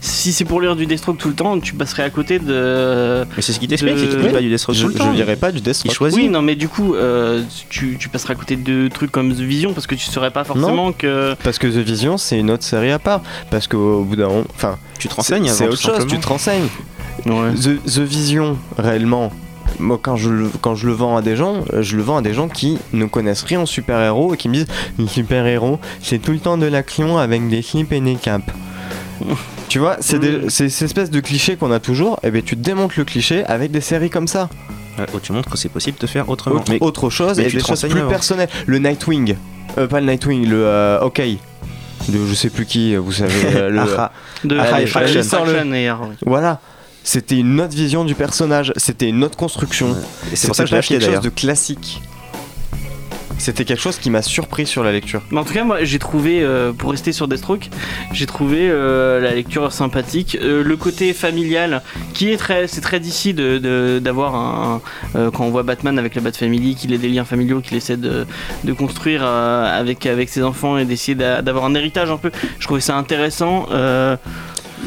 si 0.00 0.32
c'est 0.32 0.44
pour 0.44 0.60
lire 0.60 0.76
du 0.76 0.86
Deathstroke 0.86 1.18
tout 1.18 1.28
le 1.28 1.34
temps, 1.34 1.58
tu 1.60 1.74
passerais 1.74 2.02
à 2.04 2.10
côté 2.10 2.38
de. 2.38 3.24
Mais 3.36 3.42
c'est 3.42 3.52
ce 3.52 3.60
qui 3.60 3.68
t'explique, 3.68 3.94
De- 3.94 3.98
c'est 4.10 4.18
qu'il 4.18 4.32
pas 4.32 4.40
du 4.40 4.48
Deathstroke 4.48 4.76
Je, 4.76 4.82
tout 4.82 4.88
le 4.88 4.94
je 4.94 4.98
temps. 4.98 5.12
lirai 5.12 5.36
pas 5.36 5.50
du 5.52 5.58
Il 5.58 5.62
Deathstroke. 5.62 5.92
choisit. 5.94 6.18
Oui 6.18 6.28
non 6.28 6.42
mais 6.42 6.54
du 6.54 6.68
coup 6.68 6.94
euh, 6.94 7.42
tu, 7.68 7.96
tu 7.98 8.08
passerais 8.08 8.34
à 8.34 8.36
côté 8.36 8.56
de 8.56 8.88
trucs 8.88 9.10
comme 9.10 9.32
The 9.34 9.40
Vision 9.40 9.72
parce 9.72 9.86
que 9.86 9.94
tu 9.94 10.06
saurais 10.06 10.30
pas 10.30 10.44
forcément 10.44 10.92
que. 10.92 11.34
Parce 11.42 11.58
que 11.58 11.66
The 11.66 11.76
Vision 11.84 12.16
c'est 12.18 12.38
une 12.38 12.50
autre 12.50 12.64
série 12.64 12.90
à 12.90 12.98
part. 12.98 13.22
Parce 13.50 13.66
qu'au 13.66 14.02
bout 14.02 14.16
d'un 14.16 14.28
moment, 14.28 14.44
enfin, 14.54 14.78
Tu 14.98 15.08
te 15.08 15.12
c'est 15.12 15.16
renseignes 15.16 15.48
c'est 15.48 15.66
autre 15.68 15.80
chose, 15.80 16.06
tu 16.06 16.18
te 16.18 16.26
renseignes. 16.26 16.47
Ouais. 17.26 17.52
The, 17.54 17.82
The 17.84 17.98
Vision, 18.00 18.56
réellement, 18.78 19.30
moi 19.78 19.98
quand 20.00 20.16
je, 20.16 20.30
le, 20.30 20.50
quand 20.60 20.74
je 20.74 20.86
le 20.86 20.92
vends 20.92 21.16
à 21.16 21.22
des 21.22 21.36
gens, 21.36 21.64
euh, 21.72 21.82
je 21.82 21.96
le 21.96 22.02
vends 22.02 22.16
à 22.18 22.22
des 22.22 22.32
gens 22.32 22.48
qui 22.48 22.78
ne 22.92 23.04
connaissent 23.06 23.42
rien 23.42 23.60
en 23.60 23.66
super-héros 23.66 24.34
et 24.34 24.36
qui 24.36 24.48
me 24.48 24.54
disent 24.54 24.66
Les 24.98 25.08
super-héros, 25.08 25.78
c'est 26.02 26.18
tout 26.18 26.32
le 26.32 26.38
temps 26.38 26.56
de 26.58 26.66
l'action 26.66 27.18
avec 27.18 27.48
des 27.48 27.60
slips 27.62 27.92
et 27.92 28.00
des 28.00 28.14
capes. 28.14 28.50
tu 29.68 29.78
vois, 29.78 29.96
c'est 30.00 30.18
Mm. 30.18 30.48
cette 30.48 30.82
espèce 30.82 31.10
de 31.10 31.20
cliché 31.20 31.56
qu'on 31.56 31.72
a 31.72 31.80
toujours, 31.80 32.18
et 32.22 32.30
bien 32.30 32.40
tu 32.44 32.56
démontes 32.56 32.96
le 32.96 33.04
cliché 33.04 33.44
avec 33.44 33.70
des 33.70 33.80
séries 33.80 34.10
comme 34.10 34.28
ça. 34.28 34.48
Ouais, 34.98 35.06
tu 35.22 35.32
montres 35.32 35.50
que 35.50 35.58
c'est 35.58 35.68
possible 35.68 35.98
de 36.00 36.06
faire 36.06 36.28
autrement. 36.28 36.56
Autre, 36.56 36.70
Mais 36.70 36.78
autre 36.80 37.10
chose 37.10 37.36
mais 37.38 37.44
et 37.44 37.50
des 37.50 37.60
choses 37.60 37.86
plus 37.88 38.02
personnelles. 38.08 38.48
Le 38.66 38.78
Nightwing, 38.78 39.36
euh, 39.76 39.86
pas 39.86 40.00
le 40.00 40.06
Nightwing, 40.06 40.46
le 40.48 40.64
euh, 40.64 41.00
OK. 41.02 41.20
De 42.08 42.26
je 42.26 42.34
sais 42.34 42.50
plus 42.50 42.66
qui, 42.66 42.96
vous 42.96 43.12
savez. 43.12 43.42
le, 43.70 43.80
Ah, 43.98 44.12
De 44.44 45.74
et 45.74 45.88
Arrow. 45.88 46.10
Voilà. 46.24 46.60
C'était 47.04 47.38
une 47.38 47.60
autre 47.60 47.74
vision 47.74 48.04
du 48.04 48.14
personnage, 48.14 48.72
c'était 48.76 49.08
une 49.08 49.24
autre 49.24 49.36
construction. 49.36 49.96
Et 50.30 50.36
c'est 50.36 50.46
pour 50.46 50.56
ça 50.56 50.64
que 50.64 50.70
je 50.70 50.88
quelque 50.88 51.04
chose 51.04 51.20
de 51.20 51.30
classique. 51.30 52.02
C'était 53.38 53.64
quelque 53.64 53.80
chose 53.80 53.98
qui 53.98 54.10
m'a 54.10 54.22
surpris 54.22 54.66
sur 54.66 54.82
la 54.82 54.92
lecture. 54.92 55.22
En 55.34 55.44
tout 55.44 55.54
cas, 55.54 55.64
moi 55.64 55.84
j'ai 55.84 55.98
trouvé, 55.98 56.42
euh, 56.42 56.72
pour 56.72 56.90
rester 56.90 57.12
sur 57.12 57.28
Deathstroke, 57.28 57.70
j'ai 58.12 58.26
trouvé 58.26 58.68
euh, 58.68 59.20
la 59.20 59.34
lecture 59.34 59.72
sympathique. 59.72 60.36
Euh, 60.42 60.62
le 60.64 60.76
côté 60.76 61.12
familial, 61.12 61.82
qui 62.14 62.30
est 62.32 62.36
très. 62.36 62.66
C'est 62.66 62.80
très 62.80 63.00
d'ici 63.00 63.34
d'avoir 63.34 64.34
un. 64.34 64.80
quand 65.14 65.44
on 65.44 65.50
voit 65.50 65.62
Batman 65.62 65.98
avec 65.98 66.14
la 66.14 66.20
Bat 66.20 66.32
Family, 66.32 66.74
qu'il 66.74 66.92
ait 66.92 66.98
des 66.98 67.08
liens 67.08 67.24
familiaux, 67.24 67.60
qu'il 67.60 67.76
essaie 67.76 67.96
de, 67.96 68.26
construire 68.76 69.24
avec, 69.24 70.04
ses 70.28 70.42
enfants 70.42 70.76
et 70.78 70.84
d'essayer 70.84 71.14
d'a- 71.14 71.42
d'avoir 71.42 71.64
un 71.64 71.74
héritage 71.74 72.10
un 72.10 72.16
peu. 72.16 72.30
Je 72.58 72.64
trouvais 72.66 72.80
ça 72.80 72.96
intéressant. 72.96 73.66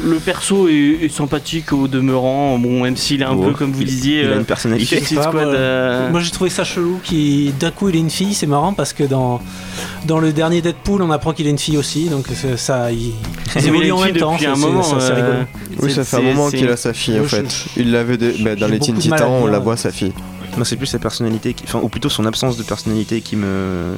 Euh, 0.04 0.10
le 0.10 0.16
perso 0.16 0.68
est, 0.68 0.98
est 1.02 1.08
sympathique 1.12 1.72
au 1.72 1.88
demeurant, 1.88 2.58
bon, 2.58 2.82
même 2.82 2.96
s'il 2.96 3.22
est 3.22 3.24
un 3.24 3.34
Oh, 3.36 3.42
peu, 3.44 3.52
comme 3.52 3.72
vous 3.72 3.82
il- 3.82 3.86
disiez, 3.86 4.20
Il 4.22 4.26
a 4.28 4.30
euh, 4.32 4.38
une 4.38 4.44
personnalité. 4.44 4.96
Suicide 4.96 5.16
pas, 5.18 5.22
Squad, 5.24 5.44
moi, 5.44 5.54
euh, 5.54 6.10
Moi 6.10 6.20
j'ai 6.20 6.30
trouvé 6.30 6.50
ça 6.50 6.64
chelou 6.64 7.00
qui 7.02 7.52
d'un 7.58 7.70
coup 7.70 7.88
il 7.88 7.96
est 7.96 8.00
une 8.00 8.10
fille, 8.10 8.34
c'est 8.34 8.46
marrant 8.46 8.72
parce 8.72 8.92
que 8.92 9.04
dans 9.04 9.40
dans 10.06 10.18
le 10.18 10.32
dernier 10.32 10.60
Deadpool 10.62 11.02
on 11.02 11.10
apprend 11.10 11.32
qu'il 11.32 11.46
est 11.46 11.50
une 11.50 11.58
fille 11.58 11.76
aussi, 11.78 12.08
donc 12.08 12.26
c'est- 12.34 12.56
ça 12.56 12.90
ils, 12.92 12.98
ils 12.98 13.12
il 13.56 13.64
est 13.64 13.68
évoluent 13.68 13.92
en 13.92 13.98
une 13.98 14.04
même 14.04 14.12
fille 14.12 14.20
temps, 14.20 14.32
depuis 14.32 14.44
c'est 14.44 14.50
un 14.50 14.54
c'est- 14.56 14.60
moment, 14.60 14.82
ça, 14.82 14.96
c'est 15.00 15.12
euh, 15.12 15.14
rigolo. 15.14 15.38
Oui, 15.82 15.92
ça 15.92 16.04
fait 16.04 16.16
un 16.16 16.20
moment 16.22 16.50
qu'il 16.50 16.68
a 16.68 16.76
sa 16.76 16.92
fille 16.92 17.18
en 17.20 17.24
fait. 17.24 17.64
Il 17.76 17.92
l'avait 17.92 18.16
bah, 18.16 18.56
dans 18.56 18.68
les 18.68 18.78
Teen 18.78 18.96
Titans, 18.96 19.28
on 19.28 19.46
la 19.46 19.58
voit 19.58 19.76
sa 19.76 19.90
fille. 19.90 20.12
Moi, 20.56 20.66
c'est 20.66 20.76
plus 20.76 20.86
sa 20.86 20.98
personnalité, 20.98 21.54
qui... 21.54 21.64
enfin, 21.64 21.80
ou 21.82 21.88
plutôt 21.88 22.10
son 22.10 22.26
absence 22.26 22.58
de 22.58 22.62
personnalité 22.62 23.22
qui 23.22 23.36
me, 23.36 23.94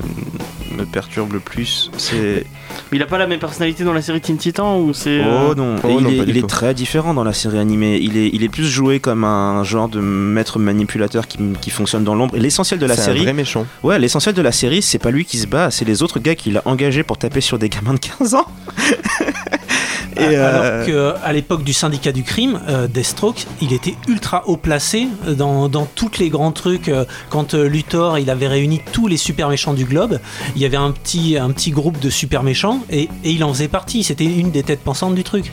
me 0.79 0.85
perturbe 0.85 1.33
le 1.33 1.41
plus. 1.41 1.91
C'est. 1.97 2.47
Il 2.93 3.03
a 3.03 3.07
pas 3.07 3.19
la 3.19 3.27
même 3.27 3.41
personnalité 3.41 3.83
dans 3.83 3.93
la 3.93 4.03
série 4.03 4.21
Teen 4.21 4.37
Titan 4.37 4.79
ou 4.79 4.93
c'est. 4.95 5.21
euh, 5.21 5.49
Oh 5.51 5.55
non, 5.57 5.77
oh 5.83 5.89
il, 5.99 6.05
non, 6.05 6.11
est, 6.11 6.17
il 6.29 6.47
très 6.47 6.73
différent 6.73 7.13
dans 7.13 7.25
la 7.25 7.33
série 7.33 7.59
animée. 7.59 7.99
Il 8.01 8.17
est, 8.17 8.31
il 8.33 8.45
est 8.45 8.49
plus 8.49 8.67
joué 8.69 9.01
comme 9.01 9.25
un 9.25 9.65
genre 9.65 9.89
de 9.89 9.99
maître 10.01 10.59
manipulateur 10.61 11.27
qui, 11.27 11.39
qui 11.61 11.71
fonctionne 11.71 12.05
dans 12.05 12.15
l'ombre. 12.15 12.37
Et 12.37 12.41
l'essentiel 12.41 12.79
de 12.79 12.87
la 12.87 12.95
C'est 12.95 13.01
un 13.03 13.05
série, 13.07 13.23
vrai 13.25 13.33
méchant. 13.33 13.67
ouais, 13.83 13.99
l'essentiel 13.99 14.35
de 14.35 14.43
la 14.43 14.53
série, 14.53 14.81
c'est 14.81 14.99
pas 15.01 15.11
lui 15.11 15.25
qui 15.25 15.39
se 15.39 15.49
bat, 15.49 15.73
c'est 15.73 15.85
les 15.85 16.03
autres 16.05 16.21
gars 16.21 16.37
qu'il 16.37 16.57
a 16.57 16.63
engagés 16.67 17.03
pour 17.03 17.19
taper 17.19 17.41
sur 17.41 17.59
des 17.59 17.69
gamins 17.69 17.95
de 17.95 17.99
15 17.99 18.35
ans. 18.35 18.47
Et 20.17 20.37
Alors 20.37 20.61
euh, 20.65 20.87
que 20.87 21.15
à 21.25 21.33
l'époque 21.33 21.65
du 21.65 21.73
syndicat 21.73 22.13
du 22.13 22.23
crime, 22.23 22.61
euh, 22.69 22.87
Deathstroke, 22.87 23.47
il 23.61 23.73
était 23.73 23.95
ultra 24.07 24.45
haut 24.47 24.57
placé 24.57 25.09
dans, 25.27 25.69
dans 25.69 25.87
tous 25.87 26.19
les 26.19 26.29
grands 26.29 26.53
trucs. 26.53 26.89
euh, 26.89 27.05
Quand 27.31 27.55
euh, 27.55 27.67
Luthor, 27.69 28.19
il 28.19 28.31
avait 28.31 28.47
réuni 28.47 28.81
tous 28.93 29.09
les 29.09 29.17
super 29.17 29.49
méchants 29.49 29.75
du 29.75 29.85
globe, 29.85 30.21
il 30.55 30.63
y 30.63 30.65
avait 30.67 30.77
un 30.77 30.93
petit, 30.93 31.37
un 31.37 31.51
petit 31.51 31.73
groupe 31.73 31.99
de 31.99 32.11
super 32.11 32.45
méchants 32.45 32.81
et, 32.91 33.09
et 33.25 33.31
il 33.31 33.43
en 33.43 33.53
faisait 33.53 33.67
partie. 33.69 34.05
C'était 34.05 34.25
une 34.25 34.51
des 34.53 34.63
têtes 34.63 34.81
pensantes 34.85 35.15
du 35.17 35.25
truc. 35.25 35.51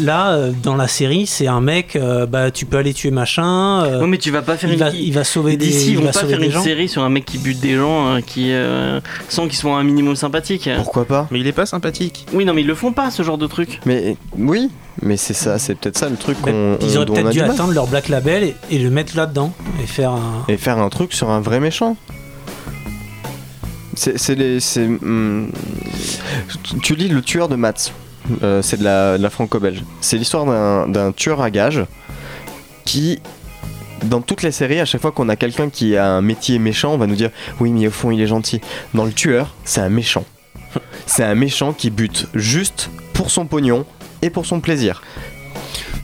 Là, 0.00 0.32
euh, 0.32 0.50
dans 0.62 0.74
la 0.74 0.88
série, 0.88 1.26
c'est 1.26 1.46
un 1.46 1.60
mec, 1.60 1.94
euh, 1.94 2.26
bah 2.26 2.50
tu 2.50 2.66
peux 2.66 2.78
aller 2.78 2.94
tuer 2.94 3.12
machin. 3.12 3.84
euh, 3.84 4.00
Ouais, 4.00 4.08
mais 4.08 4.18
tu 4.18 4.32
vas 4.32 4.42
pas 4.42 4.56
faire 4.56 4.70
il, 4.70 4.74
une. 4.74 4.80
va, 4.80 4.90
il 4.90 5.12
va 5.12 5.22
sauver 5.22 5.56
des, 5.56 5.66
D'ici, 5.66 5.86
ils 5.86 5.90
il 5.92 5.96
vont 5.98 6.04
va 6.06 6.12
pas 6.12 6.20
sauver 6.20 6.34
faire 6.34 6.42
une 6.42 6.50
gens. 6.50 6.62
série 6.62 6.88
sur 6.88 7.04
un 7.04 7.10
mec 7.10 7.24
qui 7.24 7.38
bute 7.38 7.60
des 7.60 7.76
gens 7.76 8.08
hein, 8.08 8.22
qui, 8.22 8.48
euh, 8.50 9.00
sans 9.28 9.44
qu'ils 9.46 9.56
soient 9.58 9.76
un 9.76 9.84
minimum 9.84 10.16
sympathiques. 10.16 10.68
Pourquoi 10.76 11.04
pas? 11.04 11.28
Mais 11.30 11.38
il 11.38 11.46
est 11.46 11.52
pas 11.52 11.66
sympathique. 11.66 12.26
Oui, 12.32 12.44
non, 12.44 12.54
mais 12.54 12.62
ils 12.62 12.66
le 12.66 12.74
font 12.74 12.90
pas 12.92 13.12
ce 13.12 13.22
genre 13.22 13.38
de 13.38 13.43
truc. 13.48 13.80
Mais 13.86 14.16
oui, 14.38 14.70
mais 15.02 15.16
c'est 15.16 15.34
ça, 15.34 15.58
c'est 15.58 15.74
peut-être 15.74 15.98
ça 15.98 16.08
le 16.08 16.16
truc 16.16 16.40
qu'on 16.40 16.76
Ils 16.80 16.92
on- 16.98 17.02
auraient 17.02 17.06
peut-être 17.06 17.30
dû 17.30 17.40
atteindre 17.40 17.72
leur 17.72 17.86
Black 17.86 18.08
Label 18.08 18.42
et, 18.44 18.54
et 18.70 18.78
le 18.78 18.90
mettre 18.90 19.16
là-dedans 19.16 19.52
et 19.82 19.86
faire 19.86 20.10
un. 20.12 20.44
Et 20.48 20.56
faire 20.56 20.78
un 20.78 20.88
truc 20.88 21.12
sur 21.12 21.30
un 21.30 21.40
vrai 21.40 21.60
méchant. 21.60 21.96
C'est 23.94 24.18
c'est 24.18 24.34
les. 24.34 24.58
c'est, 24.60 24.86
hum, 24.86 25.50
tu- 26.82 26.94
lis 26.96 27.08
Le 27.08 27.22
tueur 27.22 27.48
de 27.48 27.56
Mats. 27.56 27.90
Euh, 28.42 28.62
c'est 28.62 28.78
de 28.78 28.84
la, 28.84 29.18
de 29.18 29.22
la 29.22 29.28
franco-belge. 29.28 29.84
C'est 30.00 30.16
l'histoire 30.16 30.46
d'un- 30.46 30.88
d'un 30.88 31.12
tueur 31.12 31.42
à 31.42 31.50
gages 31.50 31.84
qui, 32.86 33.18
dans 34.04 34.22
toutes 34.22 34.42
les 34.42 34.50
séries, 34.50 34.80
à 34.80 34.86
chaque 34.86 35.02
fois 35.02 35.12
qu'on 35.12 35.28
a 35.28 35.36
quelqu'un 35.36 35.68
qui 35.68 35.94
a 35.98 36.06
un 36.10 36.22
métier 36.22 36.58
méchant, 36.58 36.94
on 36.94 36.96
va 36.96 37.06
nous 37.06 37.16
dire 37.16 37.30
oui, 37.60 37.70
mais 37.70 37.86
au 37.86 37.90
fond, 37.90 38.10
il 38.10 38.20
est 38.22 38.26
gentil. 38.26 38.62
Dans 38.94 39.04
le 39.04 39.12
tueur, 39.12 39.54
c'est 39.64 39.82
un 39.82 39.90
méchant. 39.90 40.24
C'est 41.06 41.24
un 41.24 41.34
méchant 41.34 41.72
qui 41.72 41.90
bute 41.90 42.26
juste 42.34 42.90
pour 43.12 43.30
son 43.30 43.46
pognon 43.46 43.84
et 44.22 44.30
pour 44.30 44.46
son 44.46 44.60
plaisir. 44.60 45.02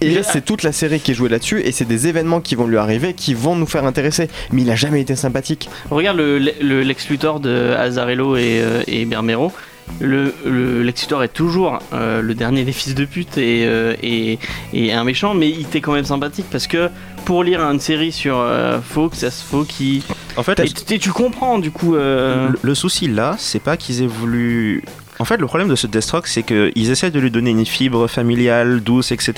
Et 0.02 0.22
c'est 0.22 0.42
toute 0.42 0.62
la 0.62 0.72
série 0.72 0.98
qui 0.98 1.10
est 1.10 1.14
jouée 1.14 1.28
là-dessus, 1.28 1.60
et 1.60 1.72
c'est 1.72 1.84
des 1.84 2.06
événements 2.08 2.40
qui 2.40 2.54
vont 2.54 2.66
lui 2.66 2.78
arriver 2.78 3.12
qui 3.12 3.34
vont 3.34 3.54
nous 3.54 3.66
faire 3.66 3.84
intéresser. 3.84 4.28
Mais 4.50 4.62
il 4.62 4.70
a 4.70 4.74
jamais 4.74 5.02
été 5.02 5.14
sympathique. 5.14 5.68
Regarde 5.90 6.16
le, 6.16 6.38
le- 6.38 6.82
Lex 6.82 7.10
Luthor 7.10 7.38
de 7.38 7.74
Azarello 7.76 8.36
et, 8.36 8.62
euh, 8.62 8.82
et 8.86 9.04
Bermero. 9.04 9.52
Le, 10.00 10.32
le 10.46 10.82
est 11.22 11.32
toujours 11.32 11.78
euh, 11.92 12.22
le 12.22 12.34
dernier 12.34 12.64
des 12.64 12.72
fils 12.72 12.94
de 12.94 13.04
pute 13.04 13.36
et, 13.38 13.64
euh, 13.66 13.94
et, 14.02 14.38
et 14.72 14.92
un 14.92 15.04
méchant, 15.04 15.34
mais 15.34 15.48
il 15.50 15.62
était 15.62 15.80
quand 15.80 15.92
même 15.92 16.04
sympathique 16.04 16.46
parce 16.50 16.66
que 16.66 16.88
pour 17.24 17.44
lire 17.44 17.60
une 17.60 17.80
série 17.80 18.12
sur 18.12 18.38
euh, 18.38 18.80
Fawkes, 18.80 19.14
ça 19.16 19.30
se 19.30 19.42
faut 19.44 19.64
qui. 19.64 20.02
En 20.36 20.42
fait, 20.42 20.58
Et 20.60 20.98
tu- 20.98 21.10
comprends 21.12 21.58
du 21.58 21.70
coup. 21.70 21.96
euh, 21.96 22.48
Le, 22.50 22.58
le 22.62 22.74
souci 22.74 23.08
là, 23.08 23.34
c'est 23.38 23.58
pas 23.62 23.76
qu'ils 23.76 24.02
aient 24.02 24.06
voulu. 24.06 24.82
En 25.18 25.26
fait, 25.26 25.36
le 25.36 25.46
problème 25.46 25.68
de 25.68 25.74
ce 25.76 25.86
Deathstroke, 25.86 26.26
c'est 26.26 26.42
qu'ils 26.42 26.90
essaient 26.90 27.10
de 27.10 27.20
lui 27.20 27.30
donner 27.30 27.50
une 27.50 27.66
fibre 27.66 28.06
familiale, 28.08 28.80
douce, 28.80 29.12
etc. 29.12 29.34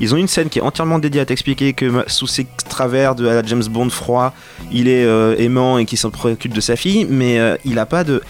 Ils 0.00 0.12
ont 0.12 0.16
une 0.18 0.26
scène 0.26 0.48
qui 0.48 0.58
est 0.58 0.62
entièrement 0.62 0.98
dédiée 0.98 1.20
à 1.20 1.24
t'expliquer 1.24 1.72
que 1.72 2.02
sous 2.08 2.26
ses 2.26 2.48
travers 2.68 3.14
de 3.14 3.26
la 3.26 3.40
James 3.44 3.62
Bond 3.70 3.90
froid, 3.90 4.34
il 4.72 4.88
est 4.88 5.06
aimant 5.38 5.78
et 5.78 5.84
qu'il 5.84 5.98
s'en 5.98 6.10
préoccupe 6.10 6.52
de 6.52 6.60
sa 6.60 6.74
fille, 6.74 7.06
mais 7.08 7.38
il 7.64 7.78
a 7.78 7.86
pas 7.86 8.02
de. 8.02 8.20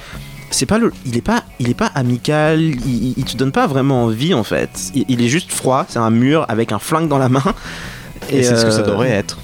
C'est 0.52 0.66
pas 0.66 0.78
le, 0.78 0.92
il 1.06 1.16
est 1.16 1.20
pas, 1.22 1.44
il 1.60 1.68
est 1.70 1.74
pas 1.74 1.86
amical. 1.94 2.60
Il, 2.60 2.74
il- 2.86 3.14
il 3.16 3.24
te 3.24 3.36
donne 3.36 3.52
pas 3.52 3.66
vraiment 3.66 4.04
envie 4.04 4.34
en 4.34 4.42
fait. 4.44 4.90
Il, 4.94 5.04
il 5.08 5.22
est 5.22 5.28
juste 5.28 5.52
froid. 5.52 5.86
C'est 5.88 5.98
un 6.00 6.10
mur 6.10 6.44
avec 6.48 6.72
un 6.72 6.78
flingue 6.78 7.08
dans 7.08 7.18
la 7.18 7.28
main. 7.28 7.42
Et, 8.30 8.42
c'est 8.42 8.56
ce 8.56 8.64
que 8.64 8.70
ça 8.70 8.80
euh, 8.80 8.86
devrait 8.86 9.10
être. 9.10 9.38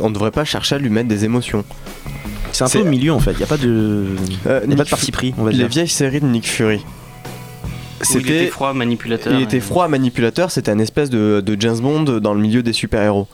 On 0.00 0.08
ne 0.08 0.14
devrait 0.14 0.30
pas 0.30 0.44
chercher 0.44 0.76
à 0.76 0.78
lui 0.78 0.88
mettre 0.88 1.08
des 1.08 1.24
émotions. 1.24 1.64
C'est 2.52 2.64
un 2.64 2.68
peu 2.68 2.80
au 2.80 2.84
milieu 2.84 3.12
en 3.12 3.18
fait. 3.20 3.32
Il 3.32 3.40
y 3.40 3.42
a 3.42 3.46
pas 3.46 3.56
de, 3.56 4.06
Euh, 4.46 4.60
y 4.60 4.64
a 4.64 4.66
Nick 4.66 4.76
pas 4.78 4.84
de 4.84 4.88
parti 4.90 5.10
pris. 5.12 5.34
On 5.36 5.42
va 5.44 5.50
Les 5.50 5.58
dire. 5.58 5.68
vieilles 5.68 5.88
séries 5.88 6.20
de 6.20 6.26
Nick 6.26 6.48
Fury. 6.48 6.76
où 6.78 6.78
il 6.78 8.20
était 8.20 8.28
C'était. 8.38 8.46
froid, 8.46 8.72
manipulateur. 8.72 9.32
Il 9.32 9.42
était 9.42 9.60
froid 9.60 9.88
manipulateur, 9.88 10.50
c'était 10.50 10.70
un 10.70 10.78
espèce 10.78 11.10
de, 11.10 11.42
de 11.44 11.56
James 11.60 11.78
Bond 11.80 12.04
dans 12.20 12.34
le 12.34 12.40
milieu 12.40 12.62
des 12.62 12.72
super-héros. 12.72 13.26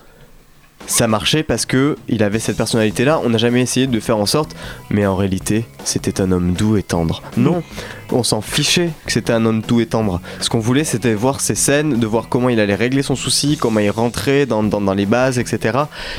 Ça 0.89 1.09
marchait 1.09 1.43
parce 1.43 1.66
que 1.66 1.97
il 2.09 2.22
avait 2.22 2.39
cette 2.39 2.57
personnalité-là. 2.57 3.20
On 3.24 3.31
n'a 3.31 3.39
jamais 3.39 3.61
essayé 3.61 3.89
de 3.89 3.99
faire 3.99 4.18
en 4.18 4.27
sorte, 4.27 4.55
mais 4.89 5.05
en 5.05 5.16
réalité, 5.16 5.64
c'était 5.85 6.20
un 6.20 6.31
homme 6.31 6.53
doux 6.53 6.77
et 6.77 6.85
tendre. 6.85 7.22
Non, 7.37 7.64
on 8.12 8.22
s'en 8.22 8.41
fichait 8.41 8.91
que 9.05 9.11
c'était 9.12 9.33
un 9.33 9.45
homme 9.47 9.62
doux 9.62 9.81
et 9.81 9.87
tendre. 9.87 10.20
Ce 10.41 10.49
qu'on 10.49 10.61
voulait, 10.61 10.85
c'était 10.85 11.14
voir 11.14 11.41
ces 11.41 11.57
scènes, 11.57 11.99
de 11.99 12.07
voir 12.07 12.29
comment 12.29 12.51
il 12.51 12.61
allait 12.61 12.77
régler 12.77 13.03
son 13.03 13.16
souci, 13.16 13.57
comment 13.57 13.81
il 13.81 13.91
rentrait 13.91 14.47
dans, 14.47 14.62
dans- 14.62 14.81
dans 14.81 14.95
les 14.95 15.07
bases, 15.07 15.41
etc. 15.41 15.77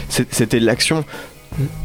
C'était 0.09 0.59
l'action. 0.59 1.05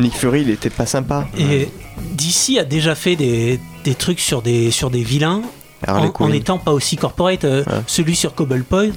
Nick 0.00 0.14
Fury, 0.14 0.42
il 0.42 0.50
était 0.50 0.68
pas 0.70 0.86
sympa. 0.86 1.28
Et 1.38 1.68
DC 2.14 2.58
a 2.58 2.64
déjà 2.64 2.96
fait 2.96 3.14
des, 3.14 3.60
des 3.84 3.94
trucs 3.94 4.18
sur 4.20 4.42
des, 4.42 4.70
sur 4.72 4.90
des 4.90 5.04
en, 5.26 5.42
en 6.06 6.10
Quinn. 6.10 6.34
étant 6.34 6.58
pas 6.58 6.72
aussi 6.72 6.96
corporate. 6.96 7.44
Euh, 7.44 7.64
Ouais. 7.66 7.72
Celui 7.86 8.16
sur 8.16 8.34
Cobblepot, 8.34 8.92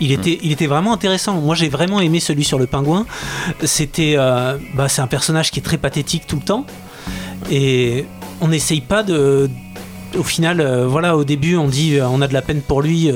il 0.00 0.12
était, 0.12 0.38
il 0.42 0.52
était 0.52 0.66
vraiment 0.66 0.92
intéressant. 0.92 1.34
Moi, 1.40 1.54
j'ai 1.54 1.68
vraiment 1.68 2.00
aimé 2.00 2.20
celui 2.20 2.44
sur 2.44 2.58
le 2.58 2.66
pingouin. 2.66 3.06
C'était, 3.64 4.14
euh, 4.16 4.56
bah, 4.74 4.88
c'est 4.88 5.02
un 5.02 5.06
personnage 5.06 5.50
qui 5.50 5.60
est 5.60 5.62
très 5.62 5.78
pathétique 5.78 6.26
tout 6.26 6.36
le 6.36 6.42
temps, 6.42 6.66
et 7.50 8.04
on 8.40 8.48
n'essaye 8.48 8.80
pas 8.80 9.02
de. 9.02 9.50
Au 10.18 10.24
final, 10.24 10.60
euh, 10.60 10.86
voilà, 10.88 11.16
au 11.16 11.24
début, 11.24 11.56
on 11.56 11.68
dit 11.68 11.96
euh, 11.96 12.06
on 12.08 12.20
a 12.20 12.26
de 12.28 12.32
la 12.34 12.42
peine 12.42 12.60
pour 12.62 12.82
lui, 12.82 13.10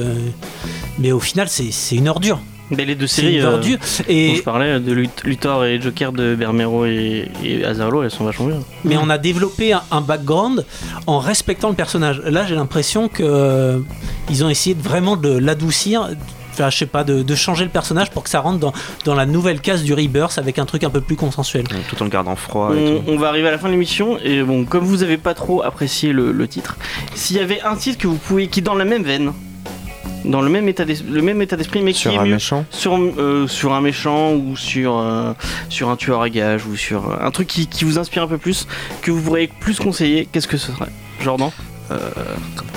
mais 0.99 1.11
au 1.13 1.21
final, 1.21 1.49
c'est 1.49 1.71
c'est 1.73 1.97
une 1.97 2.09
ordure. 2.09 2.41
Mais 2.71 2.87
les 2.87 2.95
deux 2.95 3.07
séries 3.07 3.41
euh, 3.41 3.59
dont 3.59 3.79
Et 4.09 4.37
je 4.37 4.43
parlais, 4.43 4.81
de 4.81 4.91
Lut- 4.93 5.23
Luthor 5.25 5.67
et 5.67 5.79
Joker 5.81 6.13
de 6.13 6.35
Bermero 6.35 6.87
et, 6.87 7.29
et 7.45 7.63
Azarello, 7.63 8.03
elles 8.03 8.11
sont 8.11 8.25
vachement 8.25 8.47
bien. 8.47 8.61
mais 8.85 8.97
on 8.97 9.11
a 9.11 9.19
développé 9.19 9.75
un, 9.75 9.83
un 9.91 10.01
background 10.01 10.65
en 11.07 11.19
respectant 11.19 11.69
le 11.69 11.75
personnage. 11.75 12.23
Là, 12.25 12.47
j'ai 12.47 12.55
l'impression 12.55 13.09
que 13.09 13.23
euh, 13.23 13.81
ils 14.31 14.43
ont 14.45 14.49
essayé 14.49 14.75
de 14.75 14.81
vraiment 14.83 15.17
de 15.17 15.37
l'adoucir. 15.37 16.09
Enfin, 16.55 16.71
je 16.71 16.77
sais 16.79 16.87
pas, 16.87 17.03
de, 17.05 17.23
de 17.23 17.35
changer 17.35 17.65
le 17.65 17.71
personnage 17.71 18.11
pour 18.13 18.23
que 18.23 18.31
ça 18.31 18.41
rentre 18.41 18.59
dans, 18.61 18.73
dans 19.05 19.15
la 19.15 19.27
nouvelle 19.27 19.61
case 19.61 19.83
du 19.83 19.93
Rebirth 19.93 20.39
avec 20.39 20.59
un 20.59 20.67
truc 20.67 20.85
un 20.85 20.91
peu 20.91 21.01
plus 21.01 21.17
consensuel. 21.17 21.65
Tout 21.89 22.01
en 22.01 22.05
le 22.05 22.11
gardant 22.11 22.37
froid 22.37 22.73
et 22.75 22.79
On, 22.79 23.01
tout. 23.01 23.11
on 23.11 23.19
va 23.19 23.29
arriver 23.29 23.49
à 23.49 23.51
la 23.51 23.59
fin 23.59 23.67
de 23.67 23.73
l'émission 23.73 24.19
et 24.23 24.43
bon, 24.43 24.65
comme 24.65 24.85
vous 24.85 25.03
avez 25.03 25.17
pas 25.17 25.35
trop 25.35 25.63
apprécié 25.65 26.13
le, 26.13 26.31
le 26.33 26.49
titre, 26.49 26.77
s'il 27.15 27.37
y 27.37 27.41
avait 27.41 27.61
un 27.63 27.75
titre 27.77 27.99
que 27.99 28.07
vous 28.07 28.17
pouvez, 28.17 28.47
qui 28.47 28.61
est 28.61 28.63
dans 28.63 28.77
la 28.77 28.85
même 28.85 29.03
veine, 29.03 29.33
dans 30.25 30.41
le 30.41 30.49
même 30.49 30.69
état 30.69 30.85
d'es- 30.85 31.03
le 31.11 31.21
même 31.23 31.43
état 31.43 31.57
d'esprit, 31.57 31.83
mais 31.83 31.93
qui 31.93 31.99
Sur 32.01 32.13
est 32.13 32.19
un 32.19 32.25
mieux 32.25 32.35
méchant. 32.35 32.65
sur, 32.71 32.97
euh, 32.97 33.47
sur 33.49 33.73
un 33.75 33.81
méchant 33.81 34.33
ou 34.33 34.57
sur, 34.57 34.97
euh, 34.99 35.33
sur 35.69 35.91
un 35.91 35.97
tueur 35.97 36.23
à 36.23 36.31
gage 36.31 36.65
ou 36.67 36.77
sur 36.77 37.11
euh, 37.11 37.17
un 37.21 37.31
truc 37.33 37.49
qui, 37.49 37.67
qui 37.67 37.85
vous 37.85 37.99
inspire 37.99 38.23
un 38.23 38.29
peu 38.29 38.39
plus, 38.39 38.67
que 39.03 39.11
vous 39.11 39.21
pourriez 39.21 39.49
plus 39.49 39.79
conseiller, 39.81 40.27
qu'est-ce 40.31 40.49
que 40.49 40.57
ce 40.57 40.71
serait? 40.73 40.89
Jordan? 41.21 41.51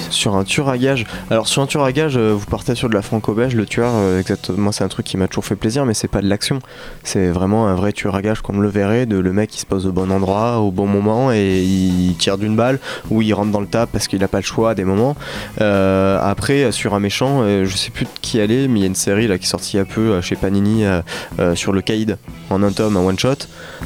Sur 0.10 0.36
un 0.36 0.44
tueur 0.44 0.70
à 0.70 0.78
gage. 0.78 1.06
Alors 1.30 1.48
sur 1.48 1.62
un 1.62 1.66
tueur 1.66 1.84
à 1.84 1.92
gage, 1.92 2.18
euh, 2.18 2.34
vous 2.34 2.46
partez 2.46 2.76
sur 2.76 2.88
de 2.90 2.94
la 2.94 3.02
franco-belge. 3.02 3.56
Le 3.56 3.66
tueur, 3.66 3.92
euh, 3.94 4.20
exactement, 4.20 4.72
c'est 4.72 4.84
un 4.84 4.88
truc 4.88 5.06
qui 5.06 5.18
m'a 5.18 5.28
toujours 5.28 5.46
fait 5.46 5.56
plaisir, 5.56 5.86
mais 5.86 5.94
c'est 5.94 6.08
pas 6.08 6.22
de 6.22 6.28
l'action. 6.28 6.60
C'est 7.04 7.28
vraiment 7.30 7.68
un 7.68 7.76
vrai 7.76 7.92
tueur 7.92 8.16
à 8.16 8.22
gage 8.22 8.42
comme 8.42 8.62
le 8.62 8.70
verrait, 8.70 9.06
de 9.06 9.18
le 9.18 9.34
mec 9.34 9.50
qui 9.50 9.60
se 9.60 9.66
pose 9.66 9.86
au 9.86 9.92
bon 9.92 10.12
endroit, 10.12 10.60
au 10.60 10.72
bon 10.72 10.88
moment, 10.88 11.32
et 11.32 11.62
il 11.62 12.16
tire 12.18 12.38
d'une 12.38 12.56
balle, 12.56 12.80
ou 13.10 13.22
il 13.22 13.34
rentre 13.34 13.52
dans 13.52 13.60
le 13.60 13.68
tas 13.68 13.86
parce 13.86 14.08
qu'il 14.08 14.24
a 14.24 14.28
pas 14.28 14.40
le 14.40 14.46
choix 14.46 14.72
à 14.72 14.76
des 14.76 14.86
moments. 14.86 15.16
Euh, 15.62 16.20
après, 16.22 16.72
sur 16.72 16.94
un 16.94 17.00
méchant, 17.00 17.44
je 17.44 17.76
sais 17.76 17.92
plus 17.92 18.06
de 18.06 18.12
qui 18.22 18.38
elle 18.38 18.52
est, 18.52 18.68
mais 18.68 18.80
il 18.80 18.82
y 18.82 18.86
a 18.86 18.88
une 18.88 18.96
série 18.96 19.28
là 19.28 19.38
qui 19.38 19.46
est 19.46 19.50
sortie 19.50 19.78
il 19.78 19.86
peu 19.86 20.22
chez 20.22 20.36
Panini 20.36 20.86
sur 21.56 21.74
le 21.74 21.82
caïd 21.82 22.18
en 22.50 22.64
un 22.64 22.72
tome, 22.72 22.98
un 22.98 23.02
one 23.02 23.20
shot. 23.20 23.36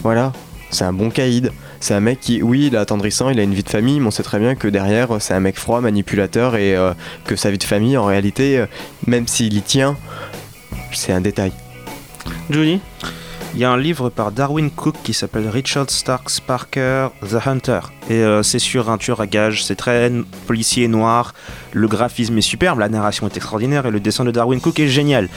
Voilà, 0.04 0.34
c'est 0.70 0.84
un 0.84 0.94
bon 0.94 1.10
caïd. 1.10 1.52
C'est 1.82 1.96
un 1.96 2.00
mec 2.00 2.20
qui, 2.20 2.44
oui, 2.44 2.68
il 2.68 2.76
est 2.76 2.78
attendrissant, 2.78 3.30
il 3.30 3.40
a 3.40 3.44
une 3.44 3.56
vie 3.56 3.64
de 3.64 3.70
famille, 3.70 4.00
mais 4.00 4.06
on 4.06 4.12
sait 4.12 4.22
très 4.22 4.38
bien 4.38 4.54
que 4.54 4.68
derrière, 4.68 5.20
c'est 5.20 5.34
un 5.34 5.40
mec 5.40 5.58
froid, 5.58 5.82
manipulateur, 5.82 6.56
et 6.56 6.76
euh, 6.76 6.94
que 7.26 7.36
sa 7.36 7.50
vie 7.50 7.58
de 7.58 7.64
famille, 7.64 7.98
en 7.98 8.06
réalité, 8.06 8.60
euh, 8.60 8.68
même 9.08 9.28
s'il 9.28 9.58
y 9.58 9.62
tient, 9.64 9.98
c'est 10.94 11.12
un 11.12 11.22
détail. 11.22 11.52
Johnny? 12.52 12.80
Il 13.54 13.60
y 13.60 13.66
a 13.66 13.72
un 13.72 13.78
livre 13.78 14.10
par 14.10 14.32
Darwin 14.32 14.72
Cook 14.72 14.96
qui 15.04 15.14
s'appelle 15.14 15.50
Richard 15.50 15.90
Starks 15.90 16.40
Parker 16.48 17.10
The 17.22 17.46
Hunter. 17.46 17.82
Et 18.10 18.14
euh, 18.14 18.44
c'est 18.44 18.60
sur 18.60 18.90
un 18.90 18.98
tueur 18.98 19.20
à 19.20 19.28
gages, 19.28 19.66
c'est 19.66 19.76
très 19.76 20.10
policier 20.48 20.88
noir, 20.88 21.34
le 21.74 21.88
graphisme 21.90 22.38
est 22.38 22.42
superbe, 22.42 22.80
la 22.80 22.88
narration 22.88 23.28
est 23.28 23.36
extraordinaire 23.36 23.86
et 23.86 23.92
le 23.92 24.00
dessin 24.00 24.24
de 24.24 24.32
Darwin 24.32 24.62
Cook 24.62 24.80
est 24.80 24.88
génial. 24.88 25.28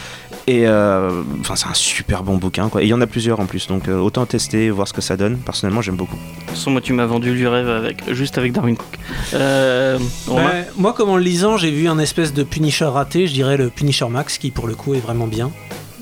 Et 0.46 0.66
euh, 0.68 1.22
enfin, 1.40 1.56
c'est 1.56 1.66
un 1.66 1.74
super 1.74 2.22
bon 2.22 2.36
bouquin 2.36 2.68
quoi. 2.68 2.82
Et 2.82 2.86
il 2.86 2.88
y 2.88 2.94
en 2.94 3.00
a 3.00 3.06
plusieurs 3.08 3.40
en 3.40 3.46
plus, 3.46 3.66
donc 3.66 3.88
euh, 3.88 3.98
autant 3.98 4.26
tester, 4.26 4.70
voir 4.70 4.86
ce 4.86 4.92
que 4.92 5.00
ça 5.00 5.16
donne. 5.16 5.38
Personnellement, 5.38 5.82
j'aime 5.82 5.96
beaucoup. 5.96 6.16
De 6.16 6.40
toute 6.46 6.50
façon, 6.50 6.70
moi, 6.70 6.80
tu 6.80 6.92
m'as 6.92 7.06
vendu 7.06 7.34
du 7.34 7.48
rêve 7.48 7.68
avec, 7.68 8.12
juste 8.12 8.38
avec 8.38 8.52
Darwin 8.52 8.76
Cook. 8.76 8.98
Euh, 9.34 9.98
Ouais, 10.28 10.68
moi, 10.76 10.92
comme 10.92 11.10
en 11.10 11.16
le 11.16 11.22
lisant, 11.22 11.56
j'ai 11.56 11.70
vu 11.70 11.88
un 11.88 11.98
espèce 11.98 12.32
de 12.32 12.44
Punisher 12.44 12.84
raté, 12.84 13.26
je 13.26 13.32
dirais 13.32 13.56
le 13.56 13.70
Punisher 13.70 14.08
Max, 14.08 14.38
qui 14.38 14.50
pour 14.52 14.68
le 14.68 14.74
coup 14.74 14.94
est 14.94 15.00
vraiment 15.00 15.26
bien. 15.26 15.50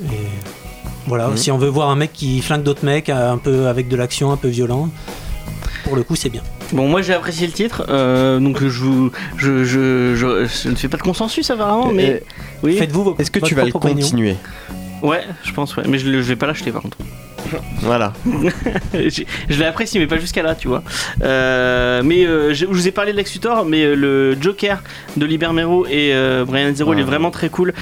Et 0.02 0.61
voilà, 1.06 1.28
Mhm. 1.28 1.36
si 1.36 1.50
on 1.50 1.58
veut 1.58 1.68
voir 1.68 1.90
un 1.90 1.96
mec 1.96 2.12
qui 2.12 2.40
flingue 2.42 2.62
d'autres 2.62 2.84
mecs, 2.84 3.08
un 3.08 3.38
peu 3.38 3.66
avec 3.68 3.88
de 3.88 3.96
l'action, 3.96 4.30
un 4.32 4.36
peu 4.36 4.48
violent, 4.48 4.88
pour 5.84 5.96
le 5.96 6.02
coup, 6.02 6.14
c'est 6.16 6.28
bien. 6.30 6.42
Bon, 6.72 6.88
moi 6.88 7.02
j'ai 7.02 7.12
apprécié 7.12 7.46
le 7.46 7.52
titre, 7.52 7.84
euh, 7.90 8.38
donc 8.38 8.60
je, 8.62 8.66
vous- 8.68 9.10
je, 9.36 9.64
je, 9.64 10.14
je, 10.14 10.46
je 10.46 10.68
ne 10.70 10.74
fais 10.74 10.88
pas 10.88 10.96
de 10.96 11.02
consensus 11.02 11.50
apparemment, 11.50 11.90
mais 11.92 12.04
Et- 12.06 12.22
oui. 12.62 12.76
Faites-vous 12.78 13.04
vos 13.04 13.16
Est-ce 13.18 13.30
que 13.30 13.40
tu 13.40 13.54
vas 13.54 13.64
le 13.64 13.72
continuer? 13.72 14.36
Ouais, 15.02 15.22
je 15.44 15.52
pense, 15.52 15.76
ouais, 15.76 15.82
mais 15.88 15.98
je, 15.98 16.06
je 16.06 16.18
vais 16.20 16.36
pas 16.36 16.46
l'acheter 16.46 16.70
par 16.70 16.82
contre. 16.82 16.96
Voilà. 17.80 18.12
Je 18.94 19.58
l'ai 19.58 19.64
apprécié, 19.64 20.00
mais 20.00 20.06
pas 20.06 20.18
jusqu'à 20.18 20.42
là, 20.42 20.54
tu 20.54 20.68
vois. 20.68 20.82
Euh, 21.22 22.02
mais 22.04 22.24
euh, 22.26 22.52
je 22.54 22.62
je 22.62 22.66
vous 22.66 22.88
ai 22.88 22.92
parlé 22.92 23.12
de 23.12 23.16
Lex 23.16 23.34
Luthor, 23.34 23.64
mais 23.66 23.82
euh, 23.84 23.94
le 23.94 24.36
Joker 24.40 24.82
de 25.16 25.26
Liber 25.26 25.52
Mero 25.52 25.86
et 25.86 26.12
Brian 26.46 26.72
Zero, 26.74 26.94
il 26.94 27.00
est 27.00 27.04
vraiment 27.04 27.30
très 27.30 27.48
cool. 27.48 27.72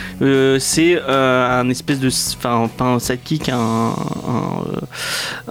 C'est 0.58 1.00
un 1.06 1.68
espèce 1.70 2.00
de. 2.00 2.08
Enfin, 2.08 2.68
pas 2.76 2.84
un 2.84 2.98
sidekick, 2.98 3.48
un, 3.50 3.56
un, 3.58 4.64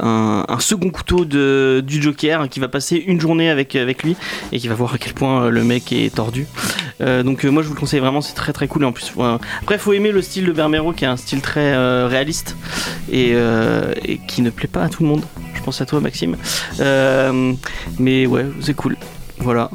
un- 0.01 0.45
un 0.47 0.59
second 0.59 0.89
couteau 0.89 1.26
de, 1.26 1.84
du 1.86 2.01
Joker 2.01 2.49
qui 2.49 2.59
va 2.59 2.67
passer 2.67 2.95
une 2.97 3.20
journée 3.22 3.49
avec, 3.49 3.76
avec 3.76 4.03
lui 4.03 4.15
et 4.51 4.59
qui 4.59 4.67
va 4.67 4.76
voir 4.76 4.93
à 4.95 4.97
quel 4.97 5.13
point 5.13 5.49
le 5.49 5.63
mec 5.63 5.91
est 5.91 6.13
tordu. 6.15 6.47
Donc, 6.99 7.43
moi, 7.45 7.63
je 7.63 7.67
vous 7.70 7.74
le 7.76 7.80
conseille 7.80 7.99
vraiment, 8.01 8.22
c'est 8.22 8.34
très 8.34 8.51
très 8.53 8.67
cool. 8.67 8.84
Et 8.84 8.86
en 8.86 8.91
plus, 8.91 9.13
après, 9.61 9.78
faut 9.78 9.93
aimer 9.93 10.11
le 10.11 10.22
style 10.22 10.45
de 10.45 10.51
Bermero 10.51 10.91
qui 10.91 11.05
est 11.05 11.07
un 11.07 11.17
style 11.17 11.41
très 11.41 11.76
réaliste 12.07 12.55
et, 13.11 13.34
et 14.10 14.20
qui 14.28 14.41
ne 14.41 14.49
plaît 14.49 14.68
pas 14.68 14.84
à 14.84 14.89
tout 14.89 15.03
le 15.03 15.10
monde. 15.10 15.24
Je 15.53 15.62
pense 15.62 15.82
à 15.82 15.86
toi, 15.86 15.99
Maxime. 15.99 16.36
Euh, 16.80 17.53
mais 17.99 18.26
ouais, 18.26 18.45
c'est 18.62 18.74
cool. 18.74 18.97
Voilà. 19.39 19.70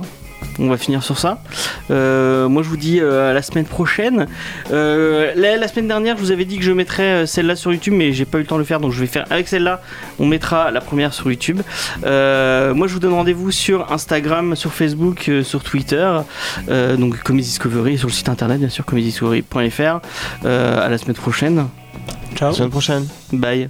On 0.61 0.68
va 0.68 0.76
finir 0.76 1.03
sur 1.03 1.18
ça. 1.18 1.43
Euh, 1.91 2.49
moi, 2.49 2.62
je 2.62 2.68
vous 2.68 2.76
dis 2.76 3.01
euh, 3.01 3.30
à 3.30 3.32
la 3.32 3.43
semaine 3.43 3.64
prochaine. 3.64 4.28
Euh, 4.70 5.32
la, 5.35 5.57
la 5.57 5.68
semaine 5.68 5.89
dernière, 5.89 6.16
je 6.16 6.22
vous 6.22 6.30
avais 6.30 6.45
dit 6.45 6.59
que 6.59 6.62
je 6.64 6.70
mettrais 6.70 7.03
euh, 7.22 7.26
celle-là 7.26 7.57
sur 7.57 7.72
YouTube, 7.72 7.95
mais 7.97 8.12
j'ai 8.12 8.24
pas 8.24 8.39
eu 8.39 8.43
le 8.43 8.47
temps 8.47 8.55
de 8.55 8.61
le 8.61 8.64
faire, 8.64 8.78
donc 8.78 8.93
je 8.93 9.01
vais 9.01 9.09
faire 9.09 9.24
avec 9.30 9.49
celle-là. 9.49 9.80
On 10.20 10.26
mettra 10.26 10.70
la 10.70 10.80
première 10.80 11.12
sur 11.12 11.28
YouTube. 11.28 11.61
Euh, 12.05 12.72
moi, 12.72 12.87
je 12.87 12.93
vous 12.95 13.01
donne 13.01 13.14
rendez-vous 13.14 13.51
sur 13.51 13.91
Instagram, 13.93 14.55
sur 14.55 14.72
Facebook, 14.72 15.28
euh, 15.28 15.43
sur 15.43 15.62
Twitter, 15.64 16.09
euh, 16.68 16.97
donc 16.97 17.20
Comedy 17.22 17.49
Discovery, 17.49 17.99
sur 17.99 18.07
le 18.09 18.12
site 18.12 18.28
internet, 18.28 18.61
bien 18.61 18.68
sûr, 18.68 18.85
comedydiscovery.fr. 18.85 20.01
Euh, 20.45 20.87
à 20.87 20.89
la 20.89 20.99
semaine 20.99 21.16
prochaine. 21.16 21.66
Ciao. 22.37 22.53
Semaine 22.53 22.70
prochaine. 22.70 23.07
Bye. 23.32 23.68